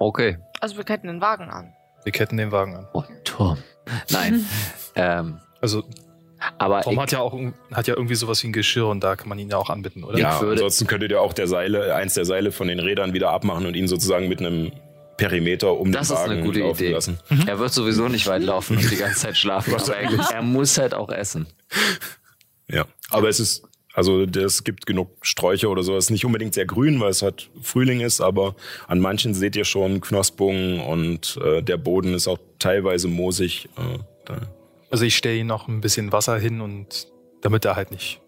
Okay. 0.00 0.38
Also 0.60 0.76
wir 0.76 0.84
ketten 0.84 1.06
den 1.06 1.20
Wagen 1.20 1.48
an. 1.48 1.72
Wir 2.02 2.10
ketten 2.10 2.36
den 2.36 2.50
Wagen 2.50 2.74
an. 2.74 2.88
Oh, 2.92 3.04
Tom. 3.22 3.58
Nein. 4.10 4.44
ähm, 4.96 5.38
Also 5.60 5.84
aber 6.58 6.82
Tom 6.82 6.94
ich, 6.94 6.98
hat 7.00 7.12
ja 7.12 7.20
auch 7.20 7.38
hat 7.72 7.86
ja 7.86 7.94
irgendwie 7.94 8.14
sowas 8.14 8.42
wie 8.42 8.48
ein 8.48 8.52
Geschirr 8.52 8.86
und 8.88 9.02
da 9.02 9.16
kann 9.16 9.28
man 9.28 9.38
ihn 9.38 9.48
ja 9.48 9.56
auch 9.56 9.70
anbitten, 9.70 10.04
oder? 10.04 10.18
Ja, 10.18 10.40
würde- 10.40 10.52
ansonsten 10.52 10.86
könntet 10.86 11.10
ihr 11.10 11.20
auch 11.20 11.32
der 11.32 11.46
Seile, 11.46 11.94
eins 11.94 12.14
der 12.14 12.24
Seile 12.24 12.52
von 12.52 12.68
den 12.68 12.78
Rädern 12.80 13.12
wieder 13.14 13.30
abmachen 13.30 13.66
und 13.66 13.74
ihn 13.74 13.88
sozusagen 13.88 14.28
mit 14.28 14.40
einem 14.40 14.72
Perimeter 15.16 15.72
um 15.78 15.92
Das 15.92 16.08
den 16.08 16.16
ist 16.16 16.20
Wagen 16.22 16.32
eine 16.32 16.42
gute 16.42 16.60
laufen 16.60 16.82
Idee. 16.84 16.92
lassen. 16.92 17.18
er 17.46 17.58
wird 17.58 17.72
sowieso 17.72 18.08
nicht 18.08 18.26
weit 18.26 18.42
laufen 18.42 18.76
und 18.76 18.90
die 18.90 18.96
ganze 18.96 19.20
Zeit 19.20 19.36
schlafen. 19.38 19.74
aber 19.74 19.96
er, 19.96 20.30
er 20.34 20.42
muss 20.42 20.76
halt 20.76 20.92
auch 20.92 21.08
essen. 21.10 21.46
Ja, 22.68 22.84
aber 23.10 23.28
es 23.30 23.40
ist, 23.40 23.62
also 23.94 24.24
es 24.24 24.62
gibt 24.64 24.84
genug 24.84 25.08
Sträucher 25.22 25.70
oder 25.70 25.82
sowas. 25.82 26.10
Nicht 26.10 26.26
unbedingt 26.26 26.52
sehr 26.52 26.66
grün, 26.66 27.00
weil 27.00 27.08
es 27.10 27.22
halt 27.22 27.48
Frühling 27.62 28.00
ist, 28.00 28.20
aber 28.20 28.56
an 28.88 29.00
manchen 29.00 29.32
seht 29.32 29.56
ihr 29.56 29.64
schon 29.64 30.02
Knospungen 30.02 30.80
und 30.80 31.38
äh, 31.42 31.62
der 31.62 31.78
Boden 31.78 32.12
ist 32.12 32.28
auch 32.28 32.38
teilweise 32.58 33.08
moosig. 33.08 33.70
Äh, 33.78 33.98
da. 34.26 34.36
Also 34.90 35.04
ich 35.04 35.16
stelle 35.16 35.38
ihm 35.38 35.46
noch 35.46 35.68
ein 35.68 35.80
bisschen 35.80 36.12
Wasser 36.12 36.38
hin 36.38 36.60
und 36.60 37.08
damit 37.42 37.64
er 37.64 37.76
halt 37.76 37.90
nicht. 37.90 38.20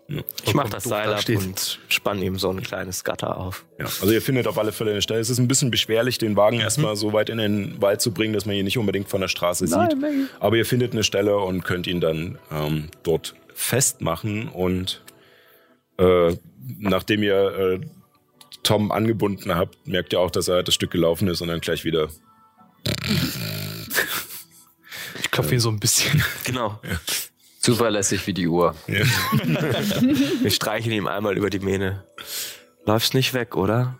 Ich 0.44 0.54
mach 0.54 0.70
das 0.70 0.84
Seil 0.84 1.12
ab 1.12 1.20
steht. 1.20 1.38
und 1.38 1.80
spann 1.88 2.22
ihm 2.22 2.38
so 2.38 2.48
ein 2.48 2.62
kleines 2.62 3.04
Gatter 3.04 3.36
auf. 3.36 3.66
Ja, 3.78 3.84
also 3.84 4.10
ihr 4.10 4.22
findet 4.22 4.46
auf 4.46 4.56
alle 4.56 4.72
Fälle 4.72 4.92
eine 4.92 5.02
Stelle. 5.02 5.20
Es 5.20 5.28
ist 5.28 5.38
ein 5.38 5.48
bisschen 5.48 5.70
beschwerlich, 5.70 6.16
den 6.16 6.34
Wagen 6.34 6.60
erstmal 6.60 6.96
so 6.96 7.12
weit 7.12 7.28
in 7.28 7.36
den 7.36 7.82
Wald 7.82 8.00
zu 8.00 8.12
bringen, 8.12 8.32
dass 8.32 8.46
man 8.46 8.56
ihn 8.56 8.64
nicht 8.64 8.78
unbedingt 8.78 9.10
von 9.10 9.20
der 9.20 9.28
Straße 9.28 9.66
sieht. 9.66 9.96
Aber 10.40 10.56
ihr 10.56 10.64
findet 10.64 10.92
eine 10.92 11.04
Stelle 11.04 11.36
und 11.36 11.62
könnt 11.62 11.86
ihn 11.86 12.00
dann 12.00 12.38
ähm, 12.50 12.88
dort 13.02 13.34
festmachen. 13.52 14.48
Und 14.48 15.02
äh, 15.98 16.36
nachdem 16.78 17.22
ihr 17.22 17.58
äh, 17.58 17.80
Tom 18.62 18.90
angebunden 18.92 19.54
habt, 19.54 19.86
merkt 19.86 20.14
ihr 20.14 20.20
auch, 20.20 20.30
dass 20.30 20.48
er 20.48 20.62
das 20.62 20.74
Stück 20.74 20.90
gelaufen 20.90 21.28
ist 21.28 21.42
und 21.42 21.48
dann 21.48 21.60
gleich 21.60 21.84
wieder. 21.84 22.08
Ich 25.20 25.30
klopfe 25.30 25.54
ihn 25.54 25.60
so 25.60 25.68
ein 25.70 25.80
bisschen. 25.80 26.22
Genau. 26.44 26.80
Zuverlässig 27.60 28.26
wie 28.26 28.32
die 28.34 28.46
Uhr. 28.46 28.74
Ja. 28.86 29.04
Wir 30.40 30.50
streichen 30.50 30.92
ihm 30.92 31.06
einmal 31.06 31.36
über 31.36 31.50
die 31.50 31.58
Mähne. 31.58 32.04
Läufst 32.86 33.14
nicht 33.14 33.34
weg, 33.34 33.56
oder? 33.56 33.98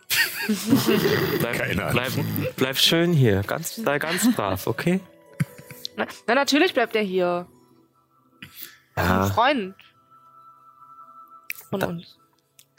bleib, 1.41 1.59
Keine 1.59 1.83
Ahnung. 1.85 1.93
bleib, 1.93 2.13
bleib 2.57 2.79
schön 2.79 3.13
hier. 3.13 3.43
Ganz, 3.43 3.75
sei 3.77 3.99
ganz 3.99 4.33
brav, 4.35 4.67
okay? 4.67 5.01
Na, 5.97 6.07
na 6.27 6.35
natürlich 6.37 6.73
bleibt 6.73 6.95
er 6.97 7.03
hier. 7.03 7.47
Ein 8.95 9.05
Ja. 9.07 9.27
Freund. 9.27 9.75
Von 11.69 11.81
Da- 11.81 11.87
uns. 11.89 12.17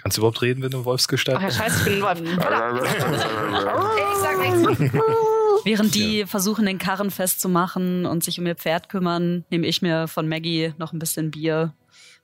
Kannst 0.02 0.18
du 0.18 0.22
überhaupt 0.22 0.42
reden, 0.42 0.64
wenn 0.64 0.72
du 0.72 0.86
Wolfsgestalt 0.86 1.38
Ach 1.38 1.42
ja, 1.42 1.48
bist? 1.50 1.60
scheiße, 1.60 1.78
ich 1.80 1.84
bin 1.86 2.02
ein 2.02 2.02
Wolf. 2.02 2.20
Ich 4.12 4.18
sag 4.22 4.40
nichts. 4.40 4.94
Während 5.70 5.94
die 5.94 6.26
versuchen, 6.26 6.66
den 6.66 6.80
Karren 6.80 7.12
festzumachen 7.12 8.08
und 8.08 8.24
sich 8.24 8.40
um 8.40 8.48
ihr 8.48 8.56
Pferd 8.56 8.90
kümmern, 8.90 9.46
nehme 9.52 9.68
ich 9.68 9.84
mir 9.84 10.08
von 10.08 10.28
Maggie 10.28 10.74
noch 10.80 10.94
ein 10.94 10.98
bisschen 11.00 11.30
Bier 11.30 11.76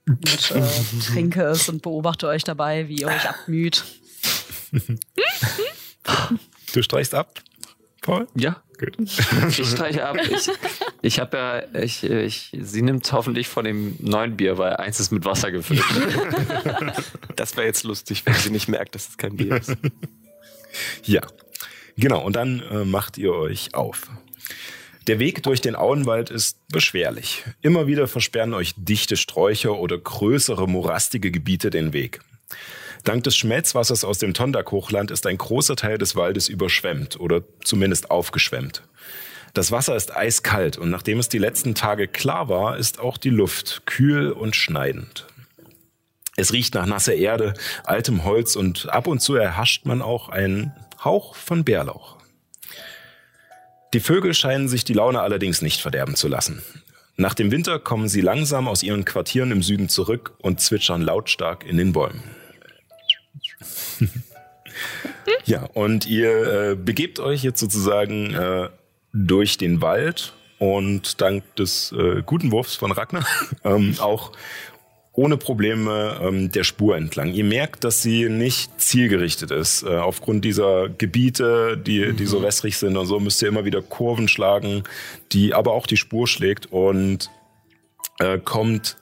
und 0.08 0.50
äh, 0.50 0.62
trinke 1.12 1.44
es 1.44 1.68
und 1.68 1.80
beobachte 1.80 2.26
euch 2.26 2.42
dabei, 2.42 2.88
wie 2.88 2.96
ihr 2.96 3.06
euch 3.06 3.28
abmüht. 3.28 3.84
Du 6.72 6.82
streichst 6.82 7.14
ab, 7.14 7.40
Paul? 8.02 8.26
Ja. 8.34 8.62
Gut. 8.78 8.96
Ich 9.48 9.70
streiche 9.70 10.04
ab. 10.04 10.16
Ich, 10.30 10.50
ich 11.00 11.18
habe 11.20 11.36
ja, 11.36 11.80
ich, 11.80 12.04
ich, 12.04 12.54
sie 12.60 12.82
nimmt 12.82 13.10
hoffentlich 13.12 13.48
von 13.48 13.64
dem 13.64 13.96
neuen 14.00 14.36
Bier, 14.36 14.58
weil 14.58 14.76
eins 14.76 15.00
ist 15.00 15.10
mit 15.10 15.24
Wasser 15.24 15.50
gefüllt. 15.52 15.82
Das 17.36 17.56
wäre 17.56 17.66
jetzt 17.66 17.84
lustig, 17.84 18.26
wenn 18.26 18.34
sie 18.34 18.50
nicht 18.50 18.68
merkt, 18.68 18.94
dass 18.94 19.08
es 19.08 19.16
kein 19.16 19.36
Bier 19.36 19.56
ist. 19.56 19.74
Ja, 21.04 21.22
genau. 21.96 22.24
Und 22.24 22.36
dann 22.36 22.62
äh, 22.70 22.84
macht 22.84 23.18
ihr 23.18 23.32
euch 23.32 23.74
auf. 23.74 24.10
Der 25.06 25.20
Weg 25.20 25.44
durch 25.44 25.60
den 25.60 25.76
Auenwald 25.76 26.30
ist 26.30 26.58
beschwerlich. 26.68 27.44
Immer 27.62 27.86
wieder 27.86 28.08
versperren 28.08 28.54
euch 28.54 28.74
dichte 28.76 29.16
Sträucher 29.16 29.78
oder 29.78 29.96
größere 29.96 30.66
morastige 30.68 31.30
Gebiete 31.30 31.70
den 31.70 31.92
Weg. 31.92 32.20
Dank 33.04 33.22
des 33.22 33.36
Schmelzwassers 33.36 34.02
aus 34.02 34.18
dem 34.18 34.34
Tondak-Hochland 34.34 35.12
ist 35.12 35.26
ein 35.26 35.38
großer 35.38 35.76
Teil 35.76 35.96
des 35.96 36.16
Waldes 36.16 36.48
überschwemmt 36.48 37.20
oder 37.20 37.44
zumindest 37.62 38.10
aufgeschwemmt. 38.10 38.82
Das 39.54 39.70
Wasser 39.70 39.94
ist 39.94 40.14
eiskalt 40.14 40.76
und 40.76 40.90
nachdem 40.90 41.20
es 41.20 41.28
die 41.28 41.38
letzten 41.38 41.76
Tage 41.76 42.08
klar 42.08 42.48
war, 42.48 42.76
ist 42.76 42.98
auch 42.98 43.16
die 43.16 43.30
Luft 43.30 43.82
kühl 43.86 44.32
und 44.32 44.56
schneidend. 44.56 45.28
Es 46.36 46.52
riecht 46.52 46.74
nach 46.74 46.84
nasser 46.84 47.14
Erde, 47.14 47.54
altem 47.84 48.24
Holz 48.24 48.56
und 48.56 48.88
ab 48.90 49.06
und 49.06 49.20
zu 49.20 49.36
erhascht 49.36 49.86
man 49.86 50.02
auch 50.02 50.28
einen 50.28 50.72
Hauch 51.02 51.34
von 51.34 51.64
Bärlauch. 51.64 52.16
Die 53.94 54.00
Vögel 54.00 54.34
scheinen 54.34 54.68
sich 54.68 54.84
die 54.84 54.92
Laune 54.92 55.20
allerdings 55.20 55.62
nicht 55.62 55.80
verderben 55.80 56.16
zu 56.16 56.28
lassen. 56.28 56.62
Nach 57.16 57.32
dem 57.32 57.50
Winter 57.50 57.78
kommen 57.78 58.08
sie 58.08 58.20
langsam 58.20 58.68
aus 58.68 58.82
ihren 58.82 59.04
Quartieren 59.06 59.50
im 59.50 59.62
Süden 59.62 59.88
zurück 59.88 60.34
und 60.38 60.60
zwitschern 60.60 61.00
lautstark 61.00 61.64
in 61.64 61.78
den 61.78 61.92
Bäumen. 61.92 62.22
ja, 65.46 65.64
und 65.72 66.06
ihr 66.06 66.70
äh, 66.70 66.74
begebt 66.76 67.18
euch 67.20 67.42
jetzt 67.42 67.60
sozusagen 67.60 68.34
äh, 68.34 68.68
durch 69.14 69.56
den 69.56 69.80
Wald 69.80 70.34
und 70.58 71.20
dank 71.22 71.56
des 71.56 71.92
äh, 71.92 72.22
guten 72.24 72.52
Wurfs 72.52 72.74
von 72.74 72.92
Ragnar 72.92 73.26
ähm, 73.64 73.94
auch 73.98 74.32
ohne 75.16 75.38
Probleme 75.38 76.20
ähm, 76.22 76.52
der 76.52 76.62
Spur 76.62 76.96
entlang. 76.96 77.32
Ihr 77.32 77.44
merkt, 77.44 77.84
dass 77.84 78.02
sie 78.02 78.28
nicht 78.28 78.80
zielgerichtet 78.80 79.50
ist. 79.50 79.82
Äh, 79.82 79.96
aufgrund 79.96 80.44
dieser 80.44 80.90
Gebiete, 80.90 81.76
die, 81.78 82.12
die 82.12 82.26
so 82.26 82.42
wässrig 82.42 82.76
sind 82.76 82.96
und 82.96 83.06
so, 83.06 83.18
müsst 83.18 83.40
ihr 83.42 83.48
immer 83.48 83.64
wieder 83.64 83.82
Kurven 83.82 84.28
schlagen, 84.28 84.84
die 85.32 85.54
aber 85.54 85.72
auch 85.72 85.86
die 85.86 85.96
Spur 85.96 86.28
schlägt 86.28 86.66
und 86.66 87.30
äh, 88.18 88.38
kommt 88.38 88.98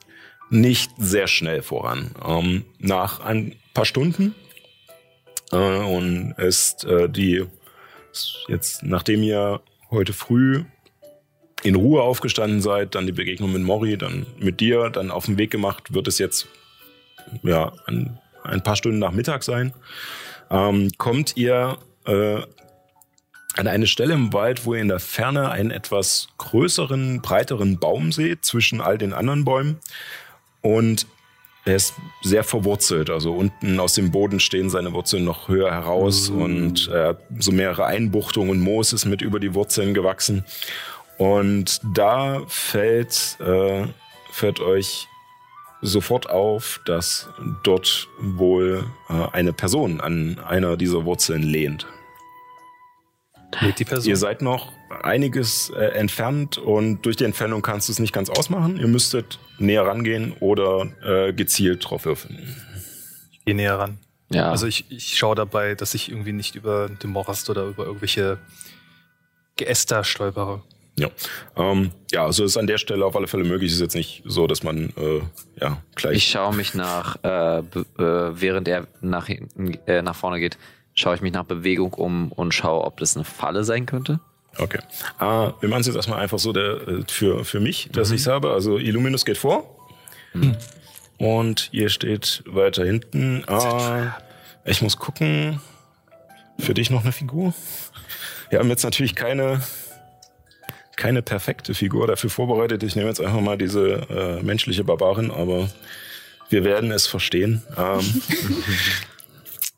nicht 0.50 0.92
sehr 0.98 1.26
schnell 1.26 1.62
voran. 1.62 2.12
Ähm, 2.24 2.64
nach 2.78 3.20
ein 3.20 3.56
paar 3.74 3.84
Stunden 3.84 4.36
äh, 5.50 5.56
und 5.56 6.34
ist 6.38 6.84
äh, 6.84 7.08
die 7.08 7.44
jetzt, 8.46 8.84
nachdem 8.84 9.24
ihr 9.24 9.60
heute 9.90 10.12
früh 10.12 10.64
in 11.64 11.74
Ruhe 11.74 12.02
aufgestanden 12.02 12.60
seid, 12.60 12.94
dann 12.94 13.06
die 13.06 13.12
Begegnung 13.12 13.52
mit 13.52 13.62
Mori, 13.62 13.96
dann 13.96 14.26
mit 14.38 14.60
dir, 14.60 14.90
dann 14.90 15.10
auf 15.10 15.24
den 15.24 15.38
Weg 15.38 15.50
gemacht, 15.50 15.94
wird 15.94 16.06
es 16.06 16.18
jetzt 16.18 16.46
ja 17.42 17.72
ein, 17.86 18.18
ein 18.44 18.62
paar 18.62 18.76
Stunden 18.76 18.98
nach 18.98 19.12
Mittag 19.12 19.42
sein. 19.42 19.72
Ähm, 20.50 20.90
kommt 20.98 21.36
ihr 21.36 21.78
äh, 22.06 22.42
an 23.56 23.66
eine 23.66 23.86
Stelle 23.86 24.12
im 24.12 24.32
Wald, 24.34 24.66
wo 24.66 24.74
ihr 24.74 24.82
in 24.82 24.88
der 24.88 25.00
Ferne 25.00 25.50
einen 25.50 25.70
etwas 25.70 26.28
größeren, 26.36 27.22
breiteren 27.22 27.78
Baum 27.78 28.12
seht 28.12 28.44
zwischen 28.44 28.82
all 28.82 28.98
den 28.98 29.14
anderen 29.14 29.44
Bäumen. 29.44 29.78
Und 30.60 31.06
er 31.64 31.76
ist 31.76 31.94
sehr 32.22 32.44
verwurzelt. 32.44 33.08
Also 33.08 33.32
unten 33.32 33.80
aus 33.80 33.94
dem 33.94 34.10
Boden 34.10 34.38
stehen 34.38 34.68
seine 34.68 34.92
Wurzeln 34.92 35.24
noch 35.24 35.48
höher 35.48 35.70
heraus 35.70 36.30
mhm. 36.30 36.42
und 36.42 36.88
äh, 36.88 37.14
so 37.38 37.52
mehrere 37.52 37.86
Einbuchtungen 37.86 38.50
und 38.50 38.60
Moos 38.60 38.92
ist 38.92 39.06
mit 39.06 39.22
über 39.22 39.40
die 39.40 39.54
Wurzeln 39.54 39.94
gewachsen. 39.94 40.44
Und 41.18 41.80
da 41.94 42.42
fällt, 42.48 43.38
äh, 43.40 43.86
fällt 44.30 44.60
euch 44.60 45.08
sofort 45.80 46.28
auf, 46.30 46.80
dass 46.86 47.28
dort 47.62 48.08
wohl 48.18 48.86
äh, 49.08 49.28
eine 49.32 49.52
Person 49.52 50.00
an 50.00 50.38
einer 50.40 50.76
dieser 50.76 51.04
Wurzeln 51.04 51.42
lehnt. 51.42 51.86
Lebt 53.60 53.78
die 53.78 53.84
Person? 53.84 54.08
Ihr 54.08 54.16
seid 54.16 54.42
noch 54.42 54.72
einiges 55.02 55.70
äh, 55.70 55.84
entfernt 55.86 56.58
und 56.58 57.02
durch 57.02 57.16
die 57.16 57.24
Entfernung 57.24 57.62
kannst 57.62 57.88
du 57.88 57.92
es 57.92 57.98
nicht 57.98 58.12
ganz 58.12 58.30
ausmachen. 58.30 58.78
Ihr 58.78 58.88
müsstet 58.88 59.38
näher 59.58 59.86
rangehen 59.86 60.32
oder 60.40 60.88
äh, 61.04 61.32
gezielt 61.32 61.88
drauf 61.88 62.04
würfeln. 62.04 62.38
Ich 63.30 63.44
gehe 63.44 63.54
näher 63.54 63.78
ran. 63.78 63.98
Ja. 64.30 64.50
Also 64.50 64.66
ich, 64.66 64.90
ich 64.90 65.16
schaue 65.16 65.36
dabei, 65.36 65.74
dass 65.74 65.94
ich 65.94 66.10
irgendwie 66.10 66.32
nicht 66.32 66.54
über 66.54 66.88
den 66.88 67.10
Morast 67.10 67.50
oder 67.50 67.66
über 67.66 67.84
irgendwelche 67.84 68.38
Geäster 69.56 70.02
stolpere. 70.02 70.62
Ja, 70.96 71.08
ähm, 71.56 71.90
ja, 72.12 72.24
also 72.24 72.44
ist 72.44 72.56
an 72.56 72.68
der 72.68 72.78
Stelle 72.78 73.04
auf 73.04 73.16
alle 73.16 73.26
Fälle 73.26 73.44
möglich. 73.44 73.72
Ist 73.72 73.80
jetzt 73.80 73.96
nicht 73.96 74.22
so, 74.26 74.46
dass 74.46 74.62
man 74.62 74.90
äh, 74.96 75.20
ja 75.60 75.82
gleich. 75.96 76.16
Ich 76.18 76.28
schaue 76.28 76.54
mich 76.54 76.74
nach, 76.74 77.16
äh, 77.24 77.58
äh, 77.58 77.62
während 77.98 78.68
er 78.68 78.86
nach 79.00 79.26
hinten, 79.26 79.74
äh, 79.86 80.02
nach 80.02 80.14
vorne 80.14 80.38
geht, 80.38 80.56
schaue 80.94 81.16
ich 81.16 81.20
mich 81.20 81.32
nach 81.32 81.44
Bewegung 81.44 81.94
um 81.94 82.30
und 82.30 82.54
schaue, 82.54 82.84
ob 82.84 82.98
das 82.98 83.16
eine 83.16 83.24
Falle 83.24 83.64
sein 83.64 83.86
könnte. 83.86 84.20
Okay. 84.58 84.78
Äh, 85.18 85.24
wir 85.24 85.68
machen 85.68 85.80
es 85.80 85.86
jetzt 85.86 85.96
erstmal 85.96 86.20
einfach 86.20 86.38
so 86.38 86.52
der, 86.52 86.86
äh, 86.86 87.02
für, 87.08 87.44
für 87.44 87.58
mich, 87.58 87.88
dass 87.92 88.10
mhm. 88.10 88.14
ich 88.14 88.20
es 88.20 88.26
habe. 88.28 88.52
Also 88.52 88.78
Illuminus 88.78 89.24
geht 89.24 89.38
vor. 89.38 89.68
Mhm. 90.32 90.56
Und 91.18 91.70
ihr 91.72 91.88
steht 91.88 92.44
weiter 92.46 92.84
hinten. 92.84 93.44
Äh, 93.48 94.10
ich 94.64 94.82
muss 94.82 94.96
gucken. 94.96 95.60
Für 96.58 96.74
dich 96.74 96.88
noch 96.88 97.02
eine 97.02 97.10
Figur? 97.10 97.52
Wir 98.48 98.60
haben 98.60 98.68
jetzt 98.68 98.84
natürlich 98.84 99.16
keine 99.16 99.60
keine 100.96 101.22
perfekte 101.22 101.74
Figur 101.74 102.06
dafür 102.06 102.30
vorbereitet. 102.30 102.82
Ich 102.82 102.96
nehme 102.96 103.08
jetzt 103.08 103.20
einfach 103.20 103.40
mal 103.40 103.58
diese 103.58 104.06
äh, 104.10 104.42
menschliche 104.42 104.84
Barbarin, 104.84 105.30
aber 105.30 105.70
wir 106.48 106.64
werden 106.64 106.90
es 106.90 107.06
verstehen. 107.06 107.62
Ähm, 107.76 108.22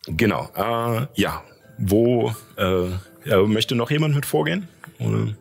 genau. 0.17 0.51
Äh, 0.57 1.07
ja, 1.15 1.43
wo 1.79 2.35
äh, 2.57 3.37
möchte 3.47 3.75
noch 3.75 3.91
jemand 3.91 4.15
mit 4.15 4.27
vorgehen? 4.27 4.69
Oder? 4.99 5.35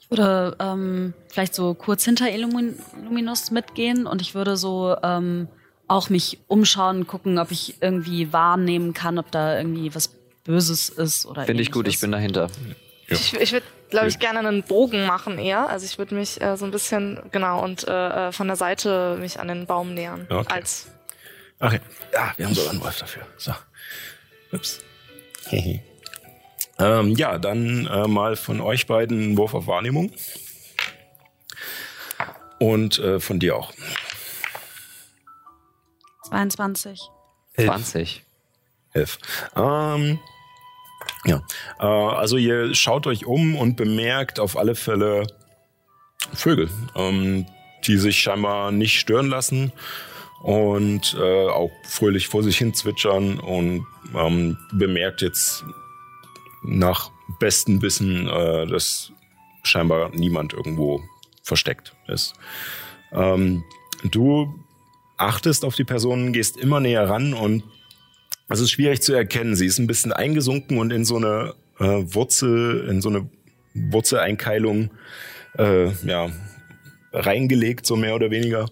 Ich 0.00 0.10
würde 0.10 0.56
ähm, 0.60 1.14
vielleicht 1.28 1.54
so 1.54 1.74
kurz 1.74 2.04
hinter 2.04 2.30
Illuminus 2.30 3.50
mitgehen 3.50 4.06
und 4.06 4.20
ich 4.20 4.34
würde 4.34 4.56
so 4.56 4.96
ähm, 5.02 5.48
auch 5.88 6.10
mich 6.10 6.38
umschauen, 6.46 7.06
gucken, 7.06 7.38
ob 7.38 7.50
ich 7.50 7.76
irgendwie 7.80 8.32
wahrnehmen 8.32 8.94
kann, 8.94 9.18
ob 9.18 9.30
da 9.30 9.56
irgendwie 9.56 9.94
was 9.94 10.10
Böses 10.44 10.90
ist 10.90 11.26
oder 11.26 11.44
Finde 11.44 11.62
ich 11.62 11.72
gut, 11.72 11.88
ich 11.88 12.00
bin 12.00 12.12
dahinter. 12.12 12.48
Ja. 13.08 13.16
Ich, 13.16 13.34
ich 13.34 13.52
würde, 13.52 13.66
glaube 13.90 14.08
ich, 14.08 14.18
gerne 14.18 14.40
einen 14.40 14.62
Bogen 14.62 15.06
machen 15.06 15.38
eher. 15.38 15.68
Also 15.68 15.86
ich 15.86 15.98
würde 15.98 16.14
mich 16.14 16.40
äh, 16.40 16.56
so 16.56 16.64
ein 16.64 16.70
bisschen, 16.70 17.20
genau, 17.30 17.62
und 17.62 17.86
äh, 17.86 18.28
äh, 18.28 18.32
von 18.32 18.46
der 18.46 18.56
Seite 18.56 19.16
mich 19.20 19.38
an 19.40 19.48
den 19.48 19.66
Baum 19.66 19.94
nähern. 19.94 20.26
Okay. 20.30 20.52
Als 20.52 20.88
Ach 21.60 21.72
ja. 21.72 21.80
wir 22.36 22.46
haben 22.46 22.54
sogar 22.54 22.72
einen 22.72 22.82
Wolf 22.82 22.98
dafür. 22.98 23.22
So. 23.36 23.52
Ups. 24.52 24.80
ähm, 26.78 27.14
ja, 27.16 27.38
dann 27.38 27.86
äh, 27.86 28.08
mal 28.08 28.36
von 28.36 28.60
euch 28.60 28.86
beiden 28.86 29.22
einen 29.22 29.38
Wurf 29.38 29.54
auf 29.54 29.66
Wahrnehmung. 29.66 30.12
Und 32.58 32.98
äh, 32.98 33.20
von 33.20 33.40
dir 33.40 33.56
auch. 33.56 33.72
22. 36.28 37.00
20. 37.56 38.24
11. 38.92 39.18
Ähm, 39.56 40.20
ja, 41.24 41.42
äh, 41.80 41.84
also 41.84 42.36
ihr 42.36 42.74
schaut 42.74 43.06
euch 43.06 43.26
um 43.26 43.56
und 43.56 43.76
bemerkt 43.76 44.40
auf 44.40 44.56
alle 44.56 44.74
Fälle 44.74 45.26
Vögel, 46.32 46.68
ähm, 46.96 47.46
die 47.86 47.96
sich 47.96 48.18
scheinbar 48.18 48.72
nicht 48.72 48.98
stören 48.98 49.28
lassen 49.28 49.72
und 50.42 51.16
äh, 51.18 51.48
auch 51.48 51.70
fröhlich 51.88 52.28
vor 52.28 52.42
sich 52.42 52.58
hin 52.58 52.74
zwitschern 52.74 53.38
und 53.40 53.86
ähm, 54.14 54.58
bemerkt 54.72 55.22
jetzt 55.22 55.64
nach 56.62 57.10
bestem 57.40 57.82
Wissen, 57.82 58.28
äh, 58.28 58.66
dass 58.66 59.12
scheinbar 59.62 60.10
niemand 60.10 60.52
irgendwo 60.52 61.02
versteckt 61.42 61.94
ist. 62.08 62.34
Ähm, 63.12 63.64
du 64.02 64.54
achtest 65.16 65.64
auf 65.64 65.76
die 65.76 65.84
Personen, 65.84 66.32
gehst 66.32 66.56
immer 66.56 66.80
näher 66.80 67.08
ran 67.08 67.34
und 67.34 67.64
es 68.48 68.60
ist 68.60 68.70
schwierig 68.70 69.02
zu 69.02 69.14
erkennen. 69.14 69.56
Sie 69.56 69.66
ist 69.66 69.78
ein 69.78 69.86
bisschen 69.86 70.12
eingesunken 70.12 70.78
und 70.78 70.92
in 70.92 71.04
so 71.04 71.16
eine 71.16 71.54
äh, 71.78 71.84
Wurzel, 71.84 72.86
in 72.88 73.00
so 73.00 73.08
eine 73.08 73.28
Wurzeleinkeilung 73.74 74.90
äh, 75.58 75.90
ja, 76.06 76.30
reingelegt, 77.12 77.86
so 77.86 77.96
mehr 77.96 78.14
oder 78.14 78.30
weniger. 78.30 78.68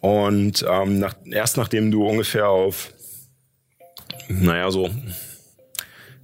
Und 0.00 0.64
ähm, 0.68 0.98
nach, 0.98 1.14
erst 1.30 1.56
nachdem 1.56 1.90
du 1.90 2.06
ungefähr 2.06 2.48
auf, 2.48 2.92
naja, 4.28 4.70
so 4.70 4.90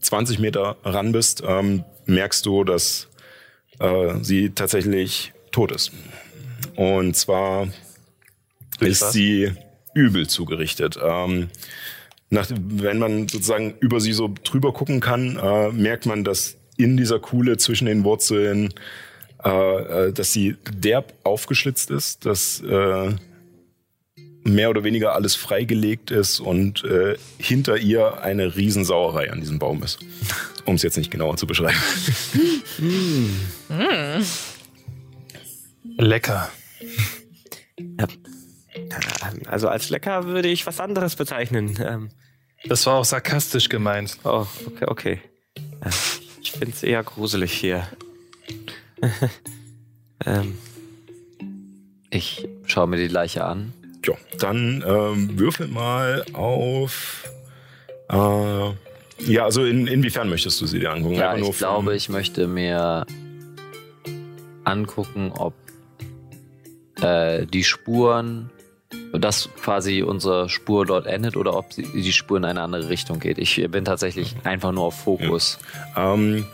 20 0.00 0.38
Meter 0.38 0.76
ran 0.82 1.12
bist, 1.12 1.42
ähm, 1.46 1.84
merkst 2.06 2.44
du, 2.46 2.64
dass 2.64 3.08
äh, 3.78 4.14
sie 4.22 4.50
tatsächlich 4.50 5.32
tot 5.52 5.72
ist. 5.72 5.92
Und 6.74 7.16
zwar 7.16 7.68
ist 8.80 9.12
sie 9.12 9.52
übel 9.94 10.28
zugerichtet. 10.28 10.98
Ähm, 11.02 11.50
nach, 12.30 12.48
wenn 12.50 12.98
man 12.98 13.28
sozusagen 13.28 13.74
über 13.80 14.00
sie 14.00 14.12
so 14.12 14.32
drüber 14.44 14.72
gucken 14.72 15.00
kann, 15.00 15.38
äh, 15.38 15.70
merkt 15.70 16.06
man, 16.06 16.24
dass 16.24 16.56
in 16.76 16.96
dieser 16.96 17.18
Kuhle 17.18 17.56
zwischen 17.56 17.86
den 17.86 18.04
Wurzeln, 18.04 18.72
äh, 19.44 19.48
äh, 20.08 20.12
dass 20.12 20.32
sie 20.32 20.56
derb 20.70 21.14
aufgeschlitzt 21.24 21.90
ist, 21.90 22.26
dass 22.26 22.60
äh, 22.60 23.14
mehr 24.44 24.70
oder 24.70 24.84
weniger 24.84 25.14
alles 25.14 25.34
freigelegt 25.34 26.10
ist 26.10 26.40
und 26.40 26.84
äh, 26.84 27.16
hinter 27.38 27.76
ihr 27.76 28.22
eine 28.22 28.56
Riesensauerei 28.56 29.30
an 29.30 29.40
diesem 29.40 29.58
Baum 29.58 29.82
ist. 29.82 29.98
Um 30.64 30.74
es 30.74 30.82
jetzt 30.82 30.96
nicht 30.96 31.10
genauer 31.10 31.36
zu 31.36 31.46
beschreiben. 31.46 31.78
mm. 32.78 34.22
Lecker. 35.98 36.50
Ja, 37.98 38.06
also 39.46 39.68
als 39.68 39.90
lecker 39.90 40.26
würde 40.26 40.48
ich 40.48 40.66
was 40.66 40.80
anderes 40.80 41.16
bezeichnen. 41.16 41.78
Ähm, 41.80 42.10
das 42.64 42.86
war 42.86 42.94
auch 42.94 43.04
sarkastisch 43.04 43.68
gemeint. 43.68 44.18
Oh, 44.24 44.46
okay, 44.66 44.86
okay. 44.86 45.20
Ich 46.40 46.52
finde 46.52 46.70
es 46.70 46.82
eher 46.82 47.02
gruselig 47.02 47.52
hier. 47.52 47.86
ähm, 50.26 50.58
ich 52.10 52.48
schaue 52.64 52.86
mir 52.86 52.96
die 52.96 53.08
Leiche 53.08 53.44
an. 53.44 53.72
Ja, 54.04 54.14
dann 54.38 54.82
ähm, 54.86 55.38
würfel 55.38 55.68
mal 55.68 56.24
auf. 56.32 57.28
Äh, 58.10 58.70
ja, 59.26 59.44
also 59.44 59.64
in, 59.64 59.86
inwiefern 59.86 60.28
möchtest 60.28 60.60
du 60.60 60.66
sie 60.66 60.78
dir 60.78 60.92
angucken? 60.92 61.16
Ja, 61.16 61.36
ich 61.36 61.58
glaube, 61.58 61.94
ich 61.94 62.08
möchte 62.08 62.46
mir 62.46 63.06
angucken, 64.64 65.32
ob 65.32 65.54
äh, 67.00 67.46
die 67.46 67.64
Spuren 67.64 68.50
dass 69.12 69.48
quasi 69.62 70.02
unsere 70.02 70.48
Spur 70.48 70.86
dort 70.86 71.06
endet 71.06 71.36
oder 71.36 71.56
ob 71.56 71.70
die 71.70 72.12
Spur 72.12 72.38
in 72.38 72.44
eine 72.44 72.62
andere 72.62 72.88
Richtung 72.88 73.20
geht. 73.20 73.38
Ich 73.38 73.64
bin 73.70 73.84
tatsächlich 73.84 74.34
einfach 74.44 74.72
nur 74.72 74.84
auf 74.84 75.00
Fokus. 75.00 75.58
Ja. 75.94 76.14
Ähm, 76.14 76.46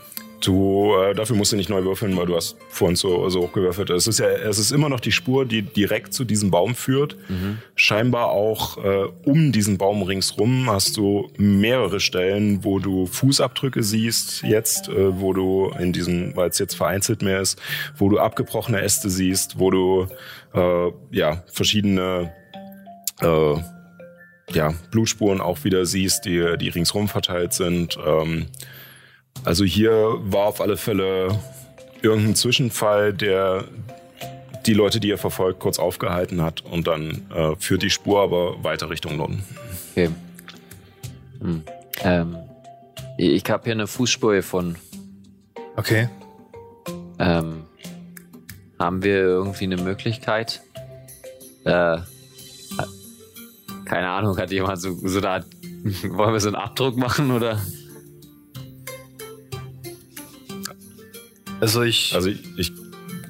du, 0.47 0.95
äh, 0.97 1.15
dafür 1.15 1.37
musst 1.37 1.53
du 1.53 1.57
nicht 1.57 1.71
neu 1.71 1.85
würfeln, 1.85 2.17
weil 2.17 2.27
du 2.27 2.37
hast 2.37 2.57
vorhin 2.69 2.97
so, 2.97 3.29
so 3.29 3.43
hochgewürfelt. 3.43 3.91
Es 3.91 4.07
ist 4.07 4.19
ja, 4.19 4.29
es 4.29 4.59
ist 4.59 4.71
immer 4.71 4.89
noch 4.89 5.01
die 5.01 5.13
Spur, 5.13 5.45
die 5.45 5.63
direkt 5.63 6.15
zu 6.15 6.25
diesem 6.25 6.51
Baum 6.51 6.75
führt. 6.75 7.17
Mhm. 7.29 7.59
Scheinbar 7.75 8.31
auch 8.31 8.79
äh, 8.79 9.07
um 9.25 9.53
diesen 9.53 9.79
Baum 9.79 10.03
ringsrum 10.03 10.71
hast 10.71 10.97
du 10.97 11.31
mehrere 11.37 12.01
Stellen, 12.01 12.65
wo 12.65 12.79
du 12.79 13.07
Fußabdrücke 13.07 13.83
siehst 13.83 14.43
jetzt, 14.43 14.89
äh, 14.89 15.21
wo 15.21 15.33
du 15.33 15.71
in 15.79 15.93
diesem, 15.93 16.35
weil 16.37 16.51
es 16.51 16.59
jetzt 16.59 16.75
vereinzelt 16.75 17.23
mehr 17.23 17.41
ist, 17.41 17.61
wo 17.97 18.09
du 18.09 18.19
abgebrochene 18.19 18.81
Äste 18.81 19.11
siehst, 19.11 19.59
wo 19.59 19.71
du 19.71 20.07
äh, 20.55 20.91
ja 21.11 21.43
verschiedene 21.47 22.33
äh, 23.21 23.55
ja, 24.53 24.75
Blutspuren 24.91 25.41
auch 25.41 25.65
wieder 25.65 25.87
siehst, 25.87 26.25
die, 26.25 26.57
die 26.59 26.69
ringsrum 26.69 27.09
verteilt 27.09 27.53
sind. 27.53 27.99
Ähm, 28.05 28.47
also 29.43 29.65
hier 29.65 30.17
war 30.21 30.47
auf 30.47 30.61
alle 30.61 30.77
Fälle 30.77 31.39
irgendein 32.03 32.35
Zwischenfall, 32.35 33.13
der 33.13 33.65
die 34.67 34.75
Leute, 34.75 35.01
die 35.01 35.09
ihr 35.09 35.19
verfolgt, 35.19 35.61
kurz 35.61 35.79
aufgehalten 35.79 36.43
hat 36.43 36.63
und 36.63 36.87
dann 36.87 37.27
äh, 37.35 37.55
führt 37.57 37.83
die 37.83 37.91
Spur 37.91 38.23
aber 38.23 38.63
weiter 38.63 38.89
Richtung 38.89 39.17
Norden. 39.17 39.43
Okay. 39.93 40.11
Hm. 41.41 41.63
Ähm, 42.03 42.37
ich 43.19 43.49
habe 43.51 43.65
hier 43.65 43.73
eine 43.73 43.87
Fußspur 43.87 44.35
gefunden. 44.35 44.77
Okay. 45.77 46.09
Ähm, 47.19 47.65
haben 48.79 49.03
wir 49.03 49.17
irgendwie 49.17 49.65
eine 49.65 49.77
Möglichkeit? 49.77 50.63
Äh, 51.65 51.99
keine 53.85 54.09
Ahnung, 54.09 54.37
hat 54.39 54.51
jemand 54.51 54.81
so, 54.81 54.97
so 55.07 55.21
da. 55.21 55.41
Wollen 56.09 56.33
wir 56.33 56.41
so 56.41 56.49
einen 56.49 56.57
Abdruck 56.57 56.97
machen 56.97 57.31
oder? 57.31 57.61
Also 61.61 61.83
ich. 61.83 62.15
Also 62.15 62.31
ich, 62.31 62.41
ich 62.57 62.73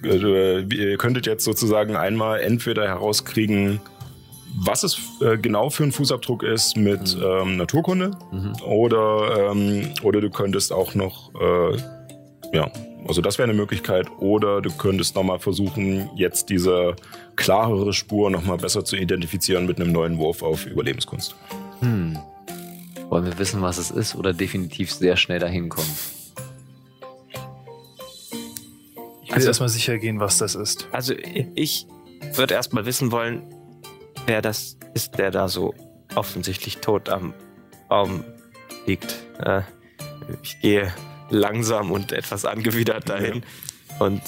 äh, 0.04 0.60
ihr 0.60 0.98
könntet 0.98 1.26
jetzt 1.26 1.44
sozusagen 1.44 1.96
einmal 1.96 2.40
entweder 2.40 2.86
herauskriegen, 2.86 3.80
was 4.56 4.82
es 4.84 5.00
äh, 5.20 5.36
genau 5.36 5.70
für 5.70 5.84
ein 5.84 5.92
Fußabdruck 5.92 6.42
ist 6.42 6.76
mit 6.76 7.16
mhm. 7.16 7.22
ähm, 7.22 7.56
Naturkunde 7.56 8.12
mhm. 8.30 8.52
oder, 8.64 9.50
ähm, 9.50 9.90
oder 10.02 10.20
du 10.20 10.30
könntest 10.30 10.72
auch 10.72 10.94
noch, 10.94 11.32
äh, 11.34 11.76
ja, 12.52 12.70
also 13.06 13.20
das 13.20 13.38
wäre 13.38 13.48
eine 13.48 13.58
Möglichkeit 13.58 14.06
oder 14.20 14.62
du 14.62 14.70
könntest 14.70 15.16
nochmal 15.16 15.38
versuchen, 15.38 16.08
jetzt 16.16 16.50
diese 16.50 16.94
klarere 17.36 17.92
Spur 17.92 18.30
nochmal 18.30 18.58
besser 18.58 18.84
zu 18.84 18.96
identifizieren 18.96 19.66
mit 19.66 19.80
einem 19.80 19.92
neuen 19.92 20.18
Wurf 20.18 20.42
auf 20.42 20.66
Überlebenskunst. 20.66 21.34
Hm. 21.80 22.18
Wollen 23.08 23.26
wir 23.26 23.38
wissen, 23.38 23.60
was 23.60 23.78
es 23.78 23.90
ist 23.90 24.14
oder 24.14 24.32
definitiv 24.32 24.92
sehr 24.92 25.16
schnell 25.16 25.40
dahin 25.40 25.68
kommen? 25.68 25.90
Also, 29.36 29.48
erstmal 29.48 29.68
sicher 29.68 29.98
gehen, 29.98 30.20
was 30.20 30.38
das 30.38 30.54
ist. 30.54 30.88
Also 30.92 31.14
ich 31.54 31.86
würde 32.34 32.54
erstmal 32.54 32.86
wissen 32.86 33.12
wollen, 33.12 33.42
wer 34.26 34.42
das 34.42 34.76
ist, 34.94 35.18
der 35.18 35.30
da 35.30 35.48
so 35.48 35.74
offensichtlich 36.14 36.78
tot 36.78 37.08
am 37.08 37.34
Baum 37.88 38.24
liegt. 38.86 39.16
Äh, 39.40 39.62
ich 40.42 40.60
gehe 40.60 40.92
langsam 41.30 41.90
und 41.90 42.12
etwas 42.12 42.44
angewidert 42.44 43.08
dahin 43.08 43.42
ja. 43.98 44.06
und 44.06 44.22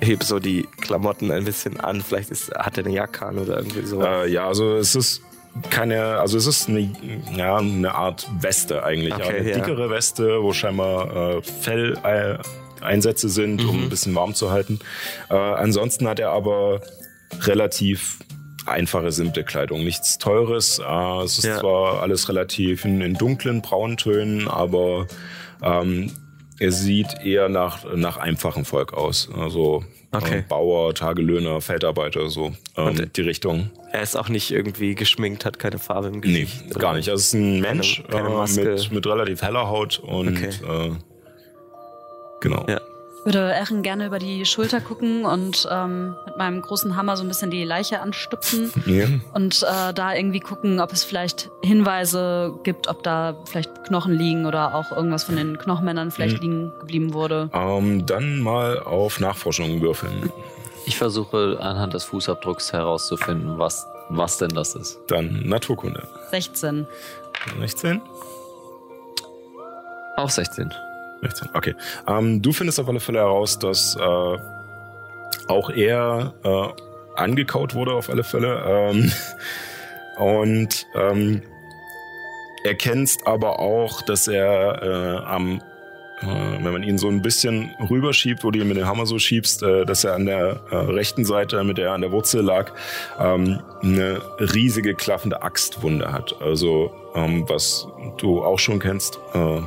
heb 0.00 0.22
so 0.22 0.38
die 0.38 0.66
Klamotten 0.80 1.30
ein 1.30 1.44
bisschen 1.44 1.80
an. 1.80 2.02
Vielleicht 2.02 2.30
ist, 2.30 2.52
hat 2.54 2.78
er 2.78 2.84
eine 2.84 2.94
Jacke 2.94 3.26
an 3.26 3.38
oder 3.38 3.58
irgendwie 3.58 3.84
so. 3.84 4.02
Äh, 4.02 4.30
ja, 4.30 4.46
also 4.46 4.76
es 4.76 4.94
ist 4.94 5.22
keine, 5.70 6.18
also 6.18 6.38
es 6.38 6.46
ist 6.46 6.68
eine, 6.68 6.92
ja, 7.34 7.56
eine 7.56 7.94
Art 7.94 8.28
Weste 8.40 8.84
eigentlich. 8.84 9.14
Okay, 9.14 9.40
eine 9.40 9.50
ja. 9.50 9.56
dickere 9.56 9.90
Weste, 9.90 10.42
wo 10.42 10.52
scheinbar 10.52 11.36
äh, 11.38 11.42
Felleinsätze 12.78 13.28
sind, 13.28 13.62
mhm. 13.62 13.68
um 13.68 13.82
ein 13.84 13.88
bisschen 13.88 14.14
warm 14.14 14.34
zu 14.34 14.50
halten. 14.50 14.80
Äh, 15.30 15.34
ansonsten 15.34 16.08
hat 16.08 16.18
er 16.18 16.30
aber 16.30 16.80
relativ 17.42 18.18
einfache, 18.66 19.10
simple 19.12 19.44
Kleidung. 19.44 19.84
Nichts 19.84 20.18
Teures. 20.18 20.78
Äh, 20.78 21.22
es 21.24 21.38
ist 21.38 21.44
ja. 21.44 21.58
zwar 21.58 22.02
alles 22.02 22.28
relativ 22.28 22.84
in, 22.84 23.00
in 23.00 23.14
dunklen 23.14 23.62
Brauntönen, 23.62 24.48
aber 24.48 25.06
ähm, 25.62 26.12
er 26.58 26.72
sieht 26.72 27.20
eher 27.24 27.48
nach, 27.48 27.84
nach 27.94 28.16
einfachem 28.16 28.64
Volk 28.64 28.92
aus. 28.92 29.28
Also 29.36 29.84
okay. 30.12 30.38
äh, 30.38 30.42
Bauer, 30.42 30.94
Tagelöhner, 30.94 31.60
Feldarbeiter, 31.60 32.28
so 32.28 32.52
ähm, 32.76 33.10
die 33.14 33.20
Richtung. 33.22 33.70
Er 33.92 34.02
ist 34.02 34.16
auch 34.16 34.28
nicht 34.28 34.50
irgendwie 34.50 34.94
geschminkt, 34.94 35.44
hat 35.44 35.58
keine 35.58 35.78
Farbe 35.78 36.08
im 36.08 36.20
Gesicht. 36.20 36.66
Nee, 36.66 36.74
gar 36.74 36.94
nicht. 36.94 37.08
Er 37.08 37.14
ist 37.14 37.32
ein 37.32 37.60
Mensch 37.60 38.02
keine, 38.08 38.28
keine 38.28 38.44
äh, 38.44 38.74
mit, 38.74 38.92
mit 38.92 39.06
relativ 39.06 39.42
heller 39.42 39.68
Haut 39.68 39.98
und 39.98 40.36
okay. 40.36 40.50
Genau. 42.40 42.64
Ja 42.68 42.80
würde 43.28 43.52
Erin 43.52 43.82
gerne 43.82 44.06
über 44.06 44.18
die 44.18 44.46
Schulter 44.46 44.80
gucken 44.80 45.26
und 45.26 45.68
ähm, 45.70 46.16
mit 46.24 46.38
meinem 46.38 46.62
großen 46.62 46.96
Hammer 46.96 47.16
so 47.16 47.24
ein 47.24 47.28
bisschen 47.28 47.50
die 47.50 47.64
Leiche 47.64 48.00
anstupsen 48.00 48.72
ja. 48.86 49.06
und 49.34 49.62
äh, 49.62 49.92
da 49.92 50.14
irgendwie 50.14 50.40
gucken, 50.40 50.80
ob 50.80 50.92
es 50.92 51.04
vielleicht 51.04 51.50
Hinweise 51.62 52.54
gibt, 52.62 52.88
ob 52.88 53.02
da 53.02 53.36
vielleicht 53.44 53.84
Knochen 53.84 54.14
liegen 54.14 54.46
oder 54.46 54.74
auch 54.74 54.92
irgendwas 54.92 55.24
von 55.24 55.36
den 55.36 55.58
Knochenmännern 55.58 56.10
vielleicht 56.10 56.36
mhm. 56.36 56.42
liegen 56.42 56.72
geblieben 56.80 57.12
wurde. 57.12 57.50
Ähm, 57.52 58.06
dann 58.06 58.40
mal 58.40 58.78
auf 58.78 59.20
Nachforschung 59.20 59.82
würfeln. 59.82 60.32
Ich 60.86 60.96
versuche 60.96 61.58
anhand 61.60 61.92
des 61.92 62.04
Fußabdrucks 62.04 62.72
herauszufinden, 62.72 63.58
was, 63.58 63.86
was 64.08 64.38
denn 64.38 64.50
das 64.50 64.74
ist. 64.74 65.00
Dann 65.08 65.42
Naturkunde. 65.44 66.08
16. 66.30 66.86
16? 67.60 68.00
Auch 70.16 70.30
16. 70.30 70.72
16, 71.22 71.48
okay. 71.54 71.74
Ähm, 72.06 72.42
du 72.42 72.52
findest 72.52 72.80
auf 72.80 72.88
alle 72.88 73.00
Fälle 73.00 73.18
heraus, 73.18 73.58
dass 73.58 73.96
äh, 73.96 74.38
auch 75.48 75.70
er 75.70 76.34
äh, 76.44 76.68
angekaut 77.16 77.74
wurde 77.74 77.92
auf 77.92 78.10
alle 78.10 78.24
Fälle. 78.24 78.62
Ähm, 78.66 79.12
und 80.18 80.86
ähm, 80.94 81.42
erkennst 82.64 83.26
aber 83.26 83.58
auch, 83.58 84.02
dass 84.02 84.28
er 84.28 84.82
äh, 84.82 85.26
am 85.26 85.60
äh, 86.20 86.64
wenn 86.64 86.72
man 86.72 86.82
ihn 86.82 86.98
so 86.98 87.08
ein 87.08 87.22
bisschen 87.22 87.70
rüberschiebt, 87.88 88.42
wo 88.42 88.50
du 88.50 88.58
ihn 88.58 88.68
mit 88.68 88.76
dem 88.76 88.86
Hammer 88.86 89.06
so 89.06 89.18
schiebst, 89.18 89.62
äh, 89.62 89.84
dass 89.84 90.04
er 90.04 90.14
an 90.14 90.26
der 90.26 90.60
äh, 90.70 90.74
rechten 90.74 91.24
Seite, 91.24 91.62
mit 91.62 91.78
der 91.78 91.88
er 91.88 91.92
an 91.92 92.00
der 92.00 92.12
Wurzel 92.12 92.42
lag, 92.42 92.72
ähm, 93.20 93.60
eine 93.82 94.20
riesige 94.38 94.94
klaffende 94.94 95.42
Axtwunde 95.42 96.12
hat. 96.12 96.34
Also 96.40 96.92
ähm, 97.14 97.44
was 97.48 97.86
du 98.18 98.42
auch 98.42 98.58
schon 98.58 98.80
kennst, 98.80 99.20
äh, 99.32 99.60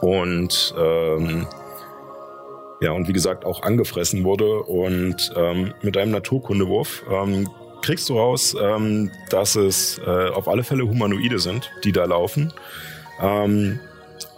und 0.00 0.74
ähm, 0.78 1.46
ja, 2.80 2.90
und 2.90 3.06
wie 3.06 3.12
gesagt 3.12 3.44
auch 3.44 3.62
angefressen 3.62 4.24
wurde. 4.24 4.62
Und 4.64 5.32
ähm, 5.36 5.72
mit 5.82 5.96
einem 5.96 6.10
Naturkundewurf 6.10 7.04
ähm, 7.10 7.48
kriegst 7.80 8.08
du 8.08 8.18
raus, 8.18 8.56
ähm, 8.60 9.10
dass 9.30 9.54
es 9.54 10.00
äh, 10.04 10.28
auf 10.30 10.48
alle 10.48 10.64
Fälle 10.64 10.88
Humanoide 10.88 11.38
sind, 11.38 11.70
die 11.84 11.92
da 11.92 12.04
laufen. 12.04 12.52
Ähm, 13.20 13.78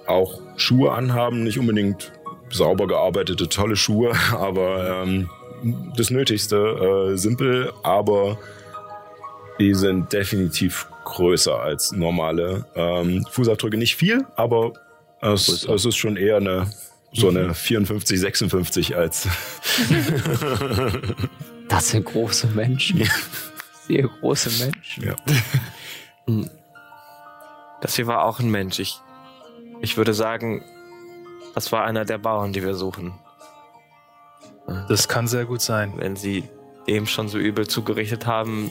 auch 0.07 0.41
Schuhe 0.57 0.93
anhaben, 0.93 1.43
nicht 1.43 1.59
unbedingt 1.59 2.13
sauber 2.51 2.87
gearbeitete, 2.87 3.49
tolle 3.49 3.77
Schuhe, 3.77 4.13
aber 4.33 5.03
ähm, 5.03 5.31
das 5.97 6.11
Nötigste, 6.11 7.13
äh, 7.13 7.17
simpel, 7.17 7.73
aber 7.83 8.39
die 9.59 9.75
sind 9.75 10.13
definitiv 10.13 10.89
größer 11.05 11.59
als 11.59 11.93
normale 11.93 12.67
ähm, 12.75 13.25
Fußabdrücke. 13.31 13.77
Nicht 13.77 13.97
viel, 13.97 14.27
aber 14.37 14.73
es, 15.33 15.65
es 15.65 15.85
ist 15.85 15.97
schon 15.97 16.17
eher 16.17 16.37
eine 16.37 16.71
so 17.15 17.29
eine 17.29 17.55
54, 17.55 18.19
56 18.19 18.97
als. 18.97 19.29
das 21.69 21.91
sind 21.91 22.05
große 22.07 22.49
Menschen. 22.49 23.09
Sehr 23.87 24.09
große 24.09 24.65
Menschen. 24.65 25.05
Ja. 25.05 25.17
Das 27.81 27.95
hier 27.95 28.07
war 28.07 28.25
auch 28.25 28.41
ein 28.41 28.51
Mensch. 28.51 28.81
Ich, 28.81 28.99
ich 29.81 29.97
würde 29.97 30.13
sagen, 30.13 30.65
das 31.55 31.71
war 31.71 31.85
einer 31.85 32.05
der 32.05 32.19
Bauern, 32.19 32.53
die 32.53 32.65
wir 32.65 32.75
suchen. 32.75 33.15
Das 34.89 35.09
kann 35.09 35.29
sehr 35.29 35.45
gut 35.45 35.61
sein. 35.61 35.93
Wenn 35.97 36.17
sie 36.17 36.45
dem 36.89 37.07
schon 37.07 37.29
so 37.29 37.39
übel 37.39 37.69
zugerichtet 37.69 38.27
haben, 38.27 38.71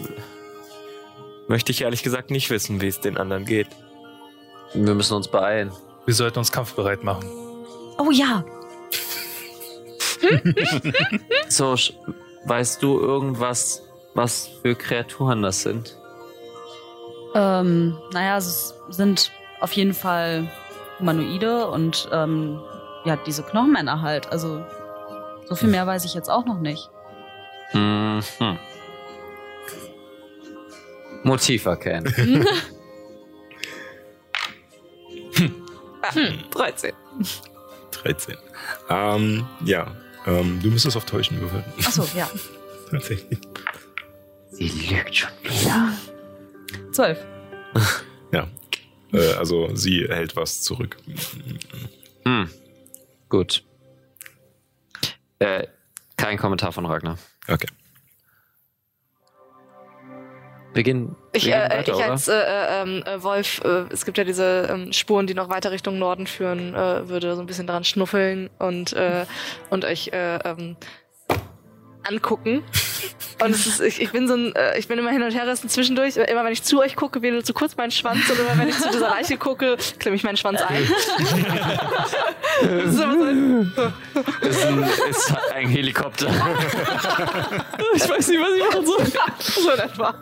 möchte 1.47 1.71
ich 1.71 1.81
ehrlich 1.81 2.03
gesagt 2.03 2.29
nicht 2.29 2.49
wissen, 2.49 2.81
wie 2.81 2.87
es 2.87 2.99
den 2.99 3.17
anderen 3.17 3.45
geht. 3.45 3.67
Wir 4.73 4.95
müssen 4.95 5.13
uns 5.13 5.27
beeilen. 5.29 5.71
Wir 6.05 6.13
sollten 6.13 6.39
uns 6.39 6.51
kampfbereit 6.51 7.03
machen. 7.03 7.23
Oh 7.97 8.11
ja. 8.11 8.43
so, 11.49 11.75
weißt 12.45 12.81
du 12.81 12.99
irgendwas, 12.99 13.83
was 14.13 14.49
für 14.61 14.75
Kreaturen 14.75 15.41
das 15.41 15.61
sind? 15.61 15.97
Ähm, 17.35 17.97
naja, 18.11 18.37
es 18.37 18.73
sind 18.89 19.31
auf 19.59 19.71
jeden 19.73 19.93
Fall 19.93 20.51
Humanoide 20.99 21.67
und 21.67 22.09
ähm, 22.11 22.59
ja, 23.05 23.15
diese 23.15 23.43
Knochenmänner 23.43 24.01
halt. 24.01 24.31
Also 24.31 24.63
so 25.45 25.55
viel 25.55 25.69
mehr 25.69 25.87
weiß 25.87 26.05
ich 26.05 26.13
jetzt 26.13 26.29
auch 26.29 26.45
noch 26.45 26.59
nicht. 26.59 26.89
Mhm. 27.73 28.21
Motiv 31.23 31.65
erkennen. 31.65 32.13
Hm, 35.35 35.62
13. 36.51 36.93
13. 37.91 38.35
Ähm, 38.89 39.47
ja, 39.65 39.95
ähm, 40.25 40.59
du 40.61 40.69
müsstest 40.69 40.97
auf 40.97 41.05
Täuschen 41.05 41.39
würfeln. 41.39 41.63
Achso, 41.79 42.07
ja. 42.15 42.29
Tatsächlich. 42.91 43.39
Sie 44.51 44.67
lügt 44.67 45.15
schon 45.15 45.29
wieder. 45.41 45.93
12. 46.91 47.17
ja. 48.31 48.47
Äh, 49.11 49.33
also 49.33 49.75
sie 49.75 50.07
hält 50.07 50.35
was 50.35 50.61
zurück. 50.61 50.97
Hm. 52.25 52.49
Gut. 53.29 53.63
Äh, 55.39 55.67
kein 56.17 56.37
Kommentar 56.37 56.71
von 56.71 56.85
Ragnar. 56.85 57.17
Okay. 57.47 57.67
Wir 60.73 60.83
gehen, 60.83 61.15
Ich, 61.33 61.45
wir 61.45 61.53
gehen 61.53 61.71
äh, 61.71 61.77
weiter, 61.77 61.93
ich 61.93 62.03
als 62.03 62.27
äh, 62.27 62.33
äh, 62.33 62.81
ähm, 62.81 63.03
äh, 63.05 63.21
Wolf, 63.21 63.61
äh, 63.63 63.85
es 63.91 64.05
gibt 64.05 64.17
ja 64.17 64.23
diese 64.23 64.67
ähm, 64.69 64.91
Spuren, 64.91 65.27
die 65.27 65.33
noch 65.33 65.49
weiter 65.49 65.71
Richtung 65.71 65.99
Norden 65.99 66.25
führen, 66.27 66.73
äh, 66.73 67.07
würde 67.07 67.35
so 67.35 67.41
ein 67.41 67.45
bisschen 67.45 67.67
daran 67.67 67.83
schnuffeln 67.83 68.49
und, 68.59 68.93
äh, 68.93 69.25
und 69.69 69.85
euch 69.85 70.09
äh, 70.13 70.39
ähm, 70.43 70.75
angucken. 72.03 72.63
Und 73.43 73.51
es 73.51 73.65
ist, 73.67 73.81
ich, 73.81 74.01
ich 74.01 74.11
bin 74.11 74.27
so 74.27 74.35
ein, 74.35 74.55
äh, 74.55 74.77
ich 74.77 74.87
bin 74.87 74.97
immer 74.99 75.11
hin 75.11 75.21
und 75.23 75.31
her 75.31 75.45
gerissen 75.45 75.69
zwischendurch. 75.69 76.15
Immer 76.17 76.43
wenn 76.45 76.53
ich 76.53 76.63
zu 76.63 76.79
euch 76.79 76.95
gucke, 76.95 77.21
wedelt 77.21 77.45
zu 77.45 77.53
kurz 77.53 77.75
mein 77.75 77.91
Schwanz 77.91 78.29
und 78.29 78.39
immer 78.39 78.57
wenn 78.57 78.69
ich 78.69 78.77
zu 78.79 78.89
dieser 78.89 79.09
Leiche 79.09 79.37
gucke, 79.37 79.77
klemme 79.99 80.15
ich 80.15 80.23
meinen 80.23 80.37
Schwanz 80.37 80.61
ein. 80.61 80.87
Das 82.61 82.93
ist 82.93 82.99
immer 83.01 83.15
so 83.17 83.23
ein- 83.23 83.73
Ist 84.41 84.65
ein, 84.65 84.83
ist 85.09 85.33
ein 85.55 85.67
Helikopter. 85.69 86.27
ich 87.95 88.07
weiß 88.09 88.27
nicht, 88.27 88.39
was 88.39 88.55
ich 88.55 88.63
machen 88.73 88.85
soll. 88.85 89.05
So 89.63 89.71
in 89.71 89.79
etwa. 89.79 90.15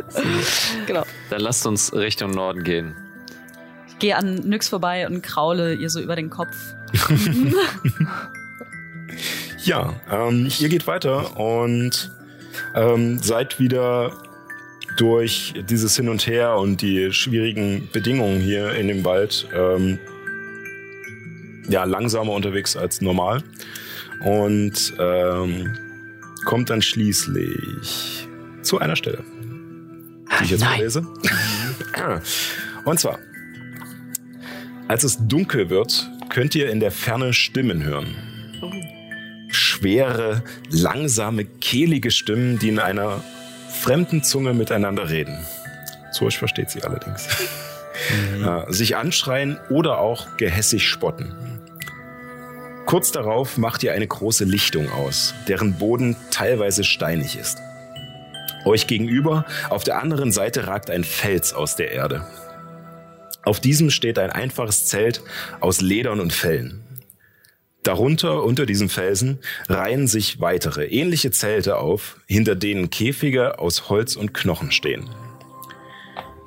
Genau. 0.87 1.03
Dann 1.29 1.41
lasst 1.41 1.65
uns 1.67 1.93
Richtung 1.93 2.31
Norden 2.31 2.63
gehen. 2.63 2.95
Ich 3.89 3.99
gehe 3.99 4.15
an 4.15 4.35
Nyx 4.35 4.69
vorbei 4.69 5.05
und 5.07 5.21
kraule 5.21 5.73
ihr 5.73 5.89
so 5.89 5.99
über 5.99 6.15
den 6.15 6.29
Kopf. 6.29 6.55
Ja, 9.63 9.93
ähm, 10.11 10.49
ihr 10.59 10.69
geht 10.69 10.87
weiter 10.87 11.37
und 11.37 12.09
ähm, 12.75 13.19
seid 13.19 13.59
wieder 13.59 14.11
durch 14.97 15.53
dieses 15.69 15.95
Hin 15.95 16.09
und 16.09 16.27
Her 16.27 16.57
und 16.57 16.81
die 16.81 17.13
schwierigen 17.13 17.89
Bedingungen 17.91 18.41
hier 18.41 18.73
in 18.73 18.87
dem 18.87 19.05
Wald 19.05 19.47
ähm, 19.53 19.99
ja 21.69 21.83
langsamer 21.85 22.33
unterwegs 22.33 22.75
als 22.75 23.01
normal 23.01 23.43
und 24.23 24.93
ähm, 24.99 25.77
kommt 26.45 26.69
dann 26.69 26.81
schließlich 26.81 28.27
zu 28.61 28.79
einer 28.79 28.95
Stelle, 28.95 29.23
die 30.39 30.43
ich 30.43 30.51
jetzt 30.51 30.61
Nein. 30.61 30.75
vorlese. 30.75 31.07
Und 32.85 32.99
zwar, 32.99 33.19
als 34.87 35.03
es 35.03 35.17
dunkel 35.27 35.69
wird, 35.69 36.09
könnt 36.29 36.55
ihr 36.55 36.69
in 36.69 36.79
der 36.79 36.91
Ferne 36.91 37.33
Stimmen 37.33 37.83
hören 37.83 38.15
schwere, 39.51 40.43
langsame, 40.69 41.45
kehlige 41.45 42.11
Stimmen, 42.11 42.59
die 42.59 42.69
in 42.69 42.79
einer 42.79 43.23
fremden 43.69 44.23
Zunge 44.23 44.53
miteinander 44.53 45.09
reden. 45.09 45.37
So 46.11 46.27
ich 46.27 46.37
versteht 46.37 46.69
sie 46.69 46.83
allerdings. 46.83 47.27
Äh, 48.43 48.71
sich 48.71 48.95
anschreien 48.95 49.59
oder 49.69 49.99
auch 49.99 50.37
gehässig 50.37 50.87
spotten. 50.87 51.35
Kurz 52.85 53.11
darauf 53.11 53.57
macht 53.57 53.83
ihr 53.83 53.93
eine 53.93 54.07
große 54.07 54.43
Lichtung 54.43 54.91
aus, 54.91 55.35
deren 55.47 55.75
Boden 55.75 56.15
teilweise 56.31 56.83
steinig 56.83 57.37
ist. 57.37 57.59
Euch 58.65 58.87
gegenüber, 58.87 59.45
auf 59.69 59.83
der 59.83 60.01
anderen 60.01 60.31
Seite 60.31 60.67
ragt 60.67 60.89
ein 60.89 61.03
Fels 61.03 61.53
aus 61.53 61.75
der 61.75 61.91
Erde. 61.91 62.25
Auf 63.43 63.59
diesem 63.59 63.89
steht 63.89 64.19
ein 64.19 64.29
einfaches 64.29 64.85
Zelt 64.85 65.21
aus 65.59 65.81
Ledern 65.81 66.19
und 66.19 66.33
Fellen. 66.33 66.83
Darunter, 67.83 68.43
unter 68.43 68.67
diesem 68.67 68.89
Felsen, 68.89 69.39
reihen 69.67 70.07
sich 70.07 70.39
weitere 70.39 70.85
ähnliche 70.85 71.31
Zelte 71.31 71.77
auf, 71.77 72.17
hinter 72.27 72.55
denen 72.55 72.91
Käfige 72.91 73.57
aus 73.57 73.89
Holz 73.89 74.15
und 74.15 74.33
Knochen 74.33 74.71
stehen. 74.71 75.09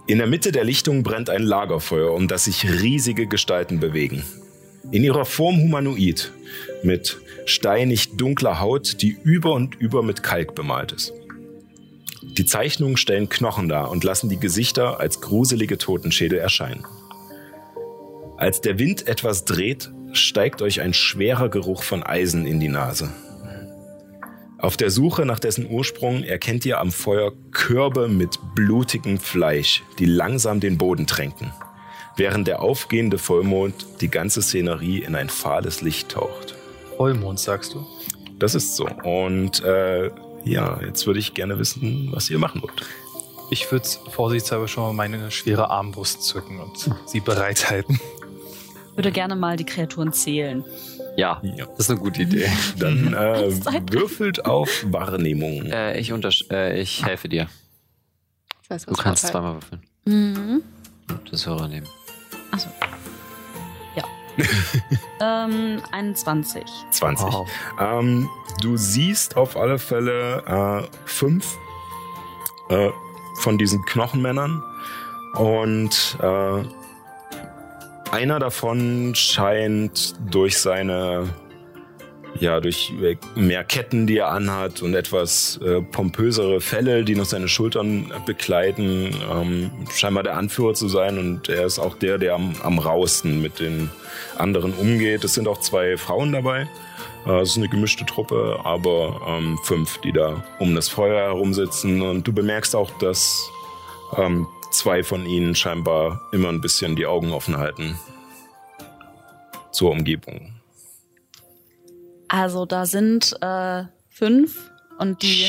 In 0.06 0.18
der 0.18 0.28
Mitte 0.28 0.52
der 0.52 0.64
Lichtung 0.64 1.02
brennt 1.02 1.30
ein 1.30 1.42
Lagerfeuer, 1.42 2.12
um 2.12 2.28
das 2.28 2.44
sich 2.44 2.82
riesige 2.82 3.26
Gestalten 3.26 3.80
bewegen. 3.80 4.22
In 4.92 5.02
ihrer 5.02 5.24
Form 5.24 5.56
humanoid, 5.60 6.30
mit 6.82 7.18
steinig 7.46 8.16
dunkler 8.16 8.60
Haut, 8.60 9.02
die 9.02 9.16
über 9.24 9.54
und 9.54 9.74
über 9.74 10.02
mit 10.02 10.22
Kalk 10.22 10.54
bemalt 10.54 10.92
ist. 10.92 11.14
Die 12.22 12.44
Zeichnungen 12.44 12.96
stellen 12.96 13.28
Knochen 13.28 13.68
dar 13.68 13.90
und 13.90 14.04
lassen 14.04 14.28
die 14.28 14.38
Gesichter 14.38 15.00
als 15.00 15.20
gruselige 15.20 15.78
Totenschädel 15.78 16.38
erscheinen. 16.38 16.84
Als 18.36 18.60
der 18.60 18.78
Wind 18.78 19.08
etwas 19.08 19.44
dreht, 19.44 19.90
steigt 20.16 20.62
euch 20.62 20.80
ein 20.80 20.94
schwerer 20.94 21.48
Geruch 21.48 21.82
von 21.82 22.02
Eisen 22.02 22.46
in 22.46 22.60
die 22.60 22.68
Nase. 22.68 23.10
Auf 24.58 24.76
der 24.78 24.90
Suche 24.90 25.26
nach 25.26 25.38
dessen 25.38 25.68
Ursprung 25.68 26.22
erkennt 26.22 26.64
ihr 26.64 26.80
am 26.80 26.90
Feuer 26.90 27.32
Körbe 27.50 28.08
mit 28.08 28.38
blutigem 28.54 29.18
Fleisch, 29.18 29.82
die 29.98 30.06
langsam 30.06 30.58
den 30.58 30.78
Boden 30.78 31.06
tränken, 31.06 31.52
während 32.16 32.48
der 32.48 32.62
aufgehende 32.62 33.18
Vollmond 33.18 33.74
die 34.00 34.08
ganze 34.08 34.40
Szenerie 34.40 35.00
in 35.00 35.16
ein 35.16 35.28
fahles 35.28 35.82
Licht 35.82 36.12
taucht. 36.12 36.54
Vollmond, 36.96 37.38
sagst 37.38 37.74
du? 37.74 37.86
Das 38.38 38.54
ist 38.54 38.76
so. 38.76 38.88
Und 39.02 39.62
äh, 39.64 40.10
ja, 40.44 40.80
jetzt 40.80 41.06
würde 41.06 41.20
ich 41.20 41.34
gerne 41.34 41.58
wissen, 41.58 42.08
was 42.12 42.30
ihr 42.30 42.38
machen 42.38 42.62
wollt. 42.62 42.86
Ich 43.50 43.70
würde 43.70 43.86
vorsichtshalber 44.10 44.68
schon 44.68 44.84
mal 44.84 44.92
meine 44.92 45.30
schwere 45.30 45.68
Armbrust 45.68 46.22
zücken 46.22 46.60
und 46.60 46.90
sie 47.06 47.20
bereithalten. 47.20 48.00
Würde 48.96 49.10
gerne 49.12 49.36
mal 49.36 49.56
die 49.56 49.64
Kreaturen 49.64 50.12
zählen. 50.12 50.64
Ja, 51.16 51.40
Ja. 51.42 51.66
das 51.66 51.80
ist 51.80 51.90
eine 51.90 52.00
gute 52.00 52.22
Idee. 52.22 52.48
Dann 52.78 53.12
äh, 53.14 53.50
würfelt 53.92 54.44
auf 54.46 54.68
Wahrnehmung. 54.88 55.66
äh, 55.66 55.98
ich, 55.98 56.12
untersch 56.12 56.44
äh, 56.50 56.80
ich 56.80 57.04
helfe 57.04 57.28
dir. 57.28 57.48
Ich 58.62 58.70
weiß, 58.70 58.86
Du 58.86 58.94
kannst 58.94 59.26
zweimal 59.26 59.54
würfeln. 59.54 59.82
Mhm. 60.06 60.62
Und 61.08 61.32
das 61.32 61.46
Hörer 61.46 61.68
nehmen. 61.68 61.86
Achso. 62.50 62.68
Ja. 63.96 64.04
ähm, 65.46 65.80
21. 65.92 66.62
20. 66.90 67.26
Ähm, 67.80 68.28
du 68.62 68.76
siehst 68.76 69.36
auf 69.36 69.56
alle 69.56 69.78
Fälle 69.78 70.42
äh, 70.86 70.88
fünf 71.04 71.56
äh, 72.70 72.88
von 73.40 73.58
diesen 73.58 73.84
Knochenmännern 73.84 74.62
und 75.34 76.16
äh, 76.20 76.62
einer 78.10 78.38
davon 78.38 79.14
scheint 79.14 80.14
durch 80.30 80.58
seine 80.58 81.28
ja, 82.40 82.60
durch 82.60 82.92
mehr 83.36 83.62
Ketten, 83.62 84.06
die 84.06 84.18
er 84.18 84.28
anhat 84.28 84.82
und 84.82 84.94
etwas 84.94 85.58
äh, 85.64 85.80
pompösere 85.80 86.60
Felle, 86.60 87.04
die 87.04 87.14
noch 87.14 87.26
seine 87.26 87.46
Schultern 87.46 88.12
bekleiden, 88.26 89.14
ähm, 89.32 89.70
scheinbar 89.94 90.24
der 90.24 90.36
Anführer 90.36 90.74
zu 90.74 90.88
sein 90.88 91.18
und 91.18 91.48
er 91.48 91.64
ist 91.64 91.78
auch 91.78 91.96
der, 91.96 92.18
der 92.18 92.34
am, 92.34 92.54
am 92.62 92.78
rausten 92.78 93.40
mit 93.40 93.60
den 93.60 93.88
anderen 94.36 94.72
umgeht. 94.72 95.22
Es 95.22 95.34
sind 95.34 95.46
auch 95.46 95.60
zwei 95.60 95.96
Frauen 95.96 96.32
dabei. 96.32 96.68
Äh, 97.26 97.40
Es 97.40 97.50
ist 97.50 97.58
eine 97.58 97.68
gemischte 97.68 98.04
Truppe, 98.04 98.58
aber 98.64 99.20
ähm, 99.28 99.58
fünf, 99.62 99.98
die 99.98 100.12
da 100.12 100.42
um 100.58 100.74
das 100.74 100.88
Feuer 100.88 101.26
herumsitzen. 101.26 102.02
Und 102.02 102.26
du 102.26 102.32
bemerkst 102.32 102.74
auch, 102.74 102.90
dass 102.98 103.48
ähm, 104.16 104.46
zwei 104.74 105.02
von 105.02 105.26
ihnen 105.26 105.54
scheinbar 105.54 106.20
immer 106.32 106.48
ein 106.48 106.60
bisschen 106.60 106.96
die 106.96 107.06
Augen 107.06 107.32
offen 107.32 107.56
halten 107.58 107.98
zur 109.72 109.90
Umgebung. 109.90 110.54
Also 112.28 112.64
da 112.66 112.86
sind 112.86 113.34
äh, 113.40 113.84
fünf 114.08 114.70
und 114.98 115.22
die. 115.22 115.46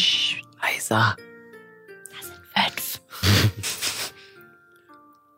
Leiser. 0.62 1.16
Fünf. 2.52 3.02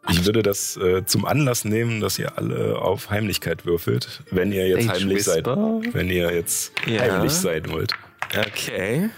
Ich 0.09 0.25
würde 0.25 0.41
das 0.41 0.77
äh, 0.77 1.03
zum 1.05 1.25
Anlass 1.25 1.65
nehmen, 1.65 1.99
dass 1.99 2.17
ihr 2.17 2.37
alle 2.37 2.79
auf 2.79 3.09
Heimlichkeit 3.09 3.65
würfelt, 3.65 4.23
wenn 4.31 4.53
ihr 4.53 4.65
jetzt 4.65 4.89
Age 4.89 5.01
heimlich 5.01 5.23
seid. 5.25 5.45
Whisper. 5.45 5.81
Wenn 5.91 6.09
ihr 6.09 6.33
jetzt 6.33 6.71
Ja. 6.85 7.01
heimlich 7.01 7.33
sein 7.33 7.69
wollt. 7.69 7.91
Okay. 8.33 9.09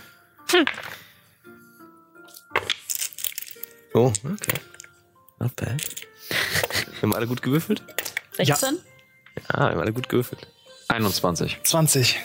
Oh, 3.99 4.13
okay. 4.23 4.57
Not 5.39 5.53
bad. 5.57 5.81
Wir 6.29 7.01
haben 7.01 7.13
alle 7.13 7.27
gut 7.27 7.41
gewürfelt? 7.41 7.83
16? 8.37 8.77
Ah, 9.49 9.57
wir 9.57 9.71
haben 9.71 9.79
alle 9.81 9.91
gut 9.91 10.07
gewürfelt. 10.07 10.47
21. 10.87 11.59
20. 11.63 12.17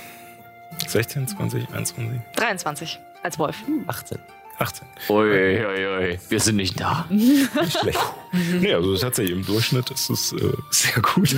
16, 0.87 1.29
20, 1.29 1.69
21, 1.71 2.21
23 2.37 3.01
als 3.25 3.39
Wolf. 3.41 3.57
18. 3.89 4.19
18. 4.59 4.87
Ui, 5.09 5.67
ui, 5.67 5.87
ui. 5.87 6.19
Wir 6.29 6.41
sind 6.41 6.57
nicht 6.57 6.79
da. 6.79 7.07
Nicht 7.11 7.51
schlecht. 7.81 7.99
nee, 8.61 8.73
also 8.73 8.97
tatsächlich 8.97 9.37
im 9.37 9.45
Durchschnitt 9.45 9.91
ist 9.91 10.11
es 10.11 10.33
äh, 10.33 10.53
sehr 10.71 11.03
gut. 11.03 11.35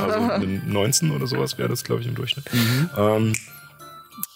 Also 0.00 0.18
eine 0.30 0.46
19 0.46 1.10
oder 1.10 1.26
sowas 1.26 1.58
wäre 1.58 1.68
das, 1.68 1.82
glaube 1.82 2.02
ich, 2.02 2.06
im 2.06 2.14
Durchschnitt. 2.14 2.44
Ähm, 2.96 3.32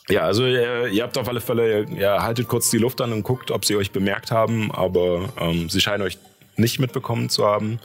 ja, 0.08 0.22
also 0.22 0.46
ihr, 0.46 0.88
ihr 0.88 1.02
habt 1.02 1.16
auf 1.16 1.28
alle 1.28 1.40
Fälle, 1.40 1.84
ihr, 1.84 2.22
haltet 2.22 2.48
kurz 2.48 2.70
die 2.70 2.78
Luft 2.78 3.00
an 3.00 3.12
und 3.12 3.22
guckt, 3.22 3.50
ob 3.50 3.64
sie 3.64 3.76
euch 3.76 3.90
bemerkt 3.90 4.30
haben, 4.30 4.70
aber 4.70 5.32
ähm, 5.40 5.68
sie 5.68 5.80
scheinen 5.80 6.02
euch 6.02 6.18
nicht 6.56 6.78
mitbekommen 6.78 7.28
zu 7.28 7.44
haben. 7.44 7.80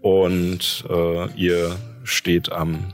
Und 0.00 0.84
äh, 0.88 1.30
ihr 1.34 1.76
steht 2.04 2.50
am 2.50 2.92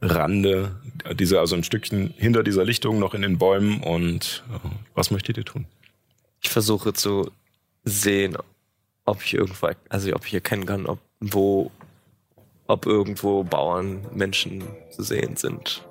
Rande 0.00 0.76
dieser, 1.14 1.40
also 1.40 1.56
ein 1.56 1.64
Stückchen 1.64 2.14
hinter 2.16 2.42
dieser 2.42 2.64
Lichtung 2.64 2.98
noch 2.98 3.14
in 3.14 3.22
den 3.22 3.38
Bäumen 3.38 3.82
und 3.82 4.44
äh, 4.52 4.68
was 4.94 5.10
möchtet 5.10 5.36
ihr 5.36 5.44
tun? 5.44 5.66
Ich 6.40 6.50
versuche 6.50 6.92
zu 6.92 7.30
sehen, 7.84 8.36
ob 9.04 9.22
ich 9.24 9.34
irgendwo, 9.34 9.70
also 9.88 10.12
ob 10.14 10.26
ich 10.26 10.34
erkennen 10.34 10.66
kann, 10.66 10.86
ob 10.86 11.00
wo, 11.20 11.72
ob 12.66 12.86
irgendwo 12.86 13.42
Bauern, 13.42 14.06
Menschen 14.14 14.62
zu 14.90 15.02
sehen 15.02 15.36
sind. 15.36 15.82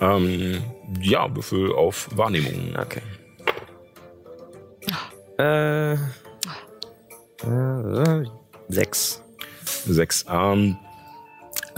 Ähm, 0.00 0.62
ja, 1.00 1.34
Würfel 1.34 1.72
auf 1.72 2.08
Wahrnehmung. 2.16 2.74
Okay. 2.76 3.02
Äh, 5.38 5.94
Äh, 7.44 8.24
sechs. 8.68 9.22
Sechs. 9.64 10.24
Ähm, 10.30 10.76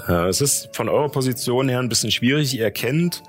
äh, 0.08 0.28
es 0.28 0.40
ist 0.40 0.68
von 0.74 0.88
eurer 0.88 1.08
Position 1.08 1.68
her 1.68 1.78
ein 1.78 1.88
bisschen 1.88 2.10
schwierig. 2.10 2.54
Ihr 2.54 2.64
erkennt 2.64 3.22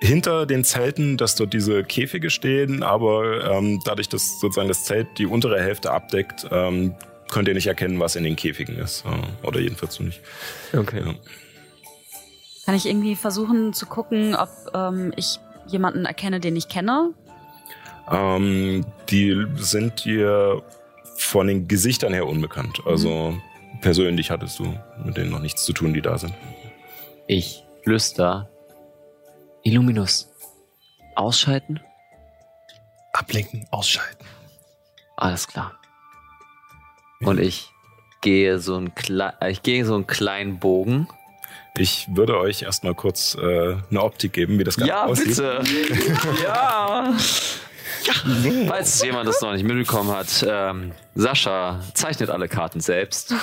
hinter 0.00 0.46
den 0.46 0.62
Zelten, 0.62 1.16
dass 1.16 1.34
dort 1.34 1.52
diese 1.52 1.82
Käfige 1.82 2.30
stehen, 2.30 2.84
aber 2.84 3.50
ähm, 3.50 3.80
dadurch, 3.84 4.08
dass 4.08 4.38
sozusagen 4.40 4.68
das 4.68 4.84
Zelt 4.84 5.08
die 5.18 5.26
untere 5.26 5.60
Hälfte 5.60 5.90
abdeckt, 5.90 6.46
ähm, 6.52 6.94
könnt 7.30 7.48
ihr 7.48 7.54
nicht 7.54 7.66
erkennen, 7.66 7.98
was 7.98 8.14
in 8.14 8.22
den 8.22 8.36
Käfigen 8.36 8.78
ist. 8.78 9.04
Äh, 9.04 9.46
oder 9.46 9.58
jedenfalls 9.58 9.94
so 9.94 10.04
nicht. 10.04 10.20
Okay. 10.72 11.02
Ja. 11.04 11.14
Kann 12.68 12.76
ich 12.76 12.84
irgendwie 12.84 13.16
versuchen 13.16 13.72
zu 13.72 13.86
gucken, 13.86 14.34
ob 14.34 14.50
ähm, 14.74 15.14
ich 15.16 15.40
jemanden 15.68 16.04
erkenne, 16.04 16.38
den 16.38 16.54
ich 16.54 16.68
kenne? 16.68 17.14
Ähm, 18.10 18.84
die 19.08 19.46
sind 19.54 20.04
dir 20.04 20.62
von 21.16 21.46
den 21.46 21.66
Gesichtern 21.66 22.12
her 22.12 22.26
unbekannt. 22.26 22.82
Also 22.84 23.34
persönlich 23.80 24.30
hattest 24.30 24.58
du 24.58 24.74
mit 25.02 25.16
denen 25.16 25.30
noch 25.30 25.40
nichts 25.40 25.64
zu 25.64 25.72
tun, 25.72 25.94
die 25.94 26.02
da 26.02 26.18
sind. 26.18 26.34
Ich 27.26 27.64
flüster. 27.84 28.50
Illuminus. 29.62 30.30
Ausschalten? 31.16 31.80
Ablenken, 33.14 33.66
ausschalten. 33.70 34.26
Alles 35.16 35.48
klar. 35.48 35.72
Und 37.20 37.40
ich 37.40 37.70
gehe 38.20 38.58
so 38.58 38.76
einen, 38.76 38.94
Kle 38.94 39.32
äh, 39.40 39.52
ich 39.52 39.62
gehe 39.62 39.86
so 39.86 39.94
einen 39.94 40.06
kleinen 40.06 40.58
Bogen. 40.58 41.08
Ich 41.76 42.06
würde 42.10 42.38
euch 42.38 42.62
erstmal 42.62 42.94
kurz 42.94 43.36
äh, 43.40 43.76
eine 43.90 44.02
Optik 44.02 44.32
geben, 44.32 44.58
wie 44.58 44.64
das 44.64 44.76
Ganze 44.76 45.02
aussieht. 45.02 45.38
ja. 46.42 47.14
Falls 48.66 49.02
jemand 49.02 49.28
das 49.28 49.40
noch 49.40 49.52
nicht 49.52 49.64
mitbekommen 49.64 50.10
hat, 50.10 50.44
ähm, 50.48 50.92
Sascha 51.14 51.80
zeichnet 51.94 52.30
alle 52.30 52.48
Karten 52.48 52.80
selbst. 52.80 53.34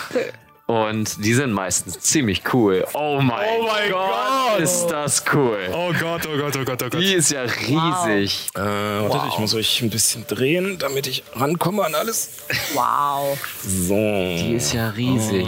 Und 0.67 1.23
die 1.23 1.36
sind 1.36 1.51
meistens 1.51 1.99
ziemlich 1.99 2.41
cool. 2.51 2.86
Oh 2.93 3.19
mein, 3.21 3.47
Oh 3.59 3.67
mein 3.67 3.91
Gott, 3.91 4.09
Gott. 4.53 4.59
ist 4.59 4.88
das 4.88 5.23
cool. 5.32 5.59
Oh 5.71 5.93
Gott, 5.99 6.28
oh 6.28 6.38
Gott, 6.38 6.55
oh 6.55 6.65
Gott, 6.65 6.82
oh 6.82 6.89
Gott. 6.89 6.99
Die 7.01 7.13
ist 7.13 7.30
ja 7.32 7.43
riesig. 7.43 8.47
Äh, 8.55 8.59
wartet, 8.59 9.34
ich 9.34 9.38
muss 9.39 9.53
euch 9.53 9.82
ein 9.84 9.91
bisschen 9.91 10.26
drehen, 10.26 10.80
damit 10.80 11.05
ich 11.05 11.23
rankomme 11.36 11.86
an 11.86 11.93
alles. 11.93 12.32
Wow. 12.73 13.38
So. 13.63 13.93
Die 13.93 14.55
ist 14.55 14.73
ja 14.73 14.89
riesig. 14.89 15.47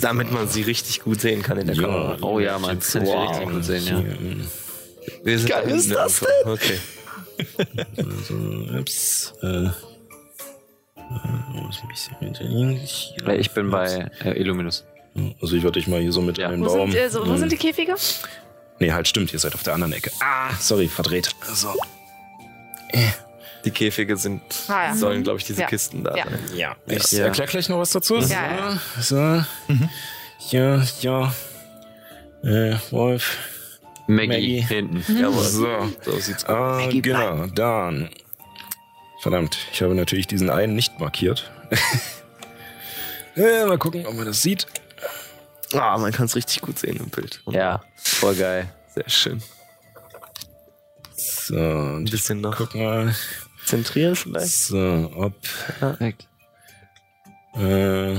Damit 0.00 0.30
man 0.32 0.48
sie 0.48 0.62
richtig 0.62 1.00
gut 1.02 1.20
sehen 1.20 1.42
kann 1.42 1.58
in 1.58 1.66
der 1.66 1.76
Kamera. 1.76 2.16
Oh 2.22 2.38
ja, 2.40 2.58
man 2.58 2.78
kann 2.80 3.06
Wow. 3.06 3.30
richtig 3.30 3.48
gut 3.52 3.64
sehen, 3.64 3.86
ja. 3.86 4.02
Wir 5.24 5.38
sind 5.38 5.48
geil 5.48 5.64
da 5.66 5.74
ist 5.74 5.90
das 5.90 6.22
irgendwo. 6.22 6.52
Okay. 6.52 6.78
Also, 7.96 8.34
ups, 8.80 9.32
äh, 9.42 9.46
äh, 12.20 12.44
ihn. 12.44 12.72
Hier. 12.76 13.26
Weil 13.26 13.40
Ich 13.40 13.52
bin 13.52 13.70
bei 13.70 14.10
äh, 14.24 14.32
Illuminus. 14.40 14.84
Also 15.40 15.54
ich 15.56 15.62
würde 15.62 15.78
dich 15.78 15.86
mal 15.86 16.00
hier 16.00 16.10
so 16.12 16.20
mit 16.20 16.36
Ja. 16.38 16.50
in 16.50 16.60
den 16.62 16.68
Wo 16.68 16.74
Baum. 16.76 16.90
sind, 16.90 17.00
äh, 17.00 17.08
so, 17.10 17.26
wo 17.26 17.36
sind 17.36 17.52
die 17.52 17.56
Käfige? 17.56 17.94
Nee, 18.80 18.92
halt 18.92 19.06
stimmt, 19.08 19.32
ihr 19.32 19.38
seid 19.38 19.54
auf 19.54 19.62
der 19.62 19.74
anderen 19.74 19.92
Ecke. 19.92 20.10
Ah, 20.20 20.50
sorry, 20.58 20.88
verdreht. 20.88 21.28
So. 21.54 21.74
Die 23.64 23.70
Käfige 23.70 24.16
sind, 24.16 24.42
Ah, 24.68 24.86
ja. 24.88 24.94
sollen, 24.94 25.22
glaube 25.24 25.38
ich, 25.38 25.44
diese 25.44 25.62
Ja. 25.62 25.66
Kisten 25.66 26.04
da 26.04 26.14
Ja. 26.16 26.24
sein. 26.24 26.38
Ja, 26.56 26.76
ich 26.86 27.10
Ja. 27.12 27.24
erkläre 27.24 27.48
gleich 27.50 27.68
noch 27.68 27.78
was 27.78 27.90
dazu. 27.90 28.16
Ja, 28.18 28.78
so, 29.00 29.04
so. 29.10 29.44
Ja, 30.50 30.82
ja. 31.00 31.32
Äh, 32.44 32.76
Wolf. 32.90 33.36
Maggie, 34.06 34.28
Maggie. 34.28 34.60
hinten. 34.62 35.04
Jawohl. 35.20 35.44
So. 35.44 35.92
So 36.04 36.18
sieht's 36.18 36.44
aus. 36.44 36.50
Ah, 36.56 36.80
Maggie 36.84 37.02
genau, 37.02 37.46
dann. 37.46 38.08
Verdammt, 39.20 39.58
ich 39.72 39.82
habe 39.82 39.94
natürlich 39.96 40.28
diesen 40.28 40.48
einen 40.48 40.74
nicht 40.76 41.00
markiert. 41.00 41.50
äh, 43.36 43.66
mal 43.66 43.76
gucken, 43.78 44.06
ob 44.06 44.14
man 44.14 44.24
das 44.26 44.40
sieht. 44.42 44.66
Ah, 45.74 45.98
man 45.98 46.12
kann 46.12 46.26
es 46.26 46.36
richtig 46.36 46.60
gut 46.62 46.78
sehen 46.78 46.96
im 46.98 47.10
Bild. 47.10 47.42
Ja, 47.50 47.82
voll 47.96 48.36
geil. 48.36 48.72
Sehr 48.94 49.08
schön. 49.10 49.42
So, 51.16 51.56
und 51.56 51.96
Ein 51.96 52.04
ich 52.06 52.10
bisschen 52.12 52.40
noch 52.40 52.56
guck 52.56 52.74
mal. 52.74 53.14
Zentrieren 53.68 54.16
vielleicht. 54.16 54.48
So, 54.50 55.10
ob. 55.14 55.34
Perfekt. 55.78 56.28
Äh, 57.54 58.16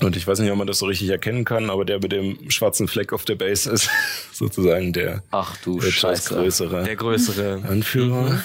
und 0.00 0.16
ich 0.16 0.26
weiß 0.26 0.40
nicht, 0.40 0.50
ob 0.50 0.58
man 0.58 0.66
das 0.66 0.78
so 0.78 0.86
richtig 0.86 1.08
erkennen 1.08 1.44
kann, 1.44 1.70
aber 1.70 1.84
der 1.84 2.00
mit 2.00 2.12
dem 2.12 2.50
schwarzen 2.50 2.88
Fleck 2.88 3.12
auf 3.12 3.24
der 3.24 3.36
Base 3.36 3.70
ist 3.70 3.88
sozusagen 4.32 4.92
der 4.92 5.22
Ach 5.30 5.56
du 5.58 5.78
etwas 5.78 5.94
Scheiße. 5.94 6.34
größere 6.34 6.84
Der 6.84 6.96
größere. 6.96 7.62
Anführer. 7.68 8.42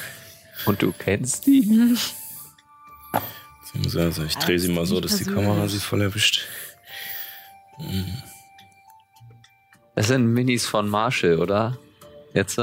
Und 0.65 0.81
du 0.81 0.91
kennst 0.91 1.47
die? 1.47 1.95
Also 3.83 4.23
ich 4.23 4.35
drehe 4.37 4.59
sie 4.59 4.71
mal 4.71 4.85
so, 4.85 4.99
dass 4.99 5.17
die 5.17 5.25
Kamera 5.25 5.67
sie 5.67 5.79
voll 5.79 6.01
erwischt. 6.01 6.45
Das 9.95 10.07
sind 10.07 10.25
Minis 10.33 10.65
von 10.65 10.89
Marshall, 10.89 11.39
oder? 11.39 11.77
Jetzt? 12.33 12.57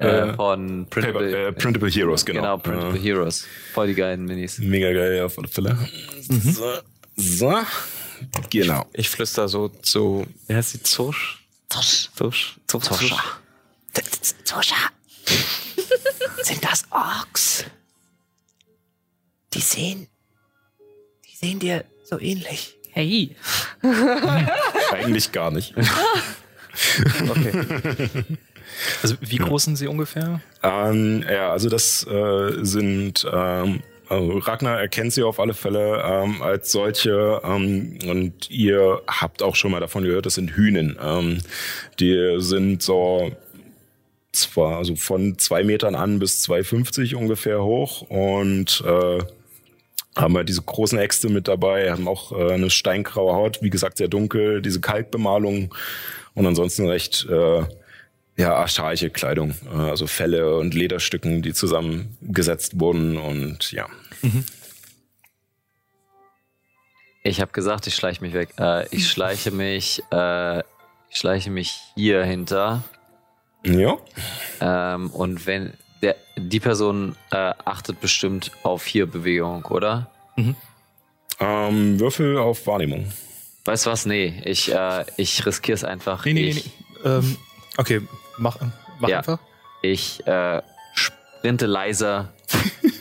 Äh, 0.00 0.30
Äh, 0.30 0.34
von 0.34 0.86
Paper, 0.86 1.00
Printable, 1.12 1.46
äh, 1.48 1.52
Printable 1.52 1.90
Heroes, 1.90 2.24
genau. 2.24 2.40
genau, 2.40 2.56
Printable 2.58 2.98
Äh, 2.98 3.02
Heroes. 3.02 3.46
Voll 3.74 3.88
die 3.88 3.94
geilen 3.94 4.24
Minis. 4.24 4.58
Mega 4.58 4.92
geil 4.92 5.22
auf 5.22 5.38
alle 5.38 5.48
Fälle. 5.48 5.76
So, 6.28 6.72
so. 7.16 7.58
Genau. 8.50 8.86
Ich 8.94 9.08
flüster 9.10 9.48
so 9.48 9.68
zu. 9.68 10.26
Wer 10.46 10.56
heißt 10.56 10.74
die? 10.74 10.82
Zosch? 10.82 11.44
Zosch. 11.68 12.08
Zosch? 12.14 12.56
Zosch. 12.66 12.86
Zoscha. 12.88 13.22
Zoscha. 14.44 14.76
Sind 16.42 16.64
das 16.64 16.84
Orks? 16.90 17.64
Die 19.52 19.60
sehen. 19.60 20.06
Die 21.30 21.36
sehen 21.36 21.58
dir 21.58 21.84
so 22.04 22.18
ähnlich. 22.18 22.76
Hey. 22.92 23.36
Eigentlich 24.92 25.30
gar 25.32 25.50
nicht. 25.50 25.74
Also 29.02 29.16
wie 29.20 29.36
groß 29.36 29.64
sind 29.64 29.76
sie 29.76 29.86
ungefähr? 29.86 30.40
Ähm, 30.62 31.24
ja, 31.30 31.50
also 31.50 31.68
das 31.68 32.06
äh, 32.06 32.64
sind 32.64 33.26
ähm, 33.32 33.80
also 34.10 34.38
Ragnar 34.38 34.80
erkennt 34.80 35.12
sie 35.12 35.22
auf 35.22 35.38
alle 35.38 35.54
Fälle 35.54 36.02
ähm, 36.04 36.42
als 36.42 36.72
solche 36.72 37.40
ähm, 37.44 37.98
und 38.08 38.50
ihr 38.50 39.00
habt 39.06 39.40
auch 39.40 39.54
schon 39.54 39.70
mal 39.70 39.78
davon 39.78 40.02
gehört, 40.02 40.26
das 40.26 40.34
sind 40.34 40.56
Hühnen. 40.56 40.98
Ähm, 41.00 41.38
die 42.00 42.36
sind 42.38 42.82
so 42.82 43.30
zwar 44.32 44.78
also 44.78 44.96
von 44.96 45.38
zwei 45.38 45.62
Metern 45.62 45.94
an 45.94 46.18
bis 46.18 46.44
2,50 46.44 47.14
ungefähr 47.14 47.62
hoch 47.62 48.02
und 48.02 48.82
äh, 48.84 49.18
haben 50.16 50.36
halt 50.36 50.48
diese 50.48 50.62
großen 50.62 50.98
Äxte 50.98 51.28
mit 51.28 51.46
dabei, 51.46 51.92
haben 51.92 52.08
auch 52.08 52.32
äh, 52.32 52.52
eine 52.52 52.70
steingraue 52.70 53.34
Haut, 53.34 53.62
wie 53.62 53.70
gesagt 53.70 53.98
sehr 53.98 54.08
dunkel, 54.08 54.60
diese 54.60 54.80
Kalkbemalung 54.80 55.72
und 56.34 56.46
ansonsten 56.46 56.88
recht 56.88 57.26
äh, 57.30 57.62
ja, 58.40 58.54
archaische 58.54 59.10
Kleidung, 59.10 59.54
äh, 59.70 59.76
also 59.76 60.06
Felle 60.06 60.56
und 60.56 60.74
Lederstücken, 60.74 61.42
die 61.42 61.52
zusammengesetzt 61.52 62.80
wurden 62.80 63.18
und 63.18 63.70
ja. 63.72 63.86
Ich 67.22 67.40
habe 67.40 67.52
gesagt, 67.52 67.86
ich 67.86 67.94
schleiche 67.94 68.22
mich 68.22 68.32
weg. 68.32 68.50
Äh, 68.58 68.86
ich 68.94 69.08
schleiche 69.08 69.50
mich, 69.50 70.02
äh, 70.10 70.60
ich 70.60 71.18
schleiche 71.18 71.50
mich 71.50 71.80
hier 71.94 72.24
hinter. 72.24 72.82
Ja. 73.64 73.98
Ähm, 74.60 75.10
und 75.10 75.46
wenn 75.46 75.74
der, 76.00 76.16
die 76.36 76.60
Person 76.60 77.16
äh, 77.30 77.52
achtet 77.64 78.00
bestimmt 78.00 78.52
auf 78.62 78.86
hier 78.86 79.04
Bewegung, 79.04 79.66
oder? 79.66 80.10
Ähm, 81.38 82.00
Würfel 82.00 82.38
auf 82.38 82.66
Wahrnehmung. 82.66 83.12
Weißt 83.66 83.84
du 83.84 83.90
was? 83.90 84.06
Nee, 84.06 84.40
ich, 84.46 84.72
äh, 84.72 85.04
ich 85.18 85.44
riskiere 85.44 85.74
es 85.74 85.84
einfach. 85.84 86.24
Nee, 86.24 86.32
nee, 86.32 86.40
nee. 86.40 86.48
ich, 86.50 86.64
nee. 87.04 87.10
Ähm, 87.10 87.36
okay, 87.76 88.00
mach, 88.40 88.56
mach 88.98 89.08
Ja. 89.08 89.18
einfach. 89.18 89.38
Ich 89.82 90.26
äh, 90.26 90.60
sprinte 90.94 91.66
leiser 91.66 92.32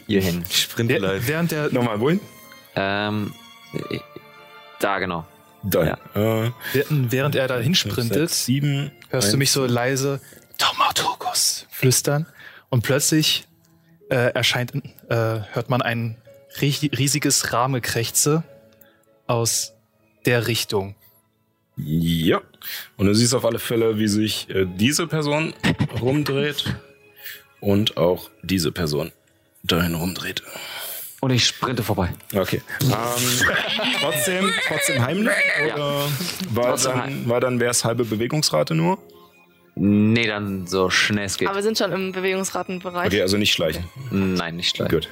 hierhin. 0.07 0.45
Sprinte 0.49 1.01
Wer- 1.01 1.27
Während 1.27 1.51
der, 1.51 1.71
Nochmal, 1.73 1.99
wohin? 1.99 2.19
ähm, 2.75 3.33
äh, 3.73 3.99
da 4.79 4.99
genau. 4.99 5.25
Da. 5.63 5.83
Ja. 5.85 6.43
Äh, 6.45 6.51
während, 6.73 7.11
während 7.11 7.35
er 7.35 7.47
da 7.47 7.57
hinsprintet, 7.57 8.29
sieben. 8.29 8.91
hörst 9.09 9.27
du 9.27 9.31
eins. 9.33 9.37
mich 9.37 9.51
so 9.51 9.65
leise 9.65 10.21
Taumaturgus 10.57 11.65
flüstern 11.69 12.25
und 12.69 12.83
plötzlich 12.83 13.45
äh, 14.09 14.31
erscheint, 14.33 14.73
äh, 14.75 14.81
hört 15.09 15.69
man 15.69 15.81
ein 15.81 16.15
rie- 16.61 16.89
riesiges 16.97 17.51
Rahmekrächze 17.51 18.43
aus 19.27 19.73
der 20.25 20.47
Richtung. 20.47 20.95
Ja. 21.83 22.41
Und 22.97 23.07
du 23.07 23.13
siehst 23.13 23.33
auf 23.33 23.45
alle 23.45 23.59
Fälle, 23.59 23.97
wie 23.97 24.07
sich 24.07 24.49
äh, 24.49 24.65
diese 24.65 25.07
Person 25.07 25.53
rumdreht 26.01 26.75
und 27.59 27.97
auch 27.97 28.29
diese 28.41 28.71
Person 28.71 29.11
dahin 29.63 29.95
rumdreht. 29.95 30.43
Und 31.21 31.31
ich 31.31 31.45
sprinte 31.45 31.83
vorbei. 31.83 32.13
Okay. 32.33 32.61
Ähm, 32.81 32.89
trotzdem, 34.01 34.49
trotzdem 34.67 35.03
heimlich? 35.03 35.33
Ja. 35.67 35.75
Oder 35.75 36.07
war 36.51 36.69
Trotzdem 36.69 36.97
dann, 36.97 37.29
war 37.29 37.39
dann 37.41 37.59
wär's 37.59 37.83
halbe 37.83 38.05
Bewegungsrate 38.05 38.73
nur? 38.73 38.97
Nee, 39.75 40.27
dann 40.27 40.67
so 40.67 40.89
schnell 40.89 41.25
es 41.25 41.37
geht. 41.37 41.47
Aber 41.47 41.57
wir 41.57 41.63
sind 41.63 41.77
schon 41.77 41.91
im 41.91 42.11
Bewegungsratenbereich. 42.11 43.07
Okay, 43.07 43.21
also 43.21 43.37
nicht 43.37 43.53
schleichen. 43.53 43.85
Nein, 44.11 44.57
nicht 44.57 44.75
schleichen. 44.75 44.99
Gut. 44.99 45.09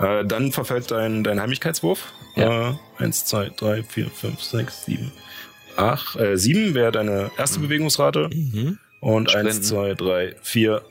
Äh, 0.00 0.24
dann 0.24 0.50
verfällt 0.50 0.90
dein, 0.90 1.22
dein 1.22 1.40
Heimlichkeitswurf. 1.40 2.12
Ja. 2.34 2.70
Äh, 2.70 2.74
eins, 2.98 3.24
zwei, 3.26 3.50
drei, 3.56 3.82
vier, 3.82 4.10
fünf, 4.10 4.42
sechs, 4.42 4.84
sieben, 4.86 5.12
acht. 5.78 6.16
Äh, 6.16 6.36
sieben 6.36 6.74
wäre 6.74 6.92
deine 6.92 7.30
erste 7.38 7.60
Bewegungsrate. 7.60 8.30
Und 9.00 9.28
eins, 9.34 9.56
Sprinten. 9.56 9.62
zwei, 9.62 9.94
drei, 9.94 10.34
vier, 10.42 10.82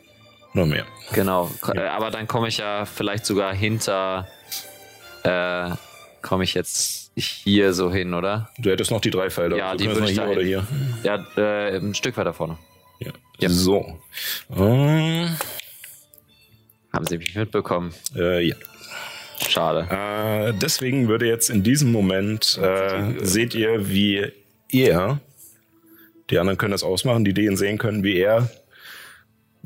noch 0.53 0.65
mehr. 0.65 0.85
Genau. 1.13 1.51
Äh, 1.73 1.79
Aber 1.81 2.09
dann 2.11 2.27
komme 2.27 2.47
ich 2.47 2.57
ja 2.59 2.85
vielleicht 2.85 3.25
sogar 3.25 3.53
hinter. 3.53 4.27
Äh, 5.23 5.71
komme 6.21 6.43
ich 6.43 6.53
jetzt 6.53 7.11
hier 7.15 7.73
so 7.73 7.91
hin, 7.91 8.13
oder? 8.13 8.49
Du 8.57 8.69
hättest 8.69 8.91
noch 8.91 9.01
die 9.01 9.09
drei 9.11 9.29
Felder. 9.29 9.57
Ja, 9.57 9.71
Du 9.71 9.77
die 9.79 9.87
würde 9.87 10.05
ich 10.05 10.11
hier 10.11 10.27
oder 10.27 10.41
hier. 10.41 10.67
Ja, 11.03 11.25
äh, 11.37 11.77
ein 11.77 11.93
Stück 11.95 12.15
weiter 12.17 12.33
vorne. 12.33 12.57
Ja. 12.99 13.11
Ja. 13.39 13.49
So. 13.49 13.99
Äh, 14.55 15.27
Haben 16.93 17.05
Sie 17.07 17.17
mich 17.17 17.35
mitbekommen? 17.35 17.93
äh, 18.15 18.41
ja. 18.47 18.55
Schade. 19.47 19.87
Äh, 19.91 20.53
deswegen 20.59 21.07
würde 21.07 21.27
jetzt 21.27 21.49
in 21.49 21.61
diesem 21.61 21.91
Moment 21.91 22.57
äh, 22.61 23.13
seht 23.23 23.53
ihr, 23.53 23.87
wie 23.89 24.31
er, 24.71 25.19
die 26.29 26.39
anderen 26.39 26.57
können 26.57 26.71
das 26.71 26.83
ausmachen, 26.83 27.23
die 27.25 27.33
den 27.33 27.57
sehen 27.57 27.77
können, 27.77 28.03
wie 28.03 28.17
er 28.17 28.49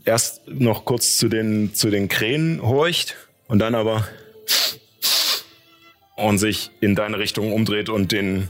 erst 0.06 0.48
noch 0.48 0.86
kurz 0.86 1.18
zu 1.18 1.28
den 1.28 1.74
zu 1.74 1.90
den 1.90 2.08
Krähen 2.08 2.62
horcht 2.62 3.16
und 3.48 3.60
dann 3.60 3.76
aber 3.76 4.08
und 6.16 6.38
sich 6.38 6.72
in 6.82 6.96
deine 6.96 7.20
Richtung 7.20 7.52
umdreht 7.52 7.90
und 7.90 8.12
den 8.12 8.50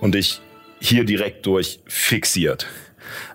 und 0.00 0.14
dich 0.14 0.40
hier 0.80 1.04
direkt 1.04 1.46
durch 1.46 1.80
fixiert. 1.86 2.66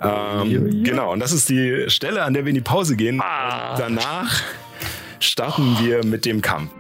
Ähm, 0.02 0.84
genau, 0.84 1.14
und 1.14 1.20
das 1.20 1.32
ist 1.32 1.50
die 1.50 1.90
Stelle, 1.90 2.24
an 2.24 2.34
der 2.34 2.46
wir 2.46 2.50
in 2.50 2.56
die 2.56 2.62
Pause 2.62 2.96
gehen. 2.96 3.16
Und 3.16 3.80
danach 3.80 4.42
starten 5.20 5.78
wir 5.82 6.04
mit 6.06 6.26
dem 6.26 6.42
Kampf. 6.42 6.72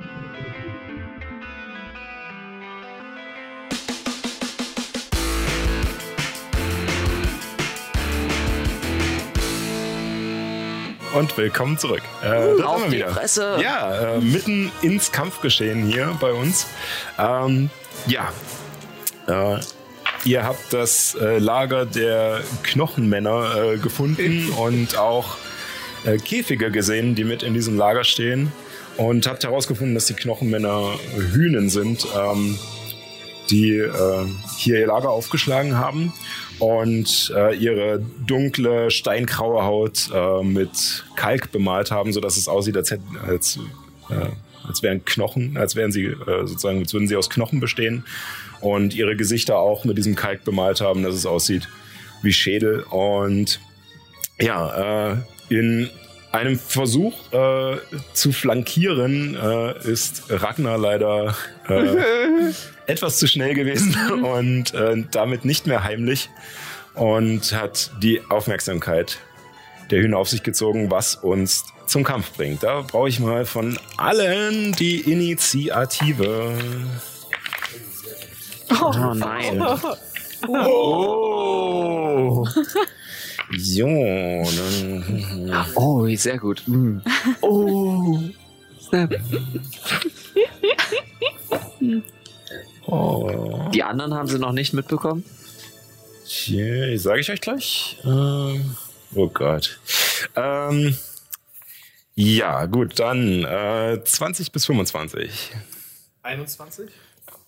Und 11.15 11.37
willkommen 11.37 11.77
zurück. 11.77 12.01
Äh, 12.21 12.57
da 12.57 12.65
Auf 12.65 12.87
die 12.87 12.97
wieder. 12.97 13.07
Fresse! 13.07 13.57
Ja, 13.63 14.15
äh, 14.15 14.19
mitten 14.19 14.69
ins 14.81 15.13
Kampfgeschehen 15.13 15.85
hier 15.85 16.13
bei 16.19 16.33
uns. 16.33 16.67
Ähm, 17.17 17.69
ja, 18.05 18.33
äh, 19.25 19.61
ihr 20.25 20.43
habt 20.43 20.73
das 20.73 21.15
äh, 21.15 21.37
Lager 21.37 21.85
der 21.85 22.41
Knochenmänner 22.63 23.55
äh, 23.55 23.77
gefunden 23.77 24.49
und 24.57 24.97
auch 24.97 25.37
äh, 26.03 26.17
Käfige 26.17 26.69
gesehen, 26.69 27.15
die 27.15 27.23
mit 27.23 27.43
in 27.43 27.53
diesem 27.53 27.77
Lager 27.77 28.03
stehen. 28.03 28.51
Und 28.97 29.25
habt 29.25 29.45
herausgefunden, 29.45 29.95
dass 29.95 30.07
die 30.07 30.15
Knochenmänner 30.15 30.99
Hühnen 31.15 31.69
sind, 31.69 32.05
ähm, 32.13 32.59
die 33.49 33.87
hier 34.57 34.79
ihr 34.79 34.87
Lager 34.87 35.11
aufgeschlagen 35.11 35.77
haben 35.77 36.11
und 36.59 37.33
äh, 37.35 37.55
ihre 37.55 38.03
dunkle, 38.25 38.91
steingraue 38.91 39.63
Haut 39.63 40.09
äh, 40.13 40.43
mit 40.43 41.05
Kalk 41.15 41.51
bemalt 41.51 41.91
haben, 41.91 42.13
sodass 42.13 42.37
es 42.37 42.47
aussieht, 42.47 42.77
als, 42.77 42.91
hätten, 42.91 43.17
als, 43.17 43.59
äh, 44.09 44.29
als 44.67 44.81
wären 44.81 45.03
Knochen, 45.05 45.57
als 45.57 45.75
wären 45.75 45.91
sie 45.91 46.05
äh, 46.05 46.45
sozusagen, 46.45 46.79
als 46.79 46.93
würden 46.93 47.07
sie 47.07 47.15
aus 47.15 47.29
Knochen 47.29 47.59
bestehen 47.59 48.05
und 48.61 48.95
ihre 48.95 49.15
Gesichter 49.15 49.57
auch 49.57 49.85
mit 49.85 49.97
diesem 49.97 50.15
Kalk 50.15 50.43
bemalt 50.43 50.81
haben, 50.81 51.03
dass 51.03 51.15
es 51.15 51.25
aussieht 51.25 51.67
wie 52.21 52.33
Schädel. 52.33 52.83
Und 52.83 53.59
ja, 54.39 55.11
äh, 55.11 55.17
in 55.49 55.89
einem 56.35 56.59
Versuch 56.59 57.13
äh, 57.31 57.77
zu 58.13 58.31
flankieren 58.31 59.35
äh, 59.35 59.79
ist 59.89 60.23
Ragnar 60.29 60.77
leider 60.77 61.35
äh, 61.67 62.51
etwas 62.91 63.17
zu 63.17 63.27
schnell 63.27 63.53
gewesen 63.53 63.95
und 64.23 64.73
äh, 64.73 65.03
damit 65.11 65.45
nicht 65.45 65.65
mehr 65.65 65.83
heimlich 65.83 66.29
und 66.93 67.53
hat 67.53 67.91
die 68.01 68.21
Aufmerksamkeit 68.29 69.19
der 69.91 70.01
Hühner 70.01 70.17
auf 70.17 70.29
sich 70.29 70.43
gezogen, 70.43 70.91
was 70.91 71.15
uns 71.15 71.65
zum 71.85 72.03
Kampf 72.03 72.33
bringt. 72.33 72.63
Da 72.63 72.81
brauche 72.81 73.07
ich 73.07 73.19
mal 73.19 73.45
von 73.45 73.77
allen 73.97 74.73
die 74.73 74.99
Initiative. 75.01 76.57
Oh 78.81 79.13
nein. 79.13 79.63
Oh! 80.47 82.45
So, 82.45 82.47
dann. 83.55 85.65
Oh, 85.75 86.07
sehr 86.15 86.37
gut. 86.37 86.63
Mm. 86.67 86.99
Oh. 87.41 88.19
Snap. 88.79 89.15
Oh. 92.87 93.69
Die 93.73 93.83
anderen 93.83 94.13
haben 94.13 94.27
sie 94.27 94.39
noch 94.39 94.51
nicht 94.51 94.73
mitbekommen? 94.73 95.23
Hier, 96.25 96.99
sage 96.99 97.21
ich 97.21 97.31
euch 97.31 97.41
gleich. 97.41 97.97
Ähm, 98.03 98.75
oh 99.13 99.27
Gott. 99.27 99.79
Ähm, 100.35 100.97
ja, 102.15 102.65
gut, 102.65 102.99
dann 102.99 103.43
äh, 103.43 104.01
20 104.03 104.51
bis 104.51 104.65
25. 104.65 105.51
21. 106.23 106.89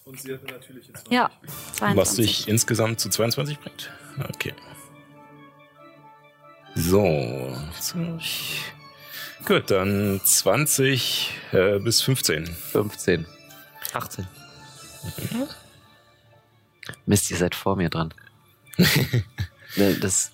Und 0.05 0.21
sie 0.21 0.33
hatte 0.33 0.45
natürlich 0.45 0.87
jetzt 0.87 1.05
noch 1.05 1.11
Ja, 1.11 1.31
Was 1.79 2.15
22. 2.15 2.25
dich 2.25 2.47
insgesamt 2.47 2.99
zu 2.99 3.09
22 3.09 3.59
bringt. 3.59 3.91
Okay. 4.33 4.53
So. 6.77 7.57
20. 7.79 8.61
Gut, 9.45 9.71
dann 9.71 10.21
20 10.23 11.33
äh, 11.51 11.79
bis 11.79 12.01
15. 12.01 12.45
15. 12.45 13.25
18. 13.93 14.27
Mist, 17.05 17.31
ihr 17.31 17.37
seid 17.37 17.55
vor 17.55 17.75
mir 17.75 17.89
dran. 17.89 18.13
Ne, 19.75 19.93
das, 19.95 20.31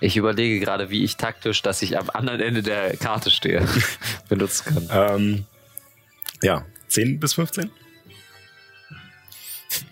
ich 0.00 0.18
überlege 0.18 0.60
gerade, 0.60 0.90
wie 0.90 1.02
ich 1.02 1.16
taktisch, 1.16 1.62
dass 1.62 1.80
ich 1.80 1.96
am 1.96 2.10
anderen 2.10 2.40
Ende 2.40 2.62
der 2.62 2.94
Karte 2.96 3.30
stehe, 3.30 3.66
benutzen 4.28 4.86
kann. 4.88 5.14
Ähm, 5.22 5.46
ja, 6.42 6.66
10 6.88 7.18
bis 7.18 7.32
15? 7.34 7.70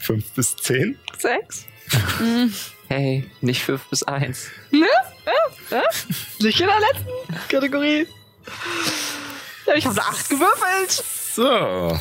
5 0.01 0.31
bis 0.33 0.57
10? 0.57 0.99
Hey, 2.89 3.31
nicht 3.41 3.63
5 3.63 3.85
bis 3.85 4.03
1. 4.03 4.49
Nicht 6.41 6.61
in 6.61 6.67
der 6.67 6.81
letzten 6.81 7.49
Kategorie. 7.49 8.09
Ja, 9.65 9.75
ich 9.77 9.87
habe 9.87 10.01
eine 10.01 10.09
acht 10.11 10.29
gewürfelt. 10.29 11.05
So. 11.35 12.01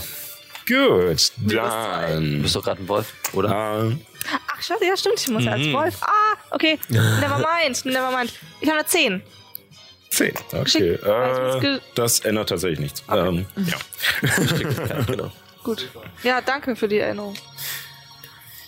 Gut, 0.68 1.32
Du 1.38 1.56
dann. 1.56 2.42
bist 2.42 2.56
doch 2.56 2.64
gerade 2.64 2.82
ein 2.82 2.88
Wolf, 2.88 3.14
oder? 3.34 3.82
Ähm, 3.84 4.02
Ach, 4.48 4.62
scheiße, 4.62 4.86
ja, 4.86 4.98
stimmt. 4.98 5.20
Ich 5.20 5.28
muss 5.30 5.44
ja 5.44 5.52
als 5.52 5.72
Wolf. 5.72 5.98
Ah, 6.02 6.34
okay. 6.52 6.80
Never 6.90 7.38
mind, 7.38 7.86
never 7.86 8.10
mind. 8.11 8.34
Ich 8.60 8.68
habe 8.68 8.80
eine 8.80 8.88
zehn. 8.88 9.22
10. 10.10 10.34
Okay. 10.53 10.94
Äh, 10.94 11.80
das 11.94 12.22
ändert 12.22 12.49
tatsächlich 12.49 12.80
nichts. 12.80 13.03
Ähm, 13.11 13.45
ja. 13.57 13.78
genau. 15.06 15.32
Gut. 15.64 15.88
Ja, 16.24 16.41
danke 16.41 16.76
für 16.76 16.88
die 16.88 16.98
Erinnerung. 16.98 17.36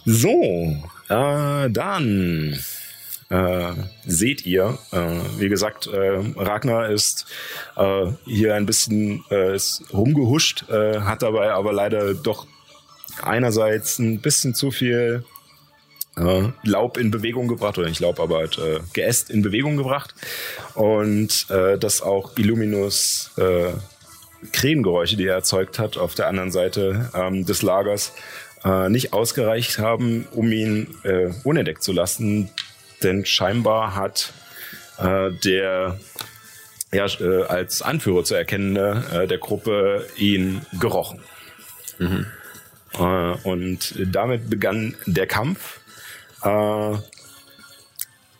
So, 0.05 0.83
äh, 1.11 1.69
dann 1.69 2.57
äh, 3.29 3.73
seht 4.05 4.45
ihr, 4.45 4.77
äh, 4.91 4.97
wie 5.37 5.49
gesagt, 5.49 5.87
äh, 5.87 6.21
Ragnar 6.35 6.89
ist 6.89 7.25
äh, 7.75 8.07
hier 8.25 8.55
ein 8.55 8.65
bisschen 8.65 9.23
äh, 9.29 9.57
rumgehuscht, 9.93 10.65
hat 10.69 11.21
dabei 11.21 11.51
aber 11.51 11.73
leider 11.73 12.13
doch 12.13 12.47
einerseits 13.21 13.99
ein 13.99 14.21
bisschen 14.21 14.55
zu 14.55 14.71
viel 14.71 15.23
Laub 16.63 16.97
in 16.97 17.09
Bewegung 17.09 17.47
gebracht, 17.47 17.77
oder 17.77 17.87
nicht 17.87 18.01
Laub, 18.01 18.19
aber 18.19 18.39
halt 18.39 18.57
äh, 18.57 18.81
Geäst 18.91 19.29
in 19.29 19.41
Bewegung 19.41 19.77
gebracht. 19.77 20.13
Und 20.75 21.49
äh, 21.49 21.77
dass 21.77 22.01
auch 22.01 22.37
Illuminus 22.37 23.31
äh, 23.37 23.71
Krähengeräusche, 24.51 25.15
die 25.15 25.27
er 25.27 25.35
erzeugt 25.35 25.79
hat, 25.79 25.97
auf 25.97 26.13
der 26.15 26.27
anderen 26.27 26.51
Seite 26.51 27.09
ähm, 27.13 27.45
des 27.45 27.61
Lagers 27.61 28.11
äh, 28.63 28.89
nicht 28.89 29.13
ausgereicht 29.13 29.79
haben, 29.79 30.27
um 30.31 30.51
ihn 30.51 30.87
äh, 31.03 31.31
unentdeckt 31.43 31.83
zu 31.83 31.91
lassen. 31.91 32.49
Denn 33.03 33.25
scheinbar 33.25 33.95
hat 33.95 34.33
äh, 34.99 35.31
der 35.43 35.97
ja, 36.91 37.05
äh, 37.05 37.43
als 37.43 37.81
Anführer 37.81 38.23
zu 38.23 38.35
erkennende 38.35 39.03
äh, 39.11 39.27
der 39.27 39.37
Gruppe 39.37 40.07
ihn 40.17 40.65
gerochen. 40.79 41.21
Äh, 41.99 42.97
und 42.97 43.95
damit 43.97 44.49
begann 44.49 44.95
der 45.05 45.27
Kampf. 45.27 45.79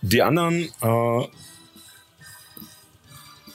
Die 0.02 0.24
anderen 0.24 0.70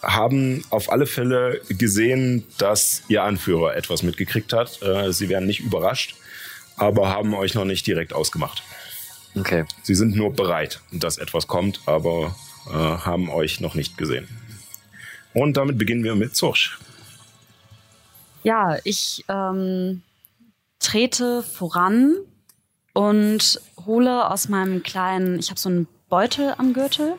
haben 0.01 0.64
auf 0.70 0.93
alle 0.93 1.06
Fälle 1.06 1.60
gesehen, 1.68 2.47
dass 2.59 3.02
ihr 3.09 3.24
Anführer 3.24 3.74
etwas 3.74 4.05
mitgekriegt 4.05 4.52
hat. 4.52 4.78
Sie 5.09 5.28
werden 5.28 5.47
nicht 5.47 5.59
überrascht, 5.59 6.14
aber 6.77 7.09
haben 7.09 7.35
euch 7.35 7.55
noch 7.55 7.65
nicht 7.65 7.86
direkt 7.86 8.12
ausgemacht. 8.12 8.62
Okay. 9.35 9.65
Sie 9.82 9.94
sind 9.94 10.16
nur 10.16 10.32
bereit, 10.32 10.81
dass 10.93 11.19
etwas 11.19 11.47
kommt, 11.47 11.81
aber 11.86 12.35
äh, 12.69 12.73
haben 12.73 13.28
euch 13.28 13.61
noch 13.61 13.74
nicht 13.74 13.98
gesehen. 13.98 14.28
Und 15.35 15.57
damit 15.57 15.77
beginnen 15.77 16.05
wir 16.05 16.15
mit 16.15 16.35
Zursch. 16.35 16.78
Ja, 18.43 18.78
ich 18.85 19.24
ähm, 19.28 20.03
trete 20.78 21.43
voran 21.43 22.15
und 22.94 23.61
hole 23.85 24.31
aus 24.31 24.48
meinem 24.48 24.82
kleinen, 24.82 25.39
ich 25.39 25.51
habe 25.51 25.61
so 25.61 25.69
einen 25.69 25.89
Beutel 26.09 26.55
am 26.57 26.73
Gürtel, 26.73 27.15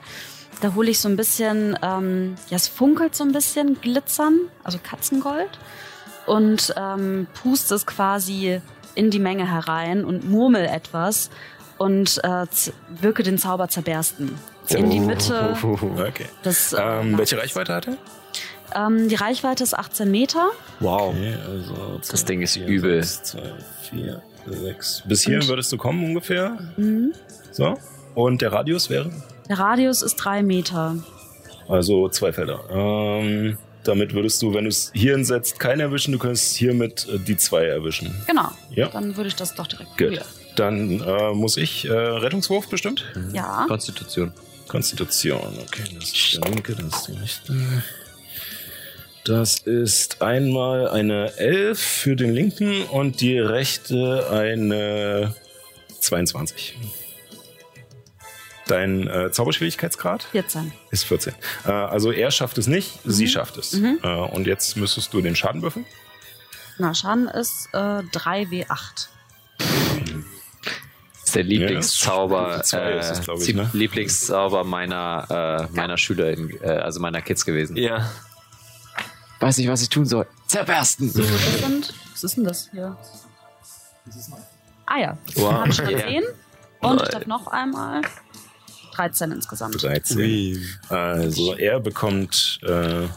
da 0.61 0.73
hole 0.73 0.89
ich 0.89 0.99
so 0.99 1.09
ein 1.09 1.17
bisschen, 1.17 1.77
ähm, 1.83 2.35
ja, 2.49 2.55
es 2.55 2.67
funkelt 2.67 3.13
so 3.13 3.23
ein 3.23 3.31
bisschen 3.31 3.79
Glitzern, 3.79 4.39
also 4.63 4.79
Katzengold 4.81 5.59
und 6.25 6.73
ähm, 6.77 7.27
puste 7.33 7.75
es 7.75 7.85
quasi 7.85 8.61
in 8.97 9.11
die 9.11 9.19
Menge 9.19 9.49
herein 9.51 10.03
und 10.03 10.29
murmel 10.29 10.65
etwas 10.65 11.29
und 11.77 12.19
äh, 12.23 12.45
wirke 13.01 13.23
den 13.23 13.37
Zauber 13.37 13.67
zerbersten. 13.69 14.35
In 14.69 14.89
die 14.89 14.99
Mitte. 14.99 15.55
Okay. 15.63 16.25
Des, 16.43 16.73
äh, 16.73 16.81
Ähm, 16.81 17.17
welche 17.17 17.37
Reichweite 17.37 17.73
hat 17.73 17.87
er? 17.87 17.97
ähm, 18.75 19.07
die 19.07 19.15
Reichweite 19.15 19.63
ist 19.63 19.73
18 19.77 20.09
Meter. 20.11 20.49
Wow. 20.79 21.13
Okay, 21.15 21.35
also 21.47 21.99
Das 22.11 22.25
Ding 22.25 22.41
ist 22.41 22.55
übel. 22.57 23.03
2, 23.03 23.39
4, 23.89 24.21
6. 24.47 25.03
Bis 25.05 25.21
hier 25.23 25.37
Und- 25.39 25.47
würdest 25.47 25.71
du 25.71 25.77
kommen 25.77 26.03
ungefähr. 26.03 26.57
Mhm. 26.75 27.13
So. 27.51 27.75
Und 28.15 28.41
der 28.41 28.51
Radius 28.51 28.89
wäre? 28.89 29.11
Der 29.47 29.59
Radius 29.59 30.01
ist 30.01 30.15
drei 30.15 30.41
Meter. 30.43 30.95
Also 31.69 32.09
zwei 32.09 32.33
Felder. 32.33 32.59
Ähm, 32.71 33.57
damit 33.87 34.13
würdest 34.13 34.41
du, 34.41 34.53
wenn 34.53 34.65
du 34.65 34.69
es 34.69 34.91
hier 34.93 35.13
hinsetzt, 35.13 35.59
keinen 35.59 35.79
erwischen. 35.79 36.11
Du 36.11 36.19
könntest 36.19 36.55
hiermit 36.55 37.07
äh, 37.09 37.19
die 37.19 37.37
zwei 37.37 37.65
erwischen. 37.65 38.13
Genau. 38.27 38.51
Ja. 38.69 38.87
Dann 38.89 39.15
würde 39.15 39.29
ich 39.29 39.35
das 39.35 39.55
doch 39.55 39.67
direkt 39.67 39.89
Gut. 39.97 40.07
probieren. 40.07 40.25
Dann 40.55 41.01
äh, 41.01 41.33
muss 41.33 41.57
ich 41.57 41.85
äh, 41.85 41.91
Rettungswurf 41.91 42.67
bestimmt. 42.67 43.05
Ja. 43.33 43.65
Konstitution. 43.67 44.33
Konstitution. 44.67 45.57
Okay, 45.61 45.83
das 45.95 46.09
ist 46.09 46.39
der 46.43 46.51
linke, 46.51 46.75
das 46.75 46.85
ist 46.85 47.07
die 47.07 47.13
rechte. 47.13 47.83
Das 49.23 49.57
ist 49.59 50.21
einmal 50.21 50.87
eine 50.87 51.37
11 51.37 51.79
für 51.79 52.15
den 52.15 52.33
linken 52.33 52.83
und 52.83 53.19
die 53.19 53.37
rechte 53.37 54.29
eine 54.31 55.35
22. 55.99 56.77
Dein 58.67 59.07
äh, 59.07 59.31
Zauberschwierigkeitsgrad 59.31 60.23
14. 60.23 60.71
ist 60.91 61.05
14. 61.05 61.33
Äh, 61.65 61.71
also 61.71 62.11
er 62.11 62.31
schafft 62.31 62.57
es 62.57 62.67
nicht, 62.67 62.99
sie 63.05 63.27
schafft 63.27 63.57
es. 63.57 63.73
Mhm. 63.73 63.99
Äh, 64.03 64.07
und 64.07 64.45
jetzt 64.47 64.75
müsstest 64.77 65.13
du 65.13 65.21
den 65.21 65.35
Schaden 65.35 65.61
würfeln. 65.61 65.85
Na, 66.77 66.93
Schaden 66.93 67.27
ist 67.27 67.69
äh, 67.73 67.77
3W8. 67.77 69.07
Das 69.57 71.25
ist 71.25 71.35
der 71.35 71.43
Lieblingszauber, 71.43 72.49
Stufe 72.51 72.63
zwei 72.63 72.91
ist 72.93 73.09
es, 73.11 73.27
äh, 73.27 73.49
ich, 73.49 73.55
ne? 73.55 73.69
Lieblingszauber 73.73 74.63
meiner, 74.63 75.67
äh, 75.69 75.75
meiner 75.75 75.97
Schüler, 75.97 76.31
in, 76.31 76.51
äh, 76.61 76.67
also 76.69 76.99
meiner 76.99 77.21
Kids 77.21 77.43
gewesen. 77.45 77.75
Ja. 77.75 78.09
Weiß 79.39 79.57
nicht, 79.57 79.67
was 79.69 79.81
ich 79.81 79.89
tun 79.89 80.05
soll. 80.05 80.25
Zerbersten! 80.47 81.09
Sind, 81.09 81.93
was 82.13 82.23
ist 82.23 82.37
denn 82.37 82.43
das 82.45 82.69
hier? 82.71 82.97
Ah 84.85 84.99
ja, 84.99 85.17
Wow. 85.35 85.51
habe 85.53 85.69
ich 85.69 85.77
Ja. 85.79 85.99
10. 85.99 86.23
Und 86.79 87.01
ich 87.01 87.09
darf 87.09 87.25
noch 87.25 87.47
einmal 87.47 88.01
13 88.97 89.31
insgesamt. 89.31 89.81
13. 89.81 90.63
Also 90.89 91.55
er 91.55 91.79
bekommt 91.79 92.59
äh, 92.63 93.07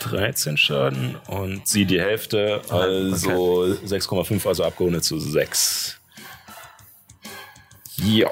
13 0.00 0.56
Schaden 0.56 1.16
und 1.26 1.66
sie 1.66 1.84
die 1.84 2.00
Hälfte, 2.00 2.60
also 2.68 3.64
6,5, 3.64 4.46
also 4.46 4.64
abgerundet 4.64 5.04
zu 5.04 5.18
6. 5.18 5.96
Ja. 7.96 8.30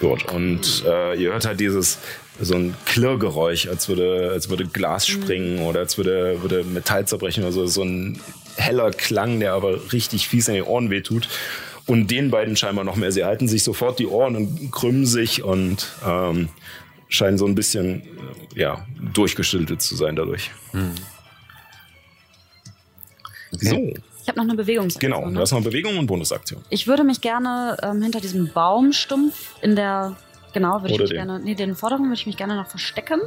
Gut, 0.00 0.30
und 0.32 0.84
äh, 0.84 1.14
ihr 1.14 1.30
hört 1.32 1.46
halt 1.46 1.60
dieses 1.60 1.98
so 2.40 2.54
ein 2.54 2.74
Klirrgeräusch, 2.86 3.68
als 3.68 3.88
würde, 3.88 4.30
als 4.32 4.48
würde 4.48 4.66
Glas 4.66 5.06
springen 5.06 5.64
oder 5.64 5.80
als 5.80 5.96
würde, 5.96 6.42
würde 6.42 6.64
Metall 6.64 7.06
zerbrechen 7.06 7.44
oder 7.44 7.52
so. 7.52 7.66
So 7.66 7.84
ein 7.84 8.20
heller 8.56 8.90
Klang, 8.90 9.38
der 9.38 9.52
aber 9.52 9.92
richtig 9.92 10.28
fies 10.28 10.48
in 10.48 10.54
die 10.54 10.62
Ohren 10.62 10.90
wehtut. 10.90 11.28
Und 11.86 12.10
den 12.10 12.30
beiden 12.30 12.56
scheinbar 12.56 12.84
noch 12.84 12.96
mehr. 12.96 13.10
Sie 13.12 13.24
halten 13.24 13.48
sich 13.48 13.64
sofort 13.64 13.98
die 13.98 14.06
Ohren 14.06 14.36
und 14.36 14.70
krümmen 14.70 15.04
sich 15.06 15.42
und 15.42 15.88
ähm, 16.06 16.48
scheinen 17.08 17.38
so 17.38 17.46
ein 17.46 17.54
bisschen 17.54 18.02
äh, 18.54 18.60
ja, 18.60 18.86
durchgeschüttelt 19.12 19.82
zu 19.82 19.96
sein 19.96 20.14
dadurch. 20.16 20.50
So, 23.50 23.76
Ich 24.22 24.28
habe 24.28 24.38
noch 24.38 24.44
eine 24.44 24.54
Bewegungsaktion. 24.54 25.12
genau. 25.12 25.30
Du 25.30 25.40
hast 25.40 25.52
noch 25.52 25.62
Bewegung 25.62 25.98
und 25.98 26.06
Bonusaktion. 26.06 26.62
Ich 26.70 26.86
würde 26.86 27.04
mich 27.04 27.20
gerne 27.20 27.76
ähm, 27.82 28.00
hinter 28.00 28.20
diesem 28.20 28.50
Baumstumpf 28.52 29.56
in 29.60 29.76
der, 29.76 30.16
genau, 30.54 30.80
würde 30.82 30.94
ich 30.94 31.00
mich 31.00 31.10
den. 31.10 31.16
gerne, 31.16 31.40
nee, 31.40 31.54
den 31.54 31.74
vorderen 31.74 32.04
würde 32.04 32.14
ich 32.14 32.26
mich 32.26 32.36
gerne 32.36 32.56
noch 32.56 32.68
verstecken. 32.68 33.20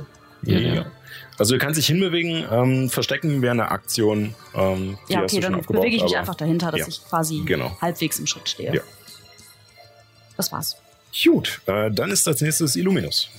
Ja. 0.43 0.85
Also 1.37 1.53
du 1.55 1.59
kannst 1.59 1.77
dich 1.77 1.87
hinbewegen, 1.87 2.45
ähm, 2.49 2.89
verstecken 2.89 3.41
wäre 3.41 3.51
eine 3.51 3.69
Aktion. 3.71 4.33
Ähm, 4.53 4.97
die 5.09 5.13
Ja, 5.13 5.21
hast 5.21 5.33
okay, 5.33 5.41
dann 5.41 5.61
bewege 5.61 5.97
ich 5.97 6.03
mich 6.03 6.17
einfach 6.17 6.35
dahinter, 6.35 6.71
dass 6.71 6.79
ja. 6.81 6.87
ich 6.87 7.03
quasi 7.05 7.41
Genau. 7.45 7.75
halbwegs 7.81 8.19
im 8.19 8.27
Schritt 8.27 8.47
stehe. 8.49 8.73
Ja. 8.73 8.81
Das 10.37 10.51
war's. 10.51 10.77
Gut, 11.23 11.61
äh, 11.65 11.91
dann 11.91 12.11
ist 12.11 12.27
als 12.27 12.41
nächstes 12.41 12.75
Illuminus. 12.75 13.29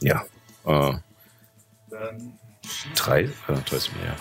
Ja. 0.00 0.24
Äh, 0.64 0.94
Dann 1.90 2.38
drei, 2.94 3.22
äh, 3.24 3.30
drei 3.46 3.76
ist 3.76 3.92
mehr. 3.96 4.16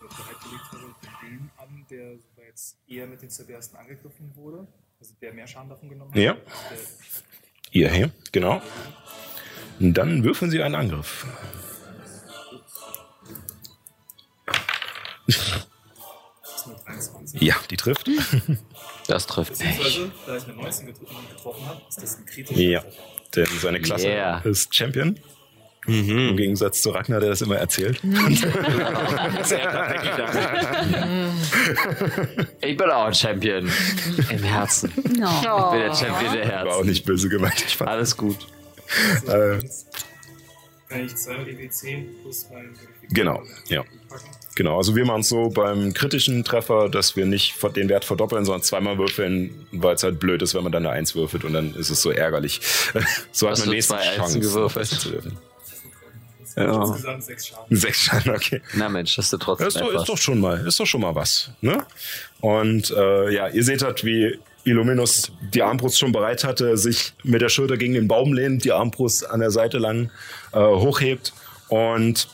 bereitgelegt 0.00 0.64
habe, 0.72 0.94
den 1.22 1.50
an, 1.56 1.86
der 1.90 2.16
bereits 2.36 2.76
eher 2.86 3.06
mit 3.06 3.22
den 3.22 3.30
Zerbersten 3.30 3.78
angegriffen 3.78 4.32
wurde. 4.34 4.66
Also 5.00 5.14
der 5.20 5.32
mehr 5.32 5.46
Schaden 5.46 5.68
davon 5.68 5.88
genommen 5.88 6.10
hat. 6.12 6.18
Ja. 6.20 6.36
Ihr 7.70 7.90
hier, 7.90 8.10
genau. 8.32 8.60
Und 9.78 9.94
dann 9.94 10.24
würfeln 10.24 10.50
Sie 10.50 10.62
einen 10.62 10.74
Angriff. 10.74 11.26
ist 15.26 16.66
nur 16.66 16.76
23. 16.76 17.40
Ja, 17.42 17.54
die 17.70 17.76
trifft. 17.76 18.10
Das 19.06 19.26
trifft. 19.26 19.52
Beziehungsweise, 19.52 20.10
da 20.26 20.36
ich 20.36 20.44
eine 20.44 20.54
19 20.54 20.88
getro- 20.88 21.28
getroffen 21.34 21.66
habe, 21.66 21.80
ist 21.88 22.02
das 22.02 22.16
ein 22.18 22.26
kritischer 22.26 22.60
Ja, 22.60 22.84
denn 23.34 23.46
seine 23.60 23.80
Klasse 23.80 24.08
Yeah. 24.08 24.40
ist 24.40 24.74
Champion. 24.74 25.18
Im 25.88 26.36
Gegensatz 26.36 26.82
zu 26.82 26.90
Ragnar, 26.90 27.18
der 27.20 27.30
das 27.30 27.40
immer 27.40 27.56
erzählt. 27.56 28.00
Ich 32.60 32.76
bin 32.76 32.90
auch 32.90 33.06
ein 33.06 33.14
Champion. 33.14 33.70
Im 34.30 34.42
Herzen. 34.42 34.92
Ich 34.96 35.02
bin 35.04 35.20
der 35.20 35.94
Champion 35.94 36.32
der 36.32 36.48
War 36.48 36.66
auch 36.66 36.74
Herzen. 36.76 36.86
nicht 36.88 37.04
böse 37.04 37.28
gemeint. 37.28 37.64
Ich 37.66 37.76
fand, 37.76 37.90
Alles 37.90 38.16
gut. 38.16 38.36
äh, 39.26 39.58
Kann 40.88 41.04
ich 41.04 41.16
2 41.16 41.32
DW10 41.34 42.04
plus 42.22 42.46
mein 42.52 42.70
Genau, 43.10 43.42
ja. 43.68 43.84
Genau, 44.54 44.76
also 44.76 44.96
wir 44.96 45.04
machen 45.04 45.20
es 45.20 45.28
so 45.28 45.50
beim 45.50 45.94
kritischen 45.94 46.42
Treffer, 46.42 46.88
dass 46.88 47.14
wir 47.14 47.26
nicht 47.26 47.54
den 47.76 47.88
Wert 47.88 48.04
verdoppeln, 48.04 48.44
sondern 48.44 48.62
zweimal 48.62 48.98
würfeln, 48.98 49.66
weil 49.70 49.94
es 49.94 50.02
halt 50.02 50.18
blöd 50.18 50.42
ist, 50.42 50.54
wenn 50.54 50.64
man 50.64 50.72
dann 50.72 50.84
eine 50.84 50.94
Eins 50.94 51.14
würfelt 51.14 51.44
und 51.44 51.52
dann 51.52 51.74
ist 51.76 51.90
es 51.90 52.02
so 52.02 52.10
ärgerlich. 52.10 52.60
So 53.32 53.48
Hast 53.48 53.60
hat 53.60 53.66
man 53.66 53.74
nächste 53.76 53.94
Chance, 54.16 54.40
gewürfelt? 54.40 54.88
zu 54.88 55.12
würfeln. 55.12 55.36
Ja. 56.58 56.82
Insgesamt 56.82 57.24
6 57.24 57.46
Schaden. 57.46 57.76
Sechs 57.76 58.00
Schaden, 58.00 58.34
okay. 58.34 58.60
Na 58.74 58.88
Mensch, 58.88 59.16
das 59.16 59.26
ist 59.26 59.32
ja 59.32 59.38
trotzdem 59.38 59.68
ist 59.68 59.80
doch, 59.80 59.92
ist 59.92 60.08
doch 60.08 60.18
schon 60.18 60.40
mal, 60.40 60.66
ist 60.66 60.80
doch 60.80 60.86
schon 60.86 61.00
mal 61.00 61.14
was, 61.14 61.50
ne? 61.60 61.84
Und 62.40 62.90
äh, 62.90 63.30
ja, 63.32 63.48
ihr 63.48 63.64
seht 63.64 63.82
halt, 63.82 64.04
wie 64.04 64.38
Illuminus 64.64 65.32
die 65.54 65.62
Armbrust 65.62 65.98
schon 65.98 66.12
bereit 66.12 66.44
hatte, 66.44 66.76
sich 66.76 67.14
mit 67.22 67.42
der 67.42 67.48
Schulter 67.48 67.76
gegen 67.76 67.94
den 67.94 68.08
Baum 68.08 68.32
lehnt, 68.32 68.64
die 68.64 68.72
Armbrust 68.72 69.28
an 69.30 69.40
der 69.40 69.50
Seite 69.50 69.78
lang 69.78 70.10
äh, 70.52 70.58
hochhebt 70.58 71.32
und 71.68 72.28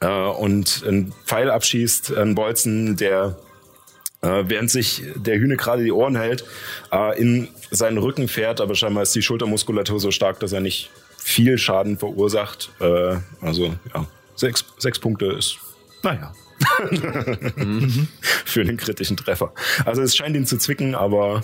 äh, 0.00 0.06
und 0.06 0.84
einen 0.86 1.12
Pfeil 1.24 1.50
abschießt, 1.50 2.14
einen 2.14 2.34
Bolzen, 2.34 2.96
der 2.96 3.36
äh, 4.22 4.44
während 4.46 4.70
sich 4.70 5.02
der 5.14 5.38
Hühne 5.38 5.56
gerade 5.56 5.82
die 5.84 5.92
Ohren 5.92 6.16
hält, 6.16 6.44
äh, 6.92 7.18
in 7.20 7.48
seinen 7.70 7.98
Rücken 7.98 8.28
fährt, 8.28 8.60
aber 8.60 8.74
scheinbar 8.74 9.02
ist 9.02 9.14
die 9.14 9.22
Schultermuskulatur 9.22 10.00
so 10.00 10.10
stark, 10.10 10.40
dass 10.40 10.52
er 10.52 10.60
nicht 10.60 10.90
viel 11.26 11.58
Schaden 11.58 11.98
verursacht. 11.98 12.70
Äh, 12.80 13.16
also 13.40 13.74
ja, 13.92 14.06
sechs, 14.36 14.64
sechs 14.78 14.98
Punkte 15.00 15.26
ist, 15.26 15.58
naja. 16.04 16.32
Für 18.44 18.64
den 18.64 18.76
kritischen 18.76 19.16
Treffer. 19.16 19.52
Also 19.84 20.02
es 20.02 20.16
scheint 20.16 20.36
ihn 20.36 20.46
zu 20.46 20.56
zwicken, 20.56 20.94
aber 20.94 21.42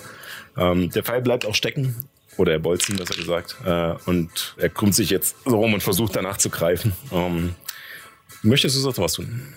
ähm, 0.57 0.89
der 0.89 1.03
Pfeil 1.03 1.21
bleibt 1.21 1.45
auch 1.45 1.53
stecken. 1.55 2.07
Oder 2.37 2.53
der 2.53 2.59
Bolzen, 2.59 2.95
besser 2.95 3.13
gesagt. 3.15 3.57
Äh, 3.65 3.93
und 4.05 4.55
er 4.57 4.69
krümmt 4.69 4.95
sich 4.95 5.09
jetzt 5.11 5.35
so 5.45 5.57
rum 5.57 5.73
und 5.73 5.83
versucht 5.83 6.15
danach 6.15 6.37
zu 6.37 6.49
greifen. 6.49 6.93
Ähm, 7.11 7.53
möchtest 8.41 8.75
du 8.75 8.79
sonst 8.79 8.97
was 8.97 9.13
tun? 9.13 9.53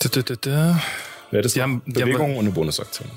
Da, 0.00 0.08
da, 0.10 0.20
da, 0.22 0.34
da. 0.34 0.82
Wäre 1.30 1.42
das 1.42 1.54
Die 1.54 1.62
haben- 1.62 1.80
die 1.86 2.02
haben- 2.02 2.10
Bewegung 2.10 2.32
und 2.36 2.44
eine 2.46 2.50
Bonusaktion. 2.50 3.08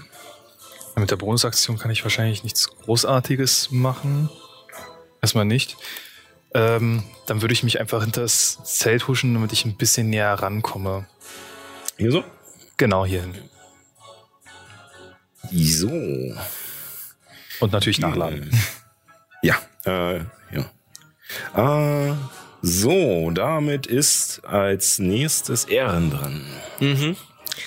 Mit 0.95 1.09
der 1.11 1.15
Bonusaktion 1.17 1.77
kann 1.79 1.91
ich 1.91 2.03
wahrscheinlich 2.03 2.43
nichts 2.43 2.69
Großartiges 2.69 3.71
machen. 3.71 4.29
Erstmal 5.23 5.45
nicht. 5.45 5.77
Ähm, 6.53 7.01
dann 7.27 7.41
würde 7.41 7.53
ich 7.53 7.63
mich 7.63 7.79
einfach 7.79 8.03
hinter 8.03 8.21
das 8.21 8.61
Zelt 8.65 9.07
huschen, 9.07 9.33
damit 9.33 9.53
ich 9.53 9.63
ein 9.63 9.77
bisschen 9.77 10.09
näher 10.09 10.33
rankomme. 10.33 11.07
Hier 11.97 12.11
so? 12.11 12.25
Genau, 12.75 13.05
hierhin. 13.05 13.33
So. 15.49 15.87
Und 17.61 17.71
natürlich 17.71 17.99
nachladen. 17.99 18.51
Ja, 19.41 19.55
äh, 19.85 20.25
ja. 20.51 22.09
Äh, 22.09 22.15
so, 22.61 23.31
damit 23.31 23.87
ist 23.87 24.43
als 24.43 24.99
nächstes 24.99 25.63
Ehren 25.63 26.11
dran. 26.11 26.45
Mhm. 26.81 27.15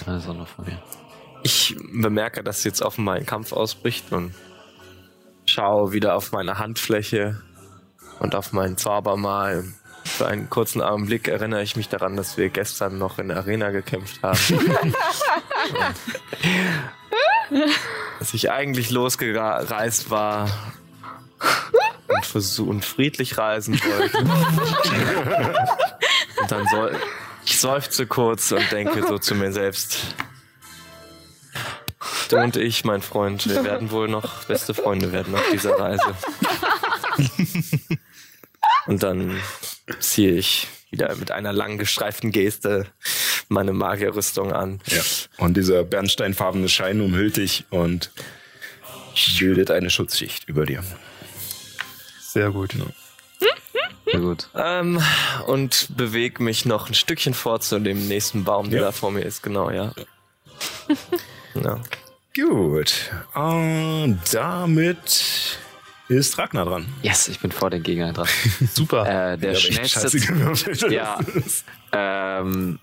Noch 0.07 0.49
von 0.49 0.67
mir. 0.67 0.83
Ich 1.43 1.75
bemerke, 1.93 2.43
dass 2.43 2.65
jetzt 2.65 2.83
auf 2.83 2.99
einmal 2.99 3.17
ein 3.17 3.27
Kampf 3.27 3.53
ausbricht 3.53 4.13
und 4.13 4.35
schaue 5.47 5.93
wieder 5.93 6.15
auf 6.15 6.33
meine 6.33 6.59
Handfläche 6.59 7.41
und 8.19 8.35
auf 8.35 8.53
meinen 8.53 8.77
Zaubermal. 8.77 9.65
Für 10.05 10.27
einen 10.27 10.51
kurzen 10.51 10.83
Augenblick 10.83 11.29
erinnere 11.29 11.63
ich 11.63 11.77
mich 11.77 11.89
daran, 11.89 12.17
dass 12.17 12.37
wir 12.37 12.49
gestern 12.49 12.99
noch 12.99 13.19
in 13.19 13.29
der 13.29 13.39
Arena 13.39 13.71
gekämpft 13.71 14.23
haben. 14.23 14.39
dass 18.19 18.35
ich 18.35 18.51
eigentlich 18.51 18.91
losgereist 18.91 20.11
war 20.11 20.49
und, 22.09 22.25
versuch, 22.25 22.69
und 22.69 22.85
friedlich 22.85 23.37
reisen 23.37 23.79
wollte. 23.81 24.19
und 26.41 26.51
dann 26.51 26.67
soll 26.69 26.97
ich 27.45 27.61
seufze 27.61 28.07
kurz 28.07 28.53
und 28.53 28.73
denke 28.73 29.07
so 29.07 29.19
zu 29.19 29.35
mir 29.35 29.53
selbst. 29.53 30.15
Du 32.29 32.37
und 32.39 32.57
ich, 32.57 32.85
mein 32.85 33.03
Freund, 33.03 33.49
wir 33.49 33.65
werden 33.65 33.91
wohl 33.91 34.09
noch 34.09 34.45
beste 34.45 34.75
Freunde 34.75 35.13
werden 35.13 35.35
auf 35.35 35.45
dieser 35.53 35.79
Reise. 35.79 36.15
Und 38.87 39.03
dann 39.03 39.41
ziehe 40.01 40.33
ich 40.33 40.69
wieder 40.91 41.15
mit 41.17 41.31
einer 41.31 41.53
lang 41.53 41.79
gestreiften 41.79 42.31
Geste 42.33 42.87
meine 43.49 43.73
Magierrüstung 43.73 44.53
an. 44.53 44.81
Ja. 44.87 45.03
Und 45.39 45.57
dieser 45.57 45.85
bernsteinfarbene 45.85 46.69
Schein 46.69 47.01
umhüllt 47.01 47.37
dich 47.37 47.65
und 47.71 48.11
bildet 49.39 49.71
eine 49.71 49.91
Schutzschicht 49.91 50.49
über 50.49 50.67
dir. 50.67 50.83
Sehr 52.21 52.51
gut. 52.51 52.75
Sehr 54.05 54.21
gut. 54.21 54.49
Ähm, 54.55 55.03
und 55.47 55.89
bewege 55.97 56.43
mich 56.43 56.65
noch 56.65 56.89
ein 56.89 56.95
Stückchen 56.95 57.35
vor 57.35 57.61
zu 57.61 57.79
dem 57.81 58.07
nächsten 58.09 58.45
Baum, 58.45 58.71
der 58.71 58.81
Ja. 58.81 58.87
da 58.87 58.93
vor 58.93 59.11
mir 59.11 59.23
ist. 59.23 59.43
Genau, 59.43 59.71
ja. 59.71 59.93
ja. 61.65 61.81
Gut. 62.35 63.11
Und 63.35 64.21
damit 64.33 65.59
ist 66.09 66.39
Ragnar 66.39 66.67
dran. 66.67 66.87
Yes, 67.03 67.29
ich 67.29 67.41
bin 67.41 67.51
vor 67.51 67.71
den 67.71 67.83
Gegnern 67.83 68.15
dran. 68.15 68.29
Super. 68.75 69.33
Äh, 69.33 69.39
der 69.39 69.53
echt 69.53 69.63
schnellste. 69.73 70.21
gewürfelt. 70.21 70.91
Ja. 70.91 71.19
Ähm, 71.93 72.79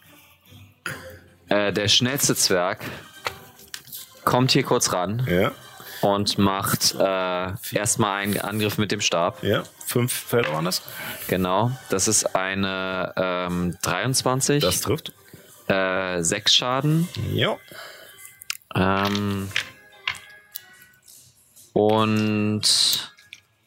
äh, 1.50 1.72
der 1.72 1.88
schnellste 1.88 2.36
Zwerg 2.36 2.80
kommt 4.24 4.52
hier 4.52 4.64
kurz 4.64 4.92
ran 4.94 5.26
Ja, 5.30 5.52
und 6.02 6.38
macht 6.38 6.96
äh, 6.98 7.52
erstmal 7.76 8.24
einen 8.24 8.40
Angriff 8.40 8.78
mit 8.78 8.92
dem 8.92 9.02
Stab. 9.02 9.44
ja. 9.44 9.64
Fünf 9.86 10.12
Felder 10.14 10.54
waren 10.54 10.66
das. 10.66 10.82
Genau. 11.28 11.72
Das 11.90 12.08
ist 12.08 12.36
eine 12.36 13.14
ähm, 13.18 13.78
23. 13.84 14.64
Das 14.64 14.80
trifft. 14.82 15.12
äh, 15.68 16.24
6 16.24 16.54
Schaden. 16.56 17.08
Ja. 17.34 17.58
Ähm, 18.76 19.50
und 21.74 22.62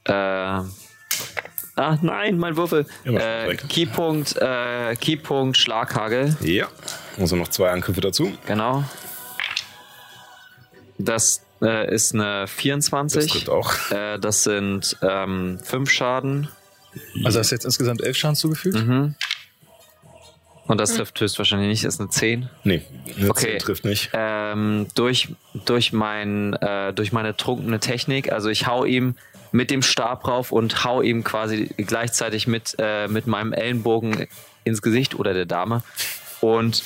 äh, 0.04 0.12
ah 0.12 0.68
nein, 1.76 2.38
mein 2.38 2.56
Würfel. 2.56 2.86
Äh. 3.04 3.56
Keypunkt, 3.56 4.36
äh, 4.36 4.96
Keypunkt 4.96 5.56
Schlaghagel. 5.56 6.36
Ja. 6.40 6.68
Also 7.18 7.36
noch 7.36 7.48
zwei 7.48 7.70
Angriffe 7.70 8.00
dazu. 8.00 8.32
Genau. 8.46 8.84
Das 10.98 11.44
äh, 11.62 11.92
ist 11.94 12.14
eine 12.14 12.42
Das 12.42 12.50
24. 12.50 13.30
trifft 13.30 13.48
auch. 13.48 13.72
Äh, 13.90 14.18
das 14.18 14.44
sind 14.44 14.96
ähm, 15.02 15.58
5 15.62 15.90
Schaden. 15.90 16.48
Also 17.24 17.40
hast 17.40 17.50
du 17.50 17.54
jetzt 17.54 17.64
insgesamt 17.64 18.02
elf 18.02 18.16
Schaden 18.16 18.36
zugefügt? 18.36 18.76
Mhm. 18.76 19.14
Und 20.66 20.78
das 20.80 20.94
trifft 20.94 21.20
höchstwahrscheinlich 21.20 21.68
nicht, 21.68 21.84
ist 21.84 22.00
eine 22.00 22.08
10. 22.10 22.48
Nee, 22.64 22.82
eine 23.16 23.30
Okay. 23.30 23.52
10 23.52 23.58
trifft 23.60 23.84
nicht. 23.84 24.10
ähm, 24.12 24.86
durch, 24.94 25.28
durch, 25.64 25.92
mein, 25.92 26.54
äh, 26.54 26.92
durch 26.92 27.12
meine 27.12 27.36
trunkene 27.36 27.78
Technik. 27.78 28.32
Also 28.32 28.48
ich 28.48 28.66
hau 28.66 28.84
ihm 28.84 29.14
mit 29.52 29.70
dem 29.70 29.82
Stab 29.82 30.26
rauf 30.26 30.50
und 30.50 30.84
hau 30.84 31.02
ihm 31.02 31.22
quasi 31.22 31.70
gleichzeitig 31.76 32.46
mit, 32.48 32.74
äh, 32.78 33.06
mit 33.08 33.26
meinem 33.28 33.52
Ellenbogen 33.52 34.26
ins 34.64 34.82
Gesicht 34.82 35.14
oder 35.14 35.34
der 35.34 35.46
Dame 35.46 35.82
und 36.40 36.82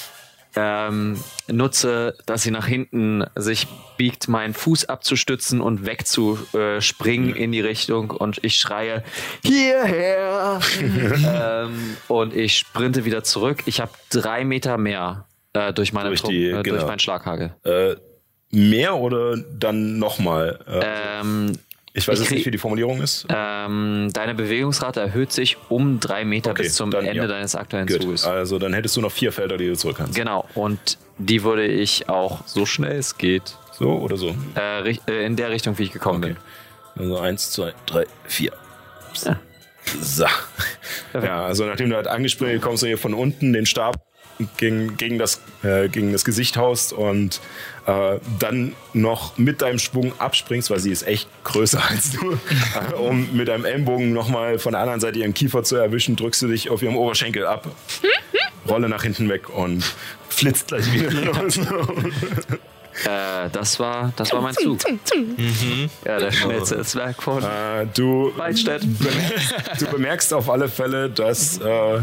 ähm, 0.56 1.18
nutze, 1.48 2.16
dass 2.26 2.42
sie 2.42 2.50
nach 2.50 2.66
hinten 2.66 3.24
sich 3.36 3.66
biegt, 3.96 4.28
meinen 4.28 4.54
Fuß 4.54 4.86
abzustützen 4.88 5.60
und 5.60 5.86
wegzuspringen 5.86 7.34
in 7.36 7.52
die 7.52 7.60
Richtung 7.60 8.10
und 8.10 8.42
ich 8.42 8.56
schreie 8.56 9.02
hierher 9.44 10.60
ähm, 10.82 11.96
und 12.08 12.34
ich 12.34 12.56
sprinte 12.58 13.04
wieder 13.04 13.22
zurück. 13.22 13.62
Ich 13.66 13.80
habe 13.80 13.92
drei 14.10 14.44
Meter 14.44 14.78
mehr 14.78 15.26
äh, 15.52 15.72
durch, 15.72 15.92
meine 15.92 16.08
Durch 16.08 16.20
Trunk- 16.22 16.32
die- 16.32 16.48
äh, 16.48 16.52
durch 16.52 16.64
genau. 16.64 16.86
meinen 16.86 16.98
Schlaghagel. 16.98 17.54
Äh, 17.64 17.96
mehr 18.50 18.96
oder 18.96 19.36
dann 19.36 19.98
nochmal? 19.98 20.58
Äh, 20.66 21.20
Ähm, 21.20 21.52
ich 21.92 22.06
weiß 22.06 22.18
jetzt 22.20 22.30
nicht, 22.30 22.46
wie 22.46 22.50
die 22.50 22.58
Formulierung 22.58 23.00
ist. 23.02 23.26
ähm, 23.28 24.08
deine 24.12 24.34
Bewegungsrate 24.34 25.00
erhöht 25.00 25.32
sich 25.32 25.56
um 25.68 25.98
drei 26.00 26.24
Meter 26.24 26.52
Okay, 26.52 26.62
bis 26.62 26.74
zum 26.74 26.90
dann, 26.90 27.04
Ende 27.04 27.22
ja. 27.22 27.26
deines 27.26 27.54
aktuellen 27.56 27.86
Gut. 27.86 28.02
Zuges. 28.02 28.24
Also 28.24 28.58
dann 28.58 28.72
hättest 28.74 28.96
du 28.96 29.00
noch 29.00 29.12
vier 29.12 29.32
Felder, 29.32 29.56
die 29.56 29.66
du 29.66 29.76
zurück 29.76 29.96
kannst. 29.98 30.14
Genau, 30.14 30.46
und 30.54 30.98
die 31.18 31.42
würde 31.42 31.66
ich 31.66 32.08
auch 32.08 32.46
so 32.46 32.64
schnell 32.66 32.96
es 32.98 33.18
geht 33.18 33.56
So 33.72 33.90
oder 33.98 34.16
so. 34.16 34.34
äh, 34.56 34.90
äh, 35.08 35.26
in 35.26 35.36
der 35.36 35.50
Richtung, 35.50 35.78
wie 35.78 35.84
ich 35.84 35.92
gekommen 35.92 36.22
Okay. 36.24 36.36
Also 36.96 37.18
eins, 37.18 37.50
zwei, 37.52 37.72
drei, 37.86 38.06
vier. 38.24 38.52
Ja. 39.24 39.38
So. 40.00 40.26
Ja, 41.14 41.44
also 41.44 41.64
nachdem 41.64 41.90
du 41.90 41.96
halt 41.96 42.06
angesprungen 42.06 42.60
kommst 42.60 42.82
du 42.82 42.86
hier 42.86 42.98
von 42.98 43.14
unten 43.14 43.52
den 43.52 43.66
Stab 43.66 43.96
gegen, 44.56 44.96
gegen, 44.96 45.18
das, 45.18 45.40
äh, 45.62 45.88
gegen 45.88 46.12
das 46.12 46.24
Gesicht 46.24 46.56
haust 46.56 46.92
und 46.92 47.40
äh, 47.90 48.20
dann 48.38 48.74
noch 48.92 49.36
mit 49.36 49.62
deinem 49.62 49.78
Schwung 49.78 50.12
abspringst, 50.18 50.70
weil 50.70 50.78
sie 50.78 50.92
ist 50.92 51.06
echt 51.06 51.28
größer 51.44 51.82
als 51.88 52.12
du, 52.12 52.32
äh, 52.32 52.94
um 52.94 53.28
mit 53.32 53.48
deinem 53.48 53.64
Ellenbogen 53.64 54.12
nochmal 54.12 54.58
von 54.58 54.72
der 54.72 54.82
anderen 54.82 55.00
Seite 55.00 55.18
ihren 55.18 55.34
Kiefer 55.34 55.64
zu 55.64 55.76
erwischen, 55.76 56.14
drückst 56.14 56.42
du 56.42 56.48
dich 56.48 56.70
auf 56.70 56.82
ihrem 56.82 56.96
Oberschenkel 56.96 57.46
ab, 57.46 57.66
rolle 58.68 58.88
nach 58.88 59.02
hinten 59.02 59.28
weg 59.28 59.48
und 59.48 59.84
flitzt 60.28 60.68
gleich 60.68 60.92
wieder 60.92 61.10
los. 61.32 61.58
Äh, 63.04 63.48
das, 63.52 63.80
war, 63.80 64.12
das 64.16 64.32
war 64.32 64.40
mein 64.40 64.54
Zug. 64.54 64.78
Ja, 66.04 66.18
der 66.18 66.30
schnellste 66.30 66.82
Zwerg 66.82 67.22
von 67.22 67.42
äh, 67.42 67.86
du 67.94 68.32
Waldstedt. 68.36 68.82
du 68.82 69.86
bemerkst 69.86 70.32
auf 70.34 70.50
alle 70.50 70.68
Fälle, 70.68 71.08
dass, 71.08 71.58
äh, 71.58 72.00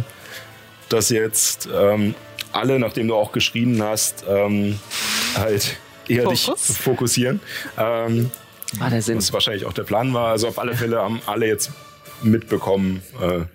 dass 0.90 1.10
jetzt 1.10 1.70
ähm, 1.74 2.16
alle, 2.52 2.80
nachdem 2.80 3.08
du 3.08 3.16
auch 3.16 3.32
geschrien 3.32 3.82
hast, 3.82 4.26
ähm, 4.28 4.80
halt 5.38 5.78
eher 6.08 6.24
Fokus? 6.24 6.46
dich 6.68 6.78
fokussieren. 6.78 7.40
Ähm, 7.78 8.32
Ah, 8.80 8.90
der 8.90 9.02
Sinn. 9.02 9.18
was 9.18 9.32
wahrscheinlich 9.32 9.66
auch 9.66 9.72
der 9.74 9.84
Plan 9.84 10.14
war. 10.14 10.30
Also 10.32 10.48
auf 10.50 10.60
alle 10.60 10.76
Fälle 10.76 10.98
haben 11.02 11.22
alle 11.26 11.48
jetzt 11.48 11.72
mitbekommen, 12.22 13.02
äh, 13.22 13.46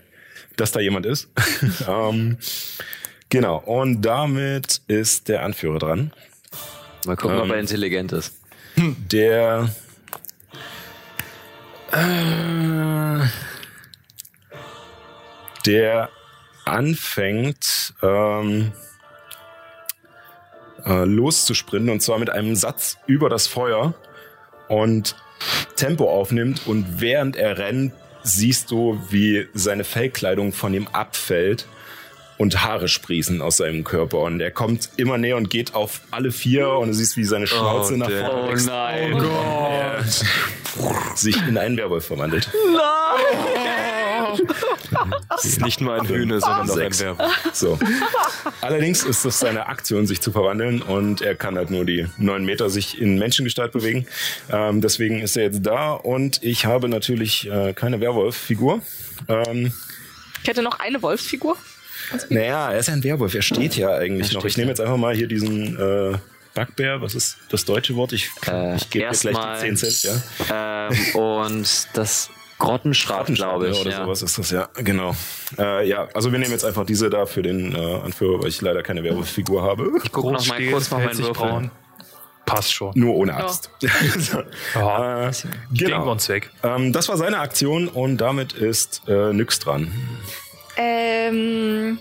dass 0.57 0.73
da 0.73 0.81
jemand 0.81 1.05
ist. 1.05 1.29
ähm, 1.89 2.39
genau. 3.29 3.59
Und 3.59 4.01
damit 4.03 4.81
ist 4.87 5.29
der 5.29 5.43
Anführer 5.43 5.79
dran. 5.79 6.13
Mal 7.05 7.17
gucken, 7.17 7.37
ob 7.39 7.45
Ähm. 7.45 7.51
er 7.53 7.59
intelligent 7.61 8.13
ist. 8.13 8.33
Der. 8.77 9.69
Äh, 11.93 13.27
der 15.67 16.09
anfängt 16.65 17.95
ähm, 18.03 18.73
äh, 20.85 21.05
loszusprinten 21.05 21.91
und 21.91 22.01
zwar 22.01 22.19
mit 22.19 22.31
einem 22.31 22.57
Satz 22.57 22.99
über 23.07 23.29
das 23.29 23.47
Feuer 23.47 23.95
und 24.69 25.17
Tempo 25.77 26.11
aufnimmt. 26.11 26.67
Und 26.67 27.01
während 27.01 27.37
er 27.37 27.59
rennt, 27.59 27.93
siehst 28.23 28.71
du, 28.71 29.01
wie 29.11 29.49
seine 29.55 29.85
Fellkleidung 29.85 30.53
von 30.53 30.75
ihm 30.75 30.89
abfällt 30.93 31.67
und 32.43 32.63
Haare 32.65 32.89
sprießen 32.89 33.41
aus 33.41 33.59
seinem 33.59 33.85
Körper 33.85 34.19
und 34.19 34.41
er 34.41 34.51
kommt 34.51 34.89
immer 34.97 35.17
näher 35.17 35.37
und 35.37 35.49
geht 35.49 35.75
auf 35.75 36.01
alle 36.11 36.33
vier 36.33 36.69
und 36.71 36.89
du 36.89 36.95
siehst, 36.95 37.17
wie 37.17 37.25
seine 37.25 37.47
Schnauze 37.47 37.95
Oh, 37.95 37.97
nach 37.99 38.11
vorne 38.11 38.49
wächst 38.53 38.67
nein. 38.67 39.13
er 39.15 40.05
sich 41.15 41.37
in 41.47 41.57
einen 41.57 41.77
Werwolf 41.77 42.05
verwandelt. 42.07 42.51
Das 45.29 45.45
ist 45.45 45.61
nicht 45.63 45.81
nur 45.81 45.95
ein 45.95 46.07
Hühne, 46.09 46.41
sondern 46.41 46.71
auch 46.71 46.77
ein. 46.77 46.99
Werwolf. 46.99 47.33
So. 47.53 47.79
Allerdings 48.61 49.05
ist 49.05 49.25
das 49.25 49.39
seine 49.39 49.67
Aktion, 49.67 50.07
sich 50.07 50.21
zu 50.21 50.33
verwandeln 50.33 50.83
und 50.83 51.23
er 51.23 51.35
kann 51.35 51.57
halt 51.57 51.71
nur 51.71 51.85
die 51.85 52.07
neun 52.19 52.45
Meter 52.45 52.71
sich 52.71 53.01
in 53.01 53.19
Menschengestalt 53.19 53.73
bewegen. 53.73 54.07
Ähm, 54.51 54.81
deswegen 54.81 55.21
ist 55.21 55.37
er 55.37 55.45
jetzt 55.45 55.61
da 55.65 55.93
und 55.93 56.43
ich 56.43 56.67
habe 56.67 56.89
natürlich 56.89 57.49
äh, 57.51 57.73
keine 57.73 58.01
Werwolf-Figur. 58.01 58.81
Ähm, 59.29 59.73
Ich 60.43 60.49
hätte 60.49 60.63
noch 60.63 60.81
eine 60.81 61.01
Wolfsfigur. 61.03 61.57
Naja, 62.29 62.73
er 62.73 62.79
ist 62.79 62.89
ein 62.89 63.03
Werwolf, 63.05 63.35
er 63.35 63.43
steht 63.43 63.77
ja 63.77 63.91
eigentlich 63.95 64.33
noch. 64.33 64.45
Ich 64.45 64.57
nehme 64.57 64.69
jetzt 64.71 64.81
einfach 64.81 64.97
mal 64.97 65.15
hier 65.15 65.27
diesen 65.27 65.77
äh, 65.77 66.19
Bugbear, 66.55 67.01
was 67.01 67.15
ist 67.15 67.39
das 67.51 67.65
deutsche 67.65 67.95
Wort? 67.97 68.13
Ich, 68.13 68.31
Äh, 68.47 68.77
ich 68.77 68.91
gebe 68.91 69.11
dir 69.11 69.31
gleich 69.31 69.61
die 69.61 69.75
10 69.75 69.77
Cent, 69.77 70.23
ja. 70.49 70.89
Ähm, 70.89 71.15
und 71.15 71.89
das 71.95 72.31
Grottenschraf, 72.59 73.27
glaube 73.27 73.71
ich. 73.71 73.81
oder 73.81 73.91
ja. 73.91 74.05
sowas 74.05 74.23
ist 74.23 74.39
das, 74.39 74.51
ja, 74.51 74.69
genau. 74.77 75.17
Äh, 75.59 75.89
ja, 75.89 76.09
also 76.15 76.31
wir 76.31 76.39
nehmen 76.39 76.53
jetzt 76.53 76.65
einfach 76.65 76.87
diese 76.87 77.11
da 77.11 77.27
für 77.27 77.43
den 77.43 77.75
äh, 77.75 78.01
Anführer, 78.05 78.41
weil 78.41 78.49
ich 78.49 78.61
leider 78.61 78.83
keine 78.83 79.03
Werwolf-Figur 79.03 79.63
habe. 79.63 79.91
Guck 80.13 80.33
noch 80.33 80.47
mal 80.47 80.65
kurz 80.69 80.91
noch 80.91 80.99
meinen 80.99 81.19
Würfel. 81.19 81.33
braun. 81.33 81.71
Passt 82.45 82.73
schon. 82.73 82.93
Nur 82.95 83.15
ohne 83.15 83.35
Axt. 83.35 83.71
Ja. 83.81 83.91
äh, 85.29 85.33
Denken 85.33 85.53
wir 85.71 85.87
genau. 85.87 86.11
uns 86.11 86.29
weg. 86.29 86.51
Ähm, 86.63 86.93
das 86.93 87.09
war 87.09 87.17
seine 87.17 87.39
Aktion 87.39 87.89
und 87.89 88.19
damit 88.19 88.53
ist 88.53 89.03
äh, 89.09 89.33
Nyx 89.33 89.59
dran. 89.61 89.93
Ähm, 90.77 91.99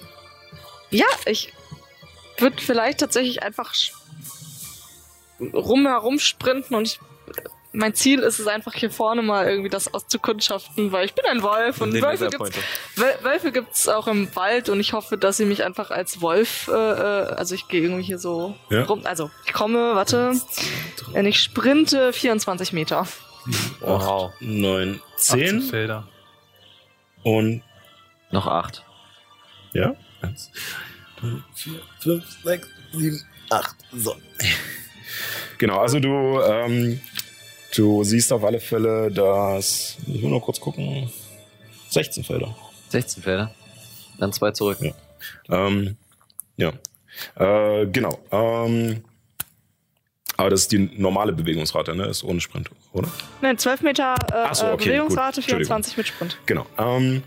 ja, 0.89 1.05
ich 1.25 1.51
würde 2.37 2.61
vielleicht 2.61 2.99
tatsächlich 2.99 3.43
einfach 3.43 3.73
rumherum 5.53 6.19
sprinten 6.19 6.75
und 6.75 6.87
ich, 6.87 6.99
mein 7.73 7.95
Ziel 7.95 8.19
ist 8.19 8.39
es 8.39 8.47
einfach 8.47 8.73
hier 8.73 8.91
vorne 8.91 9.21
mal 9.21 9.47
irgendwie 9.47 9.69
das 9.69 9.93
auszukundschaften, 9.93 10.91
weil 10.91 11.05
ich 11.05 11.13
bin 11.13 11.25
ein 11.25 11.41
Wolf 11.41 11.81
und 11.81 11.93
Den 11.93 12.03
Wölfe 12.03 12.29
gibt's, 12.29 12.51
Wöl- 12.95 13.23
Wölfe 13.23 13.51
gibt's 13.51 13.87
auch 13.87 14.07
im 14.07 14.33
Wald 14.35 14.69
und 14.69 14.79
ich 14.79 14.93
hoffe, 14.93 15.17
dass 15.17 15.37
sie 15.37 15.45
mich 15.45 15.63
einfach 15.63 15.89
als 15.89 16.21
Wolf, 16.21 16.67
äh, 16.67 16.71
äh, 16.73 17.33
also 17.33 17.55
ich 17.55 17.67
gehe 17.69 17.81
irgendwie 17.81 18.03
hier 18.03 18.19
so 18.19 18.55
Ja. 18.69 18.83
rum, 18.83 19.01
also 19.05 19.31
ich 19.45 19.53
komme, 19.53 19.95
warte, 19.95 20.33
wenn 21.13 21.25
ich 21.25 21.39
sprinte 21.39 22.11
24 22.13 22.73
Meter. 22.73 23.07
Wow. 23.79 24.31
9, 24.39 25.01
18 25.15 25.39
10 25.39 25.61
Felder. 25.63 26.07
und 27.23 27.63
Noch 28.31 28.47
acht. 28.47 28.83
ja. 29.73 29.95
1, 30.21 30.51
3, 31.19 31.27
4, 31.55 31.73
5, 31.99 32.43
6, 32.43 32.67
7, 32.93 33.25
8. 33.49 33.75
So. 33.93 34.15
Genau, 35.57 35.79
also 35.79 35.99
du, 35.99 36.39
ähm, 36.41 37.01
du 37.75 38.03
siehst 38.03 38.31
auf 38.33 38.43
alle 38.43 38.59
Fälle, 38.59 39.11
dass. 39.11 39.97
Ich 40.07 40.21
will 40.21 40.29
nur 40.29 40.41
kurz 40.41 40.59
gucken. 40.59 41.11
16 41.89 42.23
Felder. 42.23 42.55
16 42.89 43.23
Felder. 43.23 43.53
Dann 44.17 44.31
zwei 44.31 44.51
zurück. 44.51 44.77
Ja. 44.81 44.93
Ähm, 45.49 45.97
ja. 46.57 46.71
Äh, 47.35 47.87
genau. 47.87 48.19
Ähm, 48.31 49.03
aber 50.37 50.49
das 50.49 50.61
ist 50.61 50.71
die 50.71 50.79
normale 50.97 51.33
Bewegungsrate, 51.33 51.95
ne? 51.95 52.05
Ist 52.05 52.23
ohne 52.23 52.41
Sprint, 52.41 52.69
oder? 52.93 53.09
Nein, 53.41 53.57
12 53.57 53.81
Meter 53.81 54.15
äh, 54.31 54.53
so, 54.55 54.65
äh, 54.67 54.71
okay, 54.71 54.85
Bewegungsrate, 54.85 55.41
gut. 55.41 55.49
Entschuldigung. 55.51 55.83
24 55.83 55.97
mit 55.97 56.07
Sprint. 56.07 56.37
Genau. 56.45 56.65
Ähm, 56.77 57.23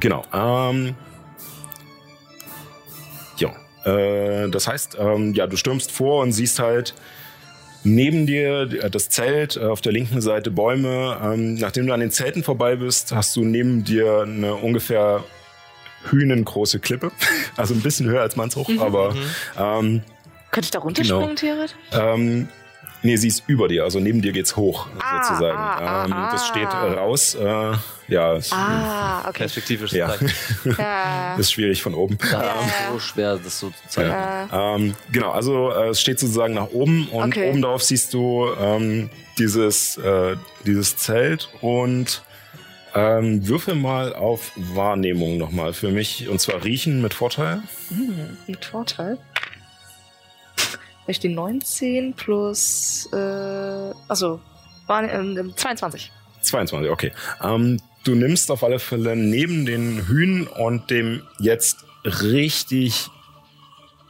genau. 0.00 0.22
Ähm, 0.32 0.94
ja. 3.38 3.50
Äh, 3.84 4.48
das 4.50 4.68
heißt, 4.68 4.96
ähm, 4.98 5.34
ja, 5.34 5.46
du 5.46 5.56
stürmst 5.56 5.90
vor 5.92 6.22
und 6.22 6.32
siehst 6.32 6.58
halt 6.58 6.94
neben 7.84 8.26
dir 8.26 8.62
äh, 8.72 8.90
das 8.90 9.08
Zelt, 9.08 9.56
äh, 9.56 9.64
auf 9.64 9.80
der 9.80 9.92
linken 9.92 10.20
Seite 10.20 10.50
Bäume. 10.50 11.18
Ähm, 11.22 11.54
nachdem 11.54 11.86
du 11.86 11.92
an 11.92 12.00
den 12.00 12.10
Zelten 12.10 12.42
vorbei 12.44 12.76
bist, 12.76 13.12
hast 13.12 13.34
du 13.36 13.44
neben 13.44 13.84
dir 13.84 14.22
eine 14.22 14.54
ungefähr 14.54 15.24
hünengroße 16.10 16.78
Klippe. 16.80 17.10
Also 17.56 17.74
ein 17.74 17.80
bisschen 17.82 18.08
höher 18.08 18.22
als 18.22 18.34
Mannshoch, 18.36 18.68
aber 18.78 19.14
ähm, 19.58 20.02
Könnte 20.50 20.66
ich 20.66 20.70
da 20.70 20.78
runterspringen, 20.78 21.36
Genau. 21.36 21.68
theoretisch? 21.90 22.48
Ähm, 23.02 23.10
nee, 23.10 23.16
sie 23.16 23.28
ist 23.28 23.44
über 23.46 23.68
dir, 23.68 23.84
also 23.84 24.00
neben 24.00 24.22
dir 24.22 24.32
geht's 24.32 24.56
hoch 24.56 24.86
Ah, 25.00 25.22
sozusagen. 25.24 25.58
ah, 25.58 26.04
ähm, 26.06 26.12
ah, 26.12 26.28
Das 26.32 26.46
steht 26.46 26.72
äh, 26.72 26.76
raus. 26.76 27.34
Äh, 27.34 27.72
ja, 28.08 28.34
es 28.34 28.52
Ah, 28.52 29.20
okay. 29.28 29.38
Perspektivisch 29.38 29.92
Ja. 29.92 30.14
Ja. 30.78 31.34
ist 31.36 31.52
schwierig 31.52 31.82
von 31.82 31.94
oben. 31.94 32.18
Ja. 32.30 32.52
ist 32.60 32.74
so 32.92 32.98
schwer, 32.98 33.36
das 33.42 33.58
so 33.58 33.70
zu 33.70 33.88
zeigen. 33.88 34.10
Äh, 34.10 34.46
Ähm, 34.52 34.94
genau, 35.10 35.30
also 35.30 35.70
äh, 35.70 35.88
es 35.88 36.00
steht 36.00 36.18
sozusagen 36.20 36.54
nach 36.54 36.68
oben 36.72 37.08
und 37.08 37.24
Okay. 37.36 37.50
oben 37.50 37.62
drauf 37.62 37.82
siehst 37.82 38.12
du 38.14 38.48
ähm, 38.60 39.08
dieses, 39.38 39.96
äh, 39.98 40.36
dieses 40.66 40.96
Zelt 40.96 41.48
und 41.60 42.22
ähm, 42.94 43.48
würfel 43.48 43.74
mal 43.74 44.14
auf 44.14 44.52
Wahrnehmung 44.56 45.38
nochmal 45.38 45.72
für 45.72 45.88
mich 45.90 46.28
und 46.28 46.40
zwar 46.42 46.62
riechen 46.62 47.00
mit 47.00 47.14
Vorteil. 47.14 47.62
hm, 47.88 48.36
mit 48.46 48.64
Vorteil. 48.66 49.16
Ich 51.12 51.20
die 51.20 51.28
19 51.28 52.14
plus, 52.14 53.06
äh, 53.12 53.16
also, 54.08 54.40
waren, 54.86 55.08
ähm, 55.38 55.52
22. 55.54 56.10
22, 56.40 56.90
okay. 56.90 57.12
Ähm, 57.42 57.78
du 58.04 58.14
nimmst 58.14 58.50
auf 58.50 58.64
alle 58.64 58.78
Fälle 58.78 59.14
neben 59.14 59.66
den 59.66 60.08
Hühn 60.08 60.46
und 60.46 60.90
dem 60.90 61.20
jetzt 61.38 61.84
richtig 62.04 63.08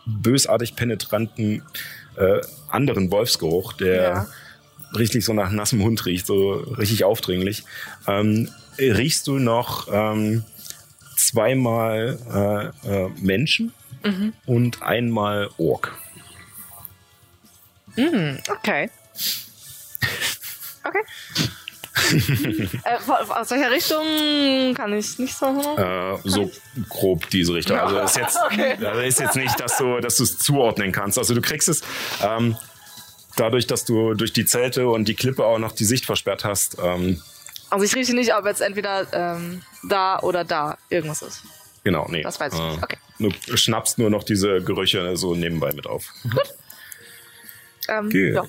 bösartig 0.06 0.76
penetranten 0.76 1.62
äh, 2.16 2.40
anderen 2.70 3.10
Wolfsgeruch, 3.10 3.72
der 3.72 4.02
Ja. 4.02 4.26
richtig 4.96 5.24
so 5.24 5.32
nach 5.32 5.50
nassem 5.50 5.82
Hund 5.82 6.06
riecht, 6.06 6.26
so 6.26 6.52
richtig 6.52 7.02
aufdringlich, 7.02 7.64
ähm, 8.06 8.48
riechst 8.78 9.26
du 9.26 9.38
noch 9.40 9.88
ähm, 9.92 10.44
zweimal 11.16 12.72
äh, 12.86 12.88
äh, 13.06 13.08
Menschen 13.20 13.72
Mhm. 14.04 14.32
und 14.46 14.82
einmal 14.82 15.48
Ork. 15.58 15.92
Mhm, 17.96 18.38
okay. 18.48 18.90
Okay. 20.84 21.02
äh, 22.84 22.96
aus 23.10 23.50
welcher 23.50 23.70
Richtung 23.70 24.74
kann 24.74 24.92
ich 24.92 25.18
nicht 25.18 25.34
so. 25.36 25.46
Äh, 25.76 26.18
so 26.24 26.50
grob 26.88 27.28
diese 27.30 27.54
Richtung. 27.54 27.78
Also 27.78 27.98
ist 27.98 28.16
jetzt, 28.16 28.38
Okay. 28.46 28.76
also 28.84 29.00
ist 29.00 29.20
jetzt 29.20 29.36
nicht, 29.36 29.60
dass 29.60 29.76
du, 29.76 29.96
es 29.98 30.38
zuordnen 30.38 30.90
kannst. 30.92 31.18
Also 31.18 31.34
du 31.34 31.40
kriegst 31.40 31.68
es 31.68 31.82
ähm, 32.22 32.56
dadurch, 33.36 33.66
dass 33.66 33.84
du 33.84 34.14
durch 34.14 34.32
die 34.32 34.44
Zelte 34.46 34.88
und 34.88 35.06
die 35.06 35.14
Klippe 35.14 35.44
auch 35.44 35.58
noch 35.58 35.72
die 35.72 35.84
Sicht 35.84 36.06
versperrt 36.06 36.44
hast. 36.44 36.78
Ähm, 36.82 37.22
Also 37.70 37.84
ich 37.84 37.94
rieche 37.94 38.14
nicht, 38.14 38.34
ob 38.34 38.46
jetzt 38.46 38.60
entweder 38.62 39.06
ähm, 39.12 39.62
da 39.88 40.18
oder 40.20 40.44
da 40.44 40.78
irgendwas 40.88 41.22
ist. 41.22 41.42
genau, 41.84 42.06
nee. 42.10 42.22
Das 42.22 42.40
weiß 42.40 42.54
ich 42.54 42.58
Äh, 42.60 42.70
nicht. 42.70 42.82
Okay. 42.82 42.96
Du 43.18 43.56
schnappst 43.56 43.98
nur 43.98 44.10
noch 44.10 44.24
diese 44.24 44.62
Gerüche 44.62 45.16
so 45.16 45.34
nebenbei 45.34 45.72
mit 45.74 45.86
auf. 45.86 46.12
Ähm, 47.88 48.10
Gut. 48.10 48.14
ja. 48.14 48.44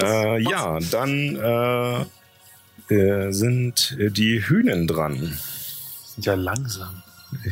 Äh, 0.00 0.42
ja, 0.42 0.78
dann 0.90 1.36
äh, 1.36 2.94
äh, 2.94 3.32
sind 3.32 3.96
äh, 3.98 4.10
die 4.10 4.46
Hühnen 4.48 4.86
dran. 4.86 5.38
Sind 6.14 6.26
ja 6.26 6.34
langsam. 6.34 7.02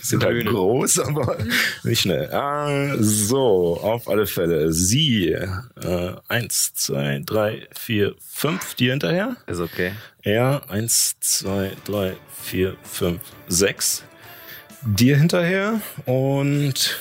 Die 0.00 0.06
sind 0.12 0.24
halt 0.24 0.36
Hühner. 0.36 0.52
groß, 0.52 1.00
aber 1.00 1.36
nicht 1.82 2.02
schnell. 2.02 2.32
Ah, 2.32 2.94
so, 2.98 3.78
auf 3.82 4.08
alle 4.08 4.26
Fälle. 4.26 4.72
Sie. 4.72 5.28
Äh, 5.28 6.12
eins, 6.28 6.72
zwei, 6.74 7.20
drei, 7.26 7.66
vier, 7.76 8.14
fünf. 8.20 8.74
Die 8.74 8.90
hinterher. 8.90 9.36
Ist 9.46 9.60
okay. 9.60 9.92
Er. 10.22 10.62
Eins, 10.68 11.16
zwei, 11.20 11.72
drei, 11.84 12.16
vier, 12.42 12.76
fünf, 12.84 13.20
sechs. 13.48 14.04
Dir 14.82 15.16
hinterher. 15.18 15.80
Und 16.06 16.96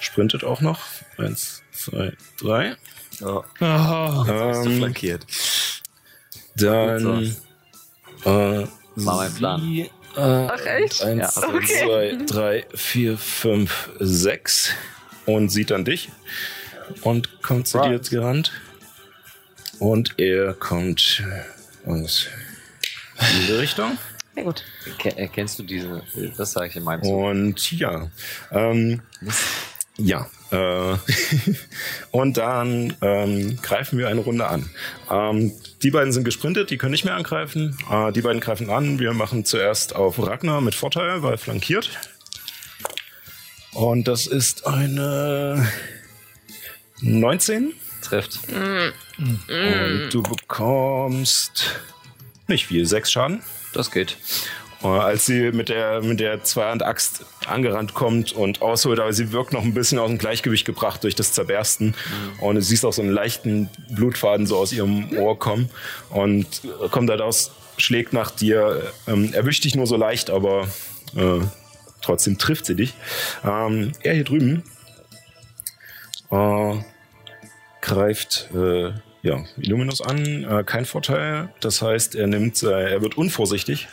sprintet 0.00 0.42
auch 0.44 0.60
noch. 0.60 0.80
Eins, 1.16 1.62
zwei, 1.84 2.12
drei. 2.40 2.76
Oh, 3.22 3.42
bist 3.42 3.60
du 3.60 4.70
Ähm, 4.70 4.78
flankiert. 4.78 5.26
dann. 6.56 7.36
Äh, 8.24 8.26
War 8.26 9.16
mein 9.16 9.34
Plan. 9.34 9.60
Sie, 9.60 9.80
äh, 9.82 9.88
Ach, 10.20 10.66
echt? 10.66 11.02
Eins, 11.02 11.34
Ja. 11.36 11.48
Okay. 11.48 11.66
zwei, 11.84 12.24
drei, 12.26 12.66
vier, 12.74 13.18
fünf, 13.18 13.90
sechs. 14.00 14.70
Und 15.26 15.48
sieht 15.50 15.70
dann 15.70 15.84
dich. 15.84 16.10
Und 17.02 17.42
kommt 17.42 17.66
zu 17.66 17.78
dir 17.78 17.84
Right. 17.84 17.92
jetzt 17.92 18.10
gerannt. 18.10 18.52
Und 19.78 20.14
er 20.18 20.54
kommt 20.54 21.22
aus 21.86 22.26
diese 23.38 23.58
Richtung. 23.58 23.98
Sehr 24.34 24.44
gut. 24.44 24.64
Ke- 24.98 25.16
Erkennst 25.16 25.58
du 25.58 25.62
diese? 25.62 26.02
Das 26.36 26.52
sage 26.52 26.68
ich 26.68 26.76
in 26.76 26.82
meinem 26.84 27.02
Oh. 27.04 27.28
Und 27.30 27.70
ja. 27.72 28.08
Ähm, 28.50 29.02
ja. 29.96 30.28
Äh, 30.54 30.96
und 32.12 32.36
dann 32.36 32.96
ähm, 33.02 33.58
greifen 33.60 33.98
wir 33.98 34.08
eine 34.08 34.20
Runde 34.20 34.46
an. 34.46 34.70
Ähm, 35.10 35.52
die 35.82 35.90
beiden 35.90 36.12
sind 36.12 36.24
gesprintet, 36.24 36.70
die 36.70 36.78
können 36.78 36.92
nicht 36.92 37.04
mehr 37.04 37.16
angreifen. 37.16 37.76
Äh, 37.90 38.12
die 38.12 38.22
beiden 38.22 38.40
greifen 38.40 38.70
an. 38.70 38.98
Wir 38.98 39.12
machen 39.12 39.44
zuerst 39.44 39.96
auf 39.96 40.24
Ragnar 40.24 40.60
mit 40.60 40.74
Vorteil, 40.74 41.22
weil 41.22 41.36
flankiert. 41.38 41.90
Und 43.72 44.06
das 44.06 44.28
ist 44.28 44.66
eine 44.66 45.68
19. 47.00 47.72
Trifft. 48.02 48.38
Und 48.48 50.08
du 50.12 50.22
bekommst 50.22 51.80
nicht 52.46 52.66
viel, 52.66 52.86
sechs 52.86 53.10
Schaden. 53.10 53.42
Das 53.72 53.90
geht. 53.90 54.16
Äh, 54.84 54.88
Als 54.88 55.26
sie 55.26 55.50
mit 55.50 55.70
der, 55.70 56.02
mit 56.02 56.20
der 56.20 56.44
Zweihand-Axt 56.44 57.24
angerannt 57.46 57.94
kommt 57.94 58.32
und 58.32 58.62
ausholt, 58.62 59.00
aber 59.00 59.12
sie 59.12 59.32
wirkt 59.32 59.52
noch 59.52 59.62
ein 59.62 59.74
bisschen 59.74 59.98
aus 59.98 60.08
dem 60.08 60.18
Gleichgewicht 60.18 60.64
gebracht 60.66 61.02
durch 61.02 61.14
das 61.14 61.32
Zerbersten. 61.32 61.94
Und 62.40 62.56
du 62.56 62.62
siehst 62.62 62.84
auch 62.84 62.92
so 62.92 63.02
einen 63.02 63.10
leichten 63.10 63.70
Blutfaden 63.90 64.46
so 64.46 64.56
aus 64.56 64.72
ihrem 64.72 65.16
Ohr 65.18 65.38
kommen 65.38 65.70
und 66.10 66.62
kommt 66.90 67.10
halt 67.10 67.20
aus, 67.20 67.50
schlägt 67.78 68.12
nach 68.12 68.30
dir, 68.30 68.92
ähm, 69.08 69.32
erwischt 69.32 69.64
dich 69.64 69.74
nur 69.74 69.86
so 69.86 69.96
leicht, 69.96 70.30
aber 70.30 70.68
äh, 71.16 71.40
trotzdem 72.02 72.38
trifft 72.38 72.66
sie 72.66 72.76
dich. 72.76 72.94
Ähm, 73.44 73.92
er 74.02 74.14
hier 74.14 74.24
drüben 74.24 74.62
äh, 76.30 76.74
greift 77.80 78.48
äh, 78.54 78.92
ja, 79.22 79.42
Illuminus 79.56 80.02
an, 80.02 80.44
äh, 80.44 80.64
kein 80.64 80.84
Vorteil. 80.84 81.48
Das 81.60 81.80
heißt, 81.80 82.14
er 82.14 82.26
nimmt, 82.26 82.62
äh, 82.62 82.92
er 82.92 83.02
wird 83.02 83.16
unvorsichtig. 83.16 83.88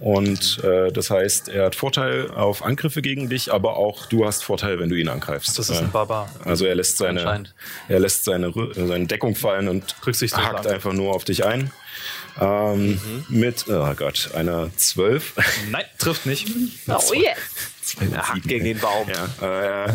Und 0.00 0.64
äh, 0.64 0.90
das 0.90 1.10
heißt, 1.10 1.50
er 1.50 1.66
hat 1.66 1.74
Vorteil 1.74 2.30
auf 2.30 2.64
Angriffe 2.64 3.02
gegen 3.02 3.28
dich, 3.28 3.52
aber 3.52 3.76
auch 3.76 4.06
du 4.06 4.24
hast 4.24 4.42
Vorteil, 4.42 4.78
wenn 4.78 4.88
du 4.88 4.96
ihn 4.96 5.08
angreifst. 5.08 5.58
Das 5.58 5.68
ist 5.68 5.78
ein 5.78 5.90
Barbar. 5.90 6.30
Also 6.44 6.64
er 6.64 6.74
lässt 6.74 6.96
seine, 6.96 7.44
er 7.86 8.00
lässt 8.00 8.24
seine, 8.24 8.46
äh, 8.46 8.86
seine 8.86 9.06
Deckung 9.06 9.34
fallen 9.34 9.68
und 9.68 9.94
Rücksichtslos 10.06 10.42
hackt 10.42 10.66
einfach 10.66 10.94
nur 10.94 11.14
auf 11.14 11.24
dich 11.24 11.44
ein. 11.44 11.70
Ähm, 12.40 12.98
Mit, 13.28 13.66
oh 13.68 13.92
Gott, 13.94 14.30
einer 14.34 14.70
12. 14.74 15.34
Nein, 15.70 15.84
trifft 15.98 16.24
nicht. 16.24 16.48
Oh 16.88 17.12
yeah. 17.12 17.34
Er 18.12 18.28
hackt 18.28 18.48
gegen 18.48 18.64
den 18.64 18.78
Baum. 18.78 19.06
Ja, 19.40 19.84
äh, 19.86 19.92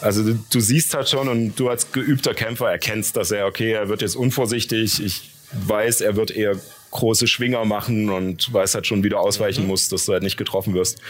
also 0.00 0.22
du, 0.22 0.38
du 0.52 0.60
siehst 0.60 0.94
halt 0.94 1.08
schon 1.08 1.28
und 1.28 1.58
du 1.58 1.70
als 1.70 1.90
geübter 1.90 2.34
Kämpfer 2.34 2.70
erkennst, 2.70 3.16
dass 3.16 3.30
er, 3.30 3.46
okay, 3.46 3.72
er 3.72 3.88
wird 3.88 4.02
jetzt 4.02 4.14
unvorsichtig. 4.14 5.02
Ich 5.02 5.30
weiß, 5.52 6.02
er 6.02 6.14
wird 6.14 6.30
eher 6.30 6.56
große 6.94 7.26
Schwinger 7.26 7.64
machen 7.64 8.08
und 8.08 8.52
weiß 8.52 8.74
halt 8.74 8.86
schon, 8.86 9.02
wie 9.02 9.08
du 9.08 9.18
ausweichen 9.18 9.66
musst, 9.66 9.92
dass 9.92 10.06
du 10.06 10.12
halt 10.12 10.22
nicht 10.22 10.36
getroffen 10.36 10.74
wirst 10.74 11.00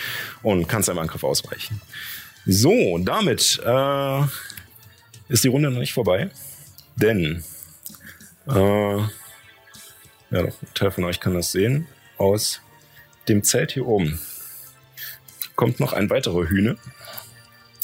und 0.43 0.67
kannst 0.67 0.89
einem 0.89 0.99
Angriff 0.99 1.23
ausweichen. 1.23 1.81
So, 2.47 2.99
damit 2.99 3.61
äh, 3.65 4.23
ist 5.29 5.45
die 5.45 5.49
Runde 5.49 5.71
noch 5.71 5.79
nicht 5.79 5.93
vorbei, 5.93 6.31
denn 6.97 7.45
äh, 8.49 8.97
ja, 8.99 9.09
ein 10.31 10.53
Teil 10.75 10.91
von 10.91 11.05
euch 11.05 11.21
kann 11.21 11.35
das 11.35 11.53
sehen. 11.53 11.87
Aus 12.17 12.61
dem 13.29 13.43
Zelt 13.43 13.73
hier 13.73 13.87
oben 13.87 14.21
kommt 15.57 15.81
noch 15.81 15.93
ein 15.93 16.11
weiterer 16.11 16.49
Hühne, 16.49 16.77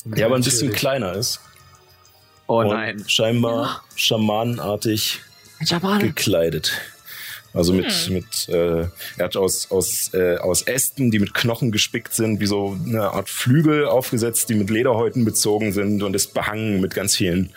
der 0.04 0.26
aber 0.26 0.36
ein 0.36 0.42
bisschen 0.42 0.72
kleiner 0.72 1.14
ist. 1.14 1.40
Oh 2.46 2.60
und 2.60 2.68
nein. 2.68 3.04
scheinbar 3.06 3.84
schamanenartig 3.94 5.20
Schamane. 5.64 6.02
gekleidet. 6.02 6.72
Also 7.52 7.72
mit, 7.72 8.10
mit 8.10 8.48
äh, 8.48 8.82
er 9.16 9.24
hat 9.24 9.36
aus, 9.36 9.70
aus, 9.70 10.14
äh, 10.14 10.36
aus 10.36 10.62
Ästen, 10.62 11.10
die 11.10 11.18
mit 11.18 11.34
Knochen 11.34 11.72
gespickt 11.72 12.14
sind, 12.14 12.38
wie 12.40 12.46
so 12.46 12.76
eine 12.86 13.10
Art 13.10 13.28
Flügel 13.28 13.86
aufgesetzt, 13.86 14.48
die 14.48 14.54
mit 14.54 14.70
Lederhäuten 14.70 15.24
bezogen 15.24 15.72
sind 15.72 16.02
und 16.02 16.14
ist 16.14 16.32
behangen 16.32 16.80
mit 16.80 16.94
ganz 16.94 17.16
vielen 17.16 17.52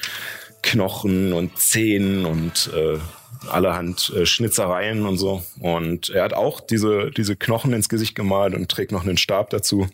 Knochen 0.63 1.33
und 1.33 1.59
Zähnen 1.59 2.25
und 2.25 2.71
äh, 2.73 2.97
allerhand 3.49 4.11
äh, 4.15 4.25
Schnitzereien 4.25 5.05
und 5.05 5.17
so. 5.17 5.43
Und 5.59 6.09
er 6.09 6.23
hat 6.23 6.33
auch 6.33 6.59
diese, 6.59 7.11
diese 7.11 7.35
Knochen 7.35 7.73
ins 7.73 7.89
Gesicht 7.89 8.15
gemalt 8.15 8.55
und 8.55 8.69
trägt 8.69 8.91
noch 8.91 9.03
einen 9.03 9.17
Stab 9.17 9.51
dazu. 9.51 9.87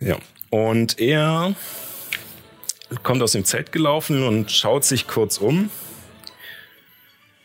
Ja. 0.00 0.18
Und 0.50 0.98
er 0.98 1.54
kommt 3.02 3.22
aus 3.22 3.32
dem 3.32 3.44
Zelt 3.44 3.72
gelaufen 3.72 4.22
und 4.22 4.50
schaut 4.50 4.84
sich 4.84 5.06
kurz 5.06 5.38
um. 5.38 5.70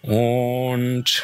Und 0.03 1.23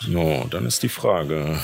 so, 0.00 0.46
dann 0.50 0.66
ist 0.66 0.82
die 0.82 0.88
Frage, 0.88 1.58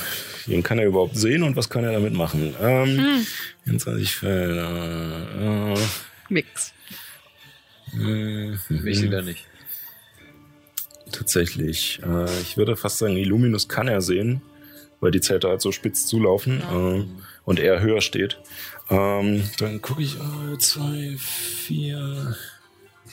wen 0.46 0.62
kann 0.62 0.78
er 0.78 0.86
überhaupt 0.86 1.16
sehen 1.16 1.42
und 1.42 1.56
was 1.56 1.70
kann 1.70 1.84
er 1.84 1.92
damit 1.92 2.12
machen? 2.12 2.54
Ähm, 2.60 3.24
24 3.64 4.14
Felder. 4.16 5.74
Äh, 5.74 5.78
Mix. 6.28 6.72
äh, 7.94 8.50
Mich 8.68 8.98
sieht 8.98 9.12
er 9.12 9.22
nicht. 9.22 9.44
Tatsächlich. 11.12 12.00
Äh, 12.04 12.24
ich 12.42 12.56
würde 12.56 12.76
fast 12.76 12.98
sagen, 12.98 13.16
Illuminus 13.16 13.68
kann 13.68 13.88
er 13.88 14.00
sehen, 14.00 14.42
weil 15.00 15.12
die 15.12 15.20
Zelte 15.20 15.48
halt 15.48 15.60
so 15.60 15.72
spitz 15.72 16.06
zulaufen 16.06 16.60
äh, 16.60 17.04
und 17.44 17.60
er 17.60 17.80
höher 17.80 18.00
steht. 18.00 18.38
Ähm, 18.90 19.48
dann 19.58 19.80
gucke 19.82 20.02
ich, 20.02 20.16
äh, 20.16 20.58
zwei, 20.58 21.16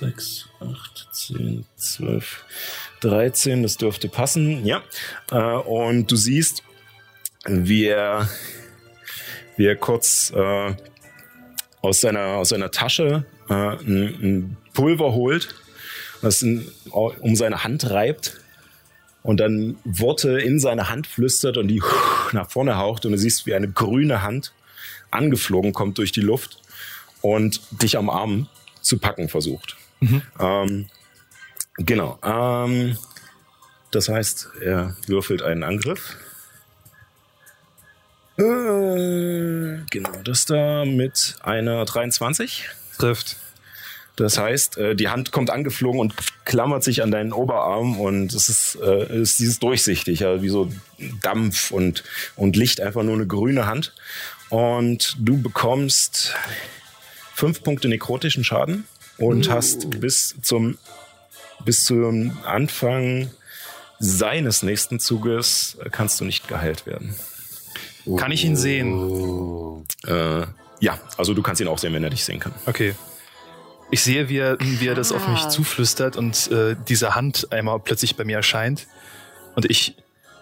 vier, 0.03 0.11
sechs, 0.11 0.49
acht, 0.59 1.07
zehn, 1.11 1.65
zwölf, 1.75 2.45
dreizehn. 2.99 3.63
Das 3.63 3.77
dürfte 3.77 4.09
passen, 4.09 4.65
ja. 4.65 4.81
Äh, 5.31 5.37
und 5.37 6.11
du 6.11 6.15
siehst, 6.15 6.63
wie 7.45 7.85
er, 7.85 8.29
wie 9.57 9.65
er 9.65 9.75
kurz 9.75 10.31
äh, 10.35 10.75
aus 11.81 12.01
seiner, 12.01 12.37
aus 12.37 12.49
seiner 12.49 12.71
Tasche 12.71 13.25
äh, 13.49 13.53
ein, 13.53 13.77
ein 14.21 14.57
Pulver 14.73 15.13
holt, 15.13 15.55
das 16.21 16.43
um 16.43 17.35
seine 17.35 17.63
Hand 17.63 17.89
reibt 17.89 18.39
und 19.23 19.39
dann 19.39 19.77
Worte 19.83 20.39
in 20.39 20.59
seine 20.59 20.89
Hand 20.89 21.05
flüstert 21.05 21.57
und 21.57 21.67
die 21.67 21.81
nach 22.31 22.49
vorne 22.49 22.77
haucht 22.77 23.05
und 23.05 23.11
du 23.11 23.17
siehst, 23.17 23.45
wie 23.45 23.53
eine 23.53 23.69
grüne 23.69 24.21
Hand 24.21 24.53
angeflogen 25.11 25.73
kommt 25.73 25.97
durch 25.97 26.11
die 26.11 26.21
Luft 26.21 26.59
und 27.21 27.61
dich 27.71 27.97
am 27.97 28.09
Arm 28.09 28.47
zu 28.81 28.97
packen 28.97 29.29
versucht. 29.29 29.75
Ähm, 30.39 30.87
genau. 31.77 32.19
Ähm, 32.23 32.97
das 33.91 34.09
heißt, 34.09 34.49
er 34.61 34.95
würfelt 35.07 35.43
einen 35.43 35.63
Angriff. 35.63 36.17
Äh, 38.37 39.85
genau, 39.91 40.11
das 40.23 40.45
da 40.45 40.85
mit 40.85 41.35
einer 41.43 41.85
23. 41.85 42.69
Trifft. 42.97 43.37
Das 44.15 44.37
heißt, 44.37 44.77
äh, 44.77 44.95
die 44.95 45.09
Hand 45.09 45.31
kommt 45.31 45.49
angeflogen 45.49 45.99
und 45.99 46.13
klammert 46.45 46.83
sich 46.83 47.01
an 47.01 47.11
deinen 47.11 47.33
Oberarm 47.33 47.99
und 47.99 48.33
es 48.33 48.47
ist, 48.47 48.77
äh, 48.81 49.21
ist 49.21 49.39
dieses 49.39 49.59
durchsichtig, 49.59 50.19
ja, 50.19 50.41
wie 50.41 50.49
so 50.49 50.71
Dampf 51.21 51.71
und, 51.71 52.03
und 52.35 52.55
Licht, 52.55 52.79
einfach 52.81 53.03
nur 53.03 53.15
eine 53.15 53.25
grüne 53.25 53.65
Hand. 53.65 53.93
Und 54.49 55.17
du 55.19 55.41
bekommst 55.41 56.35
fünf 57.33 57.63
Punkte 57.63 57.87
nekrotischen 57.87 58.43
Schaden 58.43 58.85
und 59.27 59.49
hast 59.49 59.99
bis 59.99 60.35
zum, 60.41 60.77
bis 61.65 61.85
zum 61.85 62.37
Anfang 62.45 63.29
seines 63.99 64.63
nächsten 64.63 64.99
Zuges 64.99 65.77
äh, 65.83 65.89
kannst 65.89 66.19
du 66.19 66.25
nicht 66.25 66.47
geheilt 66.47 66.85
werden. 66.85 67.15
Kann 68.17 68.31
ich 68.31 68.43
ihn 68.43 68.57
sehen? 68.57 69.85
Äh, 70.05 70.45
ja, 70.79 70.99
also 71.17 71.33
du 71.33 71.41
kannst 71.41 71.61
ihn 71.61 71.67
auch 71.69 71.77
sehen, 71.77 71.93
wenn 71.93 72.03
er 72.03 72.09
dich 72.09 72.25
sehen 72.25 72.39
kann. 72.39 72.53
Okay. 72.65 72.95
Ich 73.91 74.03
sehe, 74.03 74.27
wie 74.27 74.37
er, 74.39 74.57
wie 74.59 74.87
er 74.87 74.95
das 74.95 75.11
auf 75.11 75.25
mich 75.27 75.41
Ah. 75.43 75.49
zuflüstert 75.49 76.17
und 76.17 76.51
äh, 76.51 76.75
diese 76.89 77.15
Hand 77.15 77.51
einmal 77.53 77.79
plötzlich 77.79 78.15
bei 78.17 78.25
mir 78.25 78.37
erscheint. 78.37 78.87
Und 79.55 79.69
ich, 79.69 79.95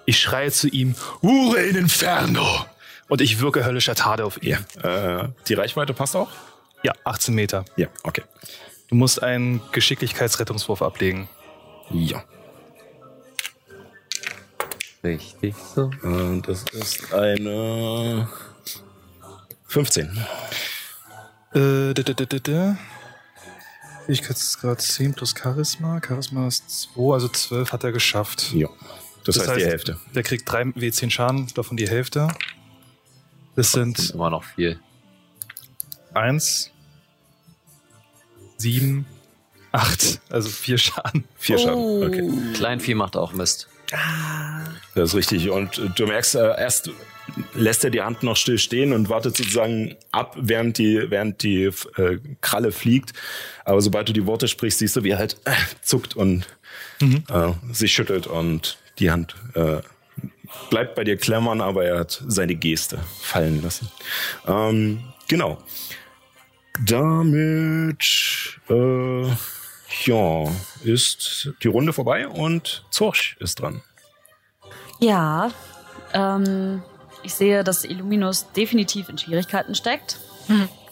ich 0.06 0.20
schreie 0.20 0.52
zu 0.52 0.68
ihm, 0.70 0.96
Hure 1.22 1.62
in 1.62 1.76
Inferno! 1.76 2.66
Und 3.10 3.20
ich 3.22 3.42
wirke 3.42 3.66
höllischer 3.66 3.94
Tade 3.94 4.24
auf 4.24 4.42
ihn. 4.42 4.58
Äh, 4.82 5.28
die 5.50 5.54
Reichweite 5.54 5.94
passt 5.94 6.16
auch? 6.16 6.30
Ja, 6.82 6.94
18 7.04 7.36
Meter. 7.36 7.66
Ja, 7.76 7.88
okay. 8.04 8.24
Du 8.92 8.98
musst 8.98 9.24
einen 9.24 9.62
Geschicklichkeitsrettungswurf 9.72 10.82
ablegen. 10.82 11.30
Ja. 11.92 12.26
Richtig 15.02 15.56
so. 15.56 15.90
Und 16.04 16.42
das 16.46 16.66
ist 16.74 17.14
eine 17.14 18.28
15. 19.68 20.08
Äh, 21.54 21.94
da, 21.94 21.94
da, 21.94 22.04
da, 22.04 22.26
da, 22.26 22.40
da. 22.40 22.78
Fähigkeitsgrad 24.08 24.82
10 24.82 25.14
plus 25.14 25.34
Charisma. 25.42 26.02
Charisma 26.06 26.48
ist 26.48 26.92
2, 26.94 27.14
also 27.14 27.30
12 27.30 27.72
hat 27.72 27.86
er 27.86 27.94
geschafft. 27.94 28.52
Ja. 28.52 28.68
Das, 29.24 29.40
heißt, 29.40 29.58
die 29.58 29.66
Hälfte. 29.66 29.98
Der 30.14 30.24
kriegt 30.24 30.52
3 30.52 30.64
W10 30.64 31.12
Schaden, 31.12 31.48
davon 31.56 31.78
die 31.78 31.88
Hälfte. 31.88 32.28
Das 33.56 33.72
Sind 33.72 33.98
sind 33.98 34.16
immer 34.16 34.30
noch 34.30 34.44
viel. 34.44 34.82
1, 36.14 36.71
7, 38.62 39.06
8, 39.72 40.20
also 40.30 40.50
4 40.50 40.78
Schaden. 40.78 41.24
Vier 41.38 41.58
Schaden. 41.58 42.04
Okay. 42.04 42.30
Kleinvieh 42.54 42.96
macht 42.96 43.16
auch 43.16 43.34
Mist. 43.34 43.68
Das 44.96 45.10
ist 45.10 45.16
richtig. 45.16 45.50
Und 45.50 45.78
äh, 45.78 45.90
du 45.96 46.08
merkst, 46.08 46.36
äh, 46.36 46.60
erst 46.60 46.90
lässt 47.54 47.84
er 47.84 47.92
die 47.92 48.02
Hand 48.02 48.24
noch 48.24 48.36
still 48.36 48.58
stehen 48.58 48.94
und 48.94 49.10
wartet 49.10 49.38
sozusagen 49.38 49.96
ab, 50.12 50.36
während 50.38 50.78
die, 50.78 51.06
während 51.10 51.44
die 51.44 51.66
äh, 51.66 52.20
Kralle 52.42 52.72
fliegt. 52.72 53.14
Aber 53.64 53.82
sobald 53.82 54.10
du 54.10 54.14
die 54.14 54.26
Worte 54.26 54.48
sprichst, 54.48 54.80
siehst 54.80 54.96
du, 54.96 55.04
wie 55.04 55.12
er 55.12 55.18
halt 55.18 55.38
äh, 55.46 55.54
zuckt 55.82 56.16
und 56.16 56.46
äh, 57.02 57.52
sich 57.72 57.94
schüttelt 57.94 58.28
und 58.28 58.78
die 59.00 59.12
Hand 59.12 59.36
äh, 59.56 59.78
bleibt 60.70 60.96
bei 60.96 61.04
dir 61.04 61.18
klemmern, 61.18 61.62
aber 61.62 61.86
er 61.86 62.00
hat 62.00 62.24
seine 62.28 62.56
Geste 62.56 63.00
fallen 63.22 63.62
lassen. 63.64 63.90
Ähm, 64.48 65.00
genau. 65.28 65.62
Damit 66.86 68.60
äh, 68.70 69.28
ja, 70.06 70.52
ist 70.84 71.50
die 71.64 71.68
Runde 71.68 71.94
vorbei 71.94 72.28
und 72.28 72.86
Zorch 72.90 73.36
ist 73.40 73.60
dran. 73.60 73.82
Ja, 75.00 75.52
ähm, 76.14 76.82
ich 77.24 77.34
sehe, 77.34 77.64
dass 77.64 77.84
Illuminus 77.84 78.52
definitiv 78.54 79.10
in 79.10 79.18
Schwierigkeiten 79.18 79.76
steckt. 79.76 80.20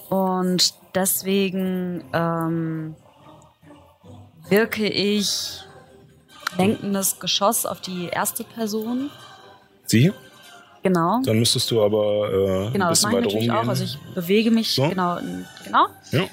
Und 0.09 0.73
deswegen 0.95 2.03
ähm, 2.13 2.95
wirke 4.49 4.87
ich 4.87 5.61
lenkendes 6.57 7.19
Geschoss 7.19 7.65
auf 7.65 7.81
die 7.81 8.07
erste 8.07 8.43
Person. 8.43 9.11
Sie 9.85 10.01
hier? 10.01 10.13
Genau. 10.89 11.21
Dann 11.23 11.37
müsstest 11.39 11.69
du 11.69 11.83
aber 11.83 12.31
äh, 12.31 12.67
ein 12.67 12.73
Genau, 12.73 12.89
das 12.89 12.99
bisschen 13.01 13.11
mache 13.11 13.21
ich 13.21 13.25
weiter 13.27 13.35
natürlich 13.35 13.49
rumgehen. 13.49 13.51
auch. 13.51 13.69
Also 13.69 13.83
ich 13.83 13.97
bewege 14.15 14.51
mich 14.51 14.71
So. 14.75 14.89
genau, 14.89 15.19
genau. 15.63 15.87
Ja. 16.11 16.23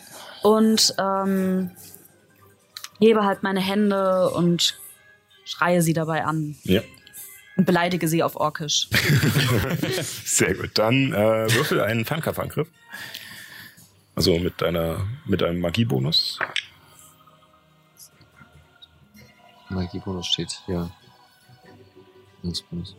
Und 0.43 0.95
ähm, 0.99 1.71
hebe 3.01 3.25
halt 3.25 3.43
meine 3.43 3.61
Hände 3.61 4.31
und 4.31 4.79
schreie 5.45 5.83
sie 5.83 5.93
dabei 5.93 6.25
an 6.25 6.57
ja. 6.65 6.81
und 7.57 7.67
beleidige 7.67 8.09
sie 8.09 8.23
auf 8.23 8.37
Orkisch. 8.37 8.89
Sehr 10.25 10.55
gut. 10.55 10.71
Dann 10.75 11.13
äh, 11.13 11.53
würfel 11.53 11.81
einen 11.83 12.05
Fernkampfangriff. 12.07 12.69
Also 14.15 14.39
mit 14.39 14.63
deiner 14.63 15.07
mit 15.27 15.43
einem 15.43 15.61
Magiebonus. 15.61 16.39
Magiebonus 19.69 20.27
steht 20.27 20.53
hier. 20.65 20.91
Bonus. 22.71 22.97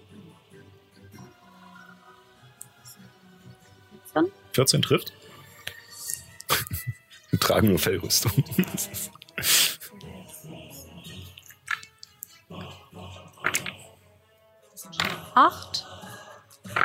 14 4.57 4.81
trifft. 4.81 5.13
Wir 7.29 7.39
tragen 7.39 7.67
nur 7.67 7.77
Fellrüstung. 7.77 8.31
Acht 15.35 15.85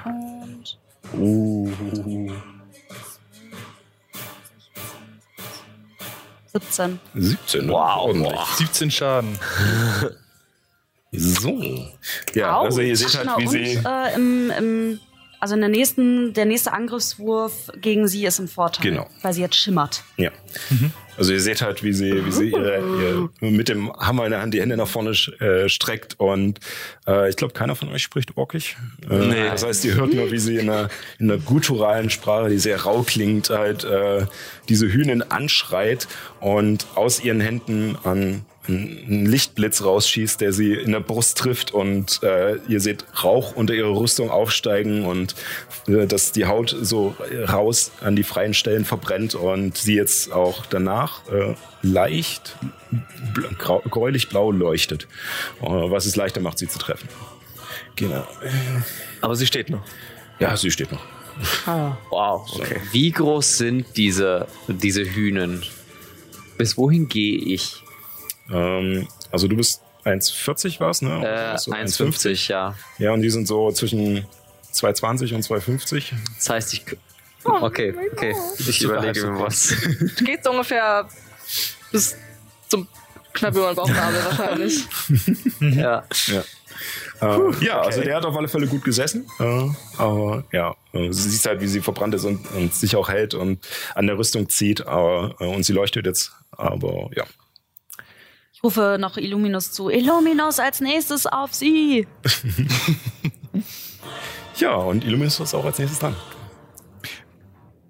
und 0.05 0.79
uh, 1.15 1.73
17. 6.53 7.01
17. 7.15 7.69
Wow. 7.71 7.97
Ordentlich. 7.97 8.39
17 8.59 8.91
Schaden. 8.91 9.39
So. 11.13 11.89
Ja, 12.35 12.59
Au. 12.59 12.65
also 12.65 12.83
ihr 12.83 12.97
seht 12.97 13.15
halt, 13.15 13.29
Genau, 13.29 13.39
wie 13.39 13.45
und, 13.47 13.53
sie. 13.53 13.83
Äh, 13.83 14.15
im, 14.15 14.51
im, 14.51 15.01
also 15.43 15.57
in 15.57 15.61
der 15.61 15.71
nächsten, 15.71 16.33
der 16.35 16.45
nächste 16.45 16.73
Angriffswurf 16.73 17.69
gegen 17.81 18.07
sie 18.07 18.25
ist 18.25 18.39
im 18.39 18.47
Vorteil. 18.47 18.89
Genau. 18.89 19.09
Weil 19.23 19.33
sie 19.33 19.41
jetzt 19.41 19.57
schimmert. 19.57 20.05
Ja. 20.17 20.31
Also 21.17 21.33
ihr 21.33 21.41
seht 21.41 21.63
halt, 21.63 21.83
wie 21.83 21.93
sie, 21.93 22.25
wie 22.25 22.31
sie 22.31 22.51
ihre, 22.51 23.29
ihr, 23.41 23.51
mit 23.51 23.69
dem 23.69 23.93
Hammer 23.93 24.25
in 24.27 24.31
der 24.31 24.41
Hand 24.41 24.55
die 24.55 24.61
Hände 24.61 24.77
nach 24.77 24.87
vorne 24.87 25.11
äh, 25.41 25.69
streckt 25.69 26.21
und 26.21 26.61
äh, 27.09 27.29
ich 27.29 27.35
glaube, 27.35 27.55
keiner 27.55 27.75
von 27.75 27.89
euch 27.89 28.05
spricht 28.05 28.37
Orkisch. 28.37 28.77
Äh, 29.11 29.17
Nee. 29.17 29.49
Das 29.49 29.65
heißt, 29.67 29.85
ihr 29.85 29.97
hört 29.97 30.15
nur, 30.15 30.31
wie 30.31 30.39
sie 30.39 30.59
in 30.59 30.71
einer, 30.71 30.89
in 31.19 31.29
einer 31.29 31.41
gutturalen 31.43 32.09
Sprache, 32.09 32.49
die 32.49 32.59
sehr 32.59 32.81
rau 32.83 33.03
klingt, 33.03 33.51
halt 33.51 33.83
äh, 33.83 34.27
diese 34.69 34.87
Hühnin 34.93 35.23
anschreit 35.23 36.07
und 36.39 36.87
aus 36.95 37.19
ihren 37.19 37.41
Händen 37.41 37.99
an 38.05 38.45
einen 38.69 39.27
Lichtblitz 39.27 39.83
rausschießt, 39.83 40.41
der 40.41 40.53
sie 40.53 40.73
in 40.75 40.93
der 40.93 41.01
Brust 41.01 41.37
trifft 41.39 41.73
und 41.73 42.23
äh, 42.23 42.57
ihr 42.69 42.81
seht 42.81 43.05
Rauch 43.25 43.57
unter 43.57 43.75
ihrer 43.75 43.97
Rüstung 43.97 44.31
aufsteigen 44.31 45.05
und 45.05 45.35
äh, 45.89 46.07
dass 46.07 46.33
die 46.33 46.47
Haut 46.47 46.77
so 46.81 47.17
raus 47.49 47.91
an 48.01 48.15
die 48.15 48.23
freien 48.23 48.55
Stellen 48.55 48.85
verbrennt 48.85 49.35
und 49.35 49.77
sie 49.77 49.97
jetzt 49.97 50.33
auch 50.33 50.65
danach 50.67 51.29
äh, 51.29 51.55
leicht 51.83 52.57
gräulich-blau 53.59 54.53
leuchtet, 54.53 55.09
äh, 55.61 55.67
was 55.67 56.07
es 56.07 56.15
leichter 56.15 56.41
macht, 56.41 56.59
sie 56.59 56.69
zu 56.69 56.79
treffen. 56.79 57.09
Genau. 57.97 58.27
Aber 59.21 59.35
sie 59.35 59.47
steht 59.47 59.71
noch. 59.71 59.85
Ja, 60.39 60.57
sie 60.57 60.71
steht 60.71 60.93
noch. 60.93 61.03
Wow, 62.11 62.49
okay. 62.55 62.81
Wie 62.93 63.11
groß 63.11 63.59
sind 63.59 63.87
diese, 63.97 64.47
diese 64.69 65.05
Hühnen? 65.05 65.63
Bis 66.59 66.77
wohin 66.77 67.09
gehe 67.09 67.39
ich? 67.39 67.82
Ähm, 68.51 69.09
also 69.31 69.49
du 69.49 69.57
bist 69.57 69.83
1,40 70.05 70.81
war's, 70.81 71.03
ne? 71.03 71.23
Äh, 71.25 71.53
Also 71.53 71.73
1,50, 71.73 72.49
ja. 72.51 72.75
Ja, 72.99 73.13
und 73.13 73.23
die 73.23 73.31
sind 73.31 73.47
so 73.47 73.71
zwischen 73.73 74.27
2,20 74.73 75.35
und 75.35 75.45
2,50. 75.45 76.13
Das 76.37 76.51
heißt, 76.51 76.75
ich. 76.75 76.85
Okay, 77.45 77.95
okay. 78.13 78.35
Ich 78.59 78.83
überlege 78.83 79.27
mir 79.27 79.41
was. 79.41 79.75
Geht 80.25 80.45
so 80.45 80.51
ungefähr 80.51 81.09
bis 81.91 82.17
zum 82.69 82.87
knapp 83.33 83.55
über 83.55 83.67
den 83.73 83.77
Bauchnabel 83.77 84.25
wahrscheinlich. 84.25 84.85
ja. 85.61 86.05
Äh, 87.21 87.65
ja, 87.65 87.81
also 87.81 88.01
der 88.01 88.17
hat 88.17 88.25
auf 88.25 88.37
alle 88.37 88.49
Fälle 88.49 88.67
gut 88.67 88.85
gesessen. 88.85 89.27
Äh, 89.39 89.69
aber 89.99 90.45
ja, 90.53 90.75
äh, 90.93 91.13
sie 91.13 91.31
sieht 91.31 91.45
halt, 91.47 91.61
wie 91.61 91.69
sie 91.69 91.81
verbrannt 91.81 92.15
ist 92.15 92.25
und, 92.25 92.51
und 92.53 92.75
sich 92.75 92.97
auch 92.97 93.09
hält 93.09 93.35
und 93.35 93.61
an 93.95 94.07
der 94.07 94.19
Rüstung 94.19 94.49
zieht. 94.49 94.87
Aber, 94.87 95.35
äh, 95.39 95.47
und 95.47 95.65
sie 95.65 95.73
leuchtet 95.73 96.07
jetzt. 96.07 96.33
Aber 96.53 97.11
ja. 97.15 97.25
Rufe 98.65 98.97
noch 99.01 99.17
Illuminus 99.17 99.73
zu. 99.73 99.91
Illuminus 99.91 100.61
als 100.61 100.81
nächstes 100.81 101.27
auf 101.27 101.53
sie. 101.53 102.07
Ja, 104.57 104.75
und 104.75 105.05
Illuminus 105.05 105.41
ist 105.41 105.55
auch 105.55 105.65
als 105.65 105.79
nächstes 105.79 105.99
dran. 105.99 106.15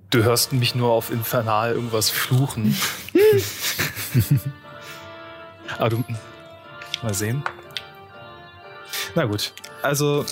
Du 0.09 0.23
hörst 0.23 0.53
mich 0.53 0.75
nur 0.75 0.91
auf 0.91 1.11
Infernal 1.11 1.73
irgendwas 1.73 2.09
fluchen. 2.09 2.75
Aber 5.77 5.89
du. 5.91 6.05
Mal 7.03 7.13
sehen. 7.13 7.43
Na 9.15 9.25
gut. 9.25 9.53
Also, 9.83 10.25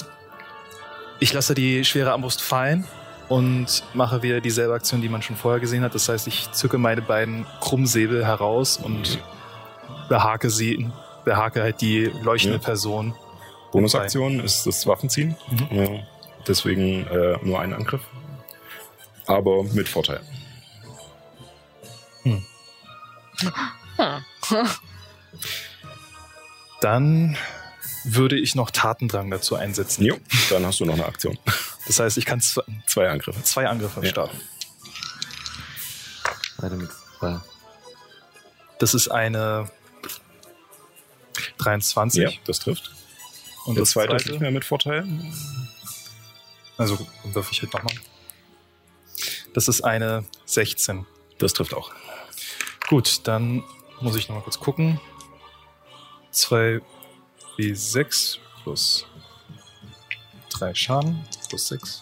ich 1.18 1.32
lasse 1.32 1.54
die 1.54 1.84
schwere 1.84 2.12
Armbrust 2.12 2.40
fallen 2.40 2.86
und 3.28 3.82
mache 3.92 4.22
wieder 4.22 4.40
dieselbe 4.40 4.72
Aktion, 4.72 5.02
die 5.02 5.08
man 5.08 5.20
schon 5.20 5.36
vorher 5.36 5.60
gesehen 5.60 5.82
hat. 5.82 5.94
Das 5.94 6.08
heißt, 6.08 6.26
ich 6.28 6.52
zücke 6.52 6.78
meine 6.78 7.02
beiden 7.02 7.44
Krummsäbel 7.60 8.24
heraus 8.24 8.78
und 8.78 9.18
behake 10.10 10.50
sie, 10.50 10.90
behake 11.24 11.62
halt 11.62 11.80
die 11.80 12.04
leuchtende 12.22 12.58
Ja. 12.58 12.62
Person. 12.62 13.14
Bonusaktion 13.72 14.40
ist 14.40 14.66
das 14.66 14.86
Waffenziehen. 14.86 15.36
Ja, 15.70 15.88
deswegen 16.46 17.06
äh, 17.06 17.38
nur 17.42 17.60
ein 17.60 17.72
Angriff. 17.72 18.02
Aber 19.26 19.62
mit 19.62 19.88
Vorteil. 19.88 20.20
Dann 26.80 27.36
würde 28.04 28.38
ich 28.38 28.54
noch 28.54 28.70
Tatendrang 28.70 29.30
dazu 29.30 29.54
einsetzen. 29.56 30.04
Jo, 30.04 30.16
dann 30.48 30.64
hast 30.64 30.80
du 30.80 30.86
noch 30.86 30.94
eine 30.94 31.04
Aktion. 31.06 31.38
Das 31.86 32.00
heißt, 32.00 32.16
ich 32.16 32.24
kann 32.24 32.40
zwei, 32.40 32.62
Zwei 32.86 33.08
Angriffe. 33.10 33.42
zwei 33.42 33.66
Angriffe 33.68 34.00
Ja. 34.02 34.10
starten. 34.10 34.40
Weiter 36.58 36.76
mit 36.76 36.90
zwei. 37.18 37.40
Das 38.78 38.94
ist 38.94 39.08
eine 39.08 39.70
23. 41.62 42.22
Ja, 42.22 42.30
das 42.44 42.58
trifft. 42.60 42.90
Und 43.66 43.74
Der 43.76 43.82
das 43.82 43.90
zweite 43.90 44.14
ist 44.16 44.22
zweite, 44.22 44.32
nicht 44.32 44.40
mehr 44.40 44.50
mit 44.50 44.64
Vorteil. 44.64 45.06
also 46.76 46.98
würfe 47.24 47.52
ich 47.52 47.62
halt 47.62 47.72
nochmal. 47.74 47.94
Das 49.54 49.68
ist 49.68 49.82
eine 49.82 50.24
16. 50.46 51.06
Das 51.38 51.52
trifft 51.52 51.74
auch. 51.74 51.90
Gut, 52.88 53.20
dann 53.26 53.62
muss 54.00 54.16
ich 54.16 54.28
nochmal 54.28 54.42
kurz 54.44 54.58
gucken. 54.58 55.00
2 56.30 56.80
W6 57.58 58.38
plus 58.62 59.06
3 60.50 60.74
Schaden 60.74 61.24
plus 61.48 61.68
6. 61.68 62.00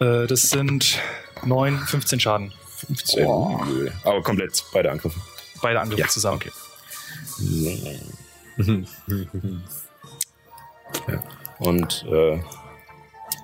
Äh, 0.00 0.26
das 0.26 0.42
sind 0.42 0.98
9, 1.44 1.78
15 1.78 2.20
Schaden. 2.20 2.52
15. 2.86 3.24
Nö. 3.24 3.90
Aber 4.04 4.22
komplett 4.22 4.64
beide 4.72 4.90
Angriffe. 4.90 5.20
Beide 5.60 5.80
Angriffe 5.80 6.00
Ja, 6.02 6.08
zusammen. 6.08 6.36
okay. 6.36 6.50
Und 11.58 12.04
äh, 12.10 12.40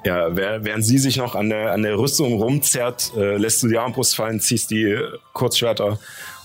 ja, 0.05 0.37
während 0.37 0.85
sie 0.85 0.99
sich 0.99 1.17
noch 1.17 1.35
an 1.35 1.51
der, 1.51 1.73
an 1.73 1.83
der 1.83 1.99
Rüstung 1.99 2.35
rumzerrt, 2.35 3.13
äh, 3.17 3.37
lässt 3.37 3.63
du 3.63 3.69
die 3.69 3.79
Armbrust 3.79 4.17
fallen, 4.17 4.41
ziehst 4.41 4.71
die 4.71 4.99
Kurzschwerter 5.33 5.99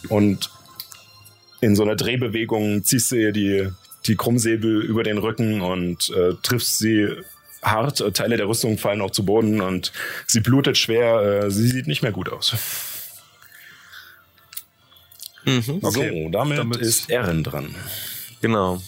und 0.09 0.49
in 1.61 1.75
so 1.75 1.83
einer 1.83 1.95
Drehbewegung 1.95 2.83
ziehst 2.83 3.11
du 3.11 3.15
ihr 3.15 3.31
die, 3.31 3.69
die 4.05 4.15
Krummsäbel 4.15 4.81
über 4.81 5.03
den 5.03 5.17
Rücken 5.17 5.61
und 5.61 6.09
äh, 6.09 6.33
triffst 6.41 6.79
sie 6.79 7.09
hart. 7.61 8.03
Teile 8.15 8.37
der 8.37 8.47
Rüstung 8.47 8.77
fallen 8.77 9.01
auch 9.01 9.11
zu 9.11 9.25
Boden 9.25 9.61
und 9.61 9.93
sie 10.27 10.41
blutet 10.41 10.77
schwer. 10.77 11.43
Äh, 11.45 11.51
sie 11.51 11.67
sieht 11.67 11.87
nicht 11.87 12.03
mehr 12.03 12.11
gut 12.11 12.29
aus. 12.29 12.53
Mhm. 15.45 15.79
so, 15.81 16.29
damit, 16.29 16.57
damit- 16.57 16.77
ist 16.77 17.09
Erin 17.09 17.43
dran. 17.43 17.75
Genau. 18.41 18.81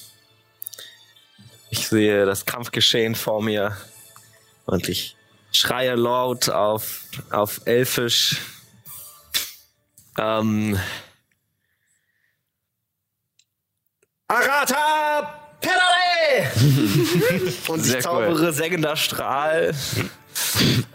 Ich 1.69 1.88
sehe 1.88 2.26
das 2.26 2.45
Kampfgeschehen 2.45 3.15
vor 3.15 3.41
mir 3.41 3.76
und 4.65 4.88
ich 4.88 5.15
schreie 5.52 5.95
laut 5.95 6.49
auf, 6.49 7.02
auf 7.32 7.61
Elfisch. 7.65 8.38
Ähm. 10.18 10.80
Arata 14.27 15.41
Pedale! 15.60 16.52
und 17.68 17.80
Sehr 17.82 17.98
ich 17.98 18.03
zaubere 18.03 18.53
sengender 18.53 18.95
Strahl. 18.95 19.73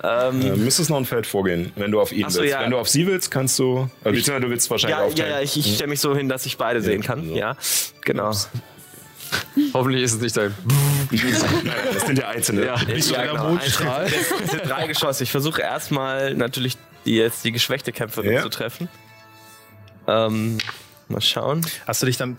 Ähm, 0.03 0.41
Äh, 0.43 0.57
müsstest 0.57 0.91
noch 0.91 0.97
ein 0.97 1.05
Feld 1.05 1.27
vorgehen, 1.27 1.73
wenn 1.77 1.91
du 1.91 2.01
auf 2.01 2.13
ihn 2.13 2.25
Ach 2.27 2.31
so, 2.31 2.41
willst. 2.41 2.53
ja. 2.53 2.63
Wenn 2.63 2.71
du 2.71 2.79
auf 2.79 2.89
sie 2.89 3.07
willst, 3.07 3.31
kannst 3.31 3.59
du. 3.59 3.89
Äh, 4.05 4.11
beziehungsweise 4.11 4.41
du 4.41 4.51
willst 4.51 4.71
wahrscheinlich 4.71 4.97
ja, 4.99 5.03
ja, 5.05 5.09
aufteilen. 5.09 5.31
ja, 5.33 5.41
ich, 5.41 5.57
ich 5.59 5.75
stelle 5.75 5.91
mich 5.91 6.01
so 6.01 6.17
hin, 6.17 6.29
dass 6.29 6.47
ich 6.47 6.57
beide 6.57 6.81
sehen 6.83 7.03
kann. 7.03 7.29
so. 7.29 7.35
Ja, 7.35 7.57
genau. 8.03 8.33
Hoffentlich 9.75 10.03
ist 10.03 10.15
es 10.15 10.21
nicht 10.21 10.37
dein. 10.37 10.55
das 11.93 12.07
sind 12.07 12.19
ja 12.19 12.29
einzelne. 12.29 12.67
Ja. 12.67 12.83
Nicht 12.85 13.05
so 13.05 13.15
Ja, 13.15 13.21
einer 13.21 13.33
genau. 13.33 13.49
Mondstrahl. 13.51 14.07
Das 14.41 14.51
sind 14.51 14.69
drei 14.69 14.87
Geschosse. 14.89 15.23
Ich 15.23 15.31
versuche 15.31 15.63
erstmal 15.63 16.35
natürlich 16.35 16.77
die, 17.05 17.15
jetzt 17.17 17.45
die 17.45 17.53
geschwächte 17.53 17.93
Kämpferin 17.93 18.33
Ja. 18.33 18.43
zu 18.43 18.49
treffen. 18.49 18.89
Ähm, 20.09 20.59
mal 21.09 21.21
schauen. 21.21 21.65
Hast 21.87 22.03
du 22.03 22.07
dich 22.07 22.17
dann 22.17 22.37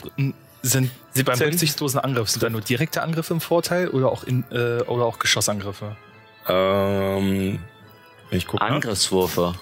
sind 0.64 0.92
sie 1.14 1.24
beim 1.24 1.36
17? 1.36 1.48
rücksichtslosen 1.54 2.00
Angriff 2.02 2.30
sind 2.30 2.44
da 2.44 2.50
nur 2.50 2.62
direkte 2.62 3.02
Angriffe 3.02 3.34
im 3.34 3.42
Vorteil 3.42 3.88
oder 3.88 4.12
auch 4.12 4.24
in 4.24 4.44
äh, 4.52 4.82
oder 4.84 5.06
auch 5.06 5.18
Geschossangriffe? 5.20 5.96
Ähm, 6.48 7.60
ich 8.32 8.48
gucke 8.48 8.64
Angriffswürfe. 8.64 9.54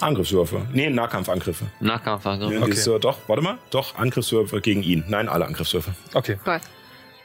Angriffswürfe. 0.00 0.66
Nee, 0.72 0.88
Nahkampfangriffe. 0.90 1.66
Nahkampfangriff. 1.80 2.52
Ja, 2.52 2.62
Okay. 2.62 2.96
äh, 2.96 3.00
doch, 3.00 3.18
warte 3.26 3.42
mal. 3.42 3.58
Doch, 3.70 3.96
Angriffswürfe 3.96 4.60
gegen 4.60 4.82
ihn. 4.82 5.04
Nein, 5.08 5.28
alle 5.28 5.46
Angriffswürfe. 5.46 5.94
Okay. 6.14 6.38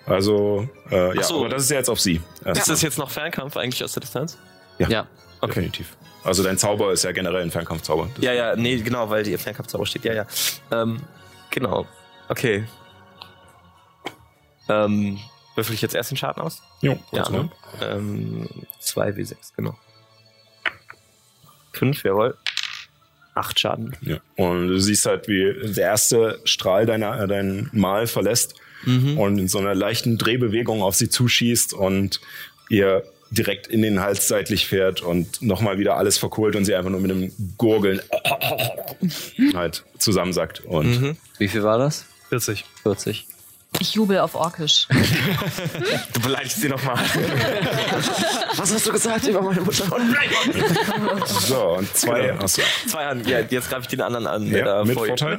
Also, 0.06 0.68
äh, 0.92 1.16
ja, 1.16 1.24
so. 1.24 1.40
aber 1.40 1.50
das 1.50 1.64
ist 1.64 1.72
ja 1.72 1.78
jetzt 1.78 1.90
auf 1.90 2.00
sie. 2.00 2.22
Erst. 2.44 2.62
Ist 2.62 2.70
das 2.70 2.82
jetzt 2.82 2.98
noch 2.98 3.10
Fernkampf 3.10 3.56
eigentlich 3.58 3.84
aus 3.84 3.94
der 3.94 4.02
Distanz? 4.02 4.38
Ja. 4.78 5.08
Definitiv. 5.46 5.96
Also 6.24 6.42
dein 6.44 6.58
Zauber 6.58 6.92
ist 6.92 7.04
ja 7.04 7.12
generell 7.12 7.44
ein 7.44 7.52
Fernkampfzauber. 7.52 8.10
Das- 8.16 8.24
Ja, 8.24 8.34
ja, 8.34 8.56
nee, 8.56 8.78
genau, 8.78 9.10
weil 9.10 9.24
die 9.24 9.38
Fernkampfzauber 9.38 9.86
steht. 9.86 10.06
Ja, 10.06 10.14
ja. 10.14 10.26
Ähm, 10.72 11.00
genau. 11.52 11.86
Okay. 12.30 12.66
Ähm, 14.68 15.20
würfel 15.56 15.74
ich 15.74 15.82
jetzt 15.82 15.96
erst 15.96 16.12
den 16.12 16.18
Schaden 16.18 16.42
aus? 16.44 16.62
Jo, 16.82 16.98
Ja, 17.12 17.30
ne? 17.30 17.50
Ähm, 17.82 18.48
2W6, 18.82 19.36
genau. 19.56 19.78
5, 21.74 22.04
jawohl. 22.04 22.38
8 23.34 23.60
Schaden. 23.60 23.96
Ja. 24.02 24.18
Und 24.38 24.68
du 24.70 24.80
siehst 24.80 25.06
halt, 25.06 25.28
wie 25.28 25.74
der 25.74 25.84
erste 25.88 26.40
Strahl 26.46 26.86
deiner, 26.86 27.20
äh, 27.22 27.28
dein 27.28 27.70
Mal 27.74 28.08
verlässt 28.08 28.56
und 29.18 29.40
in 29.40 29.48
so 29.48 29.58
einer 29.58 29.74
leichten 29.74 30.20
Drehbewegung 30.20 30.84
auf 30.84 30.94
sie 30.94 31.10
zuschießt 31.10 31.74
und 31.74 32.22
ihr 32.70 33.04
direkt 33.32 33.66
in 33.66 33.82
den 33.82 34.00
Hals 34.00 34.28
seitlich 34.28 34.68
fährt 34.68 35.02
und 35.02 35.42
nochmal 35.42 35.80
wieder 35.80 35.98
alles 35.98 36.20
verkohlt 36.20 36.56
und 36.56 36.66
sie 36.66 36.76
einfach 36.76 36.92
nur 36.92 37.00
mit 37.00 37.10
einem 37.10 37.32
Gurgeln 37.58 38.00
halt 39.56 39.84
zusammensackt. 39.98 40.60
Und 40.62 41.18
Wie 41.40 41.48
viel 41.48 41.64
war 41.64 41.80
das? 41.80 42.06
40. 42.30 42.64
40. 42.84 43.28
Ich 43.80 43.94
jubel 43.94 44.20
auf 44.20 44.36
Orkisch. 44.36 44.88
Du 46.14 46.20
beleidigst 46.22 46.62
sie 46.62 46.70
nochmal. 46.70 46.98
Was 48.56 48.74
hast 48.74 48.86
du 48.88 48.92
gesagt 48.92 49.28
über 49.28 49.42
meine 49.42 49.62
Mutter? 49.62 49.86
so, 51.28 51.64
und 51.78 51.96
zwei. 51.96 52.34
Achso. 52.34 52.62
Zwei 52.88 53.06
Hand. 53.06 53.28
Ja, 53.28 53.40
jetzt 53.42 53.70
greife 53.70 53.82
ich 53.82 53.88
den 53.88 54.02
anderen 54.02 54.28
an. 54.28 54.48
Ja, 54.48 54.64
da 54.66 54.84
mit 54.86 54.96
vor 54.96 55.06
ihr- 55.08 55.18
Vorteil? 55.18 55.38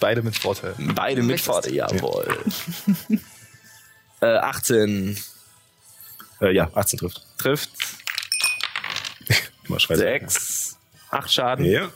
Beide 0.00 0.22
mit 0.22 0.36
Vorteil. 0.38 0.74
Beide 0.78 1.22
mit 1.22 1.40
Vorteil, 1.40 1.74
jawohl. 1.74 2.36
äh, 4.20 4.26
18 4.26 5.18
Äh, 6.40 6.52
ja, 6.54 6.70
18 6.74 6.98
trifft. 6.98 7.22
trifft. 7.38 7.70
Mal 9.68 9.78
schreiben. 9.80 10.00
6. 10.00 10.76
8 11.10 11.32
Schaden. 11.32 11.64
Ja. 11.64 11.88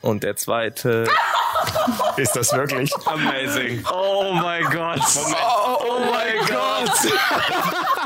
Und 0.00 0.22
der 0.24 0.36
zweite. 0.36 1.06
Ist 2.16 2.32
das 2.36 2.52
wirklich? 2.52 2.92
Amazing. 3.06 3.84
Oh 3.92 4.32
mein 4.32 4.64
Gott. 4.70 5.00
Oh 5.80 6.00
mein 6.10 6.46
Gott. 6.46 6.92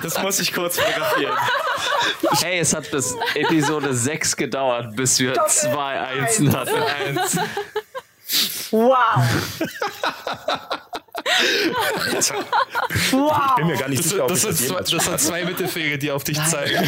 Das 0.03 0.21
muss 0.23 0.39
ich 0.41 0.53
kurz 0.53 0.79
fotografieren. 0.79 1.37
Hey, 2.41 2.59
es 2.59 2.75
hat 2.75 2.91
bis 2.91 3.17
Episode 3.35 3.95
6 3.95 4.37
gedauert, 4.37 4.95
bis 4.97 5.19
wir 5.19 5.35
zwei 5.47 6.01
Einsen 6.01 6.55
hatten. 6.55 6.83
Eins. 6.83 7.39
Ich 11.25 12.31
bin 13.57 13.67
mir 13.67 13.77
gar 13.77 13.89
nicht 13.89 14.05
sicher, 14.05 14.23
ob 14.25 14.29
Das 14.29 14.45
ich 14.45 14.57
sind, 14.57 14.71
das 14.79 14.87
zwei, 14.89 14.97
das 14.97 15.05
sind 15.05 15.21
zwei 15.21 15.45
Mittelfinger, 15.45 15.97
die 15.97 16.11
auf 16.11 16.23
dich 16.25 16.43
zeigen. 16.45 16.87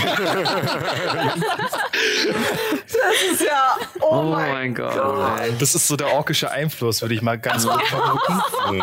Oh 4.00 4.22
mein 4.22 4.74
Gott. 4.74 5.40
ey. 5.40 5.52
Das 5.58 5.74
ist 5.74 5.88
so 5.88 5.96
der 5.96 6.08
orkische 6.12 6.50
Einfluss, 6.50 7.00
würde 7.02 7.14
ich 7.14 7.22
mal 7.22 7.38
ganz 7.38 7.66
gut 7.66 7.82
vermuten. 7.86 8.82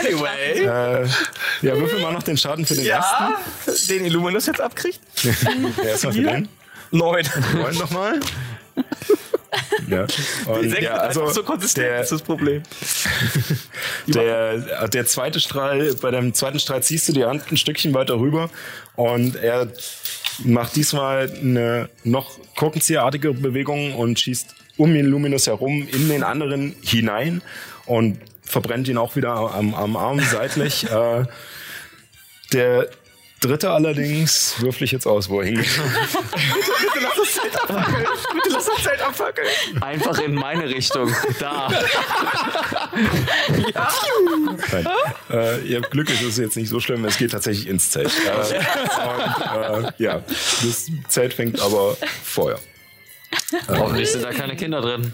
Anyway. 0.00 0.64
Äh, 0.64 1.06
ja, 1.62 1.76
würfel 1.76 2.00
mal 2.00 2.12
noch 2.12 2.22
den 2.22 2.36
Schaden 2.36 2.66
für 2.66 2.74
den 2.74 2.84
Ja, 2.84 3.36
den 3.88 4.04
Illuminus 4.04 4.46
jetzt 4.46 4.60
abkriegt. 4.60 5.00
ersten. 5.24 5.74
Ja, 5.78 5.84
erstmal 5.84 6.12
für 6.12 6.22
den. 6.22 6.48
Neun. 6.90 7.28
Neun 7.54 7.76
nochmal. 7.78 8.20
Ja. 9.88 10.06
Und, 10.46 10.70
Sechs 10.70 10.82
ja, 10.82 10.94
also 10.94 11.28
so 11.28 11.42
konsistent, 11.42 11.86
der, 11.86 12.00
ist 12.00 12.10
das 12.12 12.22
Problem. 12.22 12.62
der, 14.06 14.88
der 14.88 15.06
zweite 15.06 15.40
Strahl, 15.40 15.94
bei 16.00 16.10
dem 16.10 16.34
zweiten 16.34 16.58
Strahl 16.58 16.82
ziehst 16.82 17.08
du 17.08 17.12
die 17.12 17.24
Hand 17.24 17.44
ein 17.50 17.56
Stückchen 17.56 17.94
weiter 17.94 18.18
rüber 18.18 18.50
und 18.96 19.36
er 19.36 19.68
macht 20.42 20.76
diesmal 20.76 21.30
eine 21.30 21.88
noch 22.02 22.38
korkenzieherartige 22.56 23.32
Bewegung 23.32 23.94
und 23.94 24.18
schießt 24.18 24.54
um 24.76 24.92
den 24.92 25.06
Luminus 25.06 25.46
herum 25.46 25.86
in 25.86 26.08
den 26.08 26.22
anderen 26.22 26.74
hinein 26.82 27.42
und 27.86 28.18
verbrennt 28.42 28.88
ihn 28.88 28.98
auch 28.98 29.16
wieder 29.16 29.32
am, 29.32 29.74
am 29.74 29.96
Arm 29.96 30.20
seitlich. 30.20 30.90
äh, 30.90 31.24
der 32.52 32.88
dritte 33.44 33.70
allerdings 33.70 34.54
würfel 34.58 34.84
ich 34.84 34.92
jetzt 34.92 35.06
aus, 35.06 35.28
wo 35.28 35.40
er 35.40 35.46
hingeht. 35.46 35.66
Bitte 35.68 37.00
lass 38.50 38.66
das 38.66 38.82
Zelt 38.82 39.00
abfackeln. 39.02 39.46
Einfach 39.80 40.18
in 40.18 40.34
meine 40.34 40.68
Richtung. 40.68 41.14
Da. 41.38 41.68
Nein. 44.72 44.88
Äh, 45.30 45.60
ihr 45.66 45.80
habt 45.80 45.90
Glück, 45.90 46.08
es 46.10 46.22
ist 46.22 46.38
jetzt 46.38 46.56
nicht 46.56 46.70
so 46.70 46.80
schlimm, 46.80 47.04
es 47.04 47.18
geht 47.18 47.32
tatsächlich 47.32 47.68
ins 47.68 47.90
Zelt. 47.90 48.10
Äh, 48.26 49.72
und, 49.72 49.84
äh, 49.84 49.92
ja, 49.98 50.22
das 50.26 50.90
Zelt 51.08 51.34
fängt 51.34 51.60
aber 51.60 51.96
Feuer. 52.22 52.58
Hoffentlich 53.68 54.10
sind 54.10 54.24
da 54.24 54.32
keine 54.32 54.56
Kinder 54.56 54.80
drin. 54.80 55.12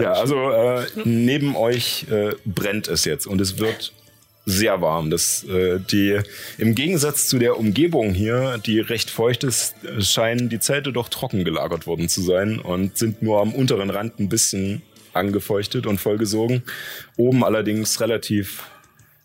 Ja, 0.00 0.12
also 0.12 0.50
äh, 0.50 0.86
neben 1.04 1.54
euch 1.56 2.06
äh, 2.10 2.34
brennt 2.44 2.88
es 2.88 3.04
jetzt 3.04 3.26
und 3.26 3.40
es 3.40 3.58
wird 3.58 3.92
sehr 4.46 4.80
warm. 4.80 5.10
Das, 5.10 5.44
äh, 5.44 5.80
die, 5.80 6.20
Im 6.56 6.74
Gegensatz 6.76 7.26
zu 7.28 7.38
der 7.38 7.58
Umgebung 7.58 8.14
hier, 8.14 8.58
die 8.64 8.78
recht 8.80 9.10
feucht 9.10 9.42
ist, 9.44 9.74
scheinen 9.98 10.48
die 10.48 10.60
Zelte 10.60 10.92
doch 10.92 11.08
trocken 11.08 11.44
gelagert 11.44 11.86
worden 11.86 12.08
zu 12.08 12.22
sein 12.22 12.60
und 12.60 12.96
sind 12.96 13.22
nur 13.22 13.40
am 13.40 13.52
unteren 13.52 13.90
Rand 13.90 14.20
ein 14.20 14.28
bisschen 14.28 14.82
angefeuchtet 15.12 15.86
und 15.86 15.98
vollgesogen. 16.00 16.62
Oben 17.16 17.42
allerdings 17.42 18.00
relativ 18.00 18.62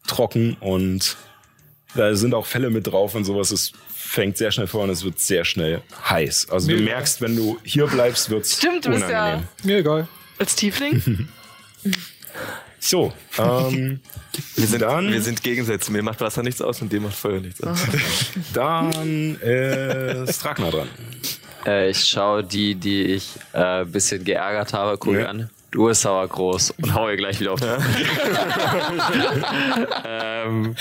trocken 0.08 0.58
und 0.60 1.18
da 1.94 2.16
sind 2.16 2.34
auch 2.34 2.46
Fälle 2.48 2.70
mit 2.70 2.88
drauf 2.88 3.14
und 3.16 3.24
sowas. 3.26 3.52
Es 3.52 3.74
fängt 3.94 4.38
sehr 4.38 4.52
schnell 4.52 4.68
vor 4.68 4.84
und 4.84 4.90
es 4.90 5.04
wird 5.04 5.20
sehr 5.20 5.46
schnell 5.46 5.82
heiß. 6.10 6.50
Also 6.50 6.70
du 6.72 6.78
merkst, 6.78 7.22
wenn 7.22 7.36
du 7.36 7.60
hier 7.64 7.86
bleibst, 7.86 8.30
wird's 8.30 8.58
Stimmt, 8.58 8.86
du 8.86 8.90
bist 8.90 9.02
ja- 9.04 9.24
unangenehm. 9.26 9.48
Mir 9.64 9.78
egal. 9.78 10.08
Als 10.40 10.56
Tiefling? 10.56 11.28
So, 12.84 13.14
ähm, 13.38 14.00
Wir 14.56 14.68
sind, 14.68 14.82
Dann- 14.82 15.12
wir 15.14 15.22
sind 15.22 15.44
Gegensätze. 15.44 15.92
Mir 15.92 16.02
macht 16.02 16.20
Wasser 16.20 16.42
nichts 16.42 16.62
aus 16.62 16.82
und 16.82 16.92
dem 16.92 17.04
macht 17.04 17.14
Feuer 17.16 17.40
nichts 17.40 17.62
aus. 17.62 17.80
dann 18.54 19.36
ist 19.40 20.44
Ragnar 20.44 20.72
dran. 20.72 20.88
Äh, 21.66 21.92
ich 21.92 22.04
schaue 22.06 22.44
die, 22.44 22.74
die 22.74 23.04
ich 23.04 23.30
ein 23.54 23.84
äh, 23.84 23.86
bisschen 23.86 24.24
geärgert 24.24 24.74
habe, 24.74 24.98
gucke 24.98 25.22
Ja. 25.22 25.28
an. 25.30 25.50
Du 25.70 25.86
bist 25.86 26.02
sauer 26.02 26.28
groß 26.28 26.72
und 26.72 26.94
hau 26.96 27.08
ihr 27.08 27.18
gleich 27.18 27.40
wieder 27.40 27.52
auf 27.54 27.60
die 27.62 27.68
ähm, 30.06 30.76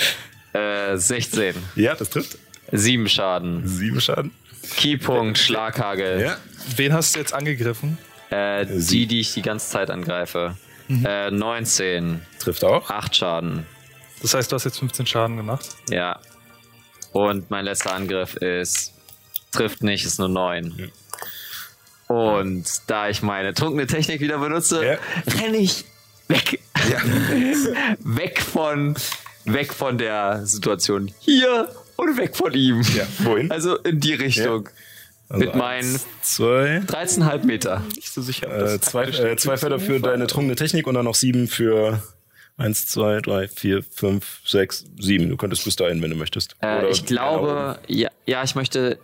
äh, 0.53 0.97
16. 0.97 1.53
Ja, 1.75 1.93
das 1.95 2.09
trifft. 2.09 2.37
7 2.71 3.07
Schaden. 3.07 3.67
Sieben 3.67 4.01
Schaden. 4.01 4.31
Keypunkt, 4.77 5.37
Schlaghagel. 5.37 6.21
Ja. 6.21 6.37
Wen 6.75 6.93
hast 6.93 7.15
du 7.15 7.19
jetzt 7.19 7.33
angegriffen? 7.33 7.97
Äh, 8.31 8.65
Sie- 8.65 9.01
die, 9.01 9.07
die 9.07 9.19
ich 9.21 9.33
die 9.33 9.41
ganze 9.43 9.69
Zeit 9.69 9.89
angreife. 9.89 10.57
Äh, 11.05 11.31
19. 11.31 12.21
Trifft 12.39 12.63
auch. 12.63 12.89
8 12.89 13.15
Schaden. 13.15 13.65
Das 14.21 14.33
heißt, 14.33 14.51
du 14.51 14.55
hast 14.55 14.65
jetzt 14.65 14.79
15 14.79 15.05
Schaden 15.05 15.37
gemacht. 15.37 15.65
Ja. 15.89 16.19
Und 17.11 17.49
mein 17.49 17.65
letzter 17.65 17.93
Angriff 17.93 18.35
ist. 18.35 18.93
Trifft 19.51 19.83
nicht, 19.83 20.05
ist 20.05 20.17
nur 20.19 20.29
9. 20.29 20.91
Und 22.07 22.65
da 22.87 23.09
ich 23.09 23.21
meine 23.21 23.53
trunkene 23.53 23.85
Technik 23.87 24.21
wieder 24.21 24.37
benutze, 24.37 24.85
Ja. 24.85 24.97
renne 25.41 25.57
ich 25.57 25.85
weg. 26.27 26.59
weg 27.99 28.41
von 28.41 28.95
weg 29.45 29.73
von 29.73 29.97
der 29.97 30.45
Situation 30.45 31.11
hier 31.19 31.69
und 31.97 32.17
weg 32.17 32.35
von 32.35 32.53
ihm. 32.53 32.81
Ja, 32.95 33.05
wohin? 33.19 33.51
Also 33.51 33.77
in 33.77 33.99
die 33.99 34.13
Richtung. 34.13 34.69
Also 35.31 35.45
Mit 35.45 35.55
meinen 35.55 35.93
eins, 35.93 36.05
zwei, 36.21 36.81
13,5 36.87 37.45
Meter. 37.45 37.81
Nicht 37.95 38.11
so 38.11 38.21
sicher. 38.21 38.73
äh, 38.73 38.81
zwei, 38.81 39.05
äh, 39.05 39.37
zwei 39.37 39.55
Felder 39.55 39.79
für 39.79 40.01
deine 40.01 40.27
trunkene 40.27 40.57
Technik 40.57 40.87
und 40.87 40.95
dann 40.95 41.05
noch 41.05 41.15
sieben 41.15 41.47
für 41.47 42.03
eins, 42.57 42.85
zwei, 42.85 43.21
drei, 43.21 43.47
vier, 43.47 43.81
fünf, 43.81 44.41
sechs, 44.45 44.83
sieben. 44.99 45.29
Du 45.29 45.37
könntest 45.37 45.63
bis 45.63 45.77
dahin, 45.77 46.01
wenn 46.01 46.09
du 46.11 46.17
möchtest. 46.17 46.57
Äh, 46.59 46.79
Oder 46.79 46.89
ich 46.89 47.05
glaube, 47.05 47.79
ja, 47.87 48.09
ja, 48.25 48.43
ich 48.43 48.55
möchte 48.55 48.99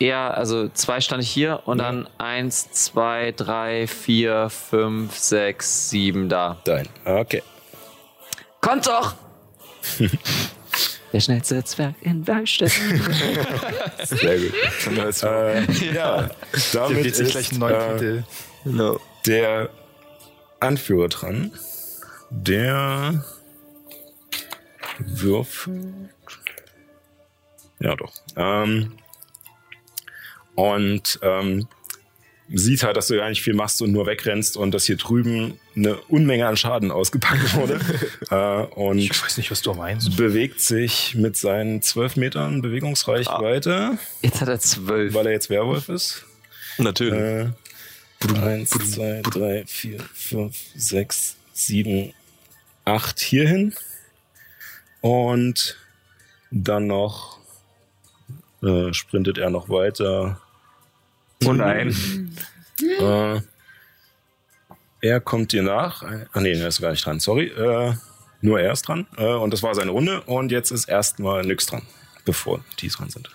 eher, 0.00 0.36
also 0.36 0.68
zwei 0.70 1.00
stand 1.00 1.22
ich 1.22 1.30
hier 1.30 1.62
und 1.66 1.78
dann 1.78 2.08
eins, 2.18 2.72
zwei, 2.72 3.32
drei, 3.36 3.86
vier, 3.86 4.50
fünf, 4.50 5.16
sechs, 5.16 5.90
sieben 5.90 6.28
da. 6.28 6.60
Dein. 6.64 6.88
Okay. 7.04 7.42
Kommt 8.60 8.88
doch! 8.88 9.14
Der 11.12 11.20
schnellste 11.20 11.64
Zwerg 11.64 11.94
in 12.02 12.22
Bergstetten. 12.22 13.00
Sehr 14.04 14.38
gut. 14.38 15.22
äh, 15.22 15.62
ja, 15.94 16.30
damit 16.72 17.06
ist 17.06 17.30
gleich 17.30 17.50
einen 17.50 17.60
neuen 17.60 17.74
äh, 17.74 17.92
Titel. 17.94 18.24
No. 18.64 19.00
der 19.26 19.70
Anführer 20.60 21.08
dran. 21.08 21.52
Der 22.30 23.24
würfelt. 24.98 25.94
Ja, 27.80 27.96
doch. 27.96 28.12
Ähm, 28.36 28.92
und 30.54 31.20
ähm, 31.22 31.68
sieht 32.48 32.82
halt, 32.82 32.96
dass 32.96 33.06
du 33.06 33.14
ja 33.14 33.28
nicht 33.28 33.42
viel 33.42 33.54
machst 33.54 33.80
und 33.82 33.92
nur 33.92 34.06
wegrennst 34.06 34.56
und 34.56 34.72
dass 34.72 34.84
hier 34.84 34.96
drüben 34.96 35.58
eine 35.78 35.96
Unmenge 36.08 36.46
an 36.46 36.56
Schaden 36.56 36.90
ausgepackt 36.90 37.54
wurde. 37.54 37.80
äh, 38.30 38.74
und 38.74 38.98
Ich 38.98 39.22
weiß 39.22 39.36
nicht, 39.38 39.50
was 39.50 39.62
du 39.62 39.74
meinst. 39.74 40.16
bewegt 40.16 40.60
sich 40.60 41.14
mit 41.14 41.36
seinen 41.36 41.82
zwölf 41.82 42.16
Metern 42.16 42.60
Bewegungsreichweite, 42.62 43.98
Jetzt 44.22 44.40
hat 44.40 44.48
er 44.48 44.58
zwölf. 44.60 45.14
weil 45.14 45.26
er 45.26 45.32
jetzt 45.32 45.50
Werwolf 45.50 45.88
ist. 45.88 46.24
Natürlich. 46.78 47.14
Äh, 47.14 47.50
eins, 48.40 48.70
zwei, 48.70 49.22
drei, 49.22 49.64
vier, 49.66 50.00
fünf, 50.14 50.56
sechs, 50.74 51.36
sieben, 51.52 52.12
acht 52.84 53.20
hierhin. 53.20 53.74
Und 55.00 55.76
dann 56.50 56.86
noch 56.88 57.38
äh, 58.62 58.92
sprintet 58.92 59.38
er 59.38 59.50
noch 59.50 59.68
weiter. 59.68 60.40
Oh 61.44 61.52
nein. 61.52 61.94
Äh, 62.80 63.40
er 65.00 65.20
kommt 65.20 65.52
dir 65.52 65.62
nach. 65.62 66.02
Ah 66.32 66.40
nee, 66.40 66.52
er 66.52 66.68
ist 66.68 66.80
gar 66.80 66.90
nicht 66.90 67.04
dran, 67.04 67.20
sorry. 67.20 67.46
Äh, 67.46 67.94
nur 68.40 68.60
er 68.60 68.72
ist 68.72 68.82
dran. 68.82 69.06
Äh, 69.16 69.26
und 69.26 69.52
das 69.52 69.62
war 69.62 69.74
seine 69.74 69.90
Runde. 69.90 70.22
Und 70.22 70.52
jetzt 70.52 70.70
ist 70.70 70.88
erstmal 70.88 71.42
nix 71.42 71.66
dran, 71.66 71.82
bevor 72.24 72.60
die 72.80 72.88
dran 72.88 73.10
sind. 73.10 73.28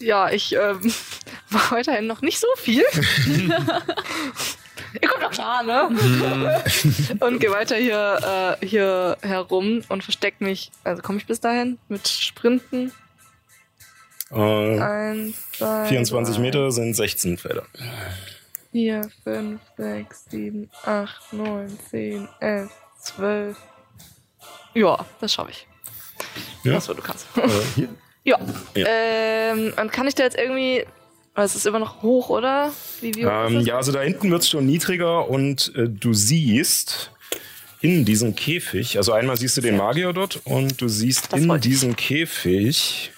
Ja, 0.00 0.30
ich 0.30 0.54
ähm, 0.54 0.80
war 1.50 1.70
weiterhin 1.70 2.06
noch 2.06 2.22
nicht 2.22 2.38
so 2.40 2.46
viel. 2.56 2.84
Ihr 5.00 5.08
kommt 5.08 5.22
doch 5.22 5.30
klar, 5.30 5.62
ne? 5.62 5.88
und 7.20 7.38
gehe 7.38 7.52
weiter 7.52 7.76
hier, 7.76 8.56
äh, 8.60 8.66
hier 8.66 9.16
herum 9.22 9.82
und 9.88 10.02
versteck 10.02 10.40
mich. 10.40 10.72
Also 10.82 11.00
komme 11.00 11.18
ich 11.18 11.26
bis 11.26 11.38
dahin 11.38 11.78
mit 11.88 12.08
Sprinten. 12.08 12.90
Äh, 14.32 14.80
Eins, 14.80 15.36
zwei, 15.52 15.86
24 15.86 16.34
drei, 16.34 16.42
Meter 16.42 16.72
sind 16.72 16.94
16 16.94 17.38
Felder. 17.38 17.66
Vier, 18.72 19.10
fünf, 19.24 19.60
sechs, 19.76 20.24
sieben, 20.30 20.70
acht, 20.84 21.32
neun, 21.32 21.76
zehn, 21.90 22.28
elf, 22.40 22.70
zwölf. 23.00 23.56
Ja, 24.74 25.04
das 25.20 25.32
schaffe 25.32 25.50
ich. 25.50 25.66
Ja. 26.62 26.74
Was 26.74 26.86
du 26.86 26.94
kannst. 26.94 27.26
Äh, 27.36 27.48
hier? 27.74 27.88
Ja. 28.22 28.38
Ja. 28.76 28.86
Ähm, 28.86 29.72
und 29.80 29.90
kann 29.92 30.06
ich 30.06 30.14
da 30.14 30.24
jetzt 30.24 30.36
irgendwie. 30.36 30.84
aber 31.32 31.44
Es 31.44 31.56
ist 31.56 31.66
immer 31.66 31.78
noch 31.78 32.02
hoch, 32.02 32.28
oder? 32.28 32.70
Wie, 33.00 33.14
wie 33.14 33.24
hoch 33.24 33.30
Ähm, 33.48 33.60
ja, 33.60 33.76
also 33.76 33.92
da 33.92 34.02
hinten 34.02 34.30
wird 34.30 34.42
es 34.42 34.50
schon 34.50 34.66
niedriger 34.66 35.26
und 35.26 35.72
äh, 35.74 35.88
du 35.88 36.12
siehst 36.12 37.12
in 37.80 38.04
diesem 38.04 38.34
Käfig, 38.36 38.98
also 38.98 39.12
einmal 39.12 39.38
siehst 39.38 39.56
du 39.56 39.62
den 39.62 39.78
Magier 39.78 40.12
dort 40.12 40.42
und 40.44 40.82
du 40.82 40.88
siehst 40.88 41.32
Das 41.32 41.40
in 41.40 41.60
diesem 41.62 41.96
Käfig 41.96 43.10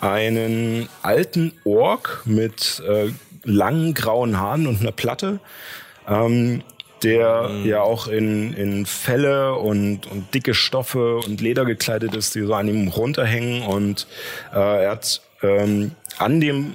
einen 0.00 0.88
alten 1.02 1.52
Ork 1.64 2.22
mit 2.24 2.82
äh, 2.86 3.10
langen 3.44 3.94
grauen 3.94 4.38
Haaren 4.38 4.66
und 4.66 4.80
einer 4.80 4.92
Platte, 4.92 5.40
ähm, 6.08 6.62
der 7.02 7.50
ja 7.64 7.82
auch 7.82 8.08
in, 8.08 8.52
in 8.54 8.86
Felle 8.86 9.54
und, 9.54 10.06
und 10.06 10.32
dicke 10.34 10.54
Stoffe 10.54 11.18
und 11.18 11.40
Leder 11.40 11.64
gekleidet 11.64 12.14
ist, 12.14 12.34
die 12.34 12.40
so 12.40 12.54
an 12.54 12.68
ihm 12.68 12.88
runterhängen 12.88 13.62
und 13.62 14.06
äh, 14.52 14.84
er 14.84 14.90
hat 14.92 15.20
ähm, 15.42 15.92
an 16.18 16.40
dem 16.40 16.74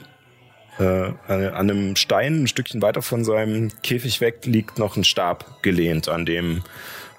äh, 0.80 0.84
an, 0.84 1.16
an 1.28 1.54
einem 1.54 1.96
Stein 1.96 2.44
ein 2.44 2.48
Stückchen 2.48 2.82
weiter 2.82 3.02
von 3.02 3.24
seinem 3.24 3.72
Käfig 3.82 4.22
weg 4.22 4.46
liegt 4.46 4.80
noch 4.80 4.96
ein 4.96 5.04
Stab 5.04 5.62
gelehnt, 5.64 6.08
an 6.08 6.26
dem 6.26 6.64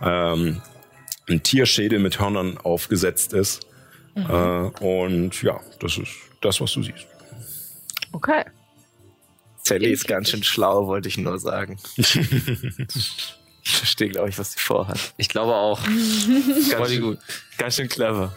ähm, 0.00 0.62
ein 1.28 1.42
Tierschädel 1.42 1.98
mit 1.98 2.20
Hörnern 2.20 2.58
aufgesetzt 2.58 3.32
ist. 3.32 3.66
Äh, 4.14 4.84
und 4.84 5.42
ja, 5.42 5.60
das 5.80 5.98
ist 5.98 6.10
das, 6.40 6.60
was 6.60 6.72
du 6.72 6.82
siehst. 6.82 7.06
Okay. 8.12 8.44
Sally 9.62 9.92
ist 9.92 10.06
ganz 10.08 10.30
schön 10.30 10.42
schlau, 10.42 10.86
wollte 10.86 11.08
ich 11.08 11.16
nur 11.18 11.38
sagen. 11.38 11.78
ich 11.96 13.30
verstehe, 13.64 14.08
glaube 14.08 14.28
ich, 14.28 14.38
was 14.38 14.52
sie 14.52 14.58
vorhat. 14.58 15.14
Ich 15.16 15.28
glaube 15.28 15.54
auch. 15.54 15.80
Ganz 16.70 16.90
schön, 16.90 17.00
gut. 17.00 17.18
ganz 17.56 17.76
schön 17.76 17.88
clever. 17.88 18.34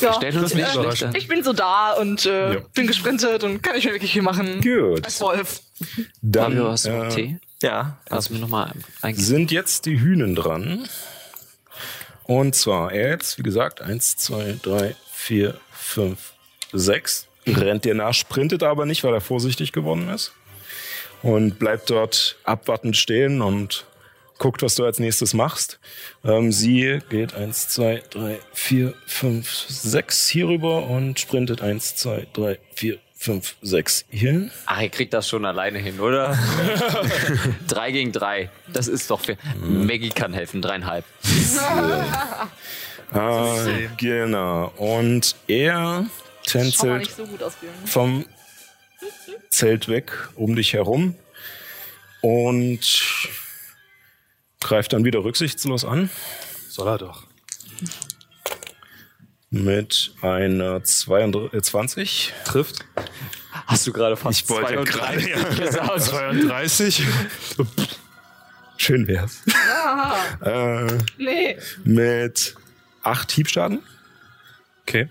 Ja. 0.00 0.14
Stellt 0.14 0.36
uns 0.36 0.54
nicht 0.54 0.70
schlechter. 0.70 1.12
Ich 1.14 1.28
bin 1.28 1.42
so 1.42 1.52
da 1.52 1.92
und 1.92 2.26
äh, 2.26 2.54
Ja. 2.54 2.60
bin 2.74 2.86
gesprintet 2.86 3.44
und 3.44 3.62
kann 3.62 3.74
nicht 3.74 3.84
mehr 3.84 3.94
wirklich 3.94 4.12
viel 4.12 4.22
machen. 4.22 4.60
Gut. 4.60 5.04
Als 5.04 5.20
Wolf. 5.20 5.60
Dann 6.22 6.52
Fabio, 6.52 6.70
hast 6.70 6.86
du 6.86 6.90
noch 6.90 7.04
äh, 7.04 7.08
Tee? 7.08 7.38
Ja, 7.62 7.98
du 8.08 8.34
mir 8.34 8.38
nochmal 8.40 8.72
ein 9.02 9.14
sind 9.14 9.50
jetzt 9.50 9.84
die 9.86 10.00
Hühnen 10.00 10.34
dran. 10.34 10.86
Und 12.30 12.54
zwar 12.54 12.92
er 12.92 13.10
jetzt, 13.10 13.38
wie 13.38 13.42
gesagt, 13.42 13.82
eins, 13.82 14.14
zwei, 14.16 14.54
drei, 14.62 14.94
vier, 15.10 15.58
fünf, 15.72 16.34
sechs. 16.72 17.26
Rennt 17.44 17.84
dir 17.84 17.94
nach, 17.94 18.14
sprintet 18.14 18.62
aber 18.62 18.86
nicht, 18.86 19.02
weil 19.02 19.12
er 19.12 19.20
vorsichtig 19.20 19.72
geworden 19.72 20.08
ist. 20.08 20.32
Und 21.22 21.58
bleibt 21.58 21.90
dort 21.90 22.36
abwartend 22.44 22.96
stehen 22.96 23.42
und 23.42 23.84
guckt, 24.38 24.62
was 24.62 24.76
du 24.76 24.84
als 24.84 25.00
nächstes 25.00 25.34
machst. 25.34 25.80
Ähm, 26.22 26.52
sie 26.52 27.00
geht 27.08 27.34
eins, 27.34 27.66
zwei, 27.66 28.00
drei, 28.10 28.38
vier, 28.52 28.94
fünf, 29.08 29.50
sechs 29.66 30.28
hier 30.28 30.46
rüber 30.46 30.86
und 30.86 31.18
sprintet 31.18 31.62
eins, 31.62 31.96
zwei, 31.96 32.28
drei, 32.32 32.60
vier, 32.76 33.00
fünf, 33.20 33.56
sechs 33.60 34.06
hier 34.08 34.30
hin. 34.32 34.50
Ach, 34.64 34.80
ihr 34.80 34.88
kriegt 34.88 35.12
das 35.12 35.28
schon 35.28 35.44
alleine 35.44 35.78
hin, 35.78 36.00
oder? 36.00 36.38
drei 37.68 37.92
gegen 37.92 38.12
drei. 38.12 38.48
Das 38.72 38.88
ist 38.88 39.10
doch 39.10 39.20
fair. 39.20 39.36
Maggie 39.60 40.08
kann 40.08 40.32
helfen, 40.32 40.62
dreieinhalb. 40.62 41.04
Ah, 43.12 43.56
genau. 43.96 44.72
Und 44.76 45.34
er 45.48 46.06
tänzelt 46.46 47.10
so 47.10 47.26
vom 47.84 48.24
Zelt 49.50 49.88
weg 49.88 50.12
um 50.36 50.54
dich 50.54 50.74
herum 50.74 51.16
und 52.20 52.80
greift 54.60 54.92
dann 54.92 55.04
wieder 55.04 55.24
rücksichtslos 55.24 55.84
an 55.84 56.08
Soll 56.68 56.86
er 56.86 56.98
doch. 56.98 57.24
Mit 59.50 60.12
einer 60.22 60.82
22. 60.82 62.32
Trifft. 62.44 62.84
Hast 63.66 63.86
du 63.86 63.92
gerade 63.92 64.16
fast 64.16 64.40
Ich 64.40 64.48
wollte 64.48 64.84
32 64.84 64.94
gerade, 64.94 65.28
ja. 65.28 65.66
gesagt? 65.66 66.02
32. 66.02 67.02
Schön 68.76 69.06
wär's. 69.08 69.42
äh, 70.44 70.86
Nee. 71.18 71.58
mit 71.84 72.54
acht 73.02 73.30
Hiebschaden. 73.32 73.82
Okay. 74.82 75.08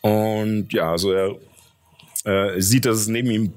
Und 0.00 0.72
ja, 0.72 0.90
also 0.92 1.12
er 1.12 1.36
äh, 2.24 2.60
sieht, 2.60 2.86
dass 2.86 2.96
es 2.98 3.08
neben 3.08 3.30
ihm 3.30 3.52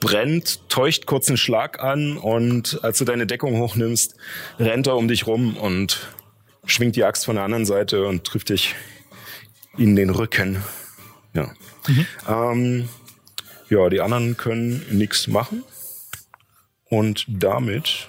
brennt, 0.00 0.68
täuscht 0.68 1.06
kurz 1.06 1.28
einen 1.28 1.36
Schlag 1.36 1.80
an 1.82 2.16
und 2.16 2.82
als 2.82 2.98
du 2.98 3.04
deine 3.04 3.26
Deckung 3.26 3.58
hochnimmst, 3.58 4.14
rennt 4.58 4.86
er 4.86 4.96
um 4.96 5.08
dich 5.08 5.26
rum 5.26 5.56
und 5.56 6.08
schwingt 6.64 6.96
die 6.96 7.04
Axt 7.04 7.24
von 7.24 7.36
der 7.36 7.44
anderen 7.44 7.66
Seite 7.66 8.06
und 8.06 8.24
trifft 8.24 8.50
dich 8.50 8.74
in 9.76 9.96
den 9.96 10.10
Rücken. 10.10 10.62
Ja. 11.34 11.52
Ähm, 12.28 12.88
ja, 13.68 13.88
die 13.88 14.00
anderen 14.00 14.36
können 14.36 14.84
nichts 14.90 15.26
machen. 15.26 15.64
Und 16.84 17.24
damit 17.26 18.08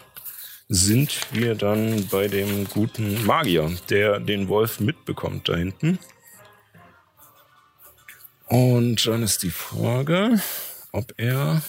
sind 0.67 1.27
wir 1.31 1.55
dann 1.55 2.07
bei 2.07 2.27
dem 2.27 2.67
guten 2.67 3.25
Magier, 3.25 3.71
der 3.89 4.19
den 4.19 4.49
Wolf 4.49 4.79
mitbekommt 4.79 5.47
da 5.47 5.55
hinten. 5.55 5.99
Und 8.47 9.05
dann 9.07 9.23
ist 9.23 9.43
die 9.43 9.51
Frage, 9.51 10.41
ob 10.91 11.13
er. 11.17 11.61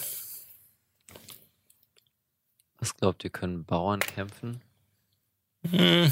Was 2.79 2.95
glaubt 2.95 3.23
ihr, 3.23 3.29
können 3.29 3.63
Bauern 3.63 4.01
kämpfen? 4.01 4.61
Hm, 5.69 6.11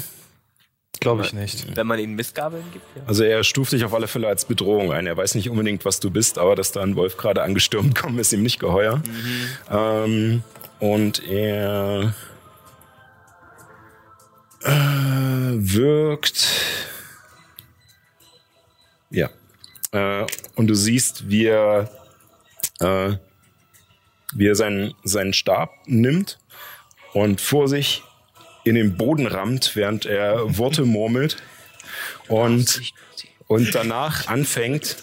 Glaube 1.00 1.22
ich 1.22 1.32
nicht. 1.32 1.76
wenn 1.76 1.86
man 1.86 1.98
ihnen 1.98 2.14
Missgabeln 2.14 2.64
gibt. 2.72 2.84
Ja. 2.96 3.02
also 3.06 3.24
er 3.24 3.44
stuft 3.44 3.72
dich 3.72 3.84
auf 3.84 3.92
alle 3.92 4.06
Fälle 4.06 4.28
als 4.28 4.44
Bedrohung 4.44 4.92
ein. 4.92 5.06
Er 5.06 5.16
weiß 5.16 5.34
nicht 5.34 5.50
unbedingt, 5.50 5.84
was 5.84 6.00
du 6.00 6.10
bist, 6.10 6.38
aber 6.38 6.54
dass 6.54 6.72
da 6.72 6.82
ein 6.82 6.96
Wolf 6.96 7.16
gerade 7.16 7.42
angestürmt 7.42 7.94
kommt, 8.00 8.18
ist 8.18 8.32
ihm 8.32 8.42
nicht 8.42 8.58
geheuer. 8.58 9.02
Ähm, 9.70 10.42
und 10.80 11.26
er 11.26 12.14
äh, 14.62 14.70
wirkt. 14.70 16.48
Ja. 19.10 19.30
Äh, 19.92 20.26
und 20.56 20.66
du 20.66 20.74
siehst, 20.74 21.28
wie 21.28 21.46
er, 21.46 21.90
äh, 22.80 23.16
wie 24.34 24.48
er 24.48 24.54
seinen, 24.54 24.94
seinen 25.04 25.32
Stab 25.32 25.70
nimmt 25.86 26.38
und 27.12 27.40
vor 27.40 27.68
sich 27.68 28.02
in 28.64 28.74
den 28.74 28.96
Boden 28.96 29.26
rammt, 29.26 29.76
während 29.76 30.06
er 30.06 30.58
Worte 30.58 30.84
murmelt 30.84 31.36
und, 32.28 32.92
und 33.46 33.74
danach 33.74 34.26
anfängt, 34.26 34.96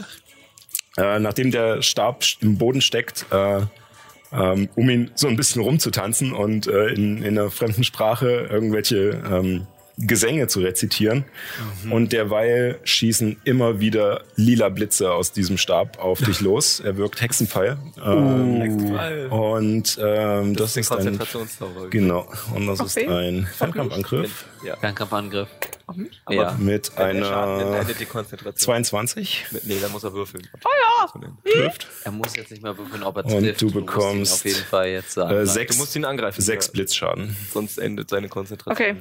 äh, 0.97 1.19
nachdem 1.19 1.51
der 1.51 1.81
Stab 1.81 2.23
im 2.41 2.57
Boden 2.57 2.81
steckt, 2.81 3.25
äh, 3.31 3.61
ähm, 4.33 4.69
um 4.75 4.89
ihn 4.89 5.11
so 5.15 5.27
ein 5.27 5.35
bisschen 5.35 5.61
rumzutanzen 5.61 6.33
und 6.33 6.67
äh, 6.67 6.87
in, 6.87 7.17
in 7.23 7.37
einer 7.37 7.51
fremden 7.51 7.83
Sprache 7.83 8.47
irgendwelche 8.49 9.21
ähm, 9.29 9.67
Gesänge 10.01 10.47
zu 10.47 10.61
rezitieren. 10.61 11.25
Mhm. 11.83 11.91
Und 11.91 12.13
derweil 12.13 12.79
schießen 12.83 13.37
immer 13.43 13.79
wieder 13.79 14.23
lila 14.35 14.69
Blitze 14.69 15.11
aus 15.11 15.31
diesem 15.31 15.57
Stab 15.57 15.99
auf 15.99 16.19
dich 16.19 16.41
los. 16.41 16.79
Er 16.79 16.97
wirkt 16.97 17.21
Hexenpfeil. 17.21 17.77
Ähm, 18.03 19.29
oh. 19.29 19.55
Und 19.55 19.97
ähm, 20.01 20.55
das, 20.55 20.73
das 20.73 20.77
ist 20.77 20.91
ein 20.91 21.19
Genau. 21.89 22.27
Und 22.53 22.67
das 22.67 22.79
okay. 22.79 23.03
ist 23.03 23.09
ein 23.09 23.47
Fernkampfangriff. 23.57 24.45
Ja. 24.63 24.77
Fernkampfangriff. 24.77 25.49
Aber 26.25 26.35
ja. 26.35 26.55
Mit 26.57 26.97
einer 26.97 27.85
22. 28.55 29.45
Mit, 29.51 29.65
nee, 29.65 29.77
da 29.81 29.89
muss 29.89 30.03
er 30.03 30.13
würfeln. 30.13 30.47
Oh 30.63 30.69
ja! 30.69 31.31
Trifft. 31.51 31.87
Er 32.03 32.11
muss 32.11 32.35
jetzt 32.35 32.51
nicht 32.51 32.63
mehr 32.63 32.77
würfeln, 32.77 33.03
ob 33.03 33.17
er 33.17 33.23
trifft. 33.23 33.61
Und 33.61 33.61
du 33.61 33.71
bekommst 33.71 34.33
auf 34.33 34.45
jeden 34.45 34.63
Fall 34.63 34.89
jetzt 34.89 35.11
sagen. 35.11 35.35
Äh, 35.35 35.45
sechs, 35.45 35.75
du 35.75 35.81
musst 35.81 35.95
ihn 35.95 36.05
angreifen. 36.05 36.41
Sechs 36.41 36.69
Blitzschaden. 36.69 37.35
Sonst 37.51 37.77
endet 37.77 38.09
seine 38.09 38.29
Konzentration. 38.29 38.73
Okay. 38.73 38.95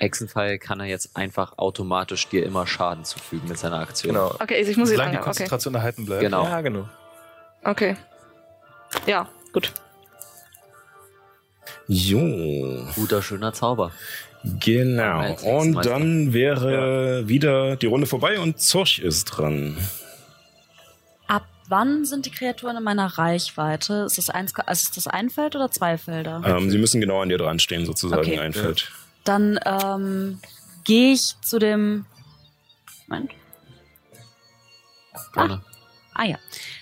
Hexenfall 0.00 0.58
kann 0.58 0.80
er 0.80 0.86
jetzt 0.86 1.16
einfach 1.16 1.58
automatisch 1.58 2.28
dir 2.28 2.44
immer 2.44 2.66
Schaden 2.66 3.04
zufügen 3.04 3.48
mit 3.48 3.58
seiner 3.58 3.80
Aktion. 3.80 4.14
Genau. 4.14 4.34
Okay, 4.38 4.56
also 4.56 4.70
ich 4.70 4.76
muss 4.76 4.90
Solange 4.90 5.12
die 5.12 5.18
Konzentration 5.18 5.74
okay. 5.74 5.80
erhalten 5.80 6.06
bleibt. 6.06 6.22
Genau. 6.22 6.44
Ja, 6.44 6.60
genau. 6.60 6.88
Okay. 7.64 7.96
Ja, 9.06 9.28
gut. 9.52 9.72
Jo. 11.86 12.86
Guter, 12.94 13.22
schöner 13.22 13.52
Zauber. 13.52 13.92
Genau. 14.44 15.34
Und 15.42 15.84
dann 15.84 16.32
wäre 16.32 17.20
ja. 17.22 17.28
wieder 17.28 17.76
die 17.76 17.86
Runde 17.86 18.06
vorbei 18.06 18.38
und 18.38 18.60
Zorch 18.60 18.98
ist 18.98 19.24
dran. 19.24 19.76
Ab 21.26 21.46
wann 21.68 22.04
sind 22.04 22.26
die 22.26 22.30
Kreaturen 22.30 22.76
in 22.76 22.84
meiner 22.84 23.06
Reichweite? 23.18 24.04
Ist 24.06 24.18
das, 24.18 24.30
eins, 24.30 24.54
also 24.54 24.70
ist 24.70 24.96
das 24.96 25.06
ein 25.06 25.30
Feld 25.30 25.56
oder 25.56 25.70
zwei 25.70 25.98
Felder? 25.98 26.42
Ähm, 26.46 26.70
sie 26.70 26.78
müssen 26.78 27.00
genau 27.00 27.20
an 27.22 27.28
dir 27.28 27.38
dran 27.38 27.58
stehen, 27.58 27.84
sozusagen, 27.84 28.20
okay. 28.20 28.38
ein 28.38 28.52
Feld. 28.52 28.92
Dann 29.24 29.58
ähm, 29.64 30.40
gehe 30.84 31.12
ich 31.12 31.34
zu 31.42 31.58
dem. 31.58 32.06
Moment. 33.06 33.32
Ah. 35.34 35.60
ah 36.14 36.24
ja. 36.24 36.38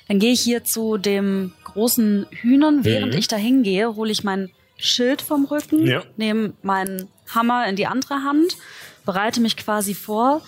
Dann 0.09 0.19
gehe 0.19 0.33
ich 0.33 0.41
hier 0.41 0.65
zu 0.65 0.97
dem 0.97 1.53
großen 1.65 2.27
Hühnern. 2.31 2.85
Während 2.85 3.13
mhm. 3.13 3.19
ich 3.19 3.29
da 3.29 3.37
hingehe, 3.37 3.97
hole 3.97 4.13
ich 4.13 4.25
mein 4.25 4.51
Schild 4.77 5.23
vom 5.23 5.47
Rücken, 5.47 5.87
ja. 5.87 6.03
nehme 6.17 6.53
meinen 6.63 7.09
Hammer 7.35 7.67
in 7.67 7.77
die 7.77 7.87
andere 7.87 8.23
Hand, 8.23 8.57
bereite 9.05 9.41
mich 9.41 9.57
quasi 9.57 9.95
vor. 9.95 10.43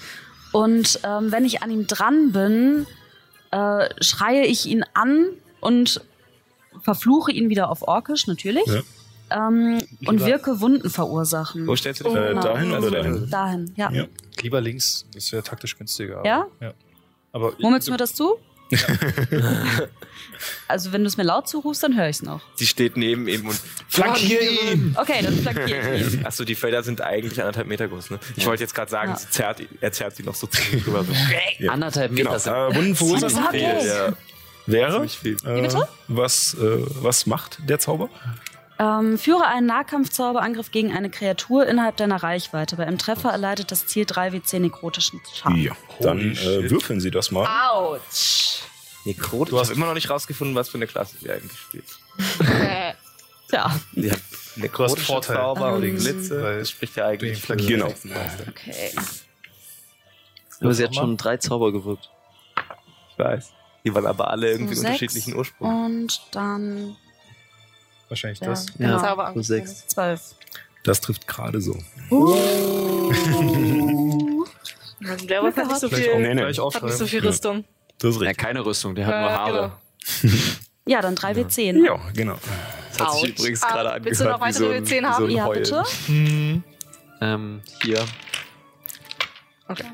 Und 0.52 1.01
ähm, 1.02 1.32
wenn 1.32 1.44
ich 1.44 1.62
an 1.62 1.70
ihm 1.70 1.86
dran 1.86 2.32
bin, 2.32 2.86
äh, 3.51 3.89
schreie 4.02 4.44
ich 4.44 4.66
ihn 4.66 4.85
an 4.94 5.28
und 5.60 6.02
verfluche 6.82 7.32
ihn 7.32 7.48
wieder 7.48 7.70
auf 7.70 7.82
Orkisch, 7.82 8.27
natürlich. 8.27 8.66
Ja 8.66 8.82
ähm, 9.31 9.79
und 10.07 10.25
wirke 10.25 10.61
Wunden 10.61 10.91
verursachen. 10.91 11.67
Wo 11.67 11.77
stellst 11.77 12.01
du 12.01 12.05
dich? 12.05 12.15
Äh, 12.15 12.35
dahin 12.35 12.73
oder 12.73 12.91
dahin? 12.91 13.31
Dahin, 13.31 13.73
ja. 13.77 13.91
ja. 13.91 14.05
Lieber 14.41 14.61
links, 14.61 15.07
das 15.15 15.33
wäre 15.33 15.43
taktisch 15.43 15.77
günstiger. 15.77 16.23
Ja? 16.25 16.47
ja. 16.61 16.73
Aber 17.33 17.53
Murmelst 17.59 17.89
du 17.89 17.93
mir 17.93 17.99
das 17.99 18.15
zu? 18.15 18.39
Ja. 18.71 18.79
also 20.69 20.93
wenn 20.93 21.03
du 21.03 21.09
es 21.09 21.17
mir 21.17 21.23
laut 21.23 21.49
zurufst, 21.49 21.83
dann 21.83 21.97
höre 21.97 22.09
ich 22.09 22.17
es 22.17 22.23
noch. 22.23 22.41
Sie 22.55 22.67
steht 22.67 22.97
neben 22.97 23.27
ihm 23.29 23.49
und 23.49 23.59
flankiere 23.89 24.45
ihn. 24.45 24.95
Okay, 24.99 25.23
dann 25.23 25.35
flankiere 25.35 25.97
ich 25.97 26.15
ihn. 26.15 26.27
Achso, 26.27 26.45
die 26.45 26.55
Felder 26.55 26.83
sind 26.83 27.01
eigentlich 27.01 27.41
anderthalb 27.41 27.67
Meter 27.67 27.89
groß. 27.89 28.11
Ne? 28.11 28.19
Ich 28.37 28.47
wollte 28.47 28.63
jetzt 28.63 28.75
gerade 28.75 28.91
sagen, 28.91 29.13
ja. 29.13 29.17
zerrt, 29.17 29.63
er 29.81 29.93
zerrt 29.93 30.17
sie 30.17 30.23
noch 30.23 30.35
so 30.35 30.49
rüber. 30.87 31.05
So. 31.09 31.13
Ja. 31.65 31.73
Anderthalb 31.73 32.13
Meter 32.13 32.25
genau. 32.25 32.39
sind 32.39 32.53
äh, 32.53 32.75
Wunden 32.75 32.95
verursachen. 32.95 33.47
Okay. 33.47 33.87
Ja. 33.87 34.13
Wäre, 34.67 35.05
äh, 35.05 35.69
was, 36.09 36.55
äh, 36.55 36.59
was 37.03 37.25
macht 37.27 37.59
der 37.67 37.79
Zauber? 37.79 38.11
Ähm, 38.81 39.19
führe 39.19 39.47
einen 39.47 39.67
Nahkampfzauberangriff 39.67 40.71
gegen 40.71 40.93
eine 40.93 41.11
Kreatur 41.11 41.67
innerhalb 41.67 41.97
deiner 41.97 42.23
Reichweite. 42.23 42.77
Bei 42.77 42.87
einem 42.87 42.99
Treffer 42.99 43.31
erleidet 43.31 43.73
das 43.73 43.87
Ziel 43.87 44.05
3w10 44.05 44.61
nekrotischen 44.61 45.21
Schaden. 45.35 45.57
Ja, 45.57 45.73
dann 46.01 46.21
äh, 46.21 46.71
würfeln 46.71 47.01
Sie 47.01 47.11
das 47.11 47.33
mal. 47.33 47.47
Autsch. 47.71 48.63
Nekrotisch. 49.05 49.51
Du 49.51 49.59
hast 49.59 49.71
immer 49.71 49.87
noch 49.87 49.95
nicht 49.95 50.11
rausgefunden, 50.11 50.55
was 50.55 50.69
für 50.69 50.79
eine 50.79 50.87
Klasse 50.87 51.17
sie 51.19 51.31
eigentlich 51.31 51.59
spielt. 51.59 51.87
Tja. 53.49 53.71
Sie 53.95 54.13
hat 54.13 54.21
nekrotische 54.57 55.21
Zauber 55.23 55.73
und 55.75 55.81
Glitze. 55.81 56.43
Weil 56.43 56.59
das 56.61 56.71
spricht 56.71 56.97
ja 56.97 57.07
eigentlich 57.07 57.41
für 57.41 57.57
Genau. 57.57 57.87
Okay. 57.87 58.93
Aber 60.61 60.75
sie 60.75 60.85
hat 60.85 60.95
schon 60.95 61.17
drei 61.17 61.37
Zauber 61.37 61.73
gewirkt. 61.73 62.11
Ich 63.13 63.19
weiß. 63.19 63.53
Die 63.85 63.95
waren 63.95 64.07
aber 64.07 64.31
alle 64.31 64.51
irgendwie 64.51 64.75
so 64.75 64.83
unterschiedlichen 64.83 65.37
Ursprung. 65.37 65.87
Und 65.87 66.21
dann 66.33 66.97
Wahrscheinlich 68.09 68.41
das. 68.41 68.67
Ja, 68.67 68.73
genau. 68.79 69.01
Zauber 69.01 69.33
so 69.35 69.43
sechs. 69.43 69.87
Zwölf. 69.87 70.35
Das 70.85 71.01
trifft 71.01 71.27
gerade 71.27 71.61
so. 71.61 71.77
Uh. 72.11 73.13
der 75.29 75.43
hat 75.43 75.57
nicht 75.57 75.79
so 75.79 75.89
viel, 75.89 76.21
nee, 76.21 76.35
nee. 76.35 76.43
hat 76.43 76.83
nicht 76.83 76.97
so 76.97 77.07
viel 77.07 77.25
Rüstung. 77.25 77.65
Das 77.99 78.11
ist 78.15 78.21
richtig. 78.21 78.37
Ja, 78.39 78.45
keine 78.45 78.65
Rüstung, 78.65 78.95
der 78.95 79.07
hat 79.07 79.21
nur 79.21 79.31
Haare. 79.31 79.73
Genau. 80.23 80.35
Ja, 80.89 81.03
dann 81.03 81.15
3W10. 81.15 81.85
Ja, 81.85 82.01
genau. 82.15 82.39
Das 82.97 83.07
hat 83.07 83.13
sich 83.21 83.39
übrigens 83.39 83.63
ah, 83.63 83.69
gerade 83.69 83.93
angehört 83.93 84.05
Willst 84.07 84.21
du 84.23 84.25
noch 84.25 84.41
weitere 84.41 84.79
so 84.79 84.95
W10 84.95 85.05
haben? 85.05 85.29
So 85.29 85.29
ja, 85.29 85.49
bitte. 85.49 85.85
Hm. 86.07 86.65
Ähm, 87.21 87.61
hier. 87.83 88.07
Okay. 89.69 89.85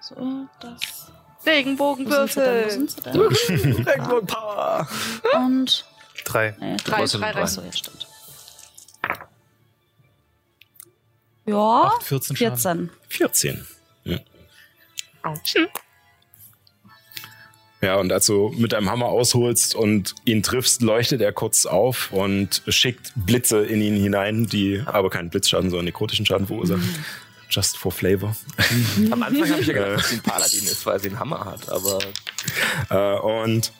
So, 0.00 0.48
das. 0.60 1.12
Regenbogenwürfel. 1.46 2.88
Regenbogenpower. 3.06 4.88
Und 5.36 5.84
Drei. 6.24 6.54
Nee, 6.60 6.76
drei, 6.84 7.04
drei, 7.04 7.32
drei. 7.32 7.42
Achso, 7.42 7.62
ja, 7.62 7.72
stimmt. 7.72 8.06
Ja, 11.46 11.92
8, 11.96 12.02
14. 12.04 12.36
14. 12.36 12.90
14. 13.08 13.66
Ja. 14.04 14.18
Ja, 17.82 17.96
und 17.96 18.12
als 18.12 18.26
du 18.26 18.52
mit 18.56 18.72
deinem 18.72 18.90
Hammer 18.90 19.06
ausholst 19.06 19.74
und 19.74 20.14
ihn 20.24 20.42
triffst, 20.42 20.82
leuchtet 20.82 21.22
er 21.22 21.32
kurz 21.32 21.64
auf 21.64 22.12
und 22.12 22.62
schickt 22.68 23.12
Blitze 23.16 23.64
in 23.64 23.80
ihn 23.80 23.96
hinein, 23.96 24.46
die 24.46 24.82
aber 24.84 25.08
keinen 25.08 25.30
Blitzschaden, 25.30 25.70
sondern 25.70 25.86
nekrotischen 25.86 26.26
Schaden 26.26 26.46
verursachen. 26.46 26.82
Mhm. 26.82 27.04
Just 27.48 27.78
for 27.78 27.90
flavor. 27.90 28.36
Am 29.10 29.22
Anfang 29.22 29.50
habe 29.50 29.60
ich 29.60 29.66
ja 29.66 29.72
gedacht, 29.72 29.98
dass 29.98 30.10
sie 30.10 30.16
ein 30.16 30.22
Paladin 30.22 30.62
ist, 30.62 30.86
weil 30.86 31.00
sie 31.00 31.08
einen 31.08 31.18
Hammer 31.18 31.44
hat, 31.46 31.68
aber. 31.68 31.98
Äh, 32.90 33.18
und 33.18 33.72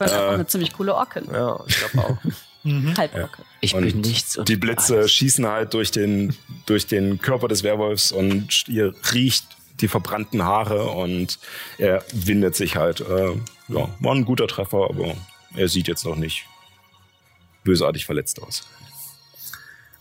weil 0.00 0.10
äh, 0.10 0.34
eine 0.34 0.46
ziemlich 0.46 0.72
coole 0.72 0.94
Orkin. 0.94 1.26
Ja, 1.30 1.60
ich 1.66 1.76
glaube 1.78 2.08
auch. 2.08 2.16
mhm. 2.64 2.96
Halborke. 2.96 3.42
Ich 3.60 3.74
und 3.74 3.84
bin 3.84 4.00
nichts. 4.00 4.36
Und 4.36 4.48
die 4.48 4.56
Blitze 4.56 4.98
alles. 4.98 5.12
schießen 5.12 5.46
halt 5.46 5.74
durch 5.74 5.90
den, 5.90 6.34
durch 6.66 6.86
den 6.86 7.20
Körper 7.20 7.48
des 7.48 7.62
Werwolfs 7.62 8.10
und 8.10 8.66
ihr 8.68 8.94
riecht 9.12 9.44
die 9.80 9.88
verbrannten 9.88 10.42
Haare 10.42 10.84
und 10.90 11.38
er 11.78 12.04
windet 12.12 12.56
sich 12.56 12.76
halt. 12.76 13.00
Äh, 13.00 13.34
ja, 13.68 13.88
war 14.00 14.14
ein 14.14 14.24
guter 14.24 14.48
Treffer, 14.48 14.88
aber 14.88 15.14
er 15.54 15.68
sieht 15.68 15.86
jetzt 15.86 16.04
noch 16.04 16.16
nicht 16.16 16.46
bösartig 17.62 18.06
verletzt 18.06 18.42
aus. 18.42 18.66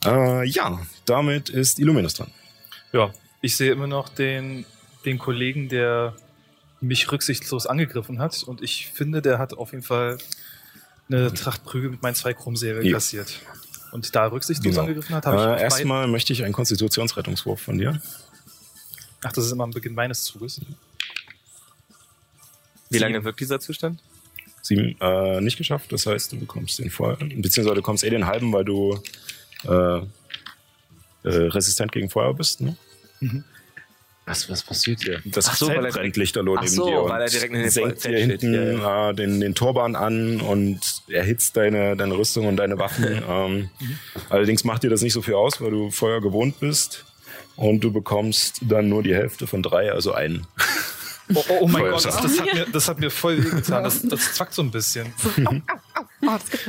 Äh, 0.06 0.48
ja, 0.48 0.80
damit 1.06 1.50
ist 1.50 1.80
Illuminus 1.80 2.14
dran. 2.14 2.32
Ja, 2.94 3.12
ich 3.42 3.58
sehe 3.58 3.72
immer 3.72 3.88
noch 3.88 4.10
den, 4.10 4.66
den 5.06 5.20
Kollegen, 5.20 5.70
der 5.70 6.16
mich 6.82 7.12
rücksichtslos 7.12 7.66
angegriffen 7.66 8.20
hat. 8.20 8.44
Und 8.44 8.62
ich 8.62 8.88
finde, 8.88 9.22
der 9.22 9.40
hat 9.40 9.54
auf 9.54 9.72
jeden 9.72 9.84
Fall 9.84 10.18
eine 11.10 11.34
Tracht 11.34 11.64
Prügel 11.64 11.90
mit 11.90 12.02
meinen 12.02 12.16
zwei 12.16 12.34
Krummsäbeln 12.34 12.86
ja. 12.86 12.94
kassiert. 12.94 13.40
Und 13.92 14.16
da 14.16 14.28
rücksichtslos 14.28 14.74
genau. 14.74 14.82
angegriffen 14.82 15.16
hat, 15.16 15.26
habe 15.26 15.56
ich. 15.56 15.60
Äh, 15.60 15.64
erstmal 15.64 16.08
möchte 16.08 16.34
ich 16.34 16.44
einen 16.44 16.54
Konstitutionsrettungswurf 16.54 17.60
von 17.60 17.78
dir. 17.78 18.02
Ach, 19.24 19.34
das 19.34 19.46
ist 19.46 19.52
immer 19.52 19.64
am 19.64 19.72
Beginn 19.72 19.96
meines 19.96 20.24
Zuges. 20.24 20.62
Wie 22.90 22.98
lange 22.98 23.24
wirkt 23.24 23.40
dieser 23.40 23.60
Zustand? 23.60 24.02
Sieben, 24.62 24.96
äh, 25.00 25.42
nicht 25.42 25.58
geschafft. 25.58 25.92
Das 25.92 26.06
heißt, 26.06 26.32
du 26.32 26.40
bekommst 26.40 26.80
den 26.80 26.90
Feuer, 26.90 27.18
beziehungsweise 27.18 27.70
du 27.70 27.76
bekommst 27.76 28.04
eh 28.04 28.10
den 28.10 28.26
halben, 28.26 28.54
weil 28.54 28.66
du 28.66 29.02
äh, 29.64 29.70
äh, 29.70 30.04
resistent 31.24 31.92
gegen 31.92 32.10
Feuer 32.10 32.34
bist. 32.34 32.62
Ne? 32.62 32.78
Mhm. 33.20 33.44
Was, 34.30 34.48
was 34.48 34.62
passiert 34.62 35.02
hier? 35.02 35.22
Das 35.26 35.48
Ach 35.48 35.56
so, 35.56 35.66
Zelt 35.66 35.84
er 35.84 35.92
brennt 35.92 36.16
lichterloh 36.16 36.56
neben 36.56 36.68
so, 36.68 36.88
dir 36.88 37.02
und 37.02 37.10
weil 37.10 37.24
er 37.24 37.30
direkt 37.30 37.52
in 37.52 37.62
den 37.62 37.70
senkt 37.72 38.06
dir 38.06 38.20
hinten 38.20 38.80
ja. 38.80 39.10
äh, 39.10 39.14
den, 39.16 39.40
den 39.40 39.56
Turban 39.56 39.96
an 39.96 40.40
und 40.40 40.80
erhitzt 41.08 41.58
deine, 41.58 41.98
deine 41.98 42.16
Rüstung 42.16 42.46
und 42.46 42.58
deine 42.58 42.78
Waffen. 42.78 43.24
ähm, 43.28 43.70
allerdings 44.30 44.64
macht 44.64 44.84
dir 44.84 44.92
das 44.92 45.02
nicht 45.02 45.14
so 45.14 45.24
viel 45.24 45.34
aus, 45.34 45.60
weil 45.62 45.72
du 45.72 45.90
Feuer 45.90 46.22
gewohnt 46.22 46.60
bist 46.60 47.06
und 47.56 47.80
du 47.84 47.92
bekommst 47.92 48.62
dann 48.62 48.88
nur 48.88 49.02
die 49.02 49.16
Hälfte 49.16 49.48
von 49.48 49.64
drei, 49.64 49.92
also 49.92 50.14
einen. 50.14 50.46
Oh, 51.34 51.44
oh, 51.50 51.58
oh 51.62 51.68
mein 51.68 51.84
Gott, 51.84 52.06
das, 52.06 52.22
das, 52.22 52.40
hat 52.40 52.54
mir, 52.54 52.66
das 52.72 52.88
hat 52.88 53.00
mir 53.00 53.10
voll 53.10 53.44
wehgetan. 53.44 53.84
Das, 53.84 54.04
das 54.04 54.34
zwackt 54.34 54.54
so 54.54 54.62
ein 54.62 54.70
bisschen. 54.72 55.12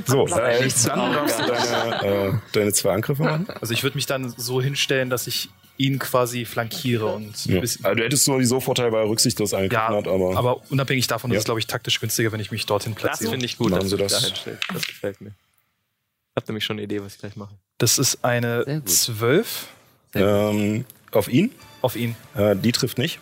So, 0.07 0.27
äh, 0.29 0.69
dann 0.87 1.13
darfst 1.13 1.41
du 1.41 1.47
deine, 1.47 2.05
äh, 2.05 2.33
deine 2.53 2.73
zwei 2.73 2.93
Angriffe 2.93 3.25
machen. 3.25 3.49
Also 3.61 3.75
ich 3.75 3.83
würde 3.83 3.97
mich 3.97 4.07
dann 4.07 4.33
so 4.37 4.63
hinstellen, 4.63 5.11
dass 5.11 5.27
ich 5.27 5.51
ihn 5.81 5.99
quasi 5.99 6.45
flankiere 6.45 7.07
und 7.07 7.47
Ja. 7.47 7.55
ein 7.57 7.61
bisschen, 7.63 7.85
Also 7.85 7.97
du 7.97 8.05
hättest 8.05 8.25
sowieso 8.25 8.61
Vorteil, 8.61 8.93
weil 8.93 9.05
er 9.05 9.09
rücksichtslos 9.09 9.55
angegriffen 9.55 9.93
ja, 9.93 9.97
hat, 9.97 10.07
aber, 10.09 10.37
aber, 10.37 10.63
unabhängig 10.71 11.07
davon 11.07 11.31
Ja. 11.31 11.37
ist 11.37 11.41
es, 11.41 11.45
glaube 11.47 11.61
ich, 11.61 11.67
taktisch 11.67 12.01
günstiger, 12.01 12.31
wenn 12.33 12.41
ich 12.41 12.51
mich 12.51 12.67
dorthin 12.67 12.93
Das 12.95 13.03
platziere. 13.03 13.31
finde 13.31 13.47
ich 13.47 13.57
gut, 13.57 13.71
Machen 13.71 13.81
dass 13.81 13.91
Sie 13.91 13.97
du 13.97 14.03
das. 14.03 14.33
Das 14.75 14.87
gefällt 14.87 15.21
mir. 15.21 15.29
Ich 15.31 16.37
habe 16.37 16.47
nämlich 16.49 16.65
schon 16.65 16.75
eine 16.77 16.83
Idee, 16.85 17.03
was 17.03 17.15
ich 17.15 17.19
gleich 17.21 17.37
mache. 17.37 17.55
Das 17.79 17.99
ist 17.99 18.25
eine 18.25 18.65
gut. 18.67 18.89
12 18.89 19.67
ähm, 20.15 20.85
auf 21.13 21.29
ihn, 21.29 21.51
auf 21.83 21.97
ihn 21.97 22.15
äh, 22.35 22.55
die 22.57 22.73
trifft 22.73 22.99
nicht, 22.99 23.19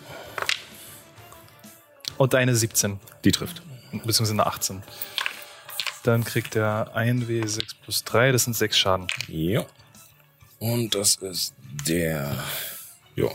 und 2.17 2.35
eine 2.35 2.55
17, 2.55 2.99
die 3.23 3.31
trifft. 3.31 3.61
beziehungsweise 3.91 4.33
eine 4.33 4.45
18. 4.45 4.83
Dann 6.03 6.23
kriegt 6.23 6.55
er 6.55 6.95
1W6 6.95 7.75
plus 7.83 8.03
3, 8.03 8.31
das 8.31 8.43
sind 8.45 8.55
6 8.55 8.77
Schaden. 8.77 9.07
Ja. 9.27 9.65
Und 10.59 10.93
das 10.95 11.15
ist 11.17 11.53
der. 11.87 12.43
Ja. 13.15 13.29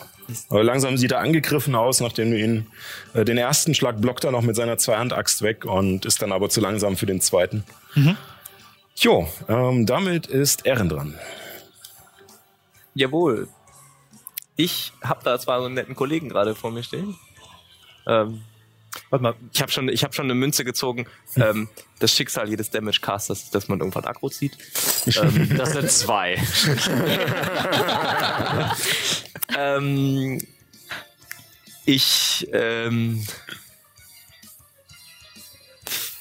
Aber 0.49 0.65
langsam 0.65 0.97
sieht 0.97 1.12
er 1.12 1.21
angegriffen 1.21 1.75
aus, 1.75 2.01
nachdem 2.01 2.31
du 2.31 2.39
ihn. 2.39 2.66
Äh, 3.12 3.25
den 3.25 3.37
ersten 3.37 3.75
Schlag 3.75 4.01
blockt 4.01 4.25
er 4.25 4.31
noch 4.31 4.43
mit 4.43 4.57
seiner 4.57 4.79
Zweihand-Axt 4.79 5.43
weg 5.43 5.65
und 5.65 6.07
ist 6.07 6.23
dann 6.23 6.33
aber 6.33 6.49
zu 6.49 6.61
langsam 6.61 6.97
für 6.97 7.07
den 7.07 7.21
zweiten. 7.21 7.65
Jo, 8.97 9.29
ähm, 9.49 9.87
damit 9.87 10.27
ist 10.27 10.66
Erin 10.66 10.89
dran. 10.89 11.19
Jawohl. 12.95 13.49
Ich 14.57 14.93
habe 15.03 15.21
da 15.25 15.39
zwar 15.39 15.59
so 15.59 15.66
einen 15.66 15.75
netten 15.75 15.97
Kollegen 15.97 16.29
gerade 16.29 16.55
vor 16.55 16.71
mir 16.71 16.85
stehen. 16.85 17.16
Ähm, 18.07 18.43
Warte 19.11 19.23
mal, 19.23 19.35
ich 19.53 19.61
habe 19.61 19.71
schon, 19.71 19.89
ich 19.89 20.05
hab 20.05 20.15
schon 20.15 20.27
eine 20.27 20.35
Münze 20.35 20.65
gezogen. 20.65 21.07
Ähm, 21.37 21.69
das 21.99 22.12
Schicksal 22.12 22.49
jedes 22.49 22.71
Damage 22.71 23.01
Casters 23.01 23.45
ist, 23.45 23.55
dass 23.55 23.69
man 23.69 23.81
irgendwann 23.81 24.05
Aggro 24.05 24.31
zieht. 24.31 24.57
Ähm, 25.07 25.57
Das 25.57 25.73
sind 25.73 25.91
zwei. 25.91 26.37
ähm, 29.59 30.41
ich 31.87 32.49
ähm, 32.53 33.27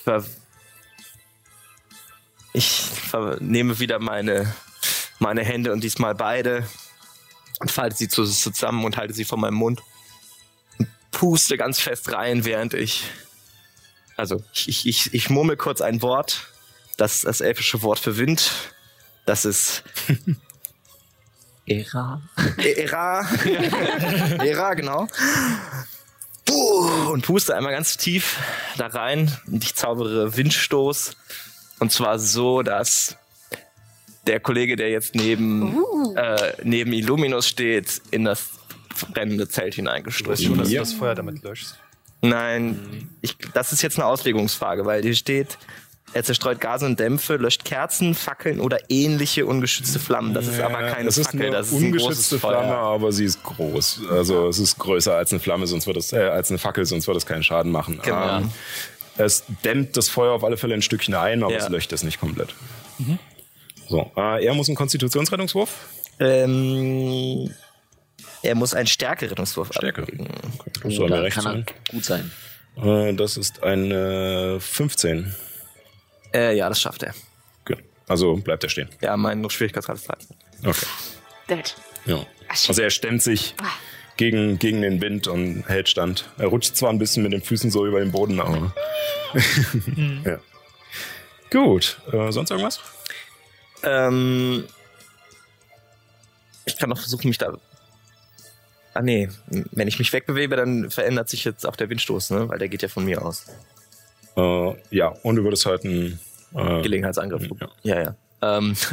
ver 0.03 0.23
ich 2.53 2.69
ver 2.69 3.37
nehme 3.39 3.79
wieder 3.79 3.99
meine, 3.99 4.53
meine 5.19 5.43
Hände 5.43 5.71
und 5.71 5.83
diesmal 5.83 6.13
beide 6.13 6.67
und 7.59 7.71
falte 7.71 7.95
sie 7.95 8.07
zu, 8.07 8.25
zusammen 8.25 8.85
und 8.85 8.97
halte 8.97 9.13
sie 9.13 9.25
vor 9.25 9.37
meinem 9.39 9.55
Mund 9.55 9.79
und 9.79 9.92
puste 11.13 11.57
ganz 11.57 11.79
fest 11.79 12.11
rein, 12.11 12.43
während 12.43 12.73
ich 12.73 13.05
also 14.15 14.43
ich, 14.53 14.85
ich, 14.85 15.13
ich, 15.13 15.29
murmel 15.29 15.57
kurz 15.57 15.81
ein 15.81 16.01
Wort, 16.01 16.47
das 16.97 17.21
das 17.21 17.41
elfische 17.41 17.81
Wort 17.81 17.99
für 17.99 18.17
Wind. 18.17 18.51
Das 19.25 19.45
ist 19.45 19.83
Era. 21.65 22.21
Era. 22.57 23.21
Era, 24.43 24.73
genau. 24.73 25.07
Puh, 26.45 27.11
Und 27.11 27.25
puste 27.25 27.55
einmal 27.55 27.71
ganz 27.71 27.95
tief 27.97 28.37
da 28.77 28.87
rein 28.87 29.31
und 29.47 29.63
ich 29.63 29.75
zaubere 29.75 30.35
Windstoß. 30.35 31.15
Und 31.79 31.91
zwar 31.91 32.19
so, 32.19 32.61
dass 32.61 33.17
der 34.27 34.39
Kollege, 34.39 34.75
der 34.75 34.89
jetzt 34.89 35.15
neben, 35.15 35.77
äh, 36.15 36.53
neben 36.63 36.93
Illuminus 36.93 37.47
steht, 37.47 38.01
in 38.11 38.25
das 38.25 38.49
brennende 39.13 39.47
Zelt 39.47 39.65
du 39.65 39.69
weißt 39.69 39.75
hineingestoßen 39.75 40.45
schon, 40.45 40.57
dass 40.57 40.69
du 40.69 40.75
das 40.77 40.93
Feuer 40.93 41.15
damit 41.15 41.43
löschst. 41.43 41.77
Nein, 42.21 43.09
ich, 43.21 43.37
das 43.53 43.73
ist 43.73 43.81
jetzt 43.81 43.97
eine 43.97 44.05
Auslegungsfrage, 44.05 44.85
weil 44.85 45.01
hier 45.01 45.13
steht, 45.15 45.57
er 46.13 46.23
zerstreut 46.23 46.61
Gase 46.61 46.85
und 46.85 46.99
Dämpfe, 46.99 47.35
löscht 47.37 47.65
Kerzen, 47.65 48.13
Fackeln 48.13 48.59
oder 48.61 48.79
ähnliche 48.89 49.45
ungeschützte 49.45 49.99
Flammen. 49.99 50.33
Das 50.33 50.47
ist 50.47 50.59
aber 50.59 50.83
keine 50.83 51.05
das 51.05 51.19
Fackel, 51.19 51.41
eine 51.47 51.51
das 51.51 51.67
ist 51.67 51.73
ein 51.73 51.91
großes 51.91 52.03
ungeschützte 52.05 52.39
Feuer. 52.39 52.59
Flamme, 52.59 52.75
aber 52.75 53.11
sie 53.11 53.25
ist 53.25 53.43
groß. 53.43 54.01
Also 54.09 54.47
es 54.47 54.59
ist 54.59 54.77
größer 54.77 55.15
als 55.15 55.31
eine 55.31 55.39
Flamme, 55.39 55.67
sonst 55.67 55.87
wird 55.87 55.97
es 55.97 56.13
äh, 56.13 56.19
als 56.19 56.49
eine 56.49 56.59
Fackel, 56.59 56.85
sonst 56.85 57.07
wird 57.07 57.17
es 57.17 57.25
keinen 57.25 57.43
Schaden 57.43 57.71
machen. 57.71 57.99
Genau. 58.03 58.37
Ähm, 58.37 58.51
es 59.17 59.43
dämmt 59.65 59.97
das 59.97 60.09
Feuer 60.09 60.33
auf 60.33 60.43
alle 60.43 60.55
Fälle 60.57 60.75
ein 60.75 60.81
Stückchen 60.81 61.15
ein, 61.15 61.43
aber 61.43 61.51
Ja. 61.51 61.59
es 61.59 61.69
löscht 61.69 61.91
es 61.93 62.03
nicht 62.03 62.19
komplett. 62.19 62.55
So, 63.89 64.11
äh, 64.15 64.45
er 64.45 64.53
muss 64.53 64.69
einen 64.69 64.75
Konstitutionsrettungswurf. 64.77 65.71
Ähm, 66.19 67.51
er 68.43 68.55
muss 68.55 68.73
einen 68.73 68.87
Stärkerettungswurf 68.87 69.69
Stärke. 69.73 70.03
ablegen. 70.03 70.27
Das 70.83 70.93
soll 70.95 71.09
mir 71.09 71.23
recht 71.23 71.35
kann 71.35 71.45
er 71.45 71.51
sein. 71.53 71.65
gut 71.89 72.05
sein. 72.05 72.31
Äh, 72.77 73.13
das 73.13 73.37
ist 73.37 73.63
eine 73.63 74.57
15. 74.59 75.33
Äh, 76.33 76.55
ja, 76.57 76.69
das 76.69 76.81
schafft 76.81 77.03
er. 77.03 77.13
Gut. 77.65 77.77
Also 78.07 78.35
bleibt 78.35 78.63
er 78.63 78.69
stehen. 78.69 78.89
Ja, 79.01 79.15
mein 79.17 79.47
Schwierigkeitsgrad 79.49 79.97
ist 79.97 80.07
13. 80.09 80.35
Okay. 80.65 80.85
Dead. 81.49 81.75
Ja. 82.05 82.25
Also 82.49 82.81
er 82.81 82.89
stemmt 82.89 83.21
sich 83.21 83.55
Ah. 83.61 83.65
gegen, 84.17 84.59
gegen 84.59 84.81
den 84.81 85.01
Wind 85.01 85.27
und 85.27 85.63
hält 85.67 85.89
stand. 85.89 86.29
Er 86.37 86.47
rutscht 86.47 86.75
zwar 86.75 86.89
ein 86.89 86.99
bisschen 86.99 87.23
mit 87.23 87.31
den 87.33 87.41
Füßen 87.41 87.71
so 87.71 87.85
über 87.85 87.99
den 87.99 88.11
Boden, 88.11 88.39
aber. 88.39 88.73
ja. 90.25 90.39
Gut. 91.51 91.99
Äh, 92.11 92.31
sonst 92.31 92.49
irgendwas? 92.51 92.79
Ähm, 93.83 94.65
ich 96.65 96.77
kann 96.77 96.89
noch 96.89 96.97
versuchen, 96.99 97.27
mich 97.27 97.37
da. 97.37 97.57
Ah, 98.93 99.01
nee. 99.01 99.29
Wenn 99.47 99.87
ich 99.87 99.97
mich 99.99 100.13
wegbewege, 100.13 100.55
dann 100.55 100.91
verändert 100.91 101.29
sich 101.29 101.43
jetzt 101.45 101.65
auch 101.65 101.75
der 101.75 101.89
Windstoß, 101.89 102.29
ne? 102.31 102.49
Weil 102.49 102.59
der 102.59 102.69
geht 102.69 102.81
ja 102.81 102.87
von 102.87 103.05
mir 103.05 103.23
aus. 103.25 103.45
Äh, 104.35 104.73
ja, 104.91 105.07
und 105.23 105.35
du 105.35 105.43
würdest 105.43 105.65
halt 105.65 105.83
ein. 105.83 106.19
Äh, 106.53 106.81
Gelegenheitsangriff. 106.81 107.47
Ja. 107.59 107.69
Ja, 107.83 108.01
ja. 108.03 108.15
Ähm, 108.57 108.75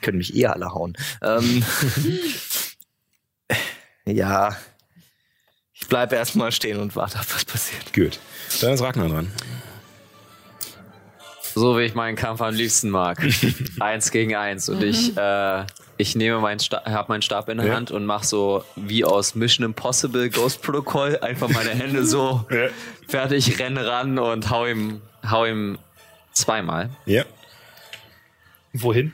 können 0.00 0.18
mich 0.18 0.36
eher 0.36 0.54
alle 0.54 0.72
hauen. 0.72 0.96
Ähm, 1.22 1.64
ja. 4.06 4.56
Ich 5.72 5.88
bleibe 5.88 6.14
erstmal 6.14 6.52
stehen 6.52 6.78
und 6.78 6.94
warte 6.96 7.18
ab, 7.18 7.26
was 7.34 7.44
passiert. 7.44 7.92
gut. 7.92 8.18
Dann 8.60 8.72
ist 8.72 8.80
Ragnar 8.80 9.08
dran. 9.08 9.32
So 11.54 11.78
wie 11.78 11.82
ich 11.82 11.94
meinen 11.94 12.16
Kampf 12.16 12.40
am 12.40 12.54
liebsten 12.54 12.90
mag. 12.90 13.18
eins 13.80 14.10
gegen 14.10 14.34
eins. 14.34 14.68
Und 14.68 14.82
ich, 14.82 15.16
äh, 15.16 15.64
ich 15.96 16.14
nehme 16.16 16.38
meinen 16.40 16.60
Stab, 16.60 16.84
hab 16.86 17.08
meinen 17.08 17.22
Stab 17.22 17.48
in 17.48 17.58
der 17.58 17.66
Ja. 17.68 17.74
Hand 17.74 17.90
und 17.90 18.04
mache 18.06 18.24
so 18.26 18.64
wie 18.76 19.04
aus 19.04 19.34
Mission 19.34 19.64
Impossible 19.64 20.28
Ghost 20.30 20.62
Protocol 20.62 21.18
einfach 21.20 21.48
meine 21.48 21.70
Hände 21.70 22.04
so 22.04 22.44
Ja. 22.50 22.68
fertig, 23.08 23.58
renne 23.58 23.86
ran 23.86 24.18
und 24.18 24.50
hau 24.50 24.66
ihm, 24.66 25.00
hau 25.28 25.44
ihm 25.44 25.78
zweimal 26.32 26.90
Ja. 27.06 27.24
Wohin? 28.72 29.12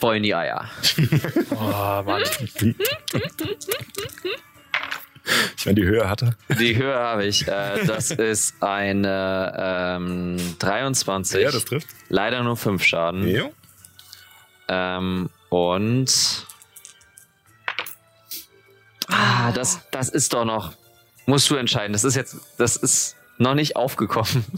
voll 0.00 0.16
in 0.16 0.22
die 0.22 0.34
Eier. 0.34 0.68
Oh, 1.52 2.02
Mann. 2.04 2.22
Ich 5.56 5.66
meine, 5.66 5.74
die 5.80 5.84
Höhe 5.86 6.08
hatte. 6.08 6.34
Die 6.58 6.76
Höhe 6.76 6.94
habe 6.94 7.26
ich. 7.26 7.46
Äh, 7.46 7.84
das 7.86 8.10
ist 8.10 8.62
eine 8.62 9.54
ähm, 9.98 10.36
23. 10.58 11.42
Ja, 11.42 11.50
das 11.50 11.64
trifft. 11.66 11.88
Leider 12.08 12.42
nur 12.42 12.56
5 12.56 12.82
Schaden. 12.82 13.28
Ja. 13.28 13.50
Ähm, 14.72 15.28
und. 15.48 16.46
Ah, 19.08 19.50
das, 19.52 19.80
das 19.90 20.08
ist 20.08 20.32
doch 20.32 20.44
noch. 20.44 20.72
Musst 21.26 21.50
du 21.50 21.56
entscheiden. 21.56 21.92
Das 21.92 22.04
ist 22.04 22.14
jetzt. 22.14 22.36
Das 22.58 22.76
ist 22.76 23.16
noch 23.38 23.54
nicht 23.54 23.76
aufgekommen. 23.76 24.44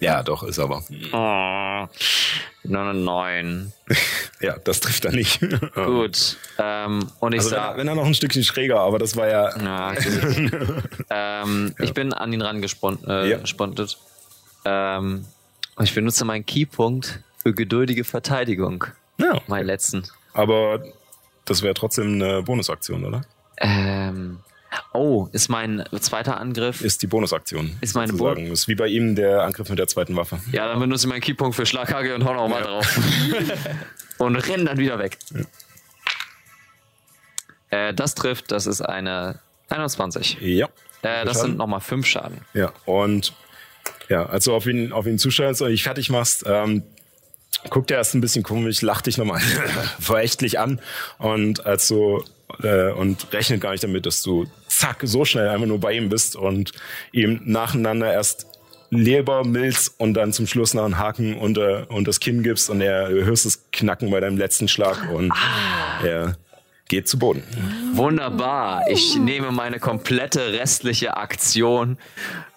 Ja, 0.00 0.22
doch, 0.22 0.44
ist 0.44 0.60
aber. 0.60 0.84
Oh, 1.12 1.88
eine 2.68 2.94
9. 2.94 3.72
Ja, 4.40 4.56
das 4.56 4.78
trifft 4.78 5.04
er 5.06 5.10
nicht. 5.10 5.40
Gut. 5.74 6.36
Ähm, 6.56 7.08
und 7.18 7.32
ich 7.32 7.40
Also 7.40 7.50
wenn 7.50 7.58
er, 7.58 7.62
sag. 7.70 7.76
wenn 7.78 7.88
er 7.88 7.94
noch 7.96 8.06
ein 8.06 8.14
Stückchen 8.14 8.44
schräger, 8.44 8.78
aber 8.78 9.00
das 9.00 9.16
war 9.16 9.26
ja. 9.26 9.58
Ja, 9.60 9.94
gut. 9.94 10.82
ähm, 11.10 11.74
Ich 11.80 11.94
bin 11.94 12.12
an 12.12 12.32
ihn 12.32 12.42
rangespontet. 12.42 13.08
Äh, 13.08 13.30
Ja. 13.30 13.38
ähm, 14.98 15.24
und 15.74 15.84
ich 15.84 15.92
benutze 15.96 16.24
meinen 16.24 16.46
Keypunkt 16.46 17.18
für 17.42 17.52
geduldige 17.52 18.04
Verteidigung. 18.04 18.84
Ja. 19.18 19.40
Meinen 19.46 19.66
letzten. 19.66 20.04
Aber 20.32 20.82
das 21.44 21.62
wäre 21.62 21.74
trotzdem 21.74 22.14
eine 22.14 22.42
Bonusaktion, 22.42 23.04
oder? 23.04 23.22
Ähm, 23.56 24.40
oh, 24.92 25.28
ist 25.32 25.48
mein 25.48 25.84
zweiter 26.00 26.38
Angriff. 26.40 26.82
Ist 26.82 27.02
die 27.02 27.06
Bonusaktion. 27.06 27.76
Ist 27.80 27.94
meine 27.94 28.12
sozusagen. 28.12 28.46
Ist 28.46 28.68
wie 28.68 28.74
bei 28.74 28.88
ihm 28.88 29.16
der 29.16 29.42
Angriff 29.42 29.68
mit 29.68 29.78
der 29.78 29.88
zweiten 29.88 30.14
Waffe. 30.16 30.38
Ja, 30.52 30.68
dann 30.68 30.78
benutze 30.78 31.06
ich 31.06 31.10
meinen 31.10 31.20
Keypunkt 31.20 31.56
für 31.56 31.66
Schlaghagel 31.66 32.14
und 32.14 32.24
hau 32.24 32.34
noch 32.34 32.48
mal 32.48 32.62
drauf. 32.62 32.86
und 34.18 34.36
renn 34.36 34.64
dann 34.64 34.78
wieder 34.78 34.98
weg. 34.98 35.18
Äh, 37.70 37.94
das 37.94 38.14
trifft, 38.14 38.52
das 38.52 38.66
ist 38.66 38.80
eine 38.80 39.40
21. 39.68 40.38
Ja. 40.40 40.66
Äh, 41.02 41.24
das 41.24 41.34
Schaden? 41.34 41.50
sind 41.50 41.56
nochmal 41.58 41.80
5 41.80 42.06
Schaden. 42.06 42.40
Ja, 42.54 42.72
und 42.84 43.34
ja, 44.08 44.26
als 44.26 44.44
du 44.44 44.54
auf 44.54 44.66
ihn, 44.66 44.92
auf 44.92 45.06
ihn 45.06 45.18
zustellst 45.18 45.62
und 45.62 45.68
dich 45.68 45.82
fertig 45.82 46.10
machst, 46.10 46.44
ähm, 46.46 46.82
guckt 47.70 47.90
er 47.90 47.98
erst 47.98 48.14
ein 48.14 48.20
bisschen 48.20 48.42
komisch, 48.42 48.82
lacht 48.82 49.06
dich 49.06 49.18
nochmal 49.18 49.40
verächtlich 50.00 50.58
an. 50.58 50.80
Und 51.18 51.66
als 51.66 51.88
du 51.88 52.22
äh, 52.62 52.92
und 52.92 53.32
rechnet 53.32 53.60
gar 53.60 53.72
nicht 53.72 53.84
damit, 53.84 54.06
dass 54.06 54.22
du 54.22 54.46
zack 54.68 54.98
so 55.02 55.24
schnell 55.24 55.48
einfach 55.48 55.66
nur 55.66 55.80
bei 55.80 55.92
ihm 55.92 56.08
bist 56.08 56.36
und 56.36 56.72
ihm 57.12 57.40
nacheinander 57.44 58.12
erst 58.12 58.46
Leber, 58.90 59.44
Milz 59.44 59.94
und 59.98 60.14
dann 60.14 60.32
zum 60.32 60.46
Schluss 60.46 60.72
noch 60.72 60.84
einen 60.84 60.96
Haken 60.96 61.36
unter, 61.36 61.90
unter 61.90 62.08
das 62.08 62.20
Kinn 62.20 62.42
gibst 62.42 62.70
und 62.70 62.80
er 62.80 63.10
hörst 63.10 63.44
es 63.44 63.70
knacken 63.70 64.10
bei 64.10 64.20
deinem 64.20 64.38
letzten 64.38 64.66
Schlag 64.66 65.10
und 65.12 65.30
er 66.02 66.38
geht 66.88 67.06
zu 67.06 67.18
Boden. 67.18 67.42
Wunderbar. 67.92 68.88
Ich 68.88 69.16
nehme 69.16 69.52
meine 69.52 69.78
komplette 69.78 70.54
restliche 70.54 71.18
Aktion, 71.18 71.98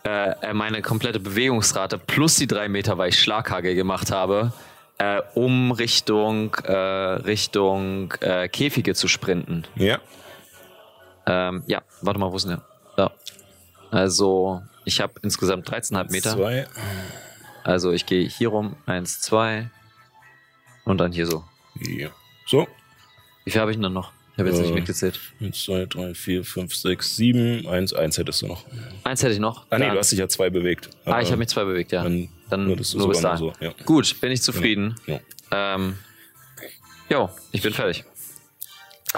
äh, 0.06 0.54
meine 0.54 0.82
komplette 0.82 1.20
Bewegungsrate 1.20 1.98
plus 1.98 2.36
die 2.36 2.48
drei 2.48 2.70
Meter, 2.70 2.98
weil 2.98 3.10
ich 3.10 3.20
Schlaghagel 3.20 3.76
gemacht 3.76 4.10
habe, 4.10 4.54
äh, 5.02 5.22
um 5.34 5.72
Richtung, 5.72 6.54
äh, 6.64 6.74
Richtung 6.74 8.14
äh, 8.22 8.48
Käfige 8.48 8.94
zu 8.94 9.08
sprinten. 9.08 9.66
Ja. 9.76 10.00
Ähm, 11.26 11.64
ja, 11.66 11.82
warte 12.02 12.20
mal, 12.20 12.32
wo 12.32 12.36
ist 12.36 12.48
denn 12.48 12.58
der? 12.58 12.66
Da. 12.98 13.12
Also, 13.90 14.62
ich 14.86 15.02
habe 15.02 15.14
insgesamt 15.24 15.68
13,5 15.68 16.12
Meter. 16.12 16.36
Zwei. 16.36 16.68
Also, 17.64 17.92
ich 17.92 18.06
gehe 18.06 18.28
hier 18.28 18.50
rum, 18.50 18.76
eins, 18.86 19.22
zwei 19.22 19.72
und 20.86 21.00
dann 21.00 21.12
hier 21.12 21.26
so. 21.26 21.44
Ja. 21.80 22.10
So. 22.46 22.68
Wie 23.44 23.52
viel 23.52 23.62
habe 23.62 23.72
ich 23.72 23.78
denn 23.78 23.84
dann 23.84 23.94
noch? 23.94 24.12
Habe 24.42 24.50
jetzt 24.50 24.60
Äh. 24.60 24.64
nicht 24.64 24.76
mitgezählt. 24.76 25.20
Eins, 25.40 25.64
zwei, 25.64 25.86
drei, 25.86 26.14
vier, 26.14 26.44
fünf, 26.44 26.76
sechs, 26.76 27.16
sieben. 27.16 27.68
Eins, 27.68 27.94
eins 27.94 28.18
hättest 28.18 28.42
du 28.42 28.48
noch. 28.48 28.66
Eins 29.04 29.24
hätte 29.24 29.34
ich 29.34 29.40
noch. 29.40 29.66
Ah 29.70 29.78
nee, 29.80 29.90
du 29.90 29.98
hast 29.98 30.12
dich 30.12 30.20
ja 30.20 30.28
zwei 30.28 30.50
bewegt. 30.50 30.90
Ah, 31.06 31.22
ich 31.22 31.28
habe 31.30 31.38
mich 31.38 31.48
zwei 31.50 31.64
bewegt, 31.64 31.92
ja. 31.92 32.04
Dann, 32.04 32.30
Dann 32.50 32.62
du 32.62 32.68
nur 32.68 32.76
bis 33.10 33.22
dahin. 33.22 33.38
so. 33.38 33.54
Ja. 33.60 33.74
Gut, 33.86 34.20
bin 34.22 34.32
ich 34.32 34.42
zufrieden. 34.42 34.96
Ja. 35.08 35.20
Ähm, 35.52 35.98
jo, 37.10 37.30
ich 37.52 37.62
bin 37.62 37.74
fertig. 37.74 38.04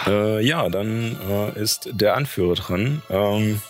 Äh, 0.08 0.44
ja, 0.45 0.70
dann 0.70 1.16
äh, 1.30 1.60
ist 1.62 1.90
der 1.91 2.16
Anführer 2.18 2.56
dran. 2.56 3.02
Ähm, 3.10 3.62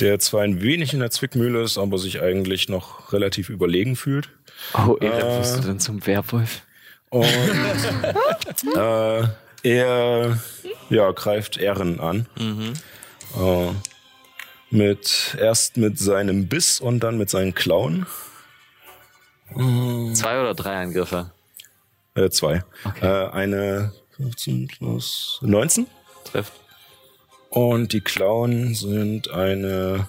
der 0.00 0.20
zwar 0.20 0.42
ein 0.42 0.62
wenig 0.62 0.94
in 0.94 1.00
der 1.00 1.10
Zwickmühle 1.10 1.60
ist, 1.62 1.76
aber 1.76 1.98
sich 1.98 2.22
eigentlich 2.22 2.68
noch 2.68 3.12
relativ 3.12 3.48
überlegen 3.48 3.96
fühlt. 3.96 4.28
Oh, 4.74 4.96
Erik, 5.00 5.24
Äh. 5.24 5.38
wirst 5.40 5.56
du 5.58 5.62
denn 5.62 5.80
zum 5.80 6.06
Werwolf? 6.06 6.62
Und 7.10 7.24
äh, 8.76 9.22
er 9.62 10.38
ja, 10.90 11.10
greift 11.12 11.56
Ehren 11.56 12.00
an. 12.00 12.26
Äh, 13.36 13.72
mit, 14.70 15.36
erst 15.40 15.76
mit 15.76 15.98
seinem 15.98 16.48
Biss 16.48 16.80
und 16.80 17.00
dann 17.00 17.18
mit 17.18 17.30
seinen 17.30 17.54
Klauen. 17.54 18.06
Zwei 19.54 20.40
oder 20.40 20.54
drei 20.54 20.76
Angriffe? 20.82 21.30
Äh, 22.14 22.30
zwei. 22.30 22.64
Okay. 22.84 23.06
Äh, 23.06 23.30
eine 23.30 23.92
15 24.16 24.68
plus 24.68 25.38
19. 25.42 25.86
Trifft. 26.24 26.52
Und 27.50 27.92
die 27.92 28.00
Klauen 28.02 28.74
sind 28.74 29.30
eine 29.30 30.08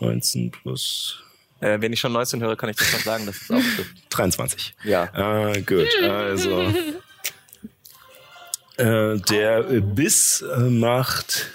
19 0.00 0.50
plus 0.50 1.18
Äh, 1.60 1.80
wenn 1.80 1.92
ich 1.92 2.00
schon 2.00 2.12
19 2.12 2.40
höre, 2.42 2.56
kann 2.56 2.70
ich 2.70 2.76
das 2.76 2.92
noch 2.92 3.00
sagen, 3.00 3.26
dass 3.26 3.42
es 3.42 3.50
auch 3.50 3.60
stimmt. 3.60 3.90
23. 4.10 4.74
Ja. 4.84 5.50
Äh, 5.50 5.62
gut, 5.62 5.88
also. 6.02 6.72
Äh, 8.76 9.18
der 9.18 9.62
Biss 9.62 10.42
äh, 10.42 10.60
macht 10.60 11.50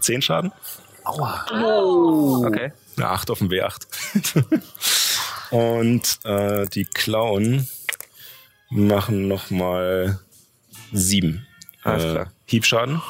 10 0.00 0.22
Schaden. 0.22 0.52
Okay. 1.04 2.72
Eine 2.96 3.08
8 3.08 3.30
auf 3.30 3.38
dem 3.38 3.48
W8. 3.48 4.62
Und 5.50 6.18
äh, 6.24 6.66
die 6.66 6.84
Klauen 6.84 7.68
machen 8.70 9.28
nochmal 9.28 10.18
7 10.92 11.46
Alles 11.82 12.04
äh, 12.04 12.10
klar. 12.10 12.32
Hiebschaden. 12.46 13.02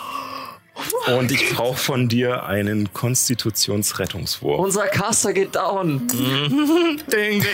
Und 1.17 1.31
ich 1.31 1.55
brauche 1.55 1.77
von 1.77 2.09
dir 2.09 2.45
einen 2.45 2.93
Konstitutionsrettungswurf. 2.93 4.59
Unser 4.59 4.89
Caster 4.89 5.33
geht 5.33 5.55
down. 5.55 6.09
Ding, 6.09 7.01
ding, 7.11 7.43
ding. 7.43 7.45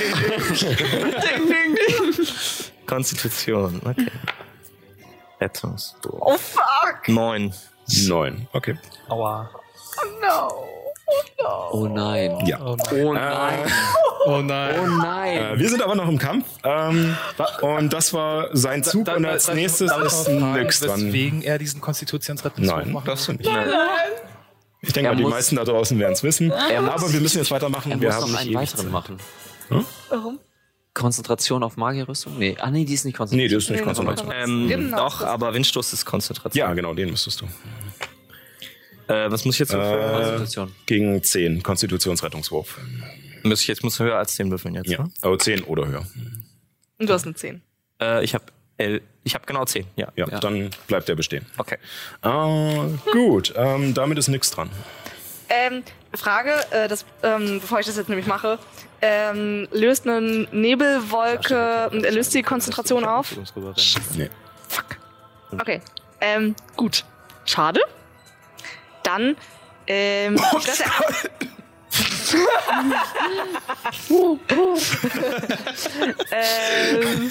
Konstitution, 2.90 3.80
okay. 3.84 4.06
Rettungs. 5.40 5.94
Oh 6.10 6.36
fuck! 6.36 7.08
Neun. 7.08 7.54
9. 7.88 8.46
Okay. 8.52 8.76
Aua. 9.08 9.48
Oh 11.72 11.86
nein. 11.88 12.46
Ja. 12.46 12.60
Oh 12.60 12.76
nein. 12.76 13.06
Oh 13.06 13.12
nein. 13.12 13.72
Oh 14.26 14.40
nein. 14.42 14.78
Oh 14.80 14.86
nein. 14.86 15.36
Äh, 15.38 15.58
wir 15.58 15.68
sind 15.68 15.82
aber 15.82 15.94
noch 15.96 16.08
im 16.08 16.18
Kampf. 16.18 16.46
Ähm, 16.62 17.16
und 17.62 17.92
das 17.92 18.12
war 18.12 18.54
sein 18.56 18.84
Zug. 18.84 19.08
und 19.08 19.24
als 19.24 19.48
ich- 19.48 19.54
nächstes 19.54 19.90
ist 19.90 20.28
Nyx 20.28 20.80
dran. 20.80 21.06
Weswegen 21.06 21.42
er 21.42 21.58
diesen 21.58 21.80
Konstitutionsrettungswurf 21.80 22.76
Nein, 22.84 22.92
macht? 22.92 23.08
darfst 23.08 23.26
du 23.28 23.32
nicht. 23.32 23.44
Nein. 23.44 23.68
Ich 24.82 24.92
denke 24.92 25.10
mal, 25.10 25.16
die 25.16 25.22
muss- 25.22 25.32
meisten 25.32 25.56
da 25.56 25.64
draußen 25.64 25.98
werden 25.98 26.12
es 26.12 26.22
wissen. 26.22 26.50
Er 26.52 26.80
aber 26.92 27.12
wir 27.12 27.20
müssen 27.20 27.38
jetzt 27.38 27.50
weitermachen. 27.50 27.92
er 27.92 28.00
wir 28.00 28.08
muss 28.08 28.16
haben 28.22 28.32
noch 28.32 28.40
nicht 28.40 28.56
einen 28.56 28.66
weiteren 28.66 28.90
machen. 28.90 29.18
Warum? 30.10 30.38
Konzentration 30.94 31.62
auf 31.62 31.76
Magierrüstung? 31.76 32.38
Nee. 32.38 32.56
Ah 32.60 32.70
nee, 32.70 32.84
die 32.84 32.94
ist 32.94 33.04
nicht 33.04 33.14
Nee, 33.14 33.18
Konzentration. 33.18 33.54
das 33.56 33.64
ist 33.64 33.70
nicht 33.70 33.80
Nee, 33.80 33.84
Konzentration. 33.84 34.32
Ähm, 34.34 34.68
Genau, 34.68 34.96
doch, 34.96 35.22
aber 35.22 35.54
Windstoß 35.54 35.92
ist 35.92 36.04
Konzentration. 36.04 36.58
Ja, 36.58 36.72
genau, 36.74 36.94
den 36.94 37.10
müsstest 37.10 37.40
du. 37.40 37.46
Äh, 39.12 39.30
was 39.30 39.44
muss 39.44 39.54
ich 39.56 39.60
jetzt 39.60 39.72
würfeln? 39.72 39.98
Äh, 40.00 40.12
Konzentration. 40.14 40.72
gegen 40.86 41.22
10, 41.22 41.62
Konstitutionsrettungswurf. 41.62 42.78
muss 43.42 43.60
ich 43.62 43.68
jetzt 43.68 43.82
muss 43.82 43.98
höher 43.98 44.16
als 44.18 44.34
10 44.34 44.50
würfeln 44.50 44.74
jetzt, 44.74 44.88
Ja, 44.90 45.02
ne? 45.04 45.10
aber 45.22 45.38
10 45.38 45.62
oder 45.64 45.86
höher. 45.86 46.06
Und 46.98 47.08
du 47.08 47.12
hast 47.12 47.24
eine 47.24 47.34
10. 47.34 47.62
Äh, 48.00 48.24
ich 48.24 48.34
habe 48.34 48.44
ich 49.24 49.34
habe 49.34 49.44
genau 49.44 49.64
10, 49.66 49.84
ja. 49.96 50.10
Ja, 50.16 50.26
Ja. 50.26 50.40
dann 50.40 50.70
bleibt 50.86 51.06
er 51.10 51.14
bestehen. 51.14 51.44
Okay. 51.58 51.76
Äh, 52.22 52.88
gut, 53.12 53.52
ähm, 53.54 53.92
damit 53.92 54.16
ist 54.18 54.28
nix 54.28 54.50
dran. 54.50 54.70
Ähm, 55.50 55.82
Frage, 56.14 56.52
äh, 56.70 56.88
das, 56.88 57.04
ähm, 57.22 57.60
bevor 57.60 57.80
ich 57.80 57.86
das 57.86 57.96
jetzt 57.96 58.08
nämlich 58.08 58.26
mache. 58.26 58.58
Ähm, 59.02 59.66
löst 59.72 60.06
eine 60.06 60.20
Nebelwolke, 60.20 61.90
äh, 61.92 62.10
löst 62.10 62.34
die 62.34 62.42
Konzentration 62.42 63.04
auf? 63.04 63.34
Nee. 64.14 64.28
Okay. 65.52 65.80
Ähm, 66.20 66.54
gut. 66.76 67.04
Schade. 67.46 67.80
Dann, 69.02 69.36
ähm, 69.86 70.34
ich 70.34 70.66
lasse, 70.66 70.84
ähm, 76.30 77.30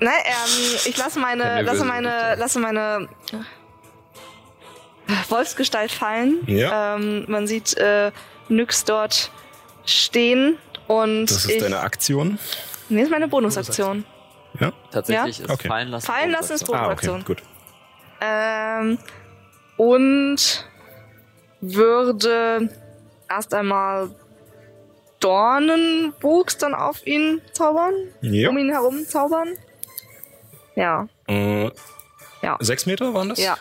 Nein, 0.00 0.14
ähm, 0.24 0.76
ich 0.84 0.96
lasse 0.96 1.18
meine, 1.18 1.62
lasse 1.62 1.84
meine, 1.84 2.08
Bitte. 2.08 2.40
lasse 2.40 2.58
meine 2.60 3.08
Wolfsgestalt 5.28 5.90
fallen. 5.92 6.38
Ja. 6.46 6.96
Ähm, 6.96 7.24
man 7.28 7.46
sieht 7.46 7.76
äh, 7.78 8.10
Nyx 8.48 8.84
dort 8.84 9.30
stehen 9.84 10.58
und 10.86 11.26
Das 11.26 11.44
ist 11.44 11.50
ich, 11.50 11.62
deine 11.62 11.80
Aktion. 11.80 12.38
Nee, 12.88 13.02
ist 13.02 13.10
meine 13.10 13.28
Bonusaktion. 13.28 14.04
Ja? 14.60 14.72
Tatsächlich 14.90 15.40
ist 15.40 15.50
Okay. 15.50 15.68
fallen 15.68 15.88
lassen. 15.88 16.06
Fallen 16.06 16.30
lassen 16.30 16.52
ist 16.54 16.62
Ah, 16.62 16.90
okay, 16.90 17.06
Bonusaktion. 17.06 17.24
gut. 17.24 17.42
Ähm, 18.20 18.98
und 19.76 20.64
würde 21.60 22.68
erst 23.28 23.52
einmal 23.54 24.10
Dornenwuchs 25.20 26.56
dann 26.58 26.74
auf 26.74 27.06
ihn 27.06 27.40
zaubern, 27.52 27.92
Ja. 28.20 28.48
um 28.50 28.58
ihn 28.58 28.70
herum 28.70 29.04
zaubern. 29.06 29.48
Ja, 30.74 31.08
Äh, 31.26 31.70
Ja. 32.42 32.56
Sechs 32.60 32.86
Meter 32.86 33.12
waren 33.14 33.28
das? 33.30 33.38
ja. 33.40 33.56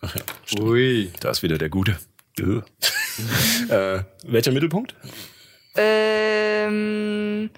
Ach 0.00 0.14
ja, 0.16 0.22
stimmt. 0.44 0.62
Ui. 0.68 1.10
Da 1.20 1.30
ist 1.30 1.42
wieder 1.42 1.58
der 1.58 1.68
Gute. 1.70 1.96
Äh. 3.68 4.02
welcher 4.24 4.50
Mittelpunkt? 4.52 4.94
Ähm, 5.76 7.50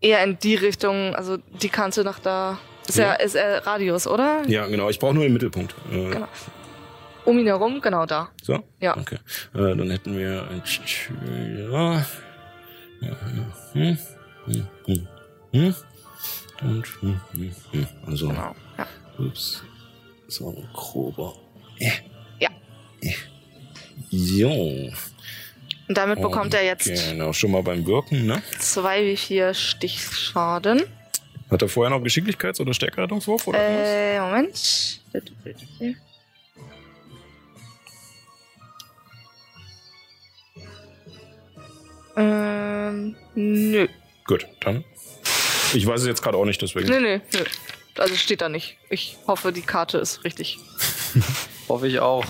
eher 0.00 0.22
in 0.24 0.38
die 0.38 0.56
Richtung, 0.56 1.14
also 1.14 1.38
die 1.38 1.70
Kante 1.70 2.04
nach 2.04 2.18
da. 2.18 2.58
Ist 2.86 2.98
ja, 2.98 3.06
Ja. 3.08 3.12
ist 3.14 3.34
äh, 3.34 3.56
Radius, 3.58 4.06
oder? 4.06 4.42
Ja, 4.46 4.66
genau. 4.66 4.90
Ich 4.90 4.98
brauche 4.98 5.14
nur 5.14 5.22
den 5.24 5.32
Mittelpunkt. 5.32 5.74
Äh, 5.90 6.10
Genau. 6.10 6.28
Um 7.24 7.38
ihn 7.38 7.46
herum, 7.46 7.80
genau 7.80 8.06
da. 8.06 8.30
So? 8.42 8.62
Ja. 8.80 8.96
Okay. 8.96 9.16
Äh, 9.54 9.76
dann 9.76 9.90
hätten 9.90 10.16
wir 10.18 10.48
ein 10.50 10.62
ja. 11.70 11.92
Ja, 11.92 12.06
ja. 13.00 13.16
Hm, 13.72 13.98
hm, 14.46 14.68
hm, 14.86 15.08
hm. 15.52 15.74
Und 16.62 16.86
hm, 17.00 17.20
hm, 17.32 17.52
hm. 17.72 17.86
also 18.06 18.28
Genau. 18.28 18.54
Ja. 18.78 18.86
ups. 19.18 19.62
So 20.28 20.48
ein 20.50 20.68
grober. 20.72 21.34
Äh. 21.80 21.90
Ja. 22.38 22.50
Äh. 23.00 23.12
So. 24.10 24.90
Und 25.88 25.98
damit 25.98 26.20
bekommt 26.20 26.54
er 26.54 26.64
jetzt 26.64 26.84
Genau, 26.84 27.32
schon 27.32 27.50
mal 27.50 27.62
beim 27.64 27.84
Wirken, 27.84 28.26
ne? 28.26 28.40
zwei 28.60 29.04
wie 29.04 29.16
vier 29.16 29.54
Stichschaden. 29.54 30.82
Hat 31.50 31.62
er 31.62 31.68
vorher 31.68 31.90
noch 31.90 32.04
Geschicklichkeits- 32.04 32.60
oder 32.60 32.72
Stärkerettungswurf 32.72 33.48
oder? 33.48 33.58
Äh, 33.58 34.20
Moment. 34.20 35.00
Ähm, 42.16 43.16
nö. 43.34 43.88
Gut, 44.26 44.46
dann 44.60 44.84
Ich 45.74 45.86
weiß 45.86 46.02
es 46.02 46.06
jetzt 46.06 46.22
gerade 46.22 46.36
auch 46.36 46.44
nicht, 46.44 46.60
deswegen. 46.62 46.88
Nee, 46.88 47.00
nee, 47.00 47.20
nee. 47.32 47.44
Also 47.98 48.14
steht 48.14 48.40
da 48.40 48.48
nicht. 48.48 48.76
Ich 48.88 49.16
hoffe, 49.26 49.52
die 49.52 49.62
Karte 49.62 49.98
ist 49.98 50.24
richtig. 50.24 50.58
Hoffe 51.70 51.86
ich 51.86 52.00
auch. 52.00 52.24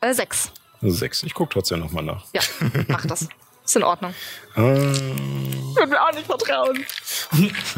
Äh, 0.00 0.12
sechs. 0.12 0.50
Sechs. 0.82 1.22
Ich 1.22 1.34
gucke 1.34 1.52
trotzdem 1.52 1.78
nochmal 1.78 2.02
nach. 2.02 2.24
Ja, 2.34 2.40
mach 2.88 3.06
das. 3.06 3.28
Ist 3.64 3.76
in 3.76 3.84
Ordnung. 3.84 4.12
Ähm, 4.56 4.92
Ich 5.70 5.76
würde 5.76 5.86
mir 5.90 6.02
auch 6.02 6.12
nicht 6.12 6.26
vertrauen. 6.26 6.84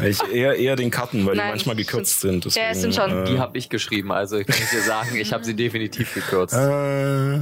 ich 0.03 0.23
eher, 0.33 0.55
eher 0.55 0.75
den 0.75 0.89
Karten, 0.89 1.23
weil 1.27 1.35
Nein, 1.35 1.45
die 1.45 1.51
manchmal 1.51 1.79
es 1.79 1.85
gekürzt 1.85 2.21
sind- 2.21 2.43
sind. 2.43 2.55
Ja, 2.55 2.69
es 2.71 2.81
sind 2.81 2.95
deswegen, 2.95 3.11
schon. 3.23 3.25
Die 3.35 3.39
habe 3.39 3.55
ich 3.55 3.69
geschrieben, 3.69 4.11
also 4.11 4.37
kann 4.43 4.55
ich 4.57 4.69
dir 4.71 4.81
sagen, 4.81 5.15
ich 5.15 5.31
habe 5.31 5.43
sie 5.45 5.55
definitiv 5.55 6.15
gekürzt. 6.15 6.55
Äh, 6.55 7.35
äh, 7.35 7.41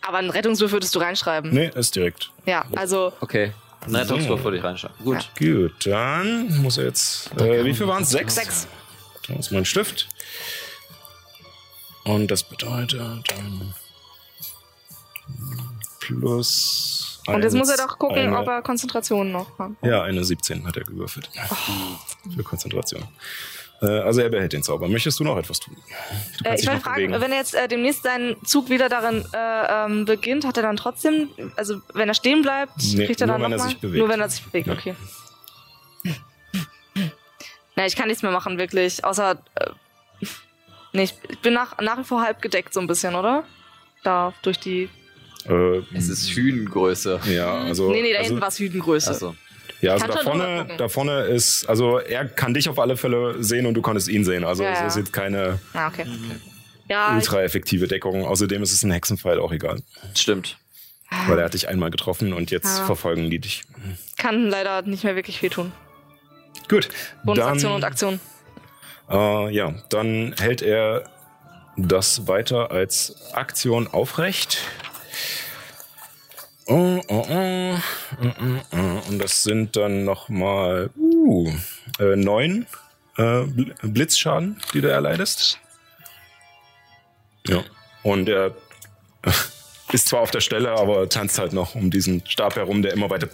Aber 0.00 0.16
einen 0.18 0.30
Rettungswurf 0.30 0.72
würdest 0.72 0.94
du 0.94 1.00
reinschreiben. 1.00 1.50
nee, 1.52 1.70
ist 1.74 1.94
direkt. 1.94 2.30
Ja, 2.46 2.64
also 2.76 3.12
Okay. 3.20 3.52
Ein 3.86 3.94
Rettungswurf 3.96 4.42
würde 4.42 4.56
ich 4.56 4.64
reinschreiben. 4.64 4.96
Gut. 5.04 5.28
Gut, 5.38 5.74
dann 5.86 6.62
muss 6.62 6.78
er 6.78 6.84
jetzt. 6.86 7.30
Äh, 7.38 7.62
wie 7.66 7.74
viel 7.74 7.86
waren 7.86 8.02
es? 8.02 8.08
Sechs? 8.08 8.34
sechs. 8.36 8.66
Da 9.28 9.34
ist 9.34 9.50
mein 9.52 9.66
Stift. 9.66 10.08
Und 12.04 12.30
das 12.30 12.42
bedeutet 12.42 13.00
dann 13.30 13.74
plus. 16.00 17.20
Und 17.26 17.42
jetzt 17.42 17.54
muss 17.54 17.70
er 17.70 17.78
doch 17.78 17.98
gucken, 17.98 18.18
eine, 18.18 18.38
ob 18.38 18.46
er 18.46 18.60
Konzentration 18.62 19.32
noch 19.32 19.58
hat. 19.58 19.70
Ja, 19.82 20.02
eine 20.02 20.22
17 20.22 20.66
hat 20.66 20.76
er 20.76 20.84
gewürfelt. 20.84 21.30
Für 22.34 22.42
Konzentration. 22.42 23.02
Äh, 23.80 23.86
also 23.86 24.20
er 24.20 24.28
behält 24.28 24.52
den 24.52 24.62
Zauber. 24.62 24.88
Möchtest 24.88 25.18
du 25.20 25.24
noch 25.24 25.38
etwas 25.38 25.60
tun? 25.60 25.76
Äh, 26.44 26.56
ich 26.60 26.66
wollte 26.66 26.80
fragen, 26.82 27.06
bewegen. 27.06 27.20
wenn 27.22 27.32
er 27.32 27.38
jetzt 27.38 27.54
äh, 27.54 27.66
demnächst 27.66 28.02
seinen 28.02 28.36
Zug 28.44 28.68
wieder 28.68 28.90
darin 28.90 29.24
äh, 29.32 29.84
ähm, 29.86 30.04
beginnt, 30.04 30.44
hat 30.46 30.58
er 30.58 30.62
dann 30.64 30.76
trotzdem, 30.76 31.30
also 31.56 31.80
wenn 31.94 32.08
er 32.08 32.14
stehen 32.14 32.42
bleibt, 32.42 32.72
Nee, 32.94 33.06
kriegt 33.06 33.20
er 33.22 33.26
nur 33.26 33.38
dann 33.38 33.50
wenn 33.50 33.58
er 33.58 33.64
sich 33.64 33.78
bewegt. 33.78 33.98
Nur 34.00 34.08
wenn 34.10 34.20
er 34.20 34.28
sich 34.28 34.44
bewegt, 34.44 34.66
Ja. 34.66 34.72
okay. 34.74 34.94
Na, 37.76 37.86
ich 37.86 37.96
kann 37.96 38.06
nichts 38.08 38.22
mehr 38.22 38.30
machen, 38.30 38.58
wirklich, 38.58 39.04
außer, 39.04 39.32
äh, 39.56 39.70
nee, 40.94 41.02
ich 41.02 41.38
bin 41.40 41.52
nach, 41.54 41.78
nach 41.80 41.98
wie 41.98 42.04
vor 42.04 42.22
halb 42.22 42.40
gedeckt 42.40 42.72
so 42.72 42.80
ein 42.80 42.86
bisschen, 42.86 43.14
oder? 43.14 43.44
Da, 44.02 44.32
durch 44.42 44.58
die, 44.58 44.88
Äh, 45.48 45.82
Es 45.94 46.08
ist 46.08 46.30
Hühnengröße. 46.30 47.20
ja, 47.26 47.52
also. 47.54 47.90
nee, 47.90 48.00
nee, 48.02 48.12
da 48.12 48.18
also, 48.20 48.28
hinten 48.28 48.40
war 48.40 48.48
es 48.48 48.58
Hütengröße. 48.58 49.10
Also, 49.10 49.34
Ja, 49.82 49.92
also 49.92 50.06
da 50.06 50.16
vorne, 50.18 50.66
da 50.78 50.88
vorne 50.88 51.20
ist, 51.24 51.66
also 51.66 51.98
er 51.98 52.24
kann 52.26 52.54
dich 52.54 52.68
auf 52.70 52.78
alle 52.78 52.96
Fälle 52.96 53.42
sehen 53.44 53.66
und 53.66 53.74
du 53.74 53.82
konntest 53.82 54.08
ihn 54.08 54.24
sehen. 54.24 54.44
Also 54.44 54.62
Ja, 54.62 54.72
es 54.72 54.78
ja. 54.80 54.86
ist 54.86 54.96
jetzt 54.96 55.12
keine 55.12 55.58
Ah, 55.74 55.88
okay. 55.88 56.06
Ja, 56.88 57.10
ich, 57.10 57.16
ultra 57.16 57.42
effektive 57.42 57.88
Deckung. 57.88 58.24
Außerdem 58.24 58.62
ist 58.62 58.72
es 58.72 58.82
ein 58.84 58.90
Hexenpfeil 58.90 59.38
auch 59.38 59.52
egal. 59.52 59.80
stimmt. 60.14 60.56
Weil 61.28 61.38
er 61.38 61.44
hat 61.44 61.54
dich 61.54 61.68
einmal 61.68 61.90
getroffen 61.90 62.32
und 62.32 62.50
jetzt 62.50 62.78
Ja. 62.78 62.86
verfolgen 62.86 63.30
die 63.30 63.38
dich. 63.38 63.62
kann 64.16 64.48
leider 64.48 64.82
nicht 64.82 65.04
mehr 65.04 65.14
wirklich 65.16 65.38
viel 65.40 65.50
tun. 65.50 65.72
Gut. 66.68 66.88
Bonusaktion 67.24 67.70
dann, 67.70 67.76
und 67.76 67.84
Aktion. 67.84 68.20
Äh, 69.10 69.50
ja, 69.54 69.74
dann 69.90 70.34
hält 70.38 70.62
er 70.62 71.04
das 71.76 72.26
weiter 72.28 72.70
als 72.70 73.32
Aktion 73.34 73.86
aufrecht. 73.88 74.58
Oh, 76.66 77.00
oh, 77.08 77.26
oh. 77.28 77.76
Mm, 78.20 78.26
mm, 78.38 78.60
mm. 78.70 78.98
Und 79.08 79.18
das 79.18 79.42
sind 79.42 79.76
dann 79.76 80.04
nochmal 80.04 80.90
uh, 80.96 81.52
äh, 81.98 82.16
neun 82.16 82.66
äh, 83.18 83.22
Bl- 83.22 83.74
Blitzschaden, 83.82 84.60
die 84.72 84.80
du 84.80 84.90
erleidest. 84.90 85.58
Ja. 87.46 87.62
Und 88.02 88.28
er 88.30 88.54
ist 89.92 90.08
zwar 90.08 90.20
auf 90.20 90.30
der 90.30 90.40
Stelle, 90.40 90.70
aber 90.70 91.08
tanzt 91.08 91.38
halt 91.38 91.52
noch 91.52 91.74
um 91.74 91.90
diesen 91.90 92.26
Stab 92.26 92.56
herum, 92.56 92.80
der 92.80 92.92
immer 92.94 93.10
weiter 93.10 93.28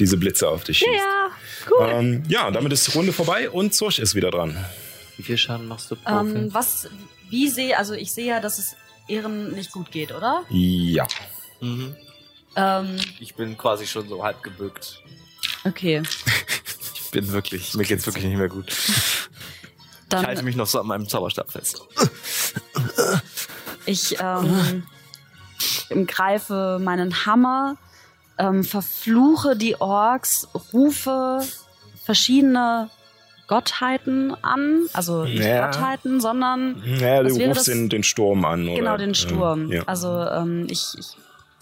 diese 0.00 0.16
Blitze 0.16 0.48
auf 0.48 0.64
dich 0.64 0.78
schießt. 0.78 0.90
Ja, 0.90 1.30
cool. 1.70 1.88
Ähm, 1.90 2.22
ja, 2.28 2.50
damit 2.50 2.72
ist 2.72 2.88
die 2.88 2.92
Runde 2.92 3.12
vorbei 3.12 3.48
und 3.50 3.72
Zursch 3.74 3.98
ist 4.00 4.14
wieder 4.16 4.30
dran. 4.30 4.56
Wie 5.16 5.22
viel 5.22 5.38
Schaden 5.38 5.68
machst 5.68 5.90
du 5.90 5.96
pro 5.96 6.10
Ähm, 6.20 6.52
was, 6.52 6.88
wie 7.28 7.48
sehe, 7.48 7.76
also 7.78 7.94
ich 7.94 8.10
sehe 8.10 8.26
ja, 8.26 8.40
dass 8.40 8.58
es 8.58 8.74
Ehren 9.06 9.52
nicht 9.52 9.70
gut 9.72 9.90
geht, 9.90 10.12
oder? 10.12 10.44
Ja. 10.48 11.06
Mhm. 11.60 11.94
Ähm, 12.56 12.96
Ich 13.20 13.34
bin 13.34 13.56
quasi 13.56 13.86
schon 13.86 14.08
so 14.08 14.24
halb 14.24 14.42
gebückt. 14.42 15.02
okay. 15.64 16.02
Ich 16.94 17.12
bin 17.12 17.32
wirklich, 17.32 17.74
mir 17.74 17.82
geht's 17.82 18.06
wirklich 18.06 18.24
nicht 18.24 18.36
mehr 18.38 18.48
gut. 18.48 18.70
Ich 18.70 20.08
Dann 20.10 20.24
halte 20.24 20.44
mich 20.44 20.54
noch 20.54 20.68
so 20.68 20.78
an 20.78 20.86
meinem 20.86 21.08
Zauberstab 21.08 21.50
fest. 21.50 21.82
Ich 23.84 24.16
ähm, 24.20 24.84
greife 26.06 26.78
meinen 26.80 27.26
Hammer, 27.26 27.76
ähm, 28.40 28.64
verfluche 28.64 29.54
die 29.54 29.80
Orks, 29.80 30.48
rufe 30.72 31.40
verschiedene 32.02 32.88
Gottheiten 33.46 34.34
an. 34.42 34.86
Also 34.94 35.24
nicht 35.24 35.42
Ja. 35.44 35.66
Gottheiten, 35.66 36.20
sondern 36.20 36.82
Ja, 36.98 37.22
du 37.22 37.34
rufst 37.34 37.68
den, 37.68 37.88
den 37.88 38.02
Sturm 38.02 38.44
an. 38.44 38.66
Oder? 38.66 38.76
genau 38.78 38.96
den 38.96 39.14
Sturm. 39.14 39.70
Ja. 39.70 39.82
Also 39.86 40.08
ähm, 40.08 40.66
ich, 40.70 40.94
ich 40.98 41.16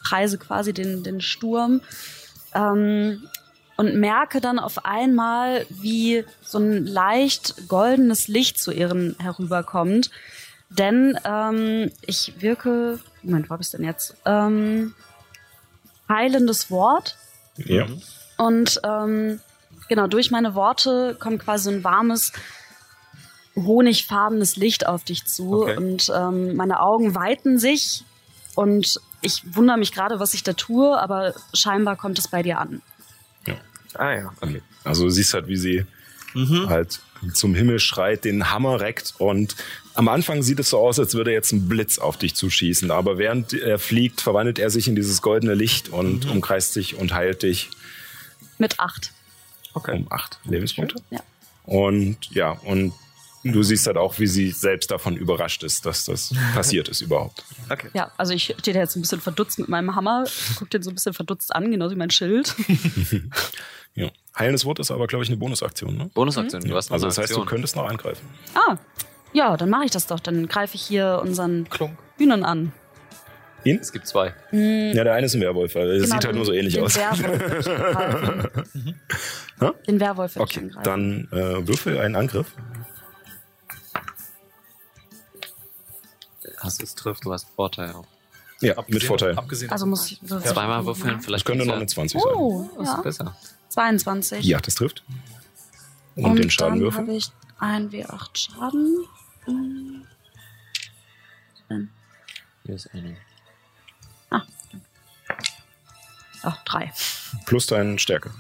preise 0.05 0.39
quasi 0.39 0.73
den, 0.73 1.03
den 1.03 1.21
Sturm. 1.21 1.81
Ähm, 2.55 3.23
und 3.77 3.95
merke 3.95 4.41
dann 4.41 4.59
auf 4.59 4.85
einmal, 4.85 5.65
wie 5.71 6.25
so 6.43 6.59
ein 6.59 6.85
leicht 6.85 7.69
goldenes 7.69 8.27
Licht 8.27 8.59
zu 8.59 8.73
ihren 8.73 9.15
herüberkommt. 9.21 10.11
Denn 10.69 11.17
ähm, 11.25 11.91
ich 12.05 12.35
wirke, 12.41 12.99
Moment, 13.23 13.49
wo 13.49 13.55
hab 13.55 13.61
ich 13.61 13.71
denn 13.71 13.85
jetzt? 13.85 14.17
Ähm, 14.27 14.95
heilendes 16.09 16.71
Wort. 16.71 17.17
ja. 17.57 17.87
Und 18.37 18.81
ähm, 18.85 19.41
genau, 19.89 20.07
durch 20.07 20.31
meine 20.31 20.55
Worte 20.55 21.17
kommt 21.19 21.43
quasi 21.45 21.65
so 21.65 21.71
ein 21.71 21.83
warmes, 21.83 22.33
honigfarbenes 23.57 24.57
Licht 24.57 24.87
auf 24.87 25.05
dich 25.05 25.25
zu. 25.27 25.63
Okay. 25.63 25.77
Und 25.77 26.11
ähm, 26.15 26.55
meine 26.57 26.81
Augen 26.81 27.15
weiten 27.15 27.59
sich. 27.59 28.05
Und 28.55 29.01
ich 29.21 29.43
wundere 29.57 29.77
mich 29.79 29.93
gerade, 29.93 30.21
was 30.21 30.35
ich 30.35 30.43
da 30.45 30.53
tue, 30.53 30.97
aber 31.01 31.35
scheinbar 31.53 31.97
kommt 31.97 32.19
es 32.19 32.29
bei 32.29 32.43
dir 32.43 32.59
an. 32.59 32.83
Ah 33.95 34.13
ja, 34.13 34.33
okay. 34.43 34.63
Also 34.85 35.05
du 35.05 35.11
siehst 35.11 35.33
halt, 35.35 35.49
wie 35.49 35.57
sie 35.57 35.87
Mhm. 36.35 36.69
halt 36.69 37.01
zum 37.33 37.55
Himmel 37.55 37.79
schreit, 37.81 38.25
den 38.27 38.51
Hammer 38.53 38.81
reckt 38.81 39.15
und 39.19 39.57
am 39.99 40.07
Anfang 40.09 40.43
sieht 40.43 40.61
es 40.61 40.71
so 40.71 40.79
aus, 40.79 40.99
als 41.01 41.15
würde 41.15 41.33
jetzt 41.33 41.51
ein 41.53 41.69
Blitz 41.69 41.99
auf 41.99 42.17
dich 42.17 42.35
zuschießen. 42.37 42.91
Aber 42.93 43.19
während 43.19 43.53
er 43.53 43.79
fliegt, 43.81 44.21
verwandelt 44.21 44.59
er 44.61 44.71
sich 44.71 44.87
in 44.87 44.95
dieses 44.95 45.23
goldene 45.23 45.55
Licht 45.55 45.89
und 45.89 46.25
Mhm. 46.25 46.31
umkreist 46.31 46.77
dich 46.77 46.95
und 46.97 47.13
heilt 47.13 47.43
dich 47.43 47.69
Mit 48.59 48.79
acht. 48.79 49.13
um 49.75 50.07
acht 50.11 50.39
Lebenspunkte. 50.45 51.03
Ja. 51.11 51.21
Und 51.65 52.17
ja, 52.31 52.53
und 52.53 52.93
du 53.45 53.63
siehst 53.63 53.87
halt 53.89 53.97
auch, 53.97 54.19
wie 54.21 54.27
sie 54.29 54.51
selbst 54.51 54.91
davon 54.91 55.17
überrascht 55.17 55.63
ist, 55.65 55.85
dass 55.85 56.05
das 56.05 56.33
passiert 56.55 56.89
ist 56.89 57.01
überhaupt. 57.01 57.45
Okay. 57.69 57.89
Ja, 57.93 58.13
also 58.17 58.33
ich 58.35 58.55
stehe 58.59 58.75
da 58.75 58.81
jetzt 58.81 58.95
ein 58.97 59.01
bisschen 59.03 59.21
verdutzt 59.21 59.59
mit 59.59 59.69
meinem 59.69 59.95
Hammer, 59.97 60.25
guck 60.59 60.71
den 60.71 60.83
so 60.83 60.91
ein 60.91 60.95
bisschen 60.95 61.13
verdutzt 61.15 61.55
an, 61.55 61.71
genauso 61.71 61.95
wie 61.95 61.99
mein 61.99 62.11
Schild. 62.11 62.55
Ja. 63.95 64.11
Heilendes 64.39 64.65
Wort 64.65 64.79
ist 64.79 64.93
aber, 64.93 65.09
glaube 65.09 65.25
ich, 65.25 65.29
eine 65.31 65.39
Bonusaktion. 65.39 65.97
Ne? 65.97 66.11
Bonusaktion, 66.15 66.63
du 66.63 66.77
hast 66.77 66.89
noch 66.91 66.95
Also 66.95 67.07
das 67.07 67.19
heißt, 67.19 67.35
du 67.35 67.45
könntest 67.45 67.75
noch 67.75 67.89
angreifen. 67.89 68.25
Ah, 68.55 68.77
ja, 69.33 69.57
dann 69.57 69.71
mache 69.71 69.85
ich 69.85 69.91
das 69.91 70.07
doch. 70.07 70.21
Dann 70.21 70.49
greife 70.49 70.75
ich 70.77 70.83
hier 70.83 71.21
unseren 71.23 71.69
Klunk. 71.71 71.99
Hühnern 72.17 72.45
an. 72.45 72.73
Ihn? 73.65 73.79
Es 73.81 73.93
gibt 73.93 74.07
zwei. 74.07 74.35
Ja, 74.53 75.05
der 75.05 75.15
eine 75.15 75.27
ist 75.27 75.35
ein 75.35 75.41
Werwolf, 75.41 75.75
weil 75.75 75.89
er 75.89 75.95
Genau, 75.95 76.05
sieht 76.07 76.13
halt 76.15 76.25
den- 76.27 76.37
nur 76.37 76.45
so 76.47 76.53
ähnlich 76.53 76.75
den 76.75 76.85
aus. 76.85 76.97
Werwolf. 76.97 78.51
Hä? 79.61 79.71
Den 79.89 79.99
Werwolf 80.01 80.37
Okay, 80.37 80.71
dann 80.85 81.27
äh, 81.33 81.67
würfel 81.67 81.99
einen 81.99 82.15
Angriff. 82.15 82.47
Hast 86.59 86.83
es 86.83 86.95
trifft, 86.95 87.25
du 87.25 87.33
hast 87.33 87.49
Vorteil 87.57 87.93
auch. 87.93 88.05
Ja, 88.61 88.75
mit 88.89 89.03
Vorteil. 89.05 89.37
Abgesehen 89.37 89.71
Also 89.71 89.87
muss 89.87 90.11
ich 90.11 90.21
so 90.25 90.39
Zweimal 90.41 90.85
würfeln, 90.85 91.17
Das 91.17 91.25
vielleicht 91.25 91.45
könnte 91.45 91.65
noch 91.65 91.75
eine 91.75 91.83
ja. 91.83 91.89
20 91.89 92.21
sein. 92.21 92.33
Oh, 92.35 92.69
Das 92.79 92.89
ist 92.89 92.95
ja. 92.97 93.01
besser. 93.03 93.37
22. 93.69 94.45
Ja, 94.45 94.59
das 94.61 94.75
trifft. 94.75 95.05
Und, 96.17 96.37
den 96.37 96.51
Schaden 96.51 96.75
dann 96.75 96.81
würfeln. 96.83 97.07
habe 97.07 97.17
ich 97.17 97.31
ein 97.61 97.91
W8 97.91 98.29
Schaden. 98.37 99.05
Hm, 99.49 100.05
Hier 102.65 102.75
ist 102.75 102.91
eine. 102.93 103.17
Oh, 106.45 106.53
drei. 106.65 106.93
Plus 107.47 107.67
deine 107.67 107.99
Stärke. 107.99 108.31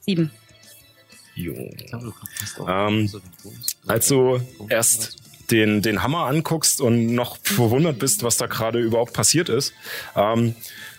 Sieben. 0.00 0.30
Jo. 1.34 1.54
Ähm. 2.66 3.08
Als 3.86 4.08
du 4.08 4.40
erst 4.68 5.16
den, 5.50 5.80
den 5.80 6.02
Hammer 6.02 6.26
anguckst 6.26 6.80
und 6.80 7.14
noch 7.14 7.38
verwundert 7.42 7.98
bist, 8.00 8.22
was 8.24 8.36
da 8.36 8.46
gerade 8.46 8.80
überhaupt 8.80 9.12
passiert 9.12 9.48
ist, 9.48 9.72
ähm, 10.16 10.54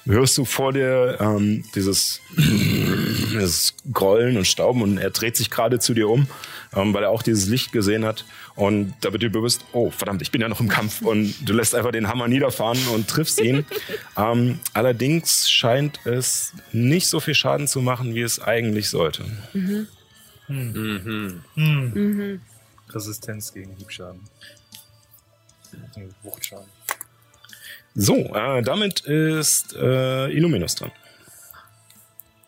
hörst 0.06 0.38
du 0.38 0.46
vor 0.46 0.72
dir 0.74 1.18
ähm, 1.20 1.66
dieses 1.76 2.22
das 3.40 3.74
Grollen 3.92 4.38
und 4.38 4.46
Stauben 4.46 4.82
und 4.82 4.98
er 4.98 5.10
dreht 5.10 5.38
sich 5.38 5.50
gerade 5.50 5.80
zu 5.80 5.94
dir 5.94 6.10
um, 6.10 6.28
ähm, 6.76 6.94
weil 6.94 7.04
er 7.04 7.10
auch 7.10 7.24
dieses 7.24 7.48
Licht 7.48 7.72
gesehen 7.72 8.06
hat. 8.06 8.26
Und 8.56 8.94
da 9.02 9.12
wird 9.12 9.24
dir 9.24 9.32
bewusst, 9.32 9.66
oh 9.72 9.90
verdammt, 9.90 10.22
ich 10.22 10.32
bin 10.32 10.42
ja 10.42 10.50
noch 10.50 10.60
im 10.60 10.68
Kampf 10.68 11.02
und 11.02 11.34
du 11.48 11.54
lässt 11.54 11.76
einfach 11.76 11.92
den 11.92 12.08
Hammer 12.08 12.28
niederfahren 12.28 12.80
und 12.94 13.08
triffst 13.08 13.40
ihn. 13.42 13.66
ähm, 14.18 14.60
allerdings 14.74 15.50
scheint 15.50 16.06
es 16.06 16.54
nicht 16.72 17.08
so 17.08 17.20
viel 17.20 17.36
Schaden 17.36 17.68
zu 17.68 17.82
machen, 17.82 18.16
wie 18.16 18.22
es 18.22 18.42
eigentlich 18.42 18.90
sollte. 18.90 19.24
Mhm. 19.54 19.88
Mhm. 20.48 21.42
Mhm. 21.56 21.92
Mhm. 21.94 22.42
Resistenz 22.90 23.54
gegen 23.54 23.76
Hiebschaden. 23.76 24.22
Wuchtschaden. 26.24 26.68
So, 27.96 28.16
äh, 28.16 28.62
damit 28.62 29.02
ist 29.02 29.76
äh, 29.76 30.30
Illuminus 30.30 30.76
dran. 30.76 30.92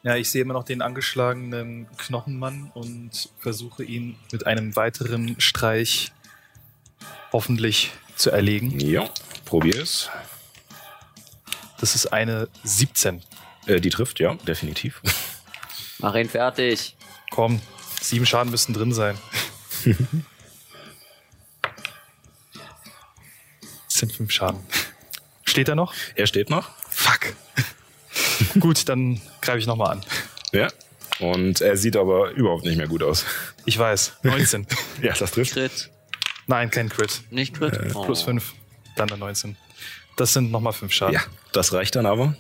Ja, 0.04 0.16
ich 0.16 0.32
sehe 0.32 0.42
immer 0.42 0.54
noch 0.54 0.64
den 0.64 0.82
angeschlagenen 0.82 1.88
Knochenmann 1.98 2.72
und 2.74 3.30
versuche 3.38 3.84
ihn 3.84 4.16
mit 4.32 4.48
einem 4.48 4.76
weiteren 4.76 5.40
Streich 5.40 6.12
hoffentlich 7.32 7.92
zu 8.16 8.32
erlegen. 8.32 8.80
Ja, 8.80 9.10
probier 9.46 9.80
es. 9.80 10.10
Das 11.80 11.94
ist 11.94 12.08
eine 12.08 12.48
17. 12.64 13.22
Äh, 13.68 13.80
die 13.80 13.90
trifft, 13.90 14.20
ja, 14.20 14.34
definitiv. 14.36 15.02
Mach 16.00 16.16
ihn 16.16 16.30
fertig. 16.30 16.96
Komm, 17.30 17.62
sieben 18.02 18.26
Schaden 18.26 18.52
müssten 18.52 18.74
drin 18.74 18.94
sein. 18.94 19.18
Das 23.86 24.10
sind 24.10 24.14
fünf 24.14 24.32
Schaden. 24.32 24.60
Steht 25.44 25.68
er 25.70 25.76
noch? 25.76 25.94
Er 26.16 26.26
steht 26.26 26.50
noch. 26.50 26.72
Fuck. 26.90 27.36
Gut, 28.60 28.90
dann 28.90 29.22
greife 29.42 29.60
ich 29.60 29.68
nochmal 29.68 29.92
an. 29.92 30.02
Ja. 30.52 30.68
Und 31.20 31.62
er 31.62 31.78
sieht 31.78 31.96
aber 31.98 32.32
überhaupt 32.32 32.66
nicht 32.66 32.78
mehr 32.78 32.88
gut 32.88 33.04
aus. 33.04 33.26
Ich 33.66 33.78
weiß. 33.78 34.14
19. 34.24 34.66
ja, 35.02 35.14
das 35.14 35.32
trifft. 35.32 35.54
Crit. 35.54 35.90
Nein, 36.48 36.72
kein 36.72 36.90
Crit. 36.90 37.22
Nicht 37.30 37.56
Crit? 37.56 37.74
Äh, 37.74 37.92
Oh. 37.94 38.04
Plus 38.06 38.24
5. 38.24 38.54
Dann 38.96 39.08
der 39.08 39.18
19. 39.18 39.56
Das 40.18 40.34
sind 40.34 40.52
nochmal 40.52 40.74
fünf 40.74 40.92
Schaden. 40.94 41.14
Ja, 41.14 41.22
das 41.54 41.74
reicht 41.74 41.96
dann 41.96 42.06
aber. 42.06 42.36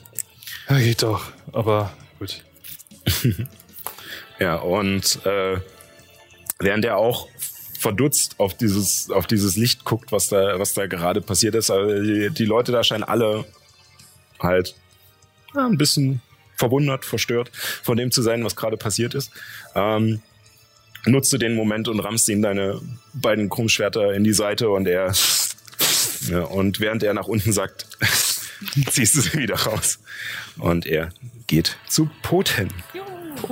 Ja, 0.70 0.78
geht 0.80 1.04
doch. 1.04 1.24
Aber 1.52 1.92
gut. 2.20 2.44
Ja, 4.40 4.56
und 4.56 5.24
äh, 5.24 5.60
während 6.58 6.84
er 6.84 6.98
auch 6.98 7.28
verdutzt 7.80 8.40
auf 8.40 8.56
dieses, 8.58 9.12
auf 9.12 9.28
dieses 9.28 9.56
Licht 9.56 9.86
guckt, 9.86 10.12
was 10.12 10.30
da, 10.30 10.58
was 10.58 10.74
da 10.74 10.88
gerade 10.88 11.22
passiert 11.22 11.54
ist, 11.54 11.70
also 11.70 12.02
die, 12.02 12.32
die 12.32 12.46
Leute 12.46 12.72
da 12.72 12.84
scheinen 12.84 13.04
alle 13.04 13.46
halt 14.40 14.74
ja, 15.54 15.68
ein 15.68 15.78
bisschen 15.78 16.24
verwundert, 16.62 17.06
verstört 17.06 17.52
von 17.82 17.98
dem 17.98 18.12
zu 18.12 18.22
sein, 18.22 18.46
was 18.46 18.56
gerade 18.56 18.78
passiert 18.78 19.16
ist. 19.16 19.32
Ähm, 19.74 20.22
nutzt 21.06 21.34
du 21.34 21.40
den 21.40 21.56
Moment 21.56 21.88
und 21.88 22.00
rammst 22.00 22.30
ihm 22.30 22.44
deine 22.44 22.80
beiden 23.14 23.50
Krummschwerter 23.50 24.14
in 24.14 24.24
die 24.24 24.34
Seite 24.34 24.70
und 24.70 24.88
er 24.88 25.12
ja, 26.30 26.44
und 26.44 26.80
während 26.80 27.02
er 27.02 27.16
nach 27.16 27.28
unten 27.28 27.52
sagt, 27.52 27.88
ziehst 28.92 29.16
du 29.16 29.22
sie 29.22 29.40
wieder 29.40 29.56
raus. 29.56 30.00
Und 30.60 30.86
er 30.86 31.10
geht 31.48 31.78
zu 31.88 32.10
Poten. 32.22 32.70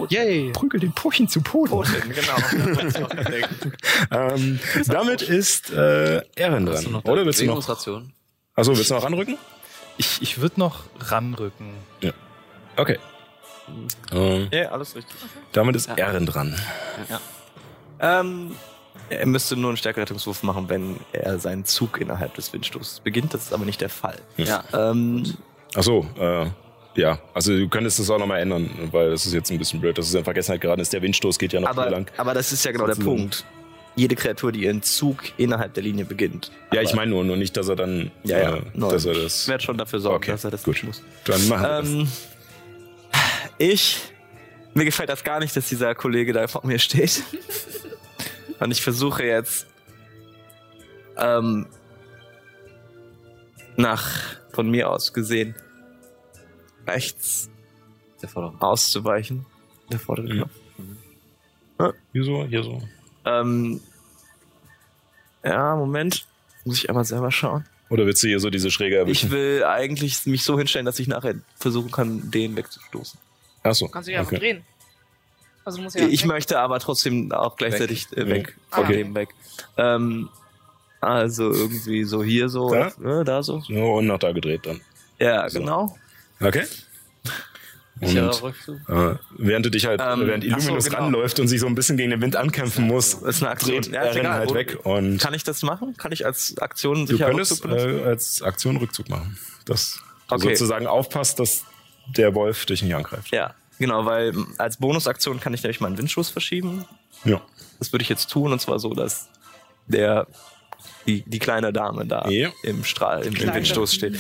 Yay! 0.10 0.52
Prügel 0.52 0.80
den 0.80 0.94
Pochen 0.94 1.28
zu 1.28 1.42
Poten. 1.42 1.86
genau. 2.14 2.38
Ähm, 4.12 4.60
damit 4.88 5.22
ist 5.22 5.72
äh, 5.72 6.22
du 6.22 6.24
dran. 6.36 6.66
noch 6.92 7.06
Oder 7.06 7.26
willst 7.26 7.42
du 7.42 7.46
noch? 7.46 7.68
Achso, 7.68 8.76
willst 8.76 8.90
du 8.90 8.96
noch 8.96 9.04
ranrücken? 9.04 9.38
Ich, 9.98 10.22
ich 10.22 10.42
würde 10.42 10.60
noch 10.60 10.84
ranrücken. 11.00 11.74
Okay. 12.80 12.98
Ähm, 14.12 14.48
ja, 14.52 14.70
alles 14.72 14.96
richtig. 14.96 15.16
damit 15.52 15.76
ist 15.76 15.88
Ja. 15.90 15.96
Erin 15.96 16.26
dran. 16.26 16.56
Ähm, 18.00 18.56
er 19.10 19.26
müsste 19.26 19.56
nur 19.56 19.70
einen 19.72 19.78
Stärkerettungswurf 19.78 20.44
machen, 20.44 20.70
wenn 20.70 20.98
er 21.12 21.40
seinen 21.40 21.66
Zug 21.66 22.00
innerhalb 22.00 22.34
des 22.36 22.52
Windstoßes 22.54 23.02
beginnt. 23.02 23.34
Das 23.34 23.44
ist 23.44 23.54
aber 23.54 23.66
nicht 23.66 23.82
der 23.82 23.90
Fall. 23.90 24.18
Ja. 24.38 24.64
Ähm, 24.74 25.24
Achso, 25.76 26.06
äh, 26.20 26.48
ja. 26.96 27.20
Also 27.34 27.56
du 27.56 27.68
könntest 27.70 28.00
das 28.00 28.10
auch 28.10 28.18
nochmal 28.20 28.40
ändern, 28.40 28.70
weil 28.92 29.12
das 29.12 29.26
ist 29.26 29.34
jetzt 29.34 29.52
ein 29.52 29.58
bisschen 29.58 29.82
blöd. 29.82 29.98
Das 29.98 30.08
ist 30.08 30.16
in 30.16 30.24
Vergessenheit 30.24 30.62
geraten 30.62 30.82
ist. 30.82 30.94
Der 30.94 31.02
Windstoß 31.02 31.38
geht 31.38 31.54
ja 31.54 31.60
noch 31.60 31.70
aber, 31.70 31.84
hier 31.84 31.92
lang. 31.92 32.12
aber 32.18 32.34
das 32.34 32.52
ist 32.52 32.64
ja 32.66 32.72
genau 32.72 32.88
der. 32.88 32.96
Punkt. 32.96 33.46
Jede 33.96 34.16
Kreatur, 34.16 34.52
die 34.54 34.64
ihren 34.64 34.82
Zug 34.82 35.18
innerhalb 35.38 35.74
der 35.74 35.84
Linie 35.84 36.06
beginnt. 36.06 36.52
Ja, 36.72 36.82
ich 36.82 36.94
meine 36.94 37.12
nur, 37.12 37.24
nur 37.26 37.36
nicht, 37.36 37.58
dass 37.58 37.68
er 37.68 37.76
dann, 37.76 38.12
Ja, 38.24 38.38
ja. 38.40 38.56
äh, 38.58 38.62
dass 38.76 39.04
er 39.04 39.12
Ich 39.14 39.24
das. 39.24 39.48
werde 39.50 39.64
schon 39.64 39.78
dafür 39.78 40.00
sorgen, 40.00 40.18
Okay, 40.18 40.32
dass 40.32 40.46
er 40.46 40.52
das 40.52 40.64
gut. 40.64 40.82
muss. 40.84 41.02
Dann 41.26 41.48
machen 41.50 41.62
wir 41.64 42.06
das. 42.06 42.29
Ich. 43.60 44.00
Mir 44.74 44.86
gefällt 44.86 45.10
das 45.10 45.24
gar 45.24 45.40
nicht, 45.40 45.56
dass 45.56 45.68
dieser 45.70 45.94
Kollege 45.94 46.34
da 46.34 46.48
vor 46.48 46.66
mir 46.66 46.80
steht. 46.80 47.22
Und 48.60 48.72
ich 48.72 48.82
versuche 48.82 49.24
jetzt. 49.26 49.68
Ähm, 51.18 51.68
nach, 53.76 54.08
von 54.54 54.70
mir 54.72 54.90
aus 54.90 55.14
gesehen, 55.14 55.56
rechts 56.88 57.50
Der 58.22 58.30
vordere. 58.30 58.56
auszuweichen. 58.62 59.46
Der 59.92 60.00
vordere 60.00 60.28
Ja. 60.34 60.46
Knopf. 61.78 61.96
Hier 62.14 62.24
so, 62.24 62.46
hier 62.46 62.64
so. 62.64 62.82
Ähm, 63.26 63.82
ja, 65.44 65.76
Moment. 65.76 66.26
Muss 66.66 66.78
ich 66.78 66.90
einmal 66.90 67.06
selber 67.06 67.32
schauen. 67.32 67.66
Oder 67.90 68.06
willst 68.06 68.22
du 68.24 68.28
hier 68.28 68.40
so 68.40 68.50
diese 68.50 68.70
Schräge 68.70 68.98
erwischen? 68.98 69.28
Ich 69.28 69.32
will 69.32 69.64
eigentlich 69.64 70.26
mich 70.26 70.44
so 70.44 70.58
hinstellen, 70.58 70.86
dass 70.86 71.00
ich 71.00 71.08
nachher 71.08 71.36
versuchen 71.56 71.90
kann, 71.92 72.30
den 72.32 72.56
wegzustoßen. 72.56 73.20
Achso. 73.70 73.88
Kannst 73.88 74.08
du 74.08 74.12
dich 74.12 74.20
einfach 74.20 74.32
okay. 74.34 74.40
drehen. 74.42 74.64
Also 75.66 75.78
du 75.78 75.84
musst 75.84 75.96
ja 75.98 76.08
Ich 76.08 76.26
möchte 76.26 76.60
aber 76.60 76.80
trotzdem 76.80 77.32
auch 77.32 77.56
gleichzeitig 77.58 78.10
weg, 78.12 78.18
äh, 78.18 78.30
weg 78.30 78.56
Ah. 78.72 78.76
von 78.78 78.86
Okay. 78.86 78.98
dem 78.98 79.16
weg. 79.16 79.30
Ähm, 79.78 80.30
also 81.02 81.52
irgendwie 81.52 82.04
so 82.04 82.24
hier 82.24 82.50
so, 82.50 82.70
Da? 82.74 82.92
ne, 82.98 83.24
da 83.24 83.42
so. 83.44 83.62
So, 83.62 83.74
und 83.96 84.08
nach 84.08 84.20
da 84.20 84.32
gedreht 84.32 84.66
dann. 84.66 84.82
Ja, 85.20 85.50
So. 85.50 85.60
genau. 85.60 85.98
Okay. 86.42 86.66
Und 88.02 88.16
Rückzug? 88.18 88.78
äh, 88.88 89.16
während 89.38 89.66
du 89.66 89.70
dich 89.72 89.86
halt, 89.86 90.00
Ähm, 90.02 90.26
während 90.26 90.46
ach 90.46 90.52
so, 90.52 90.56
Illuminus 90.70 90.86
genau. 90.86 90.98
ranläuft 91.00 91.38
und 91.42 91.50
sich 91.50 91.60
so 91.60 91.68
ein 91.68 91.76
bisschen 91.76 91.98
gegen 91.98 92.12
den 92.12 92.22
Wind 92.22 92.38
ankämpfen 92.38 92.88
muss, 92.88 93.20
Das 93.20 93.36
ist 93.36 93.42
eine 93.44 93.52
Aktion. 93.52 93.82
dreht 93.82 93.88
Ja, 93.94 94.04
ist 94.04 94.08
Erin 94.12 94.20
egal. 94.22 94.34
halt 94.40 94.54
weg 94.54 94.78
und 94.86 95.18
Kann 95.18 95.34
ich 95.34 95.44
das 95.44 95.64
machen? 95.64 95.98
Kann 95.98 96.14
ich 96.14 96.26
als 96.26 96.58
Aktion 96.60 97.06
du 97.06 97.08
sicher 97.08 97.26
könntest 97.26 97.52
Rückzug 97.52 97.70
benutzen? 97.72 98.00
äh, 98.00 98.04
als 98.08 98.42
Aktion 98.42 98.78
Rückzug 98.78 99.10
machen. 99.10 99.38
Dass 99.66 100.00
du 100.30 100.36
Okay. 100.36 100.56
sozusagen 100.56 100.88
aufpasst, 100.88 101.40
dass 101.42 101.66
der 102.18 102.34
Wolf 102.36 102.66
dich 102.66 102.82
nicht 102.82 102.96
angreift. 102.96 103.32
Ja, 103.32 103.54
genau, 103.80 104.06
weil 104.06 104.34
als 104.58 104.78
Bonusaktion 104.78 105.40
kann 105.40 105.54
ich 105.54 105.64
nämlich 105.64 105.80
meinen 105.82 105.98
Windschuss 105.98 106.30
verschieben. 106.30 106.86
Ja. 107.24 107.42
Das 107.80 107.92
würde 107.94 108.04
ich 108.04 108.10
jetzt 108.10 108.30
tun 108.30 108.52
und 108.52 108.60
zwar 108.60 108.80
so, 108.80 108.94
dass 108.94 109.30
der 109.88 110.28
die, 111.06 111.24
die 111.24 111.40
kleine 111.40 111.74
Dame 111.74 112.06
da 112.06 112.28
Ja. 112.30 112.50
im 112.64 112.84
Strahl, 112.84 113.22
im, 113.22 113.30
im 113.30 113.34
Kleine. 113.34 113.56
Windstoß 113.56 113.94
steht. 113.94 114.20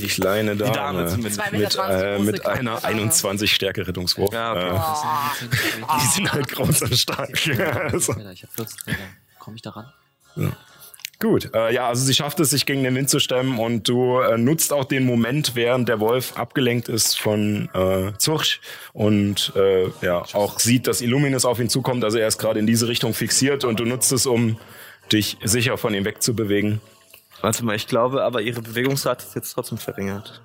Die 0.00 0.06
kleine 0.06 0.54
Dame, 0.56 0.72
Dame 0.72 1.06
zumindest. 1.06 1.40
Mit, 1.52 1.72
20 1.72 2.02
äh, 2.02 2.18
mit 2.18 2.46
einer 2.46 2.72
Körper. 2.72 2.86
21 2.88 3.54
Stärke 3.54 3.86
Rettungswurf. 3.86 4.32
Ja, 4.32 4.52
okay. 4.52 4.76
äh, 4.76 6.00
die 6.02 6.06
sind 6.14 6.32
halt 6.32 6.48
groß 6.48 6.82
und 6.82 6.94
stark. 6.96 7.30
Also, 7.92 8.12
Ich 8.12 8.42
habe 8.42 8.52
14 8.54 8.76
Meter. 8.86 8.98
Komme 9.38 9.56
ich 9.56 9.62
da 9.62 9.70
ran? 9.70 9.92
Gut, 11.20 11.54
äh, 11.54 11.74
ja, 11.74 11.86
also 11.86 12.02
sie 12.02 12.14
schafft 12.14 12.40
es, 12.40 12.48
sich 12.48 12.64
gegen 12.64 12.82
den 12.82 12.94
Wind 12.94 13.10
zu 13.10 13.18
stemmen 13.18 13.58
und 13.58 13.86
du 13.86 14.20
äh, 14.20 14.38
nutzt 14.38 14.72
auch 14.72 14.86
den 14.86 15.04
Moment, 15.04 15.54
während 15.54 15.86
der 15.88 16.00
Wolf 16.00 16.38
abgelenkt 16.38 16.88
ist 16.88 17.20
von 17.20 17.68
äh, 17.74 18.12
Zurch 18.16 18.62
und 18.94 19.52
äh, 19.54 19.88
ja 20.00 20.22
auch 20.32 20.58
sieht, 20.58 20.86
dass 20.86 21.02
Illuminus 21.02 21.44
auf 21.44 21.60
ihn 21.60 21.68
zukommt. 21.68 22.04
Also 22.04 22.16
er 22.16 22.26
ist 22.26 22.38
gerade 22.38 22.58
in 22.58 22.66
diese 22.66 22.88
Richtung 22.88 23.12
fixiert 23.12 23.64
und 23.64 23.78
du 23.80 23.84
nutzt 23.84 24.12
es, 24.12 24.24
um 24.24 24.58
dich 25.12 25.36
sicher 25.44 25.76
von 25.76 25.92
ihm 25.92 26.06
wegzubewegen. 26.06 26.80
Warte 27.42 27.66
mal, 27.66 27.76
ich 27.76 27.86
glaube, 27.86 28.22
aber 28.22 28.40
ihre 28.40 28.62
Bewegungsrate 28.62 29.24
ist 29.26 29.34
jetzt 29.34 29.52
trotzdem 29.52 29.76
verringert. 29.76 30.40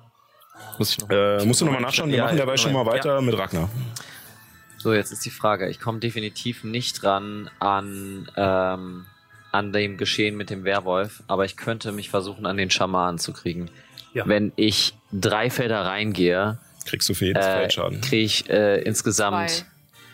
Muss 0.78 0.90
ich 0.90 0.98
noch 0.98 1.08
Äh, 1.08 1.42
musst 1.46 1.62
du 1.62 1.64
nochmal 1.64 1.80
nachschauen? 1.80 2.10
Wir 2.10 2.18
Ja, 2.18 2.24
machen 2.24 2.36
dabei 2.36 2.58
schon 2.58 2.74
mal 2.74 2.84
weiter 2.84 3.22
mit 3.22 3.36
Ragnar. 3.38 3.70
So, 4.76 4.92
jetzt 4.92 5.10
ist 5.10 5.24
die 5.24 5.30
Frage. 5.30 5.68
Ich 5.70 5.80
komme 5.80 6.00
definitiv 6.00 6.64
nicht 6.64 7.02
ran 7.02 7.50
an, 7.60 8.30
ähm, 8.36 9.06
an 9.56 9.72
dem 9.72 9.96
Geschehen 9.96 10.36
mit 10.36 10.50
dem 10.50 10.64
Werwolf, 10.64 11.22
aber 11.28 11.44
ich 11.44 11.56
könnte 11.56 11.92
mich 11.92 12.10
versuchen, 12.10 12.44
an 12.46 12.56
den 12.56 12.70
Schamanen 12.70 13.18
zu 13.18 13.32
kriegen. 13.32 13.70
Ja. 14.14 14.24
Wenn 14.26 14.52
ich 14.56 14.94
drei 15.12 15.50
Felder 15.50 15.82
reingehe, 15.86 16.58
Kriegst 16.84 17.08
du 17.08 17.14
für 17.14 17.26
jedes 17.26 17.44
äh, 17.44 17.52
Feld 17.52 17.72
Schaden. 17.72 18.00
kriege 18.00 18.22
ich 18.24 18.48
äh, 18.48 18.80
insgesamt 18.82 19.64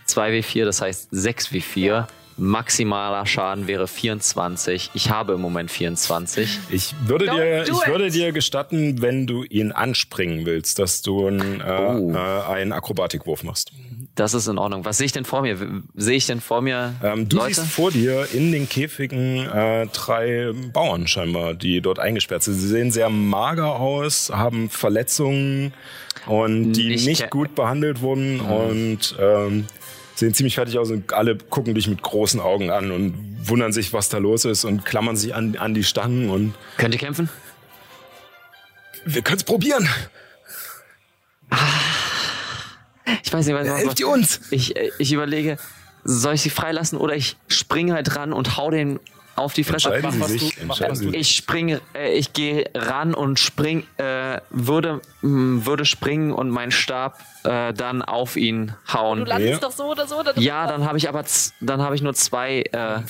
2W4, 0.08 0.64
das 0.64 0.80
heißt 0.80 1.12
6W4. 1.12 2.06
Maximaler 2.38 3.26
Schaden 3.26 3.66
wäre 3.66 3.86
24. 3.86 4.90
Ich 4.94 5.10
habe 5.10 5.34
im 5.34 5.40
Moment 5.42 5.70
24. 5.70 6.58
Ich 6.70 6.94
würde, 7.06 7.26
Don't 7.26 7.36
dir, 7.36 7.62
ich 7.64 7.68
it. 7.68 7.86
würde 7.86 8.10
dir 8.10 8.32
gestatten, 8.32 9.02
wenn 9.02 9.26
du 9.26 9.44
ihn 9.44 9.70
anspringen 9.70 10.46
willst, 10.46 10.78
dass 10.78 11.02
du 11.02 11.26
einen, 11.26 11.60
äh, 11.60 11.64
Oh. 11.64 12.12
äh, 12.14 12.16
einen 12.52 12.72
Akrobatikwurf 12.72 13.42
machst. 13.44 13.72
Das 14.14 14.34
ist 14.34 14.46
in 14.46 14.58
Ordnung. 14.58 14.84
Was 14.84 14.98
sehe 14.98 15.06
ich 15.06 15.12
denn 15.12 15.24
vor 15.24 15.40
mir? 15.40 15.56
Sehe 15.94 16.16
ich 16.16 16.26
denn 16.26 16.42
vor 16.42 16.60
mir 16.60 16.94
Ähm, 17.02 17.30
du 17.30 17.38
Leute? 17.38 17.54
siehst 17.54 17.66
vor 17.72 17.90
dir 17.90 18.26
in 18.34 18.52
den 18.52 18.68
Käfigen 18.68 19.48
äh, 19.48 19.86
drei 19.86 20.52
Bauern 20.72 21.06
scheinbar, 21.06 21.54
die 21.54 21.80
dort 21.80 21.98
eingesperrt 21.98 22.42
sind. 22.42 22.54
Sie 22.56 22.68
sehen 22.68 22.90
sehr 22.92 23.08
mager 23.08 23.76
aus, 23.76 24.28
haben 24.30 24.68
Verletzungen 24.68 25.72
und 26.26 26.74
die 26.74 26.92
Ich 26.92 27.06
nicht 27.06 27.30
gut 27.30 27.54
behandelt 27.54 28.02
wurden 28.02 28.40
und 28.40 29.16
ähm, 29.18 29.66
sehen 30.14 30.34
ziemlich 30.34 30.56
fertig 30.56 30.78
aus 30.78 30.90
und 30.90 31.14
alle 31.14 31.36
gucken 31.38 31.74
dich 31.74 31.88
mit 31.88 32.02
großen 32.02 32.38
Augen 32.38 32.70
an 32.70 32.90
und 32.92 33.14
wundern 33.48 33.72
sich, 33.72 33.94
was 33.94 34.10
da 34.10 34.18
los 34.18 34.44
ist 34.44 34.64
und 34.66 34.84
klammern 34.84 35.16
sich 35.16 35.34
an, 35.34 35.56
an 35.56 35.72
die 35.72 35.84
Stangen 35.84 36.28
und 36.28 36.54
Könnt 36.76 36.94
ihr 36.94 37.00
kämpfen? 37.00 37.30
wir 39.06 39.22
können 39.22 39.38
es 39.38 39.44
probieren. 39.44 39.88
Ich 43.32 43.38
weiß 43.38 43.46
nicht, 43.46 43.54
was, 43.56 43.68
was, 43.68 43.78
Helft 43.80 44.00
ihr 44.00 44.08
uns? 44.08 44.40
Ich, 44.50 44.76
äh, 44.76 44.90
ich 44.98 45.12
überlege, 45.12 45.56
soll 46.04 46.34
ich 46.34 46.42
sie 46.42 46.50
freilassen 46.50 46.98
oder 46.98 47.14
ich 47.16 47.36
springe 47.48 47.94
halt 47.94 48.14
ran 48.16 48.32
und 48.34 48.56
hau 48.58 48.70
den 48.70 49.00
auf 49.36 49.54
die 49.54 49.64
Fresse. 49.64 49.94
Entscheiden 49.94 50.18
mach, 50.20 50.28
Sie 50.28 50.34
was 50.34 50.40
sich. 50.42 50.54
du- 50.56 50.66
mach, 50.66 50.74
entscheiden 50.80 50.90
was 50.90 50.98
Sie. 50.98 51.16
Ich 51.16 51.34
springe, 51.34 51.80
äh, 51.94 52.12
ich 52.12 52.34
gehe 52.34 52.68
ran 52.74 53.14
und 53.14 53.38
spring, 53.38 53.84
äh, 53.96 54.38
würde, 54.50 55.00
mh, 55.22 55.64
würde 55.64 55.86
springen 55.86 56.32
und 56.32 56.50
meinen 56.50 56.72
Stab 56.72 57.18
äh, 57.44 57.72
dann 57.72 58.02
auf 58.02 58.36
ihn 58.36 58.74
Du 58.88 58.92
hauen. 58.92 59.24
landest 59.24 59.52
Ja. 59.62 59.68
doch 59.68 59.72
so 59.74 59.84
oder 59.84 60.06
so. 60.06 60.18
Oder 60.20 60.38
Ja, 60.38 60.66
dann 60.66 60.84
habe 60.84 60.98
ich 60.98 61.08
aber, 61.08 61.24
dann 61.62 61.80
habe 61.80 61.94
ich 61.94 62.02
nur 62.02 62.12
zwei. 62.14 62.60
Äh, 62.72 63.00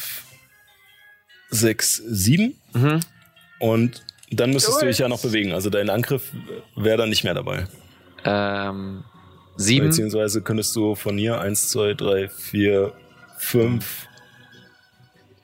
Sechs, 1.51 1.97
sieben 2.07 2.59
mhm. 2.73 3.01
und 3.59 4.03
dann 4.31 4.51
müsstest 4.53 4.81
du 4.81 4.87
dich 4.87 4.99
ja 4.99 5.09
noch 5.09 5.21
bewegen. 5.21 5.53
Also 5.53 5.69
dein 5.69 5.91
Angriff 5.91 6.33
wäre 6.77 6.97
dann 6.97 7.11
nicht 7.11 7.25
mehr 7.25 7.35
dabei. 7.35 7.67
ähm, 8.25 9.05
sieben. 9.57 9.87
Beziehungsweise 9.89 10.43
könntest 10.43 10.75
du 10.77 10.95
von 10.95 11.17
hier 11.19 11.41
eins, 11.41 11.69
zwei, 11.69 11.95
drei, 11.95 12.29
vier, 12.29 12.93
fünf. 13.39 14.07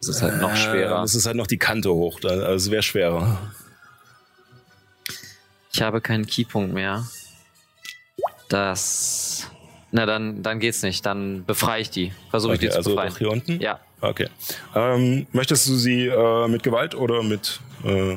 Das 0.01 0.09
ist 0.09 0.23
halt 0.23 0.41
noch 0.41 0.55
schwerer. 0.57 0.99
Äh, 0.99 1.03
Das 1.03 1.15
ist 1.15 1.27
halt 1.27 1.37
noch 1.37 1.47
die 1.47 1.59
Kante 1.59 1.93
hoch. 1.93 2.21
Also 2.23 2.43
es 2.55 2.71
wäre 2.71 2.83
schwerer. 2.83 3.39
Ich 5.73 5.83
habe 5.83 6.01
keinen 6.01 6.27
Keypunkt 6.27 6.73
mehr. 6.73 7.05
Das. 8.49 9.51
Na, 9.91 10.07
dann, 10.07 10.43
dann 10.43 10.61
geht's 10.61 10.83
nicht. 10.83 11.05
Dann 11.07 11.45
befreie 11.45 11.83
ich 11.83 11.91
die. 11.91 12.13
Versuche 12.31 12.55
ich 12.55 12.59
Okay, 12.61 12.67
die 12.67 12.71
zu 12.73 12.77
also 12.79 12.91
befreien. 12.91 13.11
doch 13.11 13.19
hier 13.19 13.31
unten? 13.31 13.61
Ja. 13.61 13.81
Okay. 14.01 14.29
Ähm, 14.75 15.27
möchtest 15.33 15.69
du 15.69 15.75
sie 15.77 16.07
äh, 16.07 16.49
mit 16.49 16.63
Gewalt 16.63 16.95
oder 16.95 17.23
mit 17.23 17.61
äh, 17.85 18.17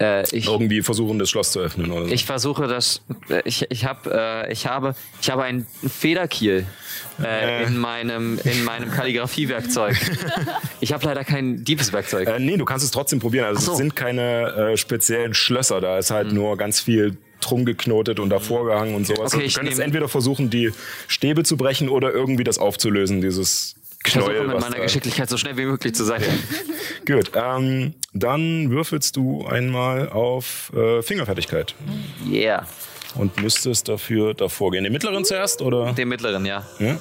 Äh, 0.00 0.24
ich, 0.34 0.46
irgendwie 0.46 0.80
versuchen, 0.82 1.18
das 1.18 1.28
Schloss 1.28 1.52
zu 1.52 1.60
öffnen? 1.60 1.90
Oder 1.90 2.06
so? 2.06 2.12
ich 2.12 2.24
versuche 2.24 2.66
das. 2.66 3.02
äh, 3.28 3.42
Ich, 3.44 3.66
ich, 3.70 3.84
hab, 3.84 4.06
äh, 4.06 4.50
ich 4.50 4.66
habe. 4.66 4.94
Ich 5.20 5.28
habe 5.30 5.42
einen 5.44 5.66
Federkiel 5.86 6.64
äh, 7.22 7.64
in 7.66 7.76
meinem, 7.76 8.38
in 8.44 8.64
meinem 8.64 8.90
Kalligrafiewerkzeug. 8.90 9.96
ich 10.80 10.92
habe 10.92 11.04
leider 11.04 11.22
kein 11.24 11.64
Diebeswerkzeug. 11.64 12.28
Äh, 12.28 12.38
nee, 12.38 12.56
du 12.56 12.64
kannst 12.64 12.84
es 12.84 12.90
trotzdem 12.90 13.18
probieren. 13.20 13.44
Also 13.46 13.60
so. 13.60 13.72
es 13.72 13.78
sind 13.78 13.94
keine 13.94 14.72
äh, 14.72 14.76
speziellen 14.76 15.34
Schlösser, 15.34 15.80
da 15.80 15.98
ist 15.98 16.10
halt 16.10 16.32
nur 16.32 16.56
ganz 16.56 16.80
viel 16.80 17.16
drum 17.42 17.64
geknotet 17.64 18.20
und 18.20 18.28
davor 18.30 18.66
gehangen 18.66 18.94
und 18.94 19.06
sowas. 19.06 19.32
Okay, 19.32 19.40
du 19.42 19.46
ich 19.46 19.54
könntest 19.54 19.78
nehm- 19.78 19.84
entweder 19.86 20.08
versuchen, 20.08 20.50
die 20.50 20.72
Stäbe 21.08 21.42
zu 21.42 21.56
brechen 21.56 21.88
oder 21.88 22.12
irgendwie 22.12 22.44
das 22.44 22.58
aufzulösen, 22.58 23.22
dieses 23.22 23.74
Ich 24.06 24.12
versuche 24.12 24.32
mit 24.44 24.60
meiner 24.60 24.76
da- 24.76 24.82
Geschicklichkeit 24.82 25.28
so 25.28 25.36
schnell 25.36 25.56
wie 25.56 25.66
möglich 25.66 25.94
zu 25.94 26.04
sein. 26.04 26.22
Gut, 27.06 27.32
ähm, 27.34 27.94
dann 28.12 28.70
würfelst 28.70 29.16
du 29.16 29.46
einmal 29.46 30.08
auf 30.08 30.72
äh, 30.74 31.02
Fingerfertigkeit 31.02 31.74
Yeah. 32.30 32.66
und 33.16 33.40
müsstest 33.42 33.88
dafür 33.88 34.32
davor 34.34 34.70
gehen. 34.72 34.84
Den 34.84 34.92
mittleren 34.92 35.24
zuerst 35.24 35.60
oder? 35.62 35.92
Den 35.92 36.08
mittleren, 36.08 36.46
ja. 36.46 36.64
Ja? 36.78 36.96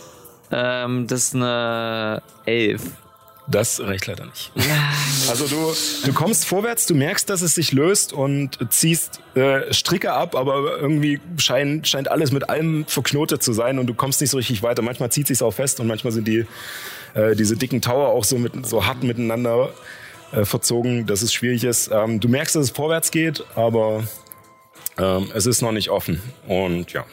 Ähm, 0.52 1.08
das 1.08 1.26
ist 1.26 1.36
eine 1.36 2.22
Elf. 2.46 2.82
Das 3.50 3.80
reicht 3.80 4.06
leider 4.06 4.26
nicht. 4.26 4.52
Also 5.30 5.48
du, 5.48 5.74
du 6.06 6.14
kommst 6.14 6.46
vorwärts, 6.46 6.86
du 6.86 6.94
merkst, 6.94 7.30
dass 7.30 7.42
es 7.42 7.56
sich 7.56 7.72
löst 7.72 8.14
und 8.14 8.60
ziehst 8.70 9.22
äh, 9.36 9.74
Stricke 9.74 10.14
ab, 10.14 10.36
aber 10.36 10.78
irgendwie 10.80 11.20
scheint, 11.38 11.88
scheint 11.88 12.12
alles 12.12 12.32
mit 12.32 12.50
allem 12.50 12.86
verknotet 12.86 13.42
zu 13.42 13.54
sein 13.54 13.80
und 13.80 13.88
du 13.88 13.94
kommst 13.96 14.22
nicht 14.22 14.30
so 14.30 14.38
richtig 14.38 14.62
weiter. 14.62 14.82
Manchmal 14.84 15.12
zieht 15.12 15.28
sich's 15.28 15.42
auch 15.42 15.54
fest 15.54 15.80
und 15.80 15.88
manchmal 15.88 16.14
sind 16.14 16.28
die 16.28 16.46
äh, 17.16 17.36
diese 17.36 17.58
dicken 17.58 17.82
Tower 17.82 18.10
auch 18.10 18.24
so 18.24 18.38
mit 18.38 18.68
so 18.68 18.86
hart 18.86 19.04
miteinander 19.04 19.70
äh, 20.32 20.46
verzogen, 20.46 21.08
dass 21.08 21.22
es 21.24 21.34
schwierig 21.34 21.64
ist. 21.64 21.90
Ähm, 21.92 22.20
du 22.20 22.28
merkst, 22.28 22.56
dass 22.56 22.66
es 22.66 22.70
vorwärts 22.70 23.10
geht, 23.10 23.44
aber 23.56 24.04
ähm, 24.98 25.32
es 25.34 25.48
ist 25.48 25.62
noch 25.62 25.72
nicht 25.72 25.90
offen 25.90 26.22
und 26.48 26.94
ja. 26.94 27.06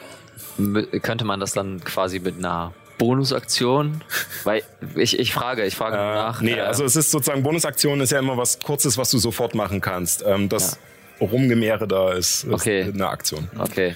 Könnte 1.01 1.25
man 1.25 1.39
das 1.39 1.51
dann 1.53 1.83
quasi 1.83 2.19
mit 2.19 2.37
einer 2.37 2.73
Bonusaktion? 2.97 4.03
Weil 4.43 4.63
ich, 4.95 5.17
ich 5.19 5.33
frage, 5.33 5.65
ich 5.65 5.75
frage 5.75 5.95
Äh, 5.95 5.99
nach. 5.99 6.41
nee, 6.41 6.53
äh, 6.53 6.61
also 6.61 6.83
es 6.83 6.95
ist 6.95 7.11
sozusagen 7.11 7.43
Bonusaktion 7.43 7.99
ist 8.01 8.11
ja 8.11 8.19
immer 8.19 8.37
was 8.37 8.59
Kurzes, 8.59 8.97
was 8.97 9.11
du 9.11 9.17
sofort 9.17 9.55
machen 9.55 9.81
kannst. 9.81 10.23
Ähm, 10.25 10.49
das 10.49 10.79
Rumgemehre 11.21 11.87
da 11.87 12.13
ist, 12.13 12.43
ist 12.43 12.53
Okay. 12.53 12.83
eine 12.93 13.07
Aktion. 13.09 13.49
Okay. 13.57 13.95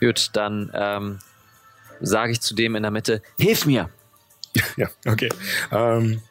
Gut, 0.00 0.30
dann 0.34 0.70
ähm, 0.74 1.18
sage 2.00 2.32
ich 2.32 2.40
zu 2.40 2.54
dem 2.54 2.74
in 2.76 2.82
der 2.82 2.90
Mitte, 2.90 3.22
hilf 3.38 3.66
mir! 3.66 3.88
Ja, 4.76 4.88
okay. 5.06 5.28
Ähm, 5.70 6.22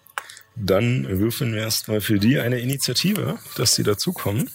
dann 0.56 1.08
würfeln 1.08 1.54
wir 1.54 1.62
erstmal 1.62 2.02
für 2.02 2.20
die 2.20 2.38
eine 2.40 2.60
Initiative, 2.60 3.38
dass 3.56 3.76
sie 3.76 3.84
dazukommen. 3.84 4.50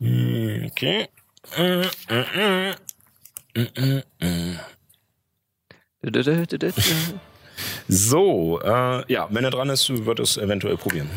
Hm, 0.00 0.66
Okay. 0.70 1.08
So, 7.88 8.60
äh, 8.62 9.12
ja, 9.12 9.28
wenn 9.30 9.44
er 9.44 9.50
dran 9.50 9.68
ist, 9.68 10.04
wird 10.04 10.20
es 10.20 10.36
eventuell 10.36 10.76
probieren. 10.76 11.10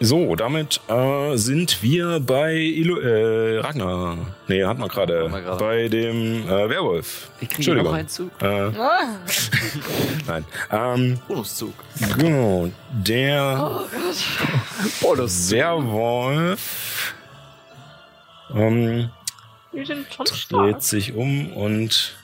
So, 0.00 0.34
damit 0.36 0.80
äh, 0.88 1.36
sind 1.36 1.82
wir 1.82 2.20
bei 2.20 2.54
Ilo 2.56 2.98
äh, 2.98 3.58
Ragnar. 3.60 4.18
Nee, 4.48 4.64
hatten 4.64 4.80
wir 4.80 4.88
gerade. 4.88 5.30
Bei 5.58 5.88
dem 5.88 6.46
äh, 6.46 6.68
Werwolf. 6.68 7.30
Ich 7.40 7.48
kriege 7.48 7.76
noch 7.76 7.92
einen 7.92 8.08
Zug. 8.08 8.30
Äh, 8.42 8.70
nein. 10.26 10.44
Ähm, 10.70 11.18
Bonuszug. 11.26 11.72
genau, 12.18 12.68
der 12.92 13.80
Werwolf 15.50 17.14
ähm, 18.54 19.10
Die 19.72 19.84
sind 19.84 20.06
schon 20.14 20.26
stark. 20.26 20.48
dreht 20.72 20.82
sich 20.82 21.12
um 21.14 21.52
und 21.52 22.14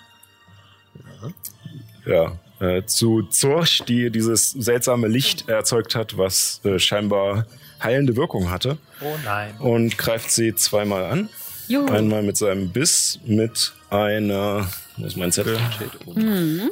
ja, 2.07 2.39
äh, 2.61 2.85
zu 2.85 3.23
Zorch, 3.24 3.82
die 3.86 4.11
dieses 4.11 4.51
seltsame 4.52 5.09
Licht 5.09 5.48
erzeugt 5.48 5.94
hat, 5.94 6.16
was 6.19 6.61
äh, 6.65 6.78
scheinbar 6.78 7.47
heilende 7.82 8.16
Wirkung 8.16 8.51
hatte, 8.51 8.78
Oh 9.01 9.16
nein. 9.24 9.57
und 9.59 9.97
greift 9.98 10.31
sie 10.31 10.55
zweimal 10.55 11.05
an. 11.05 11.28
Juhu. 11.69 11.86
Einmal 11.90 12.23
mit 12.23 12.36
seinem 12.36 12.70
Biss 12.70 13.20
mit 13.24 13.73
einer, 13.90 14.69
wo 14.97 15.07
ist 15.07 15.16
mein 15.16 15.31
Zettel? 15.32 15.59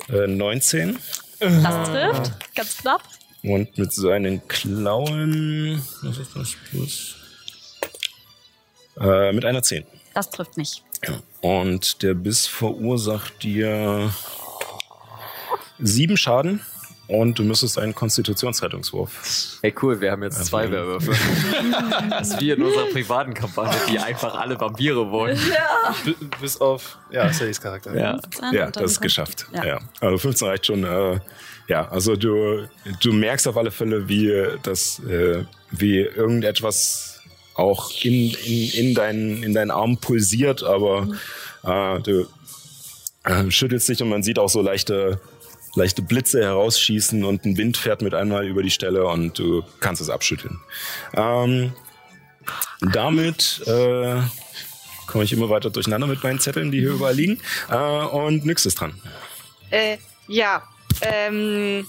Äh, 0.08 0.26
19. 0.26 0.98
Das 1.38 1.88
trifft. 1.88 2.32
Ganz 2.56 2.76
knapp. 2.78 3.02
Und 3.44 3.78
mit 3.78 3.92
seinen 3.92 4.46
Klauen, 4.48 5.80
was 6.02 6.18
ist 6.18 6.34
das 6.34 6.52
plus? 6.70 7.14
Äh, 9.00 9.32
mit 9.32 9.44
einer 9.44 9.62
10. 9.62 9.84
Das 10.14 10.30
trifft 10.30 10.56
nicht. 10.56 10.82
Und 11.40 12.02
der 12.02 12.14
Biss 12.14 12.46
verursacht 12.46 13.42
dir 13.42 14.12
sieben 15.78 16.16
Schaden 16.16 16.60
und 17.06 17.38
du 17.38 17.42
müsstest 17.42 17.78
einen 17.78 17.94
Konstitutionsrettungswurf. 17.94 19.58
Hey 19.62 19.74
cool, 19.80 20.00
wir 20.00 20.10
haben 20.10 20.22
jetzt 20.22 20.44
zwei 20.44 20.70
Werwölfe. 20.70 21.12
das 22.10 22.30
ist 22.30 22.40
wie 22.40 22.50
in 22.50 22.62
unserer 22.62 22.86
privaten 22.86 23.32
Kampagne, 23.32 23.78
die 23.90 23.98
einfach 23.98 24.34
alle 24.34 24.60
Vampire 24.60 25.10
wurden. 25.10 25.38
B 26.04 26.14
bis 26.40 26.60
auf, 26.60 26.98
ja, 27.10 27.32
Sallys 27.32 27.60
Charakter. 27.60 27.96
Ja. 27.96 28.20
Ja, 28.52 28.70
das 28.70 28.92
ist 28.92 29.00
geschafft. 29.00 29.46
Ja. 29.54 29.64
Ja. 29.64 29.78
Also 30.00 30.18
15 30.18 30.48
reicht 30.48 30.66
schon. 30.66 30.84
Äh, 30.84 31.20
ja, 31.68 31.88
also 31.88 32.16
du, 32.16 32.66
du 33.00 33.12
merkst 33.12 33.46
auf 33.48 33.56
alle 33.56 33.70
Fälle, 33.70 34.08
wie 34.08 34.32
das, 34.62 34.98
äh, 35.00 35.44
wie 35.70 36.00
irgendetwas 36.00 37.17
auch 37.58 37.90
in, 38.02 38.30
in, 38.44 38.70
in, 38.70 38.94
deinen, 38.94 39.42
in 39.42 39.52
deinen 39.52 39.70
Arm 39.70 39.98
pulsiert, 39.98 40.62
aber 40.62 41.08
äh, 41.64 42.00
du 42.00 42.26
äh, 43.24 43.50
schüttelst 43.50 43.88
dich 43.88 44.00
und 44.00 44.08
man 44.08 44.22
sieht 44.22 44.38
auch 44.38 44.48
so 44.48 44.62
leichte, 44.62 45.20
leichte 45.74 46.02
Blitze 46.02 46.40
herausschießen 46.40 47.24
und 47.24 47.44
ein 47.44 47.56
Wind 47.56 47.76
fährt 47.76 48.00
mit 48.00 48.14
einmal 48.14 48.46
über 48.46 48.62
die 48.62 48.70
Stelle 48.70 49.06
und 49.06 49.38
du 49.38 49.64
kannst 49.80 50.00
es 50.00 50.08
abschütteln. 50.08 50.60
Ähm, 51.14 51.72
damit 52.80 53.60
äh, 53.66 54.20
komme 55.08 55.24
ich 55.24 55.32
immer 55.32 55.50
weiter 55.50 55.70
durcheinander 55.70 56.06
mit 56.06 56.22
meinen 56.22 56.38
Zetteln, 56.38 56.70
die 56.70 56.78
hier 56.78 56.92
überall 56.92 57.14
liegen. 57.14 57.40
Äh, 57.70 57.76
und 57.76 58.46
nix 58.46 58.66
ist 58.66 58.80
dran. 58.80 58.94
Äh, 59.70 59.98
ja. 60.28 60.62
Ähm, 61.02 61.86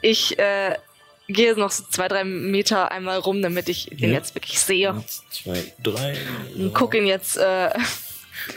ich 0.00 0.36
äh, 0.38 0.74
gehe 1.32 1.54
noch 1.56 1.70
so 1.70 1.84
zwei, 1.90 2.08
drei 2.08 2.24
Meter 2.24 2.90
einmal 2.92 3.18
rum, 3.18 3.42
damit 3.42 3.68
ich 3.68 3.86
den 3.90 4.10
Ja. 4.10 4.18
jetzt 4.18 4.34
wirklich 4.34 4.58
sehe. 4.60 5.02
Zwei, 5.30 5.72
drei. 5.82 6.16
Und 6.56 6.72
guck 6.74 6.94
ihn 6.94 7.06
jetzt, 7.06 7.36
äh, 7.36 7.70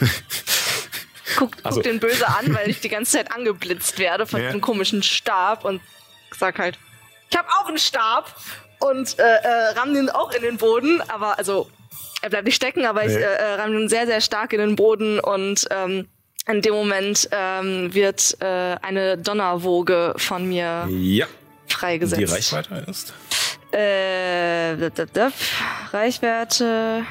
guck, 1.36 1.52
guck 1.52 1.66
Also- 1.66 1.82
den 1.82 2.00
böse 2.00 2.26
an, 2.28 2.54
weil 2.54 2.70
ich 2.70 2.80
die 2.80 2.88
ganze 2.88 3.12
Zeit 3.12 3.32
angeblitzt 3.32 3.98
werde 3.98 4.26
von 4.26 4.40
Ja. 4.40 4.46
diesem 4.48 4.60
komischen 4.60 5.02
Stab 5.02 5.64
und 5.64 5.80
sag 6.36 6.58
halt, 6.58 6.78
ich 7.30 7.36
habe 7.36 7.48
auch 7.60 7.66
einen 7.68 7.78
Stab 7.78 8.34
und 8.80 9.18
äh, 9.18 9.22
äh, 9.22 9.48
ramm 9.78 9.94
den 9.94 10.10
auch 10.10 10.32
in 10.32 10.42
den 10.42 10.56
Boden, 10.58 11.00
aber 11.08 11.38
also 11.38 11.70
er 12.22 12.30
bleibt 12.30 12.44
nicht 12.46 12.56
stecken, 12.56 12.84
aber 12.86 13.04
ich 13.04 13.12
Ja. 13.12 13.18
äh, 13.20 13.22
äh, 13.34 13.54
ramm 13.60 13.72
den 13.72 13.88
sehr, 13.88 14.06
sehr 14.06 14.20
stark 14.20 14.52
in 14.52 14.60
den 14.60 14.76
Boden 14.76 15.20
und 15.20 15.66
ähm, 15.70 16.08
in 16.48 16.62
dem 16.62 16.74
Moment 16.74 17.28
ähm, 17.32 17.92
wird 17.92 18.36
äh, 18.40 18.76
eine 18.80 19.18
Donnerwoge 19.18 20.14
von 20.16 20.46
mir 20.46 20.86
Ja, 20.90 21.26
freigesetzt. 21.68 22.20
die 22.20 22.24
Reichweite 22.24 22.74
ist. 22.90 23.12
Äh, 23.72 24.76
dip, 24.76 25.12
dip. 25.12 25.32
Reichweite. 25.92 27.04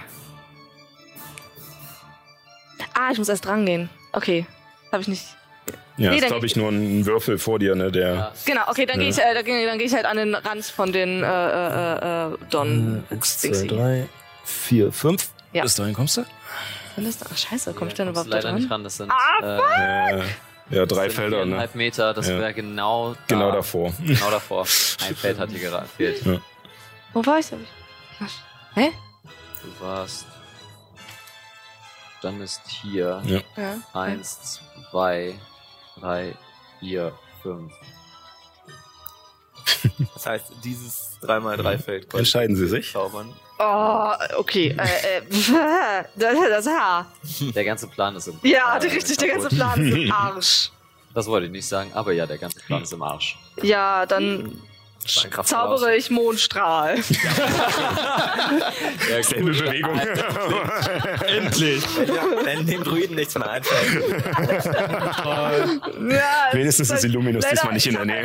Ah, 2.94 3.10
ich 3.12 3.18
muss 3.18 3.30
erst 3.30 3.48
rangehen. 3.48 3.90
Okay. 4.14 4.46
Habe 4.92 5.02
ich 5.02 5.08
nicht. 5.08 5.26
Ja, 5.98 6.12
Nee, 6.12 6.18
ist 6.18 6.28
glaube 6.28 6.46
ich 6.46 6.56
nur 6.56 6.70
ein 6.70 7.06
Würfel 7.06 7.38
vor 7.38 7.58
dir, 7.60 7.74
ne? 7.76 7.92
Der. 7.92 8.14
Ja. 8.14 8.32
Genau, 8.46 8.62
okay, 8.68 8.86
dann 8.86 9.00
gehe 9.00 9.10
ich, 9.10 9.18
äh, 9.18 9.34
dann 9.34 9.46
geh, 9.46 9.66
dann 9.66 9.78
geh 9.78 9.86
ich 9.86 9.94
halt 9.94 10.06
an 10.06 10.18
den 10.18 10.36
Rand 10.36 10.66
von 10.66 10.92
den 10.92 11.24
äh, 11.24 11.26
äh, 11.26 12.34
äh, 12.34 12.38
Don. 12.50 13.04
Eins, 13.10 13.38
zwei, 13.40 13.48
Dingsy. 13.50 13.68
drei, 13.68 14.10
vier, 14.44 14.92
fünf. 14.92 15.30
Ja. 15.54 15.62
Bis 15.64 15.76
dahin 15.76 15.94
kommst 15.94 16.18
du? 16.18 16.22
Da? 16.22 17.04
Ach, 17.32 17.38
scheiße, 17.38 17.74
komm 17.74 17.88
ich 17.90 17.94
denn 17.94 18.08
kommst 18.14 18.28
überhaupt 18.28 18.28
du 18.28 18.32
da 18.32 18.36
leider 18.38 18.50
dran? 18.50 18.56
nicht 18.56 18.72
ran. 18.72 18.84
Das 18.84 18.98
sind, 18.98 19.10
Ah, 19.12 20.10
äh, 20.12 20.20
Äh, 20.20 20.24
ja, 20.70 20.86
drei 20.86 21.10
Felder, 21.10 21.46
ne? 21.46 21.70
Meter, 21.74 22.14
das 22.14 22.28
Ja. 22.28 22.40
wäre 22.40 22.54
genau 22.54 23.14
da, 23.14 23.20
Genau 23.28 23.52
davor. 23.52 23.94
Genau 24.00 24.32
davor. 24.32 24.62
Ein 25.08 25.16
Feld 25.16 25.38
hat 25.40 25.50
hier 25.50 25.60
gerade 25.60 25.84
gefehlt. 25.88 26.42
Wo 27.14 27.26
war 27.26 27.40
ich? 27.40 27.48
Ach, 28.20 28.30
Hä? 28.76 28.92
Du 29.62 29.86
warst. 29.86 30.26
Dann 32.22 32.42
ist 32.42 32.62
hier 32.82 33.22
Ja. 33.26 33.42
Ja. 33.56 33.78
eins, 33.94 34.60
zwei, 34.92 35.40
drei, 36.00 36.34
vier, 36.80 37.14
fünf. 37.44 37.72
Das 40.14 40.26
heißt, 40.26 40.46
dieses 40.64 41.20
3x3-Feld 41.22 42.14
Entscheiden 42.14 42.56
Sie 42.56 42.68
sich? 42.68 42.92
zaubern. 42.92 43.34
Oh, 43.58 44.12
okay. 44.38 44.76
Äh, 44.78 45.18
äh, 45.20 45.22
das, 46.16 46.68
Haar. 46.68 47.06
Der 47.54 47.64
ganze 47.64 47.88
Plan 47.88 48.16
ist 48.16 48.28
im 48.28 48.40
Ja, 48.44 48.76
äh, 48.78 48.88
richtig, 48.88 49.18
der 49.18 49.30
ganze 49.30 49.48
kaputt. 49.50 49.58
Plan 49.58 49.88
ist 49.88 49.96
im 49.96 50.12
Arsch. 50.12 50.72
Das 51.14 51.28
wollte 51.28 51.46
ich 51.46 51.52
nicht 51.52 51.66
sagen, 51.68 51.92
aber 51.94 52.12
ja, 52.12 52.26
der 52.26 52.38
ganze 52.38 52.60
Plan 52.60 52.84
ist 52.84 52.92
im 52.92 53.02
Arsch. 53.02 53.38
Ja, 53.62 54.06
dann 54.06 54.62
zaubere 55.06 55.96
ich 55.96 56.10
Mondstrahl. 56.10 56.96
Ja, 59.10 59.24
Selbe 59.24 59.52
Bewegung. 59.52 60.00
Endlich. 61.28 61.84
Ja, 62.08 62.24
wenn 62.44 62.66
dem 62.66 62.84
Druiden 62.84 63.16
nichts 63.16 63.36
mehr 63.36 63.50
einfällt. 63.50 64.24
Ja, 65.26 66.50
Wenigstens 66.52 66.90
ist 66.92 67.04
Illuminus 67.04 67.44
leider- 67.44 67.56
diesmal 67.56 67.74
nicht 67.74 67.88
in 67.88 67.96
der 67.96 68.06
Nähe. 68.06 68.24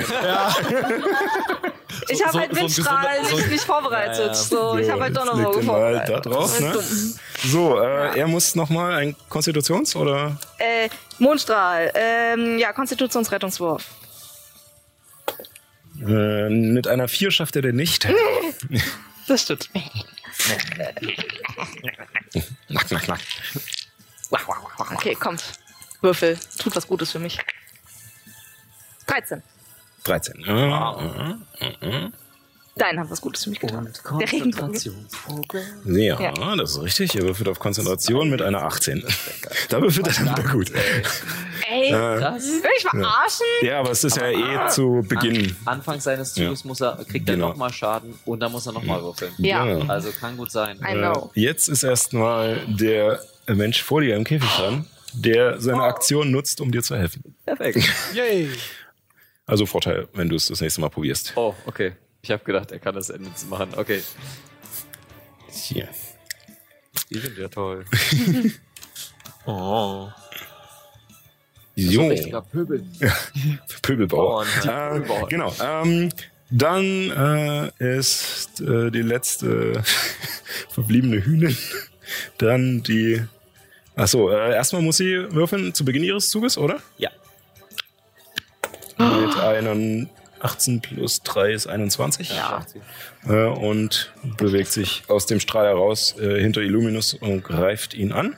Ich 2.09 2.23
habe 2.23 2.33
so- 2.33 2.41
halt 2.41 2.51
so 2.55 2.61
Windstrahl 2.61 3.19
gesunder- 3.21 3.37
nicht, 3.37 3.51
nicht 3.51 3.65
vorbereitet. 3.65 4.19
Ja, 4.19 4.27
ja. 4.27 4.35
So, 4.35 4.79
ich 4.79 4.91
habe 4.91 5.03
halt 5.03 5.19
halt 5.19 5.65
vorbereitet. 5.65 6.09
da 6.09 6.21
drauf, 6.21 6.61
ne? 6.61 6.75
So, 7.45 7.81
äh, 7.81 8.19
er 8.19 8.27
muss 8.29 8.55
nochmal 8.55 8.93
ein 8.95 9.17
Konstitutions- 9.31 9.97
oder? 9.97 10.37
Äh, 10.59 10.89
Mondstrahl. 11.19 11.91
Ähm, 11.95 12.59
ja, 12.59 12.73
Konstitutionsrettungswurf. 12.73 13.85
Äh, 16.01 16.49
mit 16.49 16.87
einer 16.89 17.09
4 17.09 17.31
schafft 17.31 17.57
er 17.57 17.63
den 17.63 17.77
nicht. 17.77 18.09
Das 19.29 19.43
stimmt. 19.43 19.71
Knack, 22.67 22.89
knack, 22.89 23.03
knack. 23.05 23.21
Okay, 24.79 25.15
kommt. 25.15 25.45
Würfel. 26.01 26.37
Tut 26.59 26.75
was 26.75 26.89
Gutes 26.89 27.13
für 27.13 27.21
mich. 27.21 27.39
13. 29.07 29.41
13. 30.03 30.45
Äh, 30.45 30.69
äh, 31.61 32.07
äh. 32.07 32.11
Dein 32.77 32.99
hat 33.01 33.11
was 33.11 33.21
Gutes 33.21 33.45
für 33.45 33.51
mich 33.51 33.61
getan. 33.61 33.93
Der 34.21 34.31
Regenbogen. 34.33 35.07
Ja, 35.85 36.21
Ja. 36.21 36.57
das 36.57 36.71
ist 36.73 36.81
richtig. 36.83 37.15
Er 37.17 37.23
würfelt 37.23 37.49
auf 37.49 37.59
Konzentration 37.59 38.31
mit 38.31 38.41
einer 38.43 38.63
18. 38.63 39.05
Da 39.69 39.81
würfelt 39.83 40.07
er 40.07 40.13
dann 40.15 40.37
wieder 40.39 40.53
gut. 40.53 40.73
Ey, 41.69 41.89
Äh, 41.89 42.21
Das? 42.21 42.45
will 42.47 42.71
ich 42.77 42.83
verarschen? 42.83 43.47
ja, 43.63 43.81
aber 43.81 43.91
es 43.91 44.05
ist 44.05 44.17
ja 44.17 44.29
eh 44.31 44.69
zu 44.71 45.05
Beginn. 45.07 45.57
Anfang 45.65 46.01
seines 46.01 46.33
Zuges 46.35 46.65
muss 46.65 46.81
er, 46.81 47.05
kriegt 47.09 47.29
er 47.29 47.35
Genau. 47.35 47.49
nochmal 47.51 47.73
Schaden 47.73 48.19
und 48.25 48.41
dann 48.41 48.53
muss 48.53 48.67
er 48.67 48.73
nochmal 48.73 49.03
würfeln. 49.03 49.33
Ja. 49.39 49.67
Ja. 49.67 49.87
Also 49.89 50.11
kann 50.13 50.37
gut 50.37 50.51
sein. 50.51 50.79
I 50.79 50.95
know. 50.95 51.31
Äh, 51.35 51.41
Jetzt 51.41 51.69
ist 51.69 51.83
erstmal 51.83 52.61
der 52.67 53.21
Mensch 53.47 53.83
vor 53.83 54.01
dir 54.01 54.17
im 54.17 54.25
Käfig 54.25 54.49
dran, 54.51 54.87
der 55.13 55.61
seine 55.61 55.83
Aktion 55.83 56.31
nutzt, 56.31 56.61
um 56.61 56.71
dir 56.71 56.83
zu 56.83 56.97
helfen. 56.97 57.35
Perfekt. 57.45 57.79
Yay! 58.15 58.49
Also 59.47 59.67
Vorteil, 59.67 60.07
wenn 60.15 60.29
du 60.29 60.37
es 60.37 60.47
das 60.47 60.61
nächste 60.61 60.81
Mal 60.81 60.89
probierst. 60.91 61.33
Oh, 61.37 61.55
okay. 61.67 61.93
Ich 62.23 62.31
habe 62.31 62.45
gedacht, 62.45 62.71
er 62.73 62.79
kann 62.79 62.95
das 62.95 63.11
Ende 63.11 63.31
machen. 63.49 63.71
Okay. 63.77 64.03
Hier. 65.51 65.89
Die 67.11 67.19
sind 67.19 67.39
ja 67.39 67.49
toll. 67.49 67.85
Oh. 69.47 70.09
Jo. 71.75 72.09
Richtiger 72.09 72.43
Pöbel. 72.43 72.85
Pöbelbauer. 73.83 74.41
Und, 74.41 74.67
Äh, 74.67 75.01
genau. 75.31 75.53
Ähm, 75.63 76.11
dann 76.51 76.85
äh, 77.79 77.99
ist 77.99 78.61
äh, 78.61 78.91
die 78.91 79.01
letzte 79.03 79.83
verbliebene 80.69 81.25
Hühnin. 81.25 81.57
Dann 82.37 82.83
die. 82.83 83.23
Achso, 83.97 84.31
äh, 84.31 84.53
erstmal 84.53 84.83
muss 84.83 84.99
sie 84.99 85.27
würfeln 85.33 85.73
zu 85.75 85.85
Beginn 85.87 86.05
ihres 86.05 86.29
Zuges, 86.29 86.59
oder? 86.59 86.81
Ja. 86.99 87.11
Mit 88.99 89.37
einem 89.39 90.11
18 90.41 90.81
plus 90.81 91.23
3 91.23 91.53
ist 91.53 91.67
21. 91.67 92.31
Ja. 92.31 92.65
Äh, 93.27 93.47
und 93.47 94.13
bewegt 94.39 94.73
sich 94.73 95.03
aus 95.09 95.27
dem 95.27 95.41
Strahl 95.41 95.67
heraus 95.67 96.17
äh, 96.19 96.41
hinter 96.41 96.61
Illuminus 96.63 97.15
und 97.15 97.45
greift 97.45 97.95
ihn 97.95 98.13
an. 98.13 98.37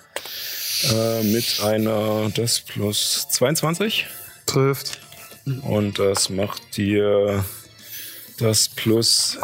Äh, 0.93 1.23
mit 1.23 1.61
einer 1.63 2.31
das 2.31 2.61
plus 2.61 3.29
22. 3.29 4.07
Trifft. 4.47 4.99
Und 5.63 5.99
das 5.99 6.29
macht 6.29 6.77
dir 6.77 7.45
das 8.39 8.69
plus, 8.69 9.39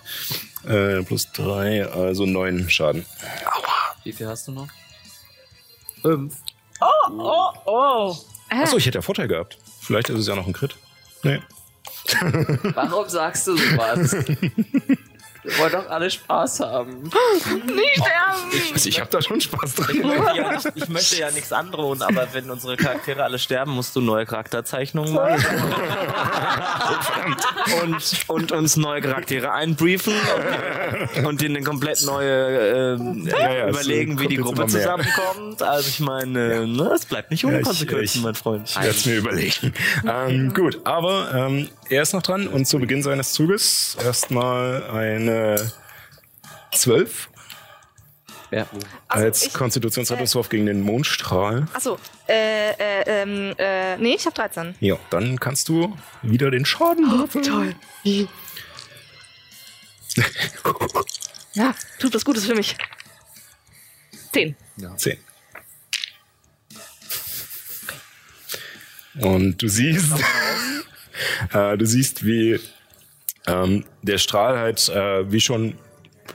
äh, 0.66 1.02
plus 1.02 1.30
3, 1.32 1.86
also 1.86 2.26
9 2.26 2.68
Schaden. 2.70 3.06
Wie 4.04 4.12
viel 4.12 4.26
hast 4.26 4.48
du 4.48 4.52
noch? 4.52 4.68
Oh, 6.02 7.52
oh. 7.66 8.16
Achso, 8.48 8.76
ich 8.76 8.86
hätte 8.86 8.98
ja 8.98 9.02
Vorteil 9.02 9.28
gehabt. 9.28 9.58
Vielleicht 9.80 10.08
ist 10.08 10.18
es 10.18 10.26
ja 10.26 10.34
noch 10.34 10.46
ein 10.46 10.52
Crit. 10.52 10.74
Nee. 11.22 11.40
Warum 12.74 13.08
sagst 13.08 13.46
du 13.46 13.56
sowas? 13.56 14.16
Wir 15.42 15.58
wollen 15.58 15.72
doch 15.72 15.88
alle 15.88 16.10
Spaß 16.10 16.60
haben. 16.60 17.02
Nicht 17.02 17.94
sterben! 17.94 18.72
Also 18.74 18.88
ich 18.88 19.00
habe 19.00 19.10
da 19.10 19.22
schon 19.22 19.40
Spaß 19.40 19.74
dran. 19.74 19.96
Ich 19.96 20.02
möchte, 20.04 20.36
ja 20.36 20.52
nicht, 20.52 20.66
ich 20.74 20.88
möchte 20.88 21.16
ja 21.16 21.30
nichts 21.30 21.52
androhen, 21.52 22.02
aber 22.02 22.28
wenn 22.32 22.50
unsere 22.50 22.76
Charaktere 22.76 23.24
alle 23.24 23.38
sterben, 23.38 23.72
musst 23.72 23.96
du 23.96 24.00
neue 24.00 24.26
Charakterzeichnungen 24.26 25.14
machen. 25.14 25.42
und, 27.82 28.28
und 28.28 28.52
uns 28.52 28.76
neue 28.76 29.00
Charaktere 29.00 29.52
einbriefen 29.52 30.12
und, 31.16 31.24
und 31.26 31.40
denen 31.40 31.64
komplett 31.64 32.02
neue 32.02 32.96
ähm, 32.98 33.26
Ja, 33.26 33.52
ja, 33.52 33.68
überlegen, 33.68 34.18
wie 34.20 34.28
die 34.28 34.36
Gruppe 34.36 34.66
zusammenkommt. 34.66 35.62
Also 35.62 35.88
ich 35.88 36.00
meine, 36.00 36.66
ne, 36.66 36.92
es 36.94 37.06
bleibt 37.06 37.30
nicht 37.30 37.44
ohne 37.44 37.54
Ja, 37.54 37.60
ich- 37.60 37.66
Konsequenzen, 37.66 38.18
ich- 38.18 38.24
mein 38.24 38.34
Freund. 38.34 38.68
Ich 38.68 38.76
werde 38.76 38.90
es 38.90 39.06
mir 39.06 39.16
überlegen. 39.16 39.72
ähm, 40.06 40.52
gut, 40.54 40.80
aber 40.84 41.32
ähm, 41.34 41.68
er 41.90 42.02
ist 42.02 42.12
noch 42.12 42.22
dran 42.22 42.46
und 42.46 42.66
zu 42.66 42.78
Beginn 42.78 43.02
seines 43.02 43.32
Zuges 43.32 43.96
erstmal 44.02 44.84
eine 44.90 45.72
12 46.72 47.28
Ja, 48.50 48.66
oh. 48.72 48.78
Also 49.08 49.24
als 49.24 49.52
Konstitutionsrettungswurf 49.52 50.48
gegen 50.48 50.66
den 50.66 50.80
Mondstrahl. 50.80 51.66
Achso, 51.72 51.98
äh, 52.28 52.70
äh, 52.70 53.02
ähm, 53.06 53.54
äh, 53.58 53.96
nee, 53.96 54.14
ich 54.14 54.24
hab 54.26 54.34
13. 54.34 54.76
Ja, 54.80 54.96
dann 55.10 55.38
kannst 55.40 55.68
du 55.68 55.96
wieder 56.22 56.50
den 56.50 56.64
Schaden 56.64 57.10
würfeln. 57.10 57.44
Toll. 57.44 57.74
Ja, 61.52 61.74
tut 61.98 62.14
was 62.14 62.24
Gutes 62.24 62.46
für 62.46 62.54
mich. 62.54 62.76
10. 64.32 64.54
10. 64.96 65.18
Und 69.18 69.60
du 69.60 69.68
siehst, 69.68 70.12
äh, 71.52 71.76
du 71.76 71.86
siehst, 71.86 72.24
wie 72.24 72.60
ähm, 73.46 73.84
der 74.02 74.18
Strahl 74.18 74.58
halt, 74.58 74.88
äh, 74.88 75.30
wie 75.30 75.40
schon 75.40 75.74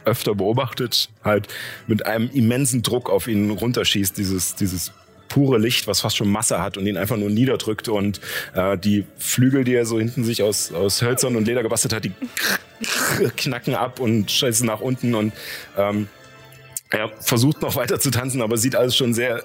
öfter 0.04 0.36
beobachtet, 0.36 1.10
halt 1.24 1.48
mit 1.88 2.06
einem 2.06 2.30
immensen 2.32 2.84
Druck 2.84 3.10
auf 3.10 3.28
ihn 3.28 3.52
runterschießt, 3.52 4.18
dieses, 4.18 4.56
dieses 4.56 4.92
pure 5.30 5.58
Licht, 5.58 5.88
was 5.88 6.02
fast 6.02 6.18
schon 6.18 6.30
Masse 6.30 6.62
hat 6.62 6.78
und 6.78 6.86
ihn 6.86 6.98
einfach 6.98 7.18
nur 7.18 7.30
niederdrückt 7.30 7.88
und 7.88 8.20
äh, 8.54 8.78
die 8.78 9.06
Flügel, 9.18 9.64
die 9.64 9.74
er 9.74 9.86
so 9.86 10.00
hinten 10.00 10.24
sich 10.24 10.44
aus, 10.44 10.72
aus 10.72 11.02
Hölzern 11.02 11.36
und 11.36 11.48
Leder 11.48 11.64
gebastelt 11.64 11.94
hat, 11.94 12.06
die 12.06 12.12
knacken 13.38 13.76
ab 13.76 14.00
und 14.00 14.30
scheißen 14.32 14.66
nach 14.66 14.82
unten 14.82 15.16
und 15.16 15.34
ähm, 15.78 16.08
er 16.90 17.10
versucht 17.20 17.62
noch 17.62 17.76
weiter 17.76 18.00
zu 18.00 18.12
tanzen, 18.12 18.42
aber 18.42 18.58
sieht 18.58 18.76
alles 18.76 18.96
schon 18.96 19.14
sehr 19.14 19.44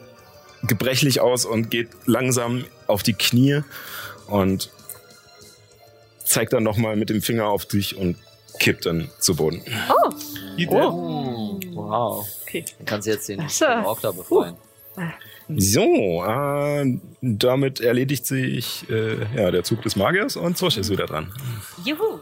gebrechlich 0.62 1.20
aus 1.20 1.46
und 1.46 1.70
geht 1.70 1.88
langsam 2.04 2.64
auf 2.86 3.02
die 3.02 3.14
Knie 3.14 3.62
und 4.26 4.70
zeigt 6.30 6.52
dann 6.52 6.62
nochmal 6.62 6.96
mit 6.96 7.10
dem 7.10 7.22
Finger 7.22 7.46
auf 7.46 7.66
dich 7.66 7.96
und 7.96 8.16
kippt 8.58 8.86
dann 8.86 9.10
zu 9.18 9.34
Boden. 9.36 9.62
Oh. 9.88 10.10
Oh. 10.68 11.60
Wow. 11.72 12.28
Okay. 12.42 12.64
Dann 12.78 12.86
kannst 12.86 13.06
du 13.06 13.12
jetzt 13.12 13.28
den, 13.28 13.40
Ork 13.84 14.00
da 14.00 14.12
befreien. 14.12 14.56
So, 15.56 16.24
äh, 16.24 16.98
damit 17.22 17.80
erledigt 17.80 18.26
sich 18.26 18.88
äh, 18.90 19.16
ja, 19.34 19.50
der 19.50 19.64
Zug 19.64 19.82
des 19.82 19.96
Magiers 19.96 20.36
und 20.36 20.56
Zosch 20.56 20.76
ist 20.76 20.90
wieder 20.90 21.06
dran. 21.06 21.32
Juhu. 21.84 22.20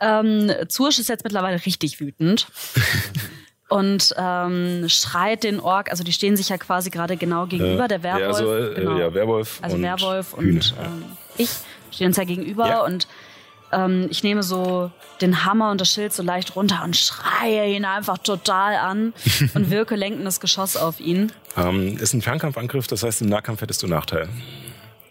Ähm, 0.00 0.50
Zursch 0.68 0.98
ist 0.98 1.08
jetzt 1.08 1.24
mittlerweile 1.24 1.64
richtig 1.64 2.00
wütend. 2.00 2.48
Und 3.68 4.14
ähm, 4.16 4.88
schreit 4.88 5.42
den 5.42 5.58
Ork, 5.58 5.90
also 5.90 6.04
die 6.04 6.12
stehen 6.12 6.36
sich 6.36 6.50
ja 6.50 6.56
quasi 6.56 6.88
gerade 6.88 7.16
genau 7.16 7.46
gegenüber, 7.46 7.88
der 7.88 8.00
Werwolf. 8.04 8.20
Ja, 8.20 8.28
also, 8.28 8.54
äh, 8.54 8.74
genau. 8.76 8.96
ja, 8.96 9.12
Werwolf 9.12 9.58
also 9.60 9.74
und 9.74 9.82
Werwolf 9.82 10.34
und 10.34 10.44
Hühner. 10.44 10.62
ähm, 10.84 11.04
ich 11.36 11.50
stehen 11.90 12.06
uns 12.08 12.16
ja 12.16 12.22
gegenüber 12.22 12.68
Ja. 12.68 12.84
und 12.84 13.08
ähm, 13.72 14.06
ich 14.10 14.22
nehme 14.22 14.42
so 14.42 14.90
den 15.20 15.44
Hammer 15.44 15.70
und 15.70 15.80
das 15.80 15.90
Schild 15.90 16.12
so 16.12 16.22
leicht 16.22 16.56
runter 16.56 16.82
und 16.84 16.96
schreie 16.96 17.74
ihn 17.74 17.84
einfach 17.84 18.18
total 18.18 18.76
an 18.76 19.12
und 19.54 19.70
wirke 19.70 19.96
lenkendes 19.96 20.40
Geschoss 20.40 20.76
auf 20.76 21.00
ihn. 21.00 21.32
Ähm, 21.56 21.96
ist 21.98 22.12
ein 22.12 22.22
Fernkampfangriff, 22.22 22.86
das 22.86 23.02
heißt, 23.02 23.22
im 23.22 23.28
Nahkampf 23.28 23.60
hättest 23.60 23.82
du 23.82 23.86
Nachteil, 23.86 24.28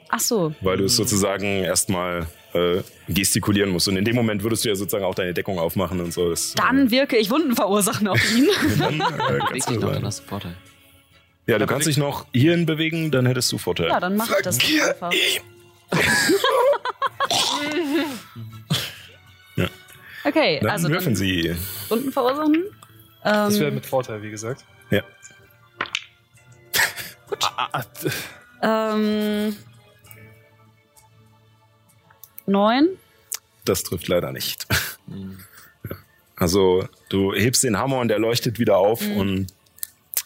Ach 0.10 0.20
so, 0.20 0.54
weil 0.62 0.78
du 0.78 0.86
es 0.86 0.96
sozusagen 0.96 1.64
erstmal 1.64 2.28
äh, 2.54 2.82
gestikulieren 3.10 3.70
musst. 3.70 3.88
Und 3.88 3.98
in 3.98 4.06
dem 4.06 4.16
Moment 4.16 4.44
würdest 4.44 4.64
du 4.64 4.70
ja 4.70 4.76
sozusagen 4.76 5.04
auch 5.04 5.16
deine 5.16 5.34
Deckung 5.34 5.60
aufmachen 5.60 6.00
und 6.00 6.14
so. 6.14 6.30
Das, 6.30 6.54
dann 6.54 6.90
wirke 6.92 7.18
ich 7.18 7.30
Wunden 7.30 7.56
verursachen 7.56 8.08
auf 8.08 8.20
ihn. 8.36 8.46
äh, 8.46 8.78
dann, 8.80 9.00
äh, 9.02 9.40
kannst 9.50 9.70
du 9.70 9.80
noch, 9.80 10.02
hast 10.02 10.20
du 10.20 10.24
Vorteil. 10.24 10.56
Ja, 11.48 11.60
du 11.60 11.68
kannst 11.68 11.88
dich 11.88 11.98
noch 11.98 12.26
hierhin 12.34 12.66
bewegen, 12.66 13.12
dann 13.12 13.26
hättest 13.26 13.52
du 13.52 13.58
Vorteil. 13.58 13.90
ja, 13.90 14.00
dann 14.00 14.16
mache 14.16 14.36
ich 14.38 14.44
das 14.44 14.58
einfach. 14.58 15.12
Ja. 19.58 19.70
Okay, 20.26 20.60
dann 20.62 20.72
also 20.72 20.90
dann 20.90 21.16
sie. 21.16 21.56
Wunden 21.90 22.12
verursachen. 22.12 22.64
Das 23.24 23.56
wäre 23.58 23.70
Ähm, 23.70 23.76
mit 23.76 23.86
Vorteil, 23.86 24.22
wie 24.22 24.30
gesagt. 24.32 24.66
Ja. 24.92 25.02
Ah, 27.42 27.70
ah, 27.72 27.84
d- 28.04 28.12
ähm, 28.62 29.56
neun. 32.46 32.90
Das 33.66 33.84
trifft 33.84 34.08
leider 34.08 34.32
nicht. 34.32 34.66
Mhm. 35.08 35.38
Also 36.36 36.88
du 37.10 37.32
hebst 37.36 37.64
den 37.64 37.78
Hammer 37.78 38.00
und 38.00 38.10
er 38.10 38.18
leuchtet 38.18 38.58
wieder 38.58 38.78
auf 38.78 39.02
Mhm. 39.02 39.18
und 39.18 39.48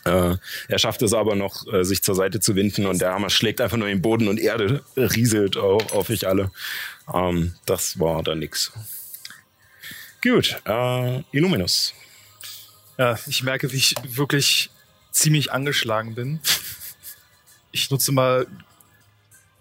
er 0.10 0.80
schafft 0.80 1.02
es 1.02 1.14
aber 1.14 1.36
noch, 1.36 1.72
äh, 1.72 1.84
sich 1.84 2.04
zur 2.04 2.16
Seite 2.16 2.40
zu 2.40 2.56
winden 2.56 2.86
und 2.86 3.02
der 3.02 3.14
Hammer 3.14 3.30
schlägt 3.30 3.62
einfach 3.62 3.78
nur 3.78 3.88
in 3.88 3.98
den 3.98 4.02
Boden 4.02 4.28
und 4.28 4.40
Erde 4.40 4.84
rieselt 4.96 5.58
auf, 5.58 5.92
auf 5.94 6.10
euch 6.10 6.28
alle. 6.28 6.52
Ähm, 7.14 7.56
das 7.66 8.00
war 8.00 8.24
dann 8.24 8.40
nix. 8.40 8.72
Gut, 10.22 10.62
äh, 10.66 11.24
Illuminus. 11.32 11.94
Ja, 12.98 13.18
ich 13.28 13.44
merke, 13.44 13.72
wie 13.72 13.78
ich 13.78 13.96
wirklich 14.04 14.70
ziemlich 15.12 15.52
angeschlagen 15.52 16.16
bin. 16.16 16.40
Ich 17.72 17.90
nutze 17.90 18.12
mal, 18.12 18.48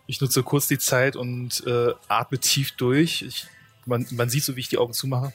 ich 0.06 0.20
nutze 0.20 0.42
kurz 0.42 0.66
die 0.66 0.78
Zeit 0.78 1.14
und 1.14 1.64
äh, 1.66 1.92
atme 2.08 2.38
tief 2.38 2.72
durch. 2.72 3.22
Ich, 3.22 3.46
man, 3.86 4.06
man 4.10 4.28
sieht 4.28 4.44
so, 4.44 4.56
wie 4.56 4.60
ich 4.60 4.68
die 4.68 4.78
Augen 4.78 4.92
zumache. 4.92 5.32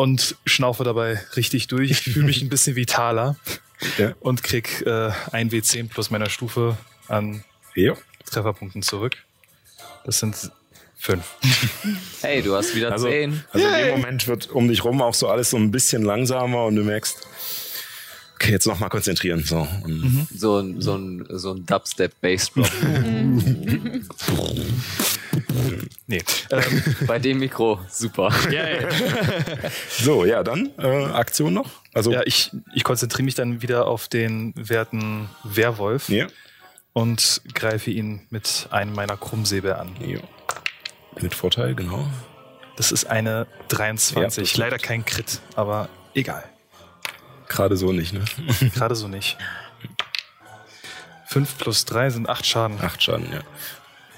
Und 0.00 0.36
schnaufe 0.46 0.84
dabei 0.84 1.20
richtig 1.36 1.66
durch. 1.68 1.90
Ich 1.90 2.00
fühle 2.00 2.26
mich 2.26 2.42
ein 2.42 2.48
bisschen 2.48 2.76
vitaler 2.76 3.36
Ja. 3.98 4.14
und 4.20 4.42
krieg 4.42 4.82
äh, 4.86 5.10
ein 5.32 5.50
W10 5.50 5.88
plus 5.88 6.10
meiner 6.10 6.28
Stufe 6.30 6.76
an 7.08 7.44
Ja. 7.74 7.94
Trefferpunkten 8.30 8.82
zurück. 8.82 9.16
Das 10.04 10.18
sind 10.20 10.36
fünf. 10.98 11.24
Hey, 12.22 12.42
du 12.42 12.54
hast 12.54 12.74
wieder 12.74 12.92
Also, 12.92 13.08
zehn. 13.08 13.42
also 13.52 13.66
in 13.66 13.74
dem 13.74 13.90
Moment 14.00 14.26
wird 14.26 14.50
um 14.50 14.68
dich 14.68 14.84
rum 14.84 15.00
auch 15.02 15.14
so 15.14 15.28
alles 15.28 15.50
so 15.50 15.56
ein 15.56 15.70
bisschen 15.70 16.02
langsamer 16.02 16.66
und 16.66 16.76
du 16.76 16.82
merkst, 16.84 17.16
okay, 18.34 18.52
jetzt 18.52 18.66
nochmal 18.66 18.90
konzentrieren. 18.90 19.42
So. 19.44 19.66
Und 19.84 20.28
So 20.34 20.58
ein, 20.58 20.80
so 20.80 20.96
ein, 20.96 21.26
so 21.30 21.52
ein 21.54 21.64
Dubstep-Bassdrop. 21.66 22.70
Nee. 26.06 26.22
Ähm, 26.50 26.82
Bei 27.06 27.18
dem 27.18 27.38
Mikro, 27.38 27.80
super. 27.88 28.32
So, 29.90 30.24
ja, 30.24 30.42
dann 30.42 30.70
äh, 30.78 31.04
Aktion 31.06 31.54
noch. 31.54 31.70
Also, 31.94 32.12
ja, 32.12 32.22
ich, 32.24 32.50
ich 32.74 32.84
konzentriere 32.84 33.24
mich 33.24 33.34
dann 33.34 33.62
wieder 33.62 33.86
auf 33.86 34.08
den 34.08 34.52
werten 34.56 35.28
Werwolf. 35.44 36.08
ja. 36.08 36.26
und 36.92 37.42
greife 37.54 37.90
ihn 37.90 38.26
mit 38.30 38.66
einem 38.70 38.94
meiner 38.94 39.16
Krummsäbel 39.16 39.74
an. 39.74 39.94
ja. 40.04 40.18
Mit 41.20 41.34
Vorteil, 41.34 41.74
genau. 41.74 42.06
Das 42.76 42.92
ist 42.92 43.04
eine 43.04 43.46
Ja, 43.50 43.66
23. 43.68 44.48
das 44.52 44.56
Leider 44.56 44.78
kein 44.78 45.04
Crit, 45.04 45.40
aber 45.56 45.88
egal. 46.14 46.44
Gerade 47.48 47.76
so 47.76 47.92
nicht, 47.92 48.12
ne? 48.12 48.24
Gerade 48.74 48.94
so 48.94 49.08
nicht. 49.08 49.36
5 51.26 51.58
plus 51.58 51.84
3 51.84 52.10
sind 52.10 52.28
8 52.28 52.44
Schaden. 52.46 52.78
Acht 52.80 53.02
Schaden, 53.02 53.26
ja. 53.32 53.40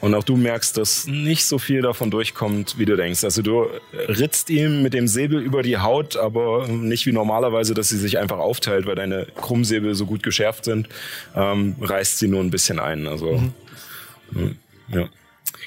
Und 0.02 0.16
auch 0.16 0.24
du 0.24 0.36
merkst, 0.36 0.76
dass 0.76 1.06
nicht 1.06 1.46
so 1.46 1.60
viel 1.60 1.80
davon 1.80 2.10
durchkommt, 2.10 2.76
wie 2.76 2.86
du 2.86 2.96
denkst. 2.96 3.22
Also 3.22 3.40
du 3.40 3.68
ritzt 4.08 4.50
ihm 4.50 4.82
mit 4.82 4.94
dem 4.94 5.06
Säbel 5.06 5.40
über 5.40 5.62
die 5.62 5.78
Haut, 5.78 6.16
aber 6.16 6.66
nicht 6.66 7.06
wie 7.06 7.12
normalerweise, 7.12 7.72
dass 7.72 7.90
sie 7.90 7.98
sich 7.98 8.18
einfach 8.18 8.38
aufteilt, 8.38 8.84
weil 8.84 8.96
deine 8.96 9.28
Krummsäbel 9.36 9.94
so 9.94 10.04
gut 10.04 10.24
geschärft 10.24 10.64
sind. 10.64 10.88
Ähm, 11.36 11.76
reißt 11.80 12.18
sie 12.18 12.26
nur 12.26 12.40
ein 12.40 12.50
bisschen 12.50 12.80
ein. 12.80 13.06
Also 13.06 13.40
mhm. 14.32 14.58
ja. 14.88 15.08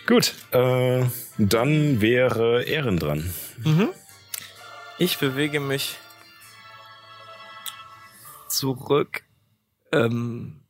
Gut, 0.06 0.34
äh, 0.52 1.06
dann 1.38 2.02
wäre 2.02 2.64
Ehren 2.64 3.00
dran. 3.00 3.34
Ich 5.00 5.18
bewege 5.18 5.62
mich 5.62 5.96
zurück, 8.50 9.24
ähm, 9.94 10.65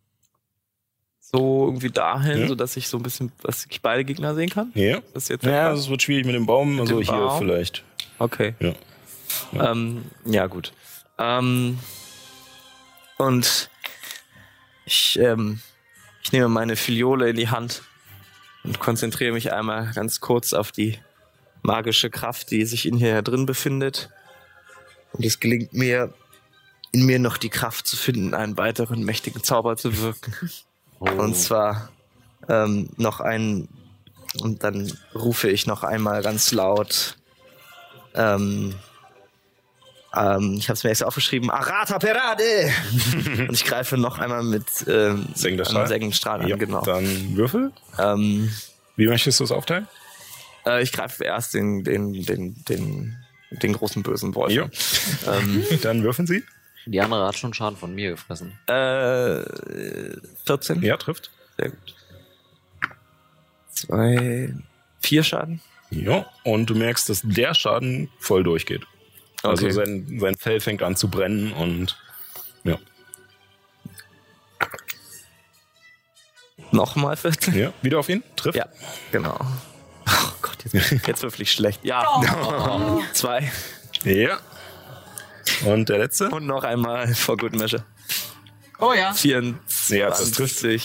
so 1.35 1.65
irgendwie 1.67 1.89
dahin, 1.89 2.41
Ja. 2.41 2.47
so 2.47 2.55
dass 2.55 2.77
ich 2.77 2.87
so 2.87 2.97
ein 2.97 3.03
bisschen, 3.03 3.31
dass 3.43 3.65
ich 3.69 3.81
beide 3.81 4.05
Gegner 4.05 4.35
sehen 4.35 4.49
kann. 4.49 4.71
Ja. 4.75 4.99
Das 5.13 5.27
jetzt 5.27 5.43
Ja, 5.43 5.71
es 5.73 5.89
wird 5.89 6.01
schwierig 6.01 6.25
mit 6.25 6.35
dem 6.35 6.45
Baum, 6.45 6.79
also 6.79 6.99
dem 6.99 7.05
hier 7.05 7.13
Baum? 7.13 7.39
vielleicht. 7.39 7.83
Okay. 8.19 8.55
Ja. 8.59 8.73
Ja, 9.51 9.71
ähm, 9.71 10.05
ja 10.25 10.47
gut. 10.47 10.71
Ähm, 11.17 11.79
und 13.17 13.69
ich, 14.85 15.17
ähm, 15.19 15.59
ich 16.23 16.31
nehme 16.31 16.47
meine 16.47 16.75
Filiole 16.75 17.29
in 17.29 17.35
die 17.35 17.49
Hand 17.49 17.83
und 18.63 18.79
konzentriere 18.79 19.33
mich 19.33 19.51
einmal 19.53 19.91
ganz 19.93 20.19
kurz 20.21 20.53
auf 20.53 20.71
die 20.71 20.99
magische 21.63 22.09
Kraft, 22.09 22.51
die 22.51 22.65
sich 22.65 22.85
in 22.85 22.97
hier 22.97 23.21
drin 23.21 23.45
befindet. 23.45 24.09
Und 25.13 25.25
es 25.25 25.39
gelingt 25.39 25.73
mir, 25.73 26.13
in 26.91 27.05
mir 27.05 27.19
noch 27.19 27.37
die 27.37 27.49
Kraft 27.49 27.87
zu 27.87 27.97
finden, 27.97 28.33
einen 28.33 28.57
weiteren 28.57 29.03
mächtigen 29.03 29.43
Zauber 29.43 29.75
zu 29.77 29.97
wirken. 30.01 30.33
Und 30.99 31.35
zwar 31.35 31.89
ähm, 32.49 32.89
noch 32.97 33.19
einen, 33.19 33.67
und 34.41 34.63
dann 34.63 34.91
rufe 35.13 35.49
ich 35.49 35.67
noch 35.67 35.83
einmal 35.83 36.21
ganz 36.21 36.51
laut, 36.51 37.17
ähm, 38.13 38.75
ähm, 40.15 40.55
ich 40.57 40.69
habe 40.69 40.75
es 40.77 40.83
mir 40.83 40.89
jetzt 40.91 41.03
aufgeschrieben, 41.03 41.49
Arata 41.49 41.99
Perade! 41.99 42.71
und 43.47 43.51
ich 43.53 43.65
greife 43.65 43.97
noch 43.97 44.17
einmal 44.19 44.43
mit 44.43 44.65
ähm, 44.87 45.27
Sengender 45.33 45.65
einem 45.65 45.71
Strahl? 45.71 45.87
sengenden 45.87 46.13
Strahl 46.13 46.41
an, 46.41 46.47
Ja, 46.47 46.55
genau. 46.55 46.81
Dann 46.81 47.35
Würfel. 47.35 47.71
Ähm, 47.99 48.49
Wie 48.95 49.07
möchtest 49.07 49.39
du 49.39 49.43
es 49.43 49.51
aufteilen? 49.51 49.87
äh, 50.65 50.81
ich 50.81 50.91
greife 50.93 51.23
erst 51.23 51.53
den, 51.53 51.83
den, 51.83 52.13
den, 52.13 52.63
den, 52.65 53.17
den 53.51 53.73
großen 53.73 54.03
bösen 54.03 54.33
Wolf. 54.35 54.51
Ja. 54.53 54.69
Ähm, 55.27 55.63
Dann 55.81 56.03
würfeln 56.03 56.27
sie. 56.27 56.43
Die 56.85 57.01
andere 57.01 57.27
hat 57.27 57.37
schon 57.37 57.53
Schaden 57.53 57.77
von 57.77 57.93
mir 57.95 58.11
gefressen. 58.11 58.59
äh, 58.67 59.41
14? 60.45 60.81
Ja, 60.83 60.97
trifft. 60.97 61.31
Sehr 61.57 61.69
gut. 61.71 61.95
Zwei, 63.71 64.53
vier 65.01 65.23
Schaden? 65.23 65.61
Ja, 65.89 66.25
und 66.43 66.67
du 66.69 66.75
merkst, 66.75 67.09
dass 67.09 67.21
der 67.23 67.53
Schaden 67.53 68.09
voll 68.19 68.43
durchgeht. 68.43 68.85
Also 69.43 69.65
Okay. 69.65 69.73
sein, 69.73 70.17
sein 70.19 70.35
Fell 70.35 70.59
fängt 70.59 70.81
an 70.83 70.95
zu 70.95 71.09
brennen 71.09 71.51
und 71.53 71.97
ja. 72.63 72.77
Nochmal 76.71 77.15
14? 77.15 77.53
ja. 77.55 77.73
Wieder 77.81 77.99
auf 77.99 78.09
ihn? 78.09 78.23
Trifft? 78.35 78.57
Ja, 78.57 78.67
genau. 79.11 79.37
Oh 80.07 80.31
Gott, 80.41 80.57
jetzt, 80.71 80.91
jetzt 81.07 81.23
wirklich 81.23 81.51
schlecht. 81.51 81.83
Ja. 81.83 82.03
Zwei. 83.13 83.51
Ja. 84.03 84.39
Und 85.63 85.89
der 85.89 85.99
letzte? 85.99 86.29
Und 86.29 86.45
noch 86.45 86.63
einmal 86.63 87.13
for 87.13 87.37
good 87.37 87.55
measure. 87.55 87.85
Oh 88.79 88.93
ja. 88.93 89.13
24. 89.13 89.97
Ja, 89.97 90.09
das 90.09 90.31
trifft. 90.31 90.63
Das 90.63 90.81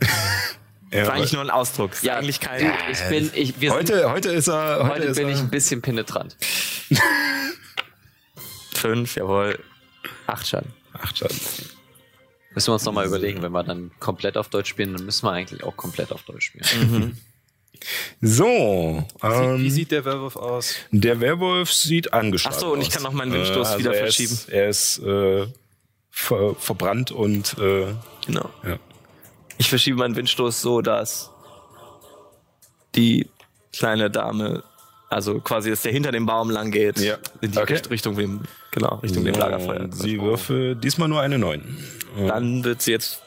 Ja, 0.92 1.06
war 1.08 1.14
eigentlich 1.14 1.32
nur 1.32 1.42
ein 1.42 1.50
Ausdruck. 1.50 1.90
Das 1.90 1.98
ist 1.98 2.04
Ja, 2.04 2.16
eigentlich 2.16 2.40
kein. 2.40 2.72
Ich 2.90 3.00
bin, 3.08 3.30
ich, 3.34 3.60
wir 3.60 3.70
sind, 3.70 3.78
heute, 3.78 4.10
heute 4.10 4.30
ist 4.30 4.48
er. 4.48 4.84
Heute, 4.84 4.90
heute 4.90 5.04
ist 5.04 5.16
bin 5.16 5.28
er, 5.28 5.34
ich 5.34 5.40
ein 5.40 5.50
bisschen 5.50 5.82
penetrant. 5.82 6.36
Fünf, 8.74 9.16
jawohl. 9.16 9.58
Acht 10.26 10.46
Schaden. 10.46 10.72
Acht 10.92 11.18
Schaden. 11.18 11.36
Müssen 12.54 12.68
wir 12.68 12.74
uns 12.74 12.84
nochmal 12.84 13.06
überlegen, 13.06 13.42
wenn 13.42 13.52
wir 13.52 13.64
dann 13.64 13.90
komplett 13.98 14.36
auf 14.36 14.48
Deutsch 14.48 14.70
spielen, 14.70 14.94
dann 14.96 15.04
müssen 15.04 15.26
wir 15.26 15.32
eigentlich 15.32 15.64
auch 15.64 15.76
komplett 15.76 16.12
auf 16.12 16.22
Deutsch 16.22 16.46
spielen. 16.46 17.20
So, 18.20 19.04
ähm, 19.22 19.58
Wie 19.58 19.70
sieht 19.70 19.90
der 19.90 20.04
Werwolf 20.04 20.36
aus? 20.36 20.74
der 20.90 21.20
Werwolf 21.20 21.72
sieht 21.72 22.12
angeschlagen 22.12 22.56
Ach 22.56 22.60
so, 22.60 22.72
und 22.72 22.80
ich 22.80 22.88
aus. 22.88 22.94
kann 22.94 23.02
noch 23.02 23.12
meinen 23.12 23.32
Windstoß 23.32 23.78
wieder 23.78 23.92
er 23.94 23.98
verschieben. 24.04 24.32
Ist, 24.32 24.48
er 24.48 24.68
ist 24.68 24.98
äh, 25.00 25.46
ver, 26.10 26.54
verbrannt 26.58 27.10
und 27.12 27.56
äh, 27.58 27.86
Genau. 28.26 28.50
ja. 28.64 28.78
Ich 29.58 29.68
verschiebe 29.68 29.96
meinen 29.98 30.16
Windstoß 30.16 30.60
so, 30.60 30.82
dass 30.82 31.30
die 32.94 33.28
kleine 33.72 34.10
Dame, 34.10 34.62
also 35.08 35.40
quasi, 35.40 35.70
dass 35.70 35.82
der 35.82 35.92
hinter 35.92 36.12
dem 36.12 36.26
Baum 36.26 36.50
lang 36.50 36.70
geht, 36.70 36.98
Ja. 36.98 37.18
in 37.40 37.52
die 37.52 37.58
Okay. 37.58 37.74
Richt- 37.74 37.90
Richtung 37.90 38.16
dem, 38.16 38.42
genau, 38.70 38.96
Richtung 38.96 39.24
dem 39.24 39.34
So, 39.34 39.40
Lagerfeuer. 39.40 39.88
Sie 39.92 40.20
würfelt 40.20 40.82
diesmal 40.82 41.08
nur 41.08 41.20
eine 41.20 41.38
9. 41.38 41.62
Dann 42.26 42.64
wird 42.64 42.82
sie 42.82 42.92
jetzt 42.92 43.20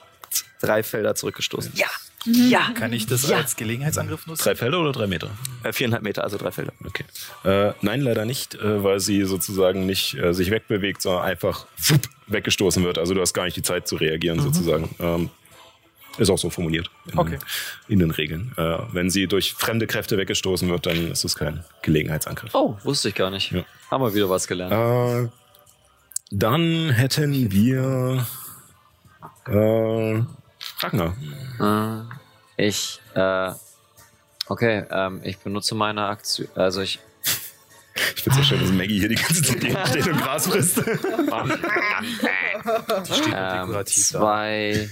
drei 0.61 0.81
Felder 0.83 1.15
zurückgestoßen. 1.15 1.71
Ja. 1.75 1.87
Ja. 2.25 2.71
Kann 2.75 2.91
ich 2.93 3.05
das 3.07 3.29
als 3.31 3.55
Gelegenheitsangriff 3.55 4.27
nutzen? 4.27 4.43
Drei 4.43 4.55
Felder 4.55 4.79
oder 4.81 4.91
drei 4.91 5.07
Meter? 5.07 5.29
Äh, 5.63 5.71
viereinhalb 5.71 6.03
Meter, 6.03 6.23
also 6.23 6.37
drei 6.37 6.51
Felder. 6.51 6.73
Okay. 6.85 7.05
Äh, 7.45 7.73
nein, 7.81 8.01
leider 8.01 8.25
nicht, 8.25 8.55
äh, 8.55 8.83
weil 8.83 8.99
sie 8.99 9.23
sozusagen 9.23 9.85
nicht 9.85 10.15
äh, 10.15 10.33
sich 10.33 10.51
wegbewegt, 10.51 11.01
sondern 11.01 11.23
einfach 11.23 11.65
wupp, 11.77 12.01
weggestoßen 12.27 12.83
wird. 12.83 12.97
Also 12.97 13.13
du 13.13 13.21
hast 13.21 13.33
gar 13.33 13.45
nicht 13.45 13.55
die 13.57 13.61
Zeit 13.61 13.87
zu 13.87 13.95
reagieren, 13.95 14.39
sozusagen. 14.41 14.93
Ähm, 14.99 15.29
ist 16.17 16.29
auch 16.29 16.37
so 16.37 16.49
formuliert 16.49 16.89
in, 17.09 17.17
Okay. 17.17 17.37
in 17.87 17.99
den 17.99 18.11
Regeln. 18.11 18.51
Äh, 18.57 18.77
wenn 18.91 19.09
sie 19.09 19.27
durch 19.27 19.53
fremde 19.53 19.87
Kräfte 19.87 20.17
weggestoßen 20.17 20.67
wird, 20.69 20.85
dann 20.85 21.11
ist 21.11 21.23
es 21.23 21.35
kein 21.35 21.63
Gelegenheitsangriff. 21.83 22.53
Oh, 22.53 22.77
wusste 22.83 23.07
ich 23.09 23.15
gar 23.15 23.29
nicht. 23.29 23.51
Ja. 23.51 23.63
Haben 23.89 24.03
wir 24.03 24.13
wieder 24.13 24.29
was 24.29 24.45
gelernt. 24.47 24.73
Äh, 24.73 25.29
dann 26.31 26.89
hätten 26.89 27.51
wir 27.51 28.25
äh, 30.81 30.85
Ragnar. 30.85 32.07
Äh, 32.57 32.67
ich, 32.67 33.01
äh, 33.13 33.51
okay, 34.47 34.85
ähm, 34.89 35.21
ich 35.23 35.37
benutze 35.39 35.75
meine 35.75 36.05
Aktion, 36.05 36.47
also 36.55 36.81
ich, 36.81 36.99
Ich 38.15 38.23
finde 38.23 38.39
es 38.39 38.47
so 38.47 38.55
schön, 38.55 38.61
dass 38.61 38.71
Maggie 38.71 38.99
hier 38.99 39.09
die 39.09 39.15
ganze 39.15 39.41
Zeit 39.41 39.89
steht 39.89 40.07
und 40.07 40.21
Gras 40.21 40.47
frisst. 40.47 40.77
Die 40.77 40.83
steht 43.13 43.33
ähm, 43.33 43.67
dekorativ 43.67 44.11
da. 44.11 44.19
zwei, 44.19 44.89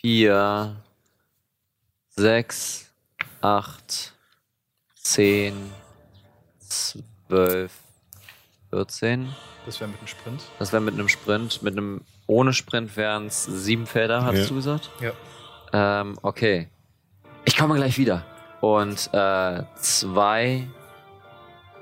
vier, 0.00 0.76
sechs, 2.10 2.90
acht, 3.42 4.14
zehn, 4.94 5.72
zwölf, 6.66 7.72
vierzehn. 8.70 9.34
Das 9.66 9.80
wäre 9.80 9.90
mit 9.90 9.98
einem 9.98 10.08
Sprint. 10.08 10.42
Das 10.58 10.72
wäre 10.72 10.82
mit 10.82 10.94
einem 10.94 11.08
Sprint. 11.08 11.62
Mit 11.62 11.74
einem 11.74 12.02
ohne 12.26 12.52
Sprint 12.52 12.96
wären 12.96 13.26
es 13.26 13.44
sieben 13.44 13.86
Felder, 13.86 14.24
hast 14.24 14.38
Ja. 14.38 14.46
du 14.46 14.54
gesagt? 14.54 14.90
Ja. 15.00 15.12
Ähm, 15.72 16.18
okay. 16.22 16.68
Ich 17.44 17.56
komme 17.56 17.74
gleich 17.76 17.98
wieder. 17.98 18.24
Und 18.60 19.10
äh, 19.12 19.62
zwei. 19.76 20.66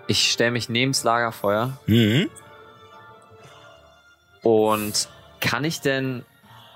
Ich 0.06 0.30
stelle 0.32 0.50
mich 0.50 0.68
neben's 0.68 1.02
Lagerfeuer. 1.04 1.78
Mhm. 1.86 2.28
Und 4.42 5.08
kann 5.40 5.64
ich 5.64 5.80
denn 5.80 6.24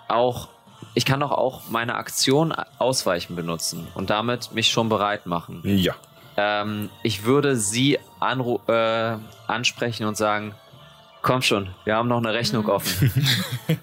auch. 0.09 0.49
Ich 0.95 1.05
kann 1.05 1.21
doch 1.21 1.33
auch 1.33 1.63
meine 1.71 1.97
Aktion 1.97 2.53
ausweichen 2.79 3.37
benutzen 3.37 3.89
und 3.95 4.11
damit 4.11 4.53
mich 4.53 4.71
schon 4.71 4.89
bereit 4.89 5.27
machen. 5.27 5.61
Ja. 5.65 5.95
Ähm, 6.37 6.89
ich 7.03 7.25
würde 7.25 7.57
sie 7.57 7.99
äh, 8.21 9.17
ansprechen 9.47 10.07
und 10.07 10.17
sagen, 10.17 10.55
komm 11.23 11.43
schon, 11.43 11.69
wir 11.85 11.97
haben 11.97 12.09
noch 12.09 12.19
eine 12.19 12.33
Rechnung 12.33 12.67
offen. 12.69 13.13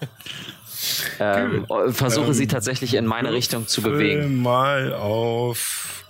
ähm, 1.20 1.66
versuche 1.90 2.34
sie 2.34 2.44
Ähm, 2.44 2.50
tatsächlich 2.50 2.94
in 2.94 3.06
meine 3.06 3.34
Richtung 3.34 3.68
zu 3.68 3.82
bewegen. 3.82 4.42
mal 4.42 4.94
auf 4.94 6.04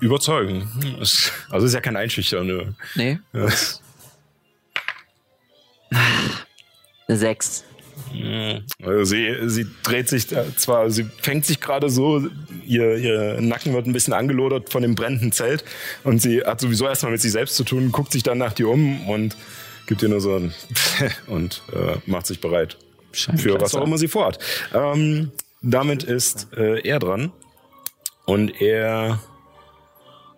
überzeugen. 0.00 0.68
Also 1.50 1.66
ist 1.66 1.74
ja 1.74 1.80
kein 1.80 1.96
Einschüchtern. 1.96 2.76
Nee. 2.94 3.18
Ja. 3.32 3.48
Eine 7.08 7.16
Sechs. 7.18 7.64
Also 8.82 9.04
sie, 9.04 9.34
sie 9.46 9.66
dreht 9.82 10.08
sich 10.08 10.28
da 10.28 10.44
zwar, 10.56 10.90
sie 10.90 11.04
fängt 11.20 11.44
sich 11.44 11.60
gerade 11.60 11.90
so, 11.90 12.26
ihr, 12.64 12.96
ihr 12.96 13.40
Nacken 13.40 13.74
wird 13.74 13.86
ein 13.86 13.92
bisschen 13.92 14.14
angelodert 14.14 14.70
von 14.70 14.82
dem 14.82 14.94
brennenden 14.94 15.32
Zelt 15.32 15.64
und 16.04 16.22
sie 16.22 16.42
hat 16.42 16.60
sowieso 16.60 16.86
erstmal 16.86 17.12
mit 17.12 17.20
sich 17.20 17.32
selbst 17.32 17.56
zu 17.56 17.64
tun, 17.64 17.92
guckt 17.92 18.12
sich 18.12 18.22
dann 18.22 18.38
nach 18.38 18.52
dir 18.52 18.68
um 18.68 19.08
und 19.08 19.36
gibt 19.88 20.02
ihr 20.02 20.08
nur 20.08 20.20
so 20.20 20.36
ein 20.36 20.54
und 21.26 21.62
äh, 21.72 21.96
macht 22.06 22.26
sich 22.26 22.40
bereit 22.40 22.76
für 23.12 23.60
was 23.60 23.74
auch 23.74 23.84
immer 23.84 23.98
sie 23.98 24.06
vorhat. 24.06 24.38
Ähm, 24.72 25.32
damit 25.62 26.04
ist 26.04 26.48
äh, 26.56 26.80
er 26.86 27.00
dran 27.00 27.32
und 28.26 28.60
er 28.60 29.18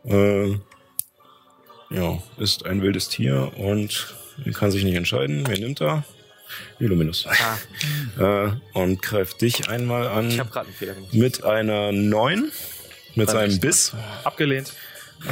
äh, 0.05 0.53
ja, 1.91 2.23
ist 2.39 2.65
ein 2.65 2.81
wildes 2.81 3.09
Tier 3.09 3.53
und 3.57 4.15
kann 4.55 4.71
sich 4.71 4.85
nicht 4.85 4.95
entscheiden. 4.95 5.45
Wer 5.47 5.59
nimmt 5.59 5.83
er? 5.83 6.05
Illuminus. 6.79 7.27
Äh, 8.19 8.51
und 8.75 9.01
greift 9.01 9.41
dich 9.41 9.69
einmal 9.69 10.09
an 10.09 10.29
Ich 10.29 10.41
habe 10.41 10.51
gerade 10.51 10.67
einen 10.67 10.75
Fehler 10.77 10.95
gemacht. 10.95 11.15
mit 11.15 11.45
einer 11.45 11.93
9, 11.93 12.51
mit 13.15 13.31
seinem 13.31 13.59
Biss 13.61 13.95
Abgelehnt. 14.25 14.75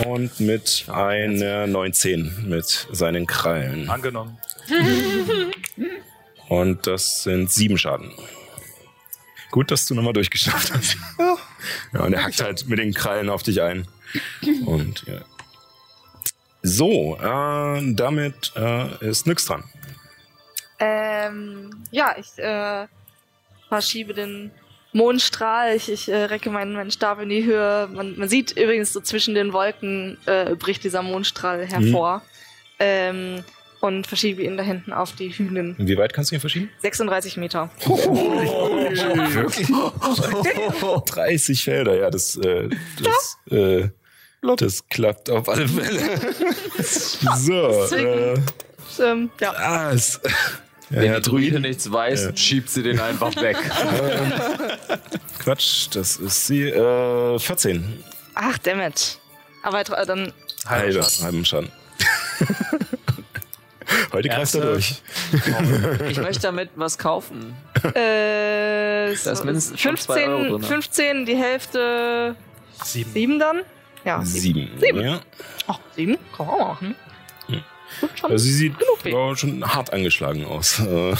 Und 0.06 0.40
mit 0.40 0.84
einer 0.88 1.66
19 1.66 2.48
mit 2.48 2.88
seinen 2.92 3.26
Krallen. 3.26 3.88
Angenommen. 3.88 4.38
Und 6.48 6.86
das 6.86 7.24
sind 7.24 7.50
sieben 7.50 7.76
Schaden. 7.76 8.10
Gut, 9.50 9.70
dass 9.70 9.86
du 9.86 9.94
nochmal 9.94 10.12
durchgeschafft 10.12 10.72
hast. 10.72 10.96
Ja, 11.92 12.04
und 12.04 12.12
er 12.12 12.22
hackt 12.22 12.40
halt 12.40 12.68
mit 12.68 12.78
den 12.78 12.94
Krallen 12.94 13.28
auf 13.28 13.42
dich 13.42 13.60
ein. 13.60 13.86
Und 14.64 15.04
ja. 15.06 15.20
So, 16.62 17.16
äh, 17.16 17.94
damit 17.94 18.52
äh, 18.56 19.06
ist 19.06 19.26
nix 19.26 19.46
dran. 19.46 19.64
Ähm, 20.78 21.84
ja, 21.90 22.14
ich 22.16 22.38
äh, 22.38 22.86
verschiebe 23.68 24.14
den 24.14 24.50
Mondstrahl. 24.92 25.76
Ich, 25.76 25.90
ich 25.90 26.08
äh, 26.08 26.24
recke 26.24 26.50
meinen, 26.50 26.72
meinen 26.72 26.90
Stab 26.90 27.20
in 27.20 27.28
die 27.28 27.44
Höhe. 27.44 27.88
Man, 27.92 28.18
man 28.18 28.28
sieht 28.28 28.52
übrigens 28.52 28.92
so 28.92 29.00
zwischen 29.00 29.34
den 29.34 29.52
Wolken 29.52 30.18
äh, 30.26 30.54
bricht 30.54 30.84
dieser 30.84 31.02
Mondstrahl 31.02 31.66
hervor. 31.66 32.22
Ähm, 32.78 33.44
und 33.80 34.06
verschiebe 34.06 34.42
ihn 34.42 34.56
da 34.56 34.62
hinten 34.64 34.92
auf 34.92 35.12
die 35.12 35.30
Hühnen. 35.30 35.76
Wie 35.78 35.96
weit 35.96 36.12
kannst 36.12 36.30
du 36.30 36.34
ihn 36.34 36.40
verschieben? 36.40 36.68
36 36.78 37.36
Meter. 37.36 37.70
Wirklich? 39.34 39.68
30 41.06 41.62
Felder, 41.62 41.96
ja, 41.96 42.10
das, 42.10 42.36
äh, 42.36 42.68
das, 43.02 43.38
äh, 43.52 43.88
das 44.56 44.88
klappt 44.88 45.30
auf 45.30 45.48
alle 45.48 45.68
Fälle. 45.68 46.00
so, 47.36 47.94
äh, 47.94 48.34
Ähm, 49.00 49.30
ja. 49.40 49.92
es, 49.92 50.20
ja, 50.24 50.30
Wenn 50.90 51.04
ja, 51.04 51.20
die 51.20 51.28
Druide 51.28 51.60
nichts 51.60 51.90
weiß, 51.90 52.32
schiebt 52.36 52.70
sie 52.70 52.82
den 52.82 52.98
einfach 52.98 53.34
weg. 53.36 53.56
Quatsch, 55.38 55.88
das 55.92 56.16
ist 56.16 56.46
sie, 56.46 56.62
äh, 56.68 57.38
14. 57.38 58.02
Ach, 58.34 58.56
dammit. 58.58 59.18
Aber 59.62 59.80
tr- 59.82 60.04
dann 60.06 60.32
Halber, 60.66 61.06
halben 61.22 61.44
Schaden. 61.44 61.70
Heute 64.12 64.28
greift 64.28 64.54
er 64.54 64.60
durch. 64.72 65.00
Ich 66.08 66.18
möchte 66.18 66.42
damit 66.42 66.70
was 66.76 66.98
kaufen. 66.98 67.54
äh, 67.94 69.14
Da 69.14 69.32
ist 69.32 69.44
mindestens 69.44 69.80
schon 69.80 69.96
zwei 69.96 70.26
Euro 70.26 70.58
15, 70.58 70.60
drin. 70.60 70.62
15, 70.62 71.26
die 71.26 71.36
Hälfte 71.36 72.36
Sieben. 72.84 73.12
7 73.12 73.38
dann? 73.38 73.62
Ja, 74.04 74.22
sieben. 74.24 74.68
Sieben. 74.68 74.80
Sieben. 74.80 75.00
Ja. 75.00 75.20
Ach, 75.66 75.78
7? 75.96 76.16
Kann 76.36 76.46
man 76.46 76.54
auch 76.54 76.68
machen. 76.68 76.94
Also 78.22 78.38
sie 78.38 78.52
sieht 78.52 78.74
schon 79.36 79.64
hart 79.64 79.92
angeschlagen 79.92 80.44
aus. 80.44 80.80
Äh, 80.80 81.14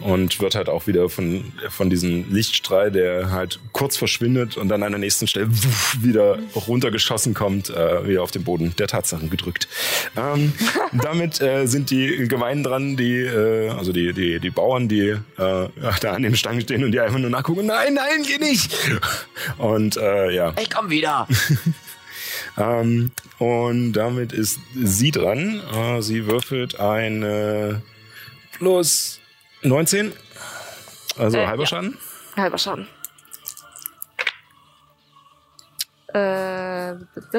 Und 0.00 0.40
wird 0.40 0.54
halt 0.54 0.68
auch 0.68 0.86
wieder 0.86 1.08
von, 1.08 1.52
von 1.70 1.90
diesem 1.90 2.32
Lichtstrahl, 2.32 2.92
der 2.92 3.32
halt 3.32 3.58
kurz 3.72 3.96
verschwindet 3.96 4.56
und 4.56 4.68
dann 4.68 4.84
an 4.84 4.92
der 4.92 5.00
nächsten 5.00 5.26
Stelle 5.26 5.48
wieder 6.00 6.38
runtergeschossen 6.54 7.34
kommt, 7.34 7.70
äh, 7.70 8.06
wieder 8.06 8.22
auf 8.22 8.30
den 8.30 8.44
Boden 8.44 8.74
der 8.78 8.86
Tatsachen 8.86 9.28
gedrückt. 9.28 9.66
Ähm, 10.16 10.52
damit 11.02 11.40
äh, 11.40 11.66
sind 11.66 11.90
die 11.90 12.28
Gemeinen 12.28 12.62
dran, 12.62 12.96
die, 12.96 13.22
äh, 13.22 13.70
also 13.70 13.92
die, 13.92 14.12
die, 14.12 14.38
die 14.38 14.50
Bauern, 14.50 14.88
die 14.88 15.08
äh, 15.08 15.18
da 15.36 16.12
an 16.12 16.22
den 16.22 16.36
Stangen 16.36 16.60
stehen 16.60 16.84
und 16.84 16.92
die 16.92 17.00
einfach 17.00 17.18
nur 17.18 17.30
nachgucken, 17.30 17.66
nein, 17.66 17.94
nein, 17.94 18.22
geh 18.24 18.38
nicht! 18.38 18.72
Und 19.58 19.96
äh, 19.96 20.30
ja. 20.30 20.54
Ich 20.60 20.70
komm 20.70 20.90
wieder. 20.90 21.26
Ähm, 22.58 23.12
und 23.38 23.92
damit 23.92 24.32
ist 24.32 24.58
sie 24.74 25.10
dran. 25.12 25.60
Äh, 25.72 26.02
sie 26.02 26.26
würfelt 26.26 26.80
eine 26.80 27.82
plus 28.52 29.20
19. 29.62 30.12
Also 31.16 31.38
Äh, 31.38 31.46
halber 31.46 31.62
ja. 31.62 31.66
Schaden? 31.68 31.96
Halber 32.36 32.58
Schaden. 32.58 32.86
Äh, 36.08 36.94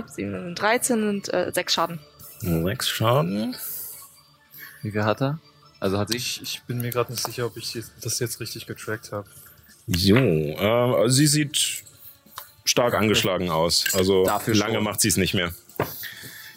7, 0.07 0.56
13 0.56 1.09
und 1.09 1.33
äh, 1.33 1.51
6 1.53 1.73
Schaden. 1.73 1.99
Sechs 2.41 2.88
Schaden. 2.88 3.56
Wie 4.81 4.91
viel 4.91 5.03
hat 5.03 5.22
er? 5.22 5.39
Also 5.81 5.98
hat 5.98 6.09
sie. 6.09 6.17
Ich, 6.17 6.41
ich 6.41 6.61
bin 6.64 6.80
mir 6.80 6.89
gerade 6.89 7.11
nicht 7.11 7.25
sicher, 7.25 7.45
ob 7.45 7.57
ich 7.57 7.77
das 8.01 8.19
jetzt 8.19 8.39
richtig 8.39 8.65
getrackt 8.65 9.11
habe. 9.11 9.27
So, 9.88 10.15
äh, 10.15 10.56
also 10.57 11.15
sie 11.15 11.27
sieht 11.27 11.83
stark 12.69 12.93
angeschlagen 12.93 13.49
aus. 13.49 13.85
Also 13.93 14.23
Dafür 14.25 14.56
lange 14.56 14.75
schon. 14.75 14.83
macht 14.83 15.01
sie 15.01 15.07
es 15.07 15.17
nicht 15.17 15.33
mehr. 15.33 15.51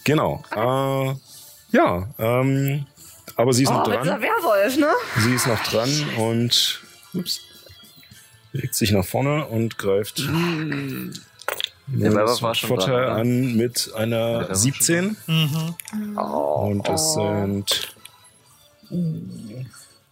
Genau. 0.04 0.42
Äh, 0.50 1.14
ja, 1.76 2.08
ähm, 2.18 2.86
aber 3.36 3.52
sie 3.52 3.62
ist 3.62 3.70
noch 3.70 3.86
Oh, 3.86 3.90
dieser 3.90 4.04
dran. 4.04 4.20
Werwolf, 4.22 4.76
ne? 4.76 4.90
Sie 5.18 5.34
ist 5.34 5.46
noch 5.46 5.62
dran 5.62 5.90
und 6.18 6.80
ups, 7.14 7.40
legt 8.52 8.74
sich 8.74 8.90
nach 8.92 9.04
vorne 9.04 9.46
und 9.46 9.78
greift 9.78 10.18
schon 10.18 11.12
Vorteil 12.68 12.94
dran, 12.94 13.04
oder? 13.04 13.14
an 13.16 13.56
mit 13.56 13.90
einer 13.94 14.34
war 14.40 14.44
schon 14.46 14.54
17. 14.56 15.16
Oh, 16.16 16.68
Und 16.70 16.86
das 16.88 17.14
sind. 17.14 17.96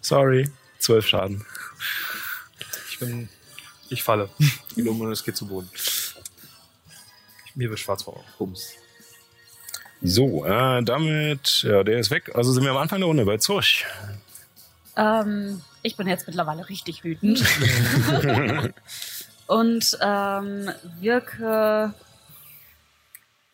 Sorry, 0.00 0.48
12 0.78 1.06
Schaden. 1.06 1.44
Ich 2.90 2.98
bin. 3.00 3.28
Ich 3.90 4.02
falle. 4.02 4.30
Illuminus 4.76 5.22
geht 5.24 5.36
zu 5.36 5.46
Boden. 5.46 5.68
Mir 7.54 7.68
wird 7.68 7.78
schwarz 7.80 8.02
vor 8.04 8.14
Augen. 8.14 8.24
Bums. 8.38 8.70
So, 10.02 10.46
äh, 10.46 10.82
damit, 10.82 11.62
ja, 11.62 11.82
der 11.84 11.98
ist 11.98 12.10
weg. 12.10 12.30
Also 12.34 12.52
sind 12.52 12.64
wir 12.64 12.70
am 12.70 12.78
Anfang 12.78 13.00
der 13.00 13.06
Runde 13.08 13.24
bei 13.26 13.36
Zurch. 13.36 13.84
Ähm, 14.96 15.60
ich 15.82 15.96
bin 15.96 16.06
jetzt 16.08 16.26
mittlerweile 16.26 16.68
richtig 16.68 17.04
wütend. 17.04 17.44
Und 19.46 19.98
ähm, 20.00 20.70
wirke 21.00 21.92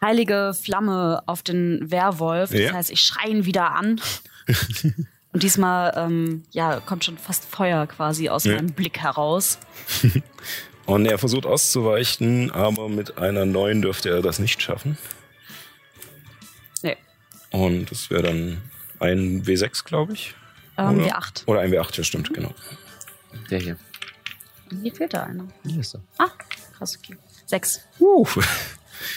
heilige 0.00 0.54
Flamme 0.54 1.22
auf 1.26 1.42
den 1.42 1.90
Werwolf. 1.90 2.50
Das 2.50 2.60
Ja. 2.60 2.72
heißt, 2.74 2.90
ich 2.90 3.00
schreie 3.00 3.30
ihn 3.30 3.44
wieder 3.46 3.72
an. 3.74 4.00
Und 5.36 5.42
diesmal 5.42 5.92
ähm, 5.96 6.44
ja, 6.52 6.80
kommt 6.80 7.04
schon 7.04 7.18
fast 7.18 7.44
Feuer 7.44 7.86
quasi 7.86 8.30
aus 8.30 8.44
Ja. 8.44 8.54
meinem 8.54 8.72
Blick 8.72 9.00
heraus. 9.00 9.58
Und 10.86 11.04
er 11.04 11.18
versucht 11.18 11.44
auszuweichen, 11.44 12.50
aber 12.52 12.88
mit 12.88 13.18
einer 13.18 13.44
9 13.44 13.82
dürfte 13.82 14.08
er 14.08 14.22
das 14.22 14.38
nicht 14.38 14.62
schaffen. 14.62 14.96
Nee. 16.80 16.96
Und 17.50 17.90
das 17.90 18.08
wäre 18.08 18.22
dann 18.22 18.62
ein 18.98 19.44
W6, 19.44 19.84
glaube 19.84 20.14
ich. 20.14 20.34
Ähm, 20.78 21.00
Oder? 21.00 21.18
W8. 21.18 21.42
Oder 21.46 21.60
ein 21.60 21.70
W8, 21.70 21.98
ja 21.98 22.04
stimmt, 22.04 22.32
genau. 22.32 22.54
Der 23.50 23.58
hier. 23.60 23.76
Hier 24.82 24.94
fehlt 24.94 25.12
da 25.12 25.24
einer. 25.24 25.46
Hier 25.66 25.80
ist 25.80 25.96
er. 25.96 26.00
Ah, 26.16 26.30
krass, 26.78 26.98
okay. 26.98 27.18
Sechs. 27.44 27.82
Uh. 28.00 28.24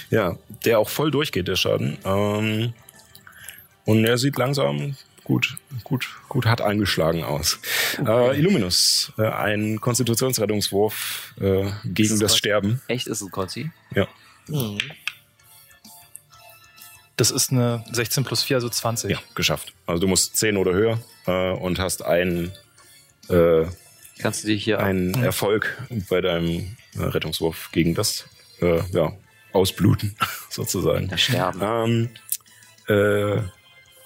Ja, 0.10 0.36
der 0.66 0.80
auch 0.80 0.90
voll 0.90 1.12
durchgeht, 1.12 1.48
der 1.48 1.56
Schaden. 1.56 1.98
Ähm, 2.04 2.74
und 3.86 4.04
er 4.04 4.18
sieht 4.18 4.36
langsam 4.38 4.98
gut, 5.30 5.58
gut, 5.84 6.08
gut 6.28 6.46
hart 6.48 6.60
eingeschlagen 6.62 7.24
aus. 7.24 7.60
Äh, 8.04 8.38
Illuminus, 8.40 9.14
äh, 9.20 9.28
ein 9.28 9.80
Konstitutionsrettungswurf 9.80 11.36
äh, 11.40 11.70
gegen 11.86 12.20
das 12.20 12.32
was- 12.32 12.38
Sterben. 12.38 12.82
Echt 12.88 13.06
ist 13.06 13.22
es 13.22 13.30
Konzi? 13.30 13.70
Ja. 13.94 14.08
Das 17.16 17.30
ist 17.32 17.52
eine 17.52 17.84
16 17.92 18.24
plus 18.24 18.44
4, 18.44 18.58
also 18.58 18.70
20. 18.70 19.12
Ja, 19.12 19.20
geschafft. 19.36 19.74
Also 19.86 20.02
du 20.02 20.08
musst 20.08 20.38
10 20.38 20.58
oder 20.58 20.72
höher 20.74 21.00
äh, 21.28 21.52
und 21.52 21.78
hast 21.80 22.02
einen, 22.04 22.52
äh, 23.30 23.66
Kannst 24.20 24.44
du 24.44 24.48
dich 24.48 24.64
hier 24.66 24.80
einen 24.80 25.14
Erfolg 25.24 25.78
bei 26.10 26.20
deinem 26.22 26.76
äh, 26.96 27.04
Rettungswurf 27.04 27.70
gegen 27.72 27.94
das 27.96 28.26
äh, 28.62 28.82
ja, 28.92 29.14
ausbluten, 29.54 30.16
sozusagen. 30.50 31.08
Ja, 31.10 31.18
sterben. 31.18 32.10
Ähm, 32.88 33.38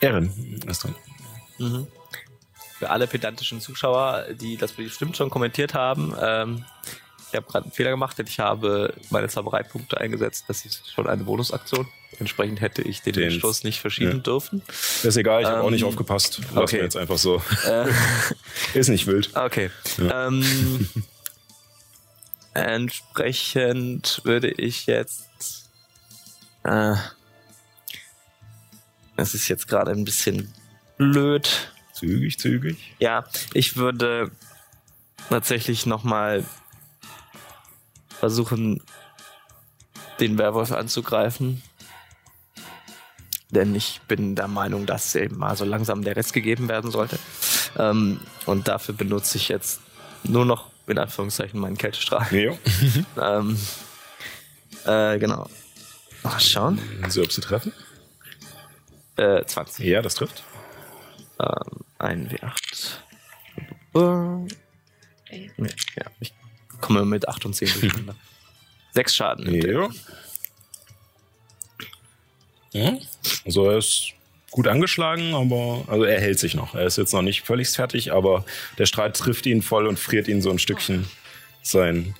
äh, 0.01 0.05
Erin 0.05 0.61
ist 0.67 0.83
dran. 0.83 0.95
Mhm. 1.57 1.87
Für 2.79 2.89
alle 2.89 3.07
pedantischen 3.07 3.61
Zuschauer, 3.61 4.25
die 4.33 4.57
das 4.57 4.73
bestimmt 4.73 5.15
schon 5.15 5.29
kommentiert 5.29 5.73
haben, 5.73 6.13
ähm, 6.19 6.65
ich 7.29 7.35
habe 7.35 7.47
gerade 7.49 7.63
einen 7.65 7.71
Fehler 7.71 7.89
gemacht, 7.91 8.17
denn 8.17 8.27
ich 8.27 8.39
habe 8.39 8.93
meine 9.09 9.27
Zaubereipunkte 9.27 9.97
eingesetzt. 9.99 10.45
Das 10.47 10.65
ist 10.65 10.91
schon 10.93 11.07
eine 11.07 11.23
Bonusaktion. 11.23 11.87
Entsprechend 12.19 12.61
hätte 12.61 12.83
ich 12.83 13.01
den, 13.01 13.13
Den- 13.13 13.31
Stoß 13.31 13.63
nicht 13.63 13.79
verschieben 13.81 14.11
ja. 14.11 14.17
dürfen. 14.19 14.61
Ist 15.01 15.17
egal, 15.17 15.41
ich 15.41 15.47
habe 15.47 15.61
auch 15.61 15.65
Ähm, 15.67 15.73
nicht 15.73 15.83
aufgepasst. 15.83 16.41
Lass 16.53 16.63
okay. 16.63 16.77
mir 16.77 16.83
jetzt 16.83 16.95
einfach 16.95 17.17
so. 17.17 17.41
Äh, 17.65 17.87
Ist 18.77 18.89
nicht 18.89 19.07
wild. 19.07 19.35
okay. 19.35 19.71
Ja. 19.97 20.27
Ähm, 20.27 20.87
entsprechend 22.53 24.21
würde 24.23 24.49
ich 24.51 24.85
jetzt. 24.85 25.23
Äh, 26.63 26.95
das 29.15 29.33
ist 29.33 29.47
jetzt 29.47 29.67
gerade 29.67 29.91
ein 29.91 30.05
bisschen 30.05 30.53
blöd. 30.97 31.71
Zügig, 31.93 32.39
zügig. 32.39 32.95
Ja, 32.99 33.25
ich 33.53 33.77
würde 33.77 34.31
tatsächlich 35.29 35.85
nochmal 35.85 36.43
versuchen, 38.19 38.81
den 40.19 40.37
Werwolf 40.37 40.71
anzugreifen. 40.71 41.61
Denn 43.49 43.75
ich 43.75 44.01
bin 44.07 44.35
der 44.35 44.47
Meinung, 44.47 44.85
dass 44.85 45.13
eben 45.13 45.37
mal 45.37 45.55
so 45.55 45.65
langsam 45.65 46.03
der 46.03 46.15
Rest 46.15 46.33
gegeben 46.33 46.69
werden 46.69 46.89
sollte. 46.89 47.19
Ähm, 47.77 48.19
und 48.45 48.67
dafür 48.67 48.95
benutze 48.95 49.37
ich 49.37 49.47
jetzt 49.49 49.79
nur 50.23 50.45
noch 50.45 50.71
in 50.87 50.97
Anführungszeichen 50.97 51.59
meinen 51.59 51.77
Kältestrahl. 51.77 52.27
Ja. 52.33 52.53
Ähm, 53.21 53.57
äh, 54.85 55.19
genau. 55.19 55.49
Mal 56.23 56.39
schauen. 56.39 56.79
So, 57.09 57.21
ob 57.21 57.31
sie 57.31 57.41
treffen? 57.41 57.73
Äh, 59.15 59.45
20. 59.45 59.85
Ja, 59.85 60.01
das 60.01 60.15
trifft. 60.15 60.43
Ähm, 61.39 61.79
ein 61.99 62.29
W8. 62.29 62.97
Äh, 63.95 64.53
nee, 65.57 65.69
ja, 65.95 66.05
ich 66.19 66.33
komme 66.81 67.05
mit 67.05 67.27
8 67.27 67.45
und 67.45 67.53
10 67.55 67.69
durcheinander. 67.79 68.15
Sechs 68.93 69.15
Schaden. 69.15 69.45
nimmt. 69.45 69.63
Ja. 69.63 69.89
ja. 72.71 72.97
Also 73.45 73.69
er 73.69 73.77
ist 73.77 74.13
gut 74.51 74.67
angeschlagen, 74.67 75.33
aber 75.33 75.83
also 75.87 76.03
er 76.03 76.21
hält 76.21 76.39
sich 76.39 76.53
noch. 76.53 76.75
Er 76.75 76.85
ist 76.85 76.97
jetzt 76.97 77.13
noch 77.13 77.23
nicht 77.23 77.41
völlig 77.41 77.69
fertig, 77.69 78.13
aber 78.13 78.45
der 78.77 78.85
Strahl 78.85 79.11
trifft 79.11 79.45
ihn 79.47 79.61
voll 79.61 79.87
und 79.87 79.99
friert 79.99 80.27
ihn 80.27 80.41
so 80.41 80.51
ein 80.51 80.59
Stückchen 80.59 81.07
sein, 81.63 82.13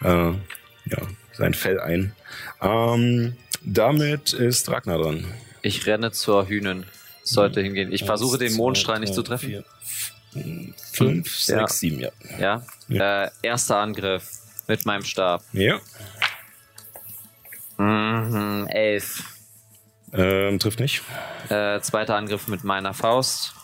äh, 0.00 0.06
ja, 0.06 0.98
sein 1.32 1.54
Fell 1.54 1.80
ein. 1.80 2.14
Ähm, 2.60 3.36
damit 3.62 4.32
ist 4.32 4.70
Ragnar 4.70 4.98
dran. 4.98 5.26
Ich 5.62 5.86
renne 5.86 6.12
zur 6.12 6.48
Hühnen. 6.48 6.86
Sollte 7.24 7.60
hingehen. 7.62 7.92
Ich 7.92 8.04
versuche 8.04 8.38
den 8.38 8.54
Mondstrahl 8.54 8.98
nicht 9.00 9.14
zu 9.14 9.22
treffen. 9.22 9.64
Vier, 10.32 10.74
fünf, 10.92 11.46
Ja. 11.48 11.58
sechs, 11.60 11.78
sieben, 11.80 12.00
ja. 12.00 12.10
Ja. 12.38 12.62
Ja. 12.88 13.24
Äh, 13.24 13.30
erster 13.42 13.76
Angriff 13.78 14.28
mit 14.66 14.84
meinem 14.86 15.04
Stab. 15.04 15.42
Ja. 15.52 15.78
Mhm, 17.78 18.66
elf. 18.68 19.24
Ähm, 20.12 20.58
trifft 20.58 20.80
nicht. 20.80 21.02
Äh, 21.48 21.80
zweiter 21.80 22.16
Angriff 22.16 22.46
mit 22.48 22.64
meiner 22.64 22.92
Faust. 22.94 23.54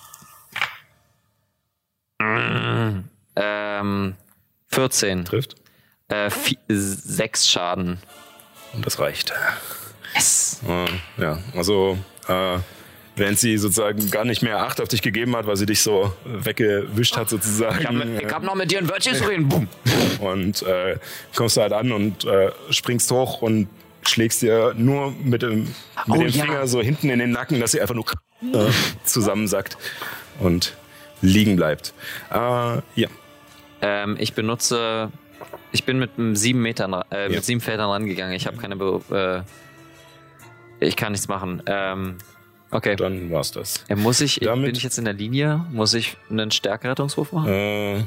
Mhm. 2.20 3.08
Ähm, 3.36 4.14
14. 4.68 5.24
Trifft. 5.24 5.56
Äh, 6.08 6.30
vi- 6.30 6.58
sechs 6.68 7.48
Schaden. 7.48 7.98
Und 8.72 8.86
das 8.86 8.98
reicht. 8.98 9.32
Yes. 10.14 10.60
Äh, 10.66 10.86
ja, 11.22 11.38
also 11.54 11.98
äh, 12.28 12.58
wenn 13.18 13.36
sie 13.36 13.58
sozusagen 13.58 14.10
gar 14.10 14.24
nicht 14.24 14.42
mehr 14.42 14.60
Acht 14.60 14.80
auf 14.80 14.88
dich 14.88 15.02
gegeben 15.02 15.36
hat, 15.36 15.46
weil 15.46 15.56
sie 15.56 15.66
dich 15.66 15.82
so 15.82 16.12
weggewischt 16.24 17.16
hat 17.16 17.28
sozusagen. 17.28 17.78
Ich 17.80 17.86
habe 17.86 18.20
ich 18.26 18.32
hab 18.32 18.42
noch 18.42 18.54
mit 18.54 18.70
dir 18.70 18.78
ein 18.78 18.88
Wörtchen 18.88 19.14
zu 19.14 19.28
reden. 19.28 19.48
Boom. 19.48 19.68
Und 20.20 20.62
äh, 20.62 20.96
kommst 21.34 21.56
du 21.56 21.60
halt 21.62 21.72
an 21.72 21.92
und 21.92 22.24
äh, 22.24 22.50
springst 22.70 23.10
hoch 23.10 23.42
und 23.42 23.68
schlägst 24.06 24.42
dir 24.42 24.74
nur 24.76 25.12
mit 25.22 25.42
dem, 25.42 25.64
mit 25.64 25.68
Oh, 26.08 26.14
dem 26.14 26.28
ja. 26.28 26.44
Finger 26.44 26.66
so 26.66 26.80
hinten 26.80 27.10
in 27.10 27.18
den 27.18 27.30
Nacken, 27.30 27.60
dass 27.60 27.72
sie 27.72 27.80
einfach 27.80 27.94
nur 27.94 28.04
äh, 28.42 28.70
zusammensackt 29.04 29.76
und 30.40 30.74
liegen 31.20 31.56
bleibt. 31.56 31.92
Äh, 32.30 32.36
ja, 32.94 33.08
Ähm, 33.82 34.16
ich 34.18 34.32
benutze. 34.34 35.10
Ich 35.70 35.84
bin 35.84 35.98
mit 35.98 36.10
sieben 36.32 36.62
Metern, 36.62 36.94
äh, 37.12 37.24
Ja. 37.24 37.28
mit 37.28 37.44
sieben 37.44 37.60
Feldern 37.60 37.90
rangegangen. 37.90 38.32
Ich 38.34 38.46
habe 38.46 38.56
keine. 38.56 38.76
Be 38.76 39.44
äh, 40.80 40.84
ich 40.86 40.96
kann 40.96 41.12
nichts 41.12 41.28
machen. 41.28 41.62
Ähm, 41.66 42.18
okay. 42.70 42.96
dann 42.96 43.30
war's 43.30 43.52
das. 43.52 43.84
Äh, 43.88 43.96
muss 43.96 44.20
ich. 44.20 44.40
Damit- 44.40 44.66
bin 44.66 44.74
ich 44.74 44.82
jetzt 44.82 44.98
in 44.98 45.04
der 45.04 45.14
Linie? 45.14 45.64
Muss 45.70 45.94
ich 45.94 46.16
einen 46.30 46.50
Stärkerettungswurf 46.50 47.32
machen? 47.32 47.48
Äh, 47.52 48.04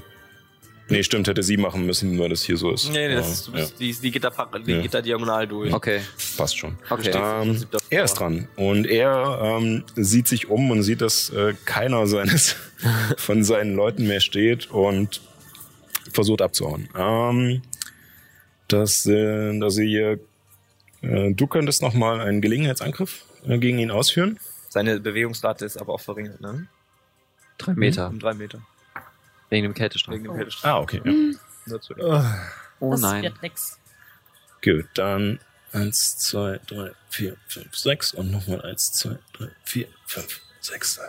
nee, 0.90 1.04
stimmt, 1.04 1.28
hätte 1.28 1.44
sie 1.44 1.58
machen 1.58 1.86
müssen, 1.86 2.18
weil 2.20 2.30
das 2.30 2.44
hier 2.44 2.58
so 2.58 2.72
ist. 2.72 2.90
Nee, 2.92 3.08
nee, 3.08 3.16
das 3.16 3.32
ist, 3.32 3.48
du 3.48 3.52
ja, 3.58 3.66
die, 3.80 3.94
die 3.94 4.12
geht 4.12 4.24
da, 4.24 4.30
die 4.66 4.72
Ja. 4.72 4.82
geht 4.82 4.94
da 4.94 5.02
diagonal 5.02 5.48
durch. 5.48 5.74
Okay. 5.74 6.02
passt 6.38 6.58
schon. 6.58 6.78
Okay. 6.90 7.12
Ähm, 7.14 7.66
er 7.90 8.04
ist 8.04 8.14
dran 8.16 8.48
und 8.56 8.86
er 8.88 9.40
ähm, 9.60 9.84
sieht 9.96 10.28
sich 10.28 10.50
um 10.50 10.70
und 10.72 10.84
sieht, 10.84 11.02
dass 11.02 11.30
äh, 11.32 11.54
keiner 11.66 12.06
seines 12.08 12.56
von 13.18 13.44
seinen 13.44 13.76
Leuten 13.76 14.08
mehr 14.08 14.20
steht 14.20 14.70
und 14.72 15.22
versucht 16.14 16.42
abzuhauen. 16.42 16.90
Ähm, 16.98 17.62
das 18.68 19.04
sind, 19.04 19.64
also 19.64 19.82
ihr, 19.82 20.20
äh, 21.02 21.32
du 21.34 21.48
könntest 21.48 21.82
noch 21.82 21.94
mal 21.94 22.20
einen 22.22 22.42
Gelegenheitsangriff 22.42 23.26
äh, 23.48 23.58
gegen 23.58 23.80
ihn 23.80 23.92
ausführen. 23.92 24.40
Seine 24.74 25.02
Bewegungsrate 25.02 25.66
ist 25.66 25.76
aber 25.76 25.94
auch 25.94 26.00
verringert, 26.00 26.40
ne? 26.40 26.66
Drei 27.58 27.74
Meter. 27.74 28.08
Um 28.08 28.20
drei 28.20 28.34
Meter. 28.34 28.62
Wegen 29.50 29.64
dem 29.64 29.74
Kältestrahl. 29.74 30.16
Wegen 30.16 30.24
dem 30.24 30.34
Kältestrahl. 30.38 30.72
Ah, 30.72 30.80
okay. 30.80 31.02
Ja. 31.04 31.12
Nur 31.66 31.82
zu- 31.82 31.94
Oh 32.80 32.92
das 32.92 33.02
nein. 33.02 33.24
wird 33.24 33.42
nix. 33.42 33.78
Gut, 34.64 34.86
dann 34.94 35.40
eins, 35.74 36.18
zwei, 36.20 36.62
drei, 36.68 36.92
vier, 37.10 37.36
fünf, 37.48 37.76
sechs 37.76 38.14
und 38.14 38.32
nochmal 38.32 38.62
eins, 38.62 38.94
zwei, 38.94 39.18
drei, 39.34 39.50
vier, 39.66 39.88
fünf, 40.06 40.40
sechs. 40.62 41.00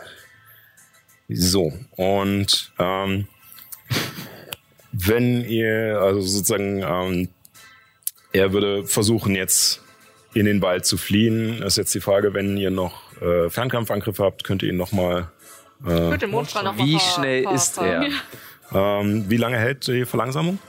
So, 1.29 1.71
und 1.91 2.73
ähm, 2.79 3.27
wenn 4.91 5.45
ihr, 5.45 5.99
also 6.01 6.19
sozusagen, 6.21 6.81
ähm, 6.83 7.29
er 8.33 8.51
würde 8.51 8.85
versuchen 8.85 9.35
jetzt 9.35 9.81
in 10.33 10.45
den 10.45 10.61
Wald 10.61 10.85
zu 10.85 10.97
fliehen, 10.97 11.63
ist 11.63 11.77
jetzt 11.77 11.95
die 11.95 12.01
Frage, 12.01 12.33
wenn 12.33 12.57
ihr 12.57 12.71
noch 12.71 13.02
äh, 13.21 13.49
Fernkampfangriffe 13.49 14.23
habt, 14.23 14.43
könnt 14.43 14.63
ihr 14.63 14.69
ihn 14.69 14.77
nochmal, 14.77 15.29
Ich 15.81 15.85
würde 15.87 16.17
den 16.19 16.31
Mondstrahl 16.31 16.63
noch 16.63 16.77
Wie 16.77 16.93
ver- 16.93 16.99
schnell 16.99 17.43
ver- 17.43 17.51
ist 17.53 17.75
ver- 17.75 17.85
er? 17.85 19.01
ähm, 19.01 19.25
wie 19.29 19.37
lange 19.37 19.57
hält 19.57 19.87
die 19.87 20.05
Verlangsamung? 20.05 20.59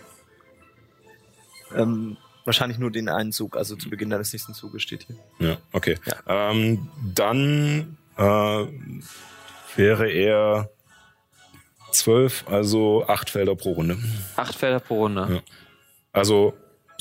Ähm, 1.75 2.17
wahrscheinlich 2.45 2.79
nur 2.79 2.91
den 2.91 3.09
einen 3.09 3.33
Zug, 3.33 3.57
also 3.57 3.77
zu 3.77 3.91
Beginn 3.91 4.11
deines 4.11 4.33
nächsten 4.33 4.55
Zuges 4.55 4.83
steht 4.83 5.07
hier. 5.07 5.17
Ja, 5.49 5.57
okay. 5.73 5.97
Ähm, 6.27 6.89
dann 7.15 7.97
äh, 8.17 8.67
wäre 9.77 10.09
er 10.11 10.71
zwölf, 11.91 12.45
also 12.49 13.07
acht 13.09 13.31
Felder 13.31 13.55
pro 13.57 13.73
Runde. 13.73 13.99
Acht 14.37 14.55
Felder 14.55 14.81
pro 14.81 14.97
Runde. 15.03 15.29
Ja. 15.35 15.41
Also 16.13 16.55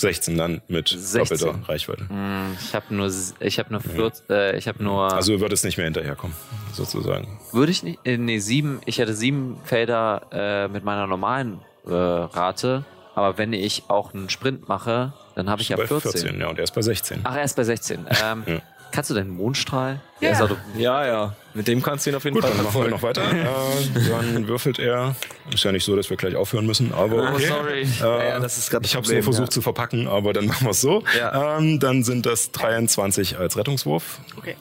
16 0.03 0.37
dann 0.37 0.61
mit 0.67 0.89
16. 0.89 1.37
doppelter 1.49 1.67
Reichweite. 1.69 2.07
Hm, 2.09 2.55
ich 2.59 2.75
habe 2.75 2.93
nur, 2.93 3.11
ich 3.39 3.57
habe 3.59 3.71
nur, 3.71 3.81
14, 3.81 4.25
äh, 4.29 4.57
ich 4.57 4.67
habe 4.67 4.83
nur, 4.83 5.11
Also 5.11 5.39
wird 5.39 5.51
es 5.53 5.63
nicht 5.63 5.77
mehr 5.77 5.85
hinterherkommen, 5.85 6.35
sozusagen. 6.73 7.39
würde 7.51 7.71
ich 7.71 7.83
nicht, 7.83 7.99
äh, 8.05 8.17
nee, 8.17 8.39
sieben, 8.39 8.79
ich 8.85 8.99
hätte 8.99 9.13
sieben 9.13 9.57
Felder 9.63 10.21
äh, 10.31 10.67
mit 10.67 10.83
meiner 10.83 11.07
normalen 11.07 11.59
äh, 11.85 11.91
Rate, 11.93 12.85
aber 13.15 13.37
wenn 13.37 13.53
ich 13.53 13.83
auch 13.89 14.13
einen 14.13 14.29
Sprint 14.29 14.67
mache, 14.67 15.13
dann 15.35 15.49
habe 15.49 15.61
ich 15.61 15.69
ja 15.69 15.77
bei 15.77 15.87
14. 15.87 16.39
ja, 16.39 16.47
und 16.49 16.57
er 16.57 16.63
ist 16.63 16.73
bei 16.75 16.81
16. 16.81 17.21
Ach, 17.23 17.35
er 17.35 17.43
ist 17.43 17.55
bei 17.55 17.63
16. 17.63 18.05
Ähm, 18.23 18.43
Ja. 18.45 18.61
Kannst 18.93 19.09
du 19.09 19.15
deinen 19.15 19.35
Mondstrahl? 19.35 19.99
Ja. 20.19 20.39
Auch- 20.43 20.51
Ja, 20.77 21.05
ja. 21.07 21.35
Mit 21.55 21.67
dem 21.67 21.81
kannst 21.81 22.05
du 22.05 22.11
ihn 22.11 22.15
auf 22.15 22.23
jeden 22.25 22.35
Gut, 22.35 22.43
Fall 22.43 22.53
dann 22.55 22.63
machen 22.63 22.83
wir 22.83 22.89
noch 22.91 23.01
weiter. 23.01 23.23
äh, 23.31 24.09
dann 24.09 24.47
würfelt 24.47 24.77
er. 24.77 25.15
Ist 25.51 25.63
ja 25.63 25.71
nicht 25.71 25.83
so, 25.83 25.95
dass 25.95 26.11
wir 26.11 26.17
gleich 26.17 26.35
aufhören 26.35 26.67
müssen, 26.67 26.93
aber 26.93 27.31
Oh, 27.31 27.33
okay. 27.33 27.47
sorry. 27.47 27.81
Äh, 28.01 28.29
Ja, 28.29 28.39
das 28.39 28.59
ist 28.59 28.69
gerade 28.69 28.85
ich 28.85 28.95
habe 28.95 29.03
es 29.05 29.11
nur 29.11 29.23
versucht 29.23 29.51
zu 29.51 29.61
verpacken, 29.63 30.07
aber 30.07 30.31
dann 30.31 30.45
machen 30.47 30.65
wir 30.67 30.71
es 30.71 30.81
so. 30.81 31.03
Ja. 31.17 31.57
Ähm, 31.57 31.79
dann 31.79 32.03
sind 32.03 32.27
das 32.27 32.51
23 32.51 33.37
als 33.39 33.57
Rettungswurf. 33.57 34.19
Okay. 34.37 34.55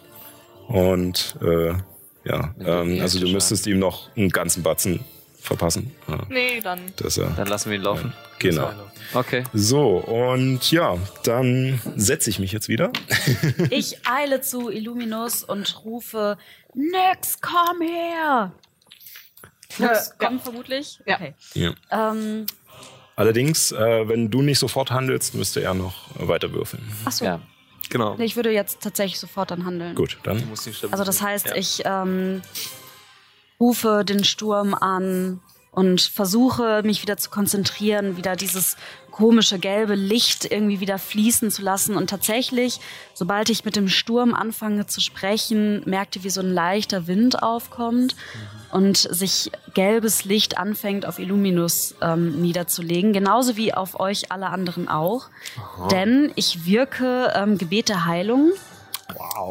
Und 0.67 1.37
äh, 1.43 1.75
ja, 2.25 2.55
ähm, 2.65 3.01
also 3.03 3.21
du 3.21 3.29
müsstest 3.29 3.67
ihm 3.67 3.79
noch 3.79 4.09
einen 4.17 4.31
ganzen 4.31 4.63
Batzen 4.63 5.01
verpassen. 5.43 5.95
Ja, 6.09 6.21
Nee, 6.29 6.61
dann. 6.61 6.81
dass 6.97 7.19
er, 7.19 7.31
Dann 7.31 7.49
lassen 7.49 7.71
wir 7.71 7.77
ihn 7.77 7.83
laufen. 7.83 8.13
genau. 8.39 8.71
Okay. 9.15 9.45
So, 9.53 9.99
und 9.99 10.71
ja, 10.71 10.97
dann 11.25 11.81
setze 11.97 12.31
ich 12.31 12.39
mich 12.39 12.53
jetzt 12.53 12.69
wieder. 12.69 12.93
Ich 13.71 14.07
eile 14.09 14.41
zu 14.41 14.71
Illuminus 14.71 15.45
und 15.45 15.85
rufe, 15.85 16.39
Nix, 16.75 17.39
komm 17.41 17.83
her! 17.83 18.53
Nix, 19.79 20.09
Ja. 20.09 20.27
komm 20.27 20.41
vermutlich? 20.41 21.01
Ja. 21.07 21.17
Okay. 21.17 21.35
Ja. 21.55 21.73
Ähm, 21.91 22.47
Allerdings, 23.17 23.73
äh, 23.73 24.09
wenn 24.09 24.31
du 24.31 24.41
nicht 24.43 24.59
sofort 24.59 24.91
handelst, 24.91 25.35
müsste 25.35 25.61
er 25.63 25.75
noch 25.75 26.09
weiter 26.15 26.53
würfeln. 26.53 26.83
achso, 27.05 27.25
Ja. 27.25 27.41
Genau. 27.91 28.17
nee, 28.17 28.25
ich 28.25 28.37
würde 28.37 28.51
jetzt 28.51 28.81
tatsächlich 28.81 29.19
sofort 29.21 29.51
dann 29.51 29.67
handeln. 29.67 29.95
Gut, 29.95 30.17
dann. 30.23 30.43
Also 30.91 31.05
das 31.05 31.21
heißt, 31.21 31.49
Ja. 31.49 31.57
ich 31.57 31.83
ähm, 31.85 32.41
rufe 33.63 34.05
den 34.05 34.25
Sturm 34.25 34.75
an 34.75 35.41
und 35.71 36.01
versuche 36.03 36.83
mich 36.85 37.01
wieder 37.01 37.17
zu 37.17 37.31
konzentrieren, 37.31 38.17
wieder 38.17 38.35
dieses 38.35 38.77
komische 39.13 39.59
gelbe 39.61 39.95
Licht 39.95 40.51
irgendwie 40.51 40.81
wieder 40.81 40.99
fließen 40.99 41.51
zu 41.53 41.63
lassen. 41.63 41.97
Und 41.97 42.11
tatsächlich, 42.11 42.81
sobald 43.15 43.51
ich 43.51 43.65
mit 43.65 43.77
dem 43.77 43.89
Sturm 43.89 44.35
anfange 44.35 44.87
zu 44.87 45.01
sprechen, 45.01 45.83
merkte, 45.87 46.25
wie 46.25 46.31
so 46.31 46.41
ein 46.41 46.53
leichter 46.53 47.07
Wind 47.07 47.43
aufkommt 47.43 48.17
und 48.73 48.97
sich 48.97 49.53
gelbes 49.75 50.25
Licht 50.25 50.59
anfängt 50.59 51.07
auf 51.07 51.21
Illuminus 51.21 51.95
ähm, 52.03 52.43
niederzulegen, 52.43 53.13
genauso 53.13 53.57
wie 53.57 53.73
auf 53.73 54.01
euch 54.01 54.33
alle 54.33 54.49
anderen 54.49 54.89
auch. 54.89 55.29
Denn 55.93 56.33
ich 56.35 56.67
wirke 56.67 57.33
ähm, 57.37 57.59
Gebet 57.59 57.89
der 57.91 58.07
Heilung. 58.07 58.51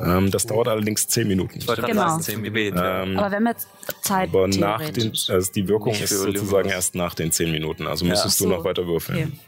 Ähm, 0.03 0.31
das 0.31 0.45
dauert 0.47 0.67
allerdings 0.67 1.07
10 1.07 1.27
Minuten. 1.27 1.59
Ich 1.59 1.67
wollte 1.67 1.81
gerade 1.81 1.93
Genau. 1.93 2.07
sagen, 2.19 2.21
zehn 2.21 2.43
ja. 2.75 3.03
Ähm, 3.03 3.17
Aber 3.17 3.29
wir 3.31 3.35
haben 3.37 3.47
jetzt 3.47 3.67
Zeit. 4.01 4.29
aber 4.29 4.47
nach 4.47 4.89
den, 4.89 5.11
also 5.27 5.51
die 5.51 5.67
Wirkung 5.67 5.93
ist 5.93 6.09
sozusagen 6.09 6.35
Illuminus. 6.35 6.71
erst 6.71 6.95
nach 6.95 7.13
den 7.13 7.31
10 7.31 7.51
Minuten. 7.51 7.87
Also 7.87 8.05
Ja. 8.05 8.11
müsstest 8.11 8.35
Ach 8.37 8.45
du 8.45 8.49
so. 8.51 8.57
noch 8.57 8.63
weiter 8.63 8.87
würfeln. 8.87 9.39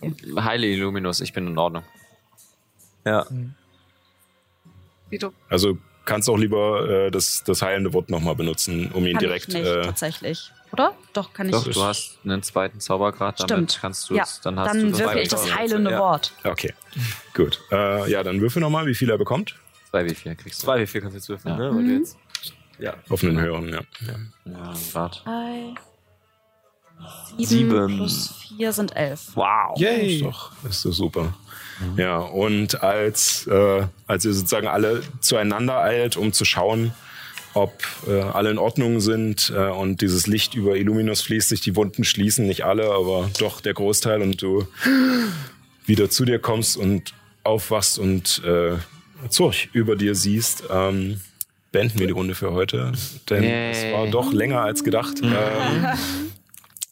Okay. 0.00 0.14
Heile 0.36 0.66
Illuminus, 0.66 1.20
ich 1.20 1.32
bin 1.32 1.46
in 1.46 1.58
Ordnung. 1.58 1.82
ja. 3.04 3.26
Wie 5.10 5.18
du. 5.18 5.32
Also 5.48 5.76
kannst 6.04 6.28
auch 6.30 6.38
lieber 6.38 6.88
äh, 6.88 7.10
das, 7.10 7.42
das 7.44 7.62
heilende 7.62 7.92
Wort 7.92 8.10
nochmal 8.10 8.36
benutzen, 8.36 8.90
um 8.92 9.04
ihn 9.06 9.14
Kann 9.14 9.20
direkt. 9.24 9.48
ich 9.48 9.54
nicht, 9.54 9.66
äh, 9.66 9.82
tatsächlich. 9.82 10.52
Oder? 10.72 10.94
Doch, 11.12 11.32
kann 11.32 11.46
ich. 11.48 11.52
Doch, 11.52 11.64
du 11.66 11.82
hast 11.82 12.18
einen 12.24 12.42
zweiten 12.42 12.78
Zaubergrad, 12.80 13.40
damit 13.40 13.70
Stimmt. 13.72 13.78
kannst 13.80 14.08
du 14.10 14.14
ja, 14.14 14.22
es, 14.22 14.40
dann 14.40 14.58
hast 14.58 14.68
dann 14.74 14.92
du 14.92 14.98
wirke 14.98 15.20
ich 15.20 15.28
das 15.28 15.54
heilende 15.54 15.90
Ja. 15.92 15.98
Wort. 15.98 16.32
okay, 16.44 16.72
gut. 17.34 17.60
Äh, 17.72 18.10
ja, 18.10 18.22
dann 18.22 18.40
würfel 18.40 18.60
nochmal, 18.60 18.86
wie 18.86 18.94
viel 18.94 19.10
er 19.10 19.18
bekommt. 19.18 19.56
Zwei 19.90 20.04
wie 20.04 20.14
viel 20.14 20.34
kriegst 20.36 20.62
du? 20.62 20.66
Zwei 20.66 20.80
wie 20.80 20.86
viel 20.86 21.00
kannst 21.00 21.14
du 21.14 21.18
jetzt 21.18 21.28
würfeln, 21.28 21.54
Ja. 21.58 21.60
ne? 21.70 21.76
Weil 21.76 21.82
du 21.82 21.88
Mhm. 21.90 21.98
jetzt, 21.98 22.16
ja. 22.78 22.94
Auf 23.08 23.22
einen 23.24 23.40
höheren, 23.40 23.68
ja. 23.68 23.80
Ja, 24.06 24.72
warte. 24.92 25.20
Drei, 25.24 25.74
sieben, 27.38 27.96
plus 27.96 28.34
vier 28.48 28.72
sind 28.72 28.94
elf. 28.96 29.30
Wow. 29.34 29.80
Ist 29.80 30.22
doch, 30.22 30.52
ist 30.68 30.84
doch 30.84 30.92
super. 30.92 31.34
Ja, 31.96 32.18
und 32.18 32.82
als, 32.82 33.46
äh, 33.46 33.86
als 34.06 34.24
ihr 34.26 34.34
sozusagen 34.34 34.68
alle 34.68 35.02
zueinander 35.20 35.78
eilt, 35.80 36.16
um 36.18 36.32
zu 36.32 36.44
schauen, 36.44 36.92
ob 37.54 37.72
äh, 38.06 38.20
alle 38.20 38.50
in 38.50 38.58
Ordnung 38.58 39.00
sind 39.00 39.52
äh, 39.54 39.70
und 39.70 40.00
dieses 40.00 40.26
Licht 40.26 40.54
über 40.54 40.76
Illuminus 40.76 41.22
fließt, 41.22 41.48
sich 41.48 41.60
die 41.60 41.76
Wunden 41.76 42.04
schließen, 42.04 42.46
nicht 42.46 42.64
alle, 42.64 42.90
aber 42.92 43.30
doch 43.38 43.60
der 43.60 43.74
Großteil 43.74 44.22
und 44.22 44.40
du 44.40 44.66
wieder 45.86 46.10
zu 46.10 46.24
dir 46.24 46.38
kommst 46.38 46.76
und 46.76 47.14
aufwachst 47.42 47.98
und 47.98 48.42
äh, 48.44 48.76
Zurch 49.28 49.68
über 49.72 49.96
dir 49.96 50.14
siehst, 50.14 50.64
ähm, 50.70 51.20
beenden 51.72 51.98
wir 51.98 52.06
die 52.06 52.12
Runde 52.12 52.34
für 52.34 52.52
heute, 52.52 52.92
denn 53.28 53.42
Yay. 53.42 53.70
es 53.70 53.92
war 53.92 54.06
doch 54.06 54.32
länger 54.32 54.60
als 54.60 54.84
gedacht. 54.84 55.20
Ähm, 55.22 55.86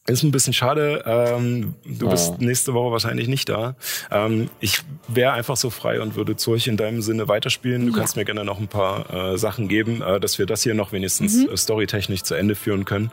ist 0.09 0.23
ein 0.23 0.31
bisschen 0.31 0.53
schade. 0.53 1.03
Ähm, 1.07 1.75
du 1.85 2.07
Oh. 2.07 2.11
bist 2.11 2.41
nächste 2.41 2.75
Woche 2.75 2.91
wahrscheinlich 2.93 3.29
nicht 3.29 3.49
da. 3.49 3.75
Ähm, 4.11 4.49
ich 4.61 4.81
wäre 5.07 5.33
einfach 5.33 5.57
so 5.57 5.71
frei 5.71 6.01
und 6.01 6.17
würde 6.17 6.37
Zurch 6.37 6.67
in 6.67 6.77
deinem 6.77 7.03
Sinne 7.03 7.29
weiterspielen. 7.29 7.87
Du 7.87 7.93
Ja. 7.93 7.99
kannst 7.99 8.17
mir 8.17 8.25
gerne 8.25 8.45
noch 8.45 8.59
ein 8.59 8.69
paar 8.69 9.33
äh, 9.35 9.39
Sachen 9.39 9.69
geben, 9.69 10.03
äh, 10.03 10.19
dass 10.21 10.39
wir 10.39 10.47
das 10.47 10.63
hier 10.63 10.75
noch 10.75 10.93
wenigstens 10.93 11.37
Mhm. 11.37 11.51
äh, 11.53 11.57
storytechnisch 11.57 12.23
zu 12.23 12.35
Ende 12.35 12.55
führen 12.55 12.85
können. 12.85 13.11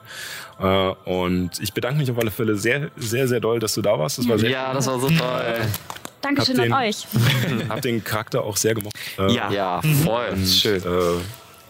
Äh, 0.60 0.66
und 1.06 1.52
ich 1.62 1.74
bedanke 1.74 2.00
mich 2.00 2.10
auf 2.12 2.18
alle 2.18 2.32
Fälle 2.32 2.56
sehr, 2.56 2.90
sehr, 2.96 3.28
sehr 3.28 3.40
doll, 3.42 3.60
dass 3.60 3.74
du 3.74 3.82
da 3.82 4.00
warst. 4.00 4.18
Das 4.18 4.28
war 4.30 4.40
sehr 4.40 4.50
Ja, 4.50 4.74
das 4.74 4.88
war 4.88 5.00
so 5.00 5.10
toll. 5.10 5.56
Dankeschön 6.22 6.58
Hab 6.58 6.64
an 6.64 6.70
den- 6.70 6.90
euch. 6.90 7.06
hab 7.70 7.82
den 7.82 8.04
Charakter 8.04 8.44
auch 8.44 8.58
sehr 8.58 8.74
gemocht. 8.74 8.96
Äh, 9.20 9.32
Ja. 9.34 9.52
Ja, 9.52 9.82
voll. 10.04 10.30
und, 10.34 10.48
schön. 10.48 10.82
Äh, 10.82 11.20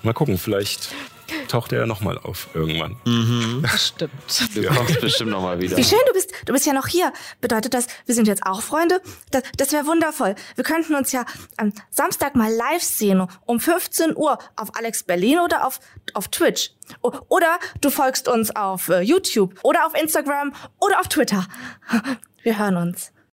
mal 0.04 0.14
gucken, 0.14 0.38
vielleicht 0.38 0.90
taucht 1.48 1.72
er 1.72 1.86
nochmal 1.86 2.18
auf 2.18 2.50
irgendwann. 2.54 2.98
Bestimmt. 3.62 4.12
Du 4.54 4.64
kommst 4.64 5.02
bestimmt 5.02 5.32
nochmal 5.32 5.60
wieder. 5.60 5.78
Wie 5.78 5.84
schön, 5.84 6.00
du 6.08 6.14
bist, 6.14 6.32
du 6.46 6.54
bist 6.54 6.66
ja 6.66 6.74
noch 6.74 6.88
hier. 6.88 7.12
Bedeutet 7.42 7.74
das, 7.74 7.88
wir 8.06 8.16
sind 8.16 8.28
jetzt 8.28 8.46
auch 8.46 8.62
Freunde? 8.62 9.02
Das, 9.32 9.44
das 9.58 9.72
wäre 9.72 9.86
wundervoll. 9.86 10.36
Wir 10.56 10.64
könnten 10.64 10.96
uns 10.96 11.12
ja 11.12 11.26
am 11.58 11.74
Samstag 11.90 12.36
mal 12.36 12.52
live 12.52 12.84
sehen, 12.84 13.28
um 13.46 13.60
15 13.60 14.16
Uhr 14.16 14.38
auf 14.56 14.76
Alex 14.76 15.04
Berlin 15.04 15.40
oder 15.40 15.66
auf, 15.66 15.80
auf 16.14 16.28
Twitch. 16.28 16.72
O 17.02 17.12
oder 17.30 17.60
du 17.82 17.90
folgst 17.90 18.28
uns 18.28 18.56
auf 18.56 18.90
äh, 18.90 19.02
YouTube 19.02 19.60
oder 19.64 19.88
auf 19.88 20.00
Instagram 20.00 20.54
oder 20.80 21.00
auf 21.00 21.08
Twitter. 21.08 21.48
Wir 22.44 22.60
hören 22.60 22.78
uns. 22.78 23.12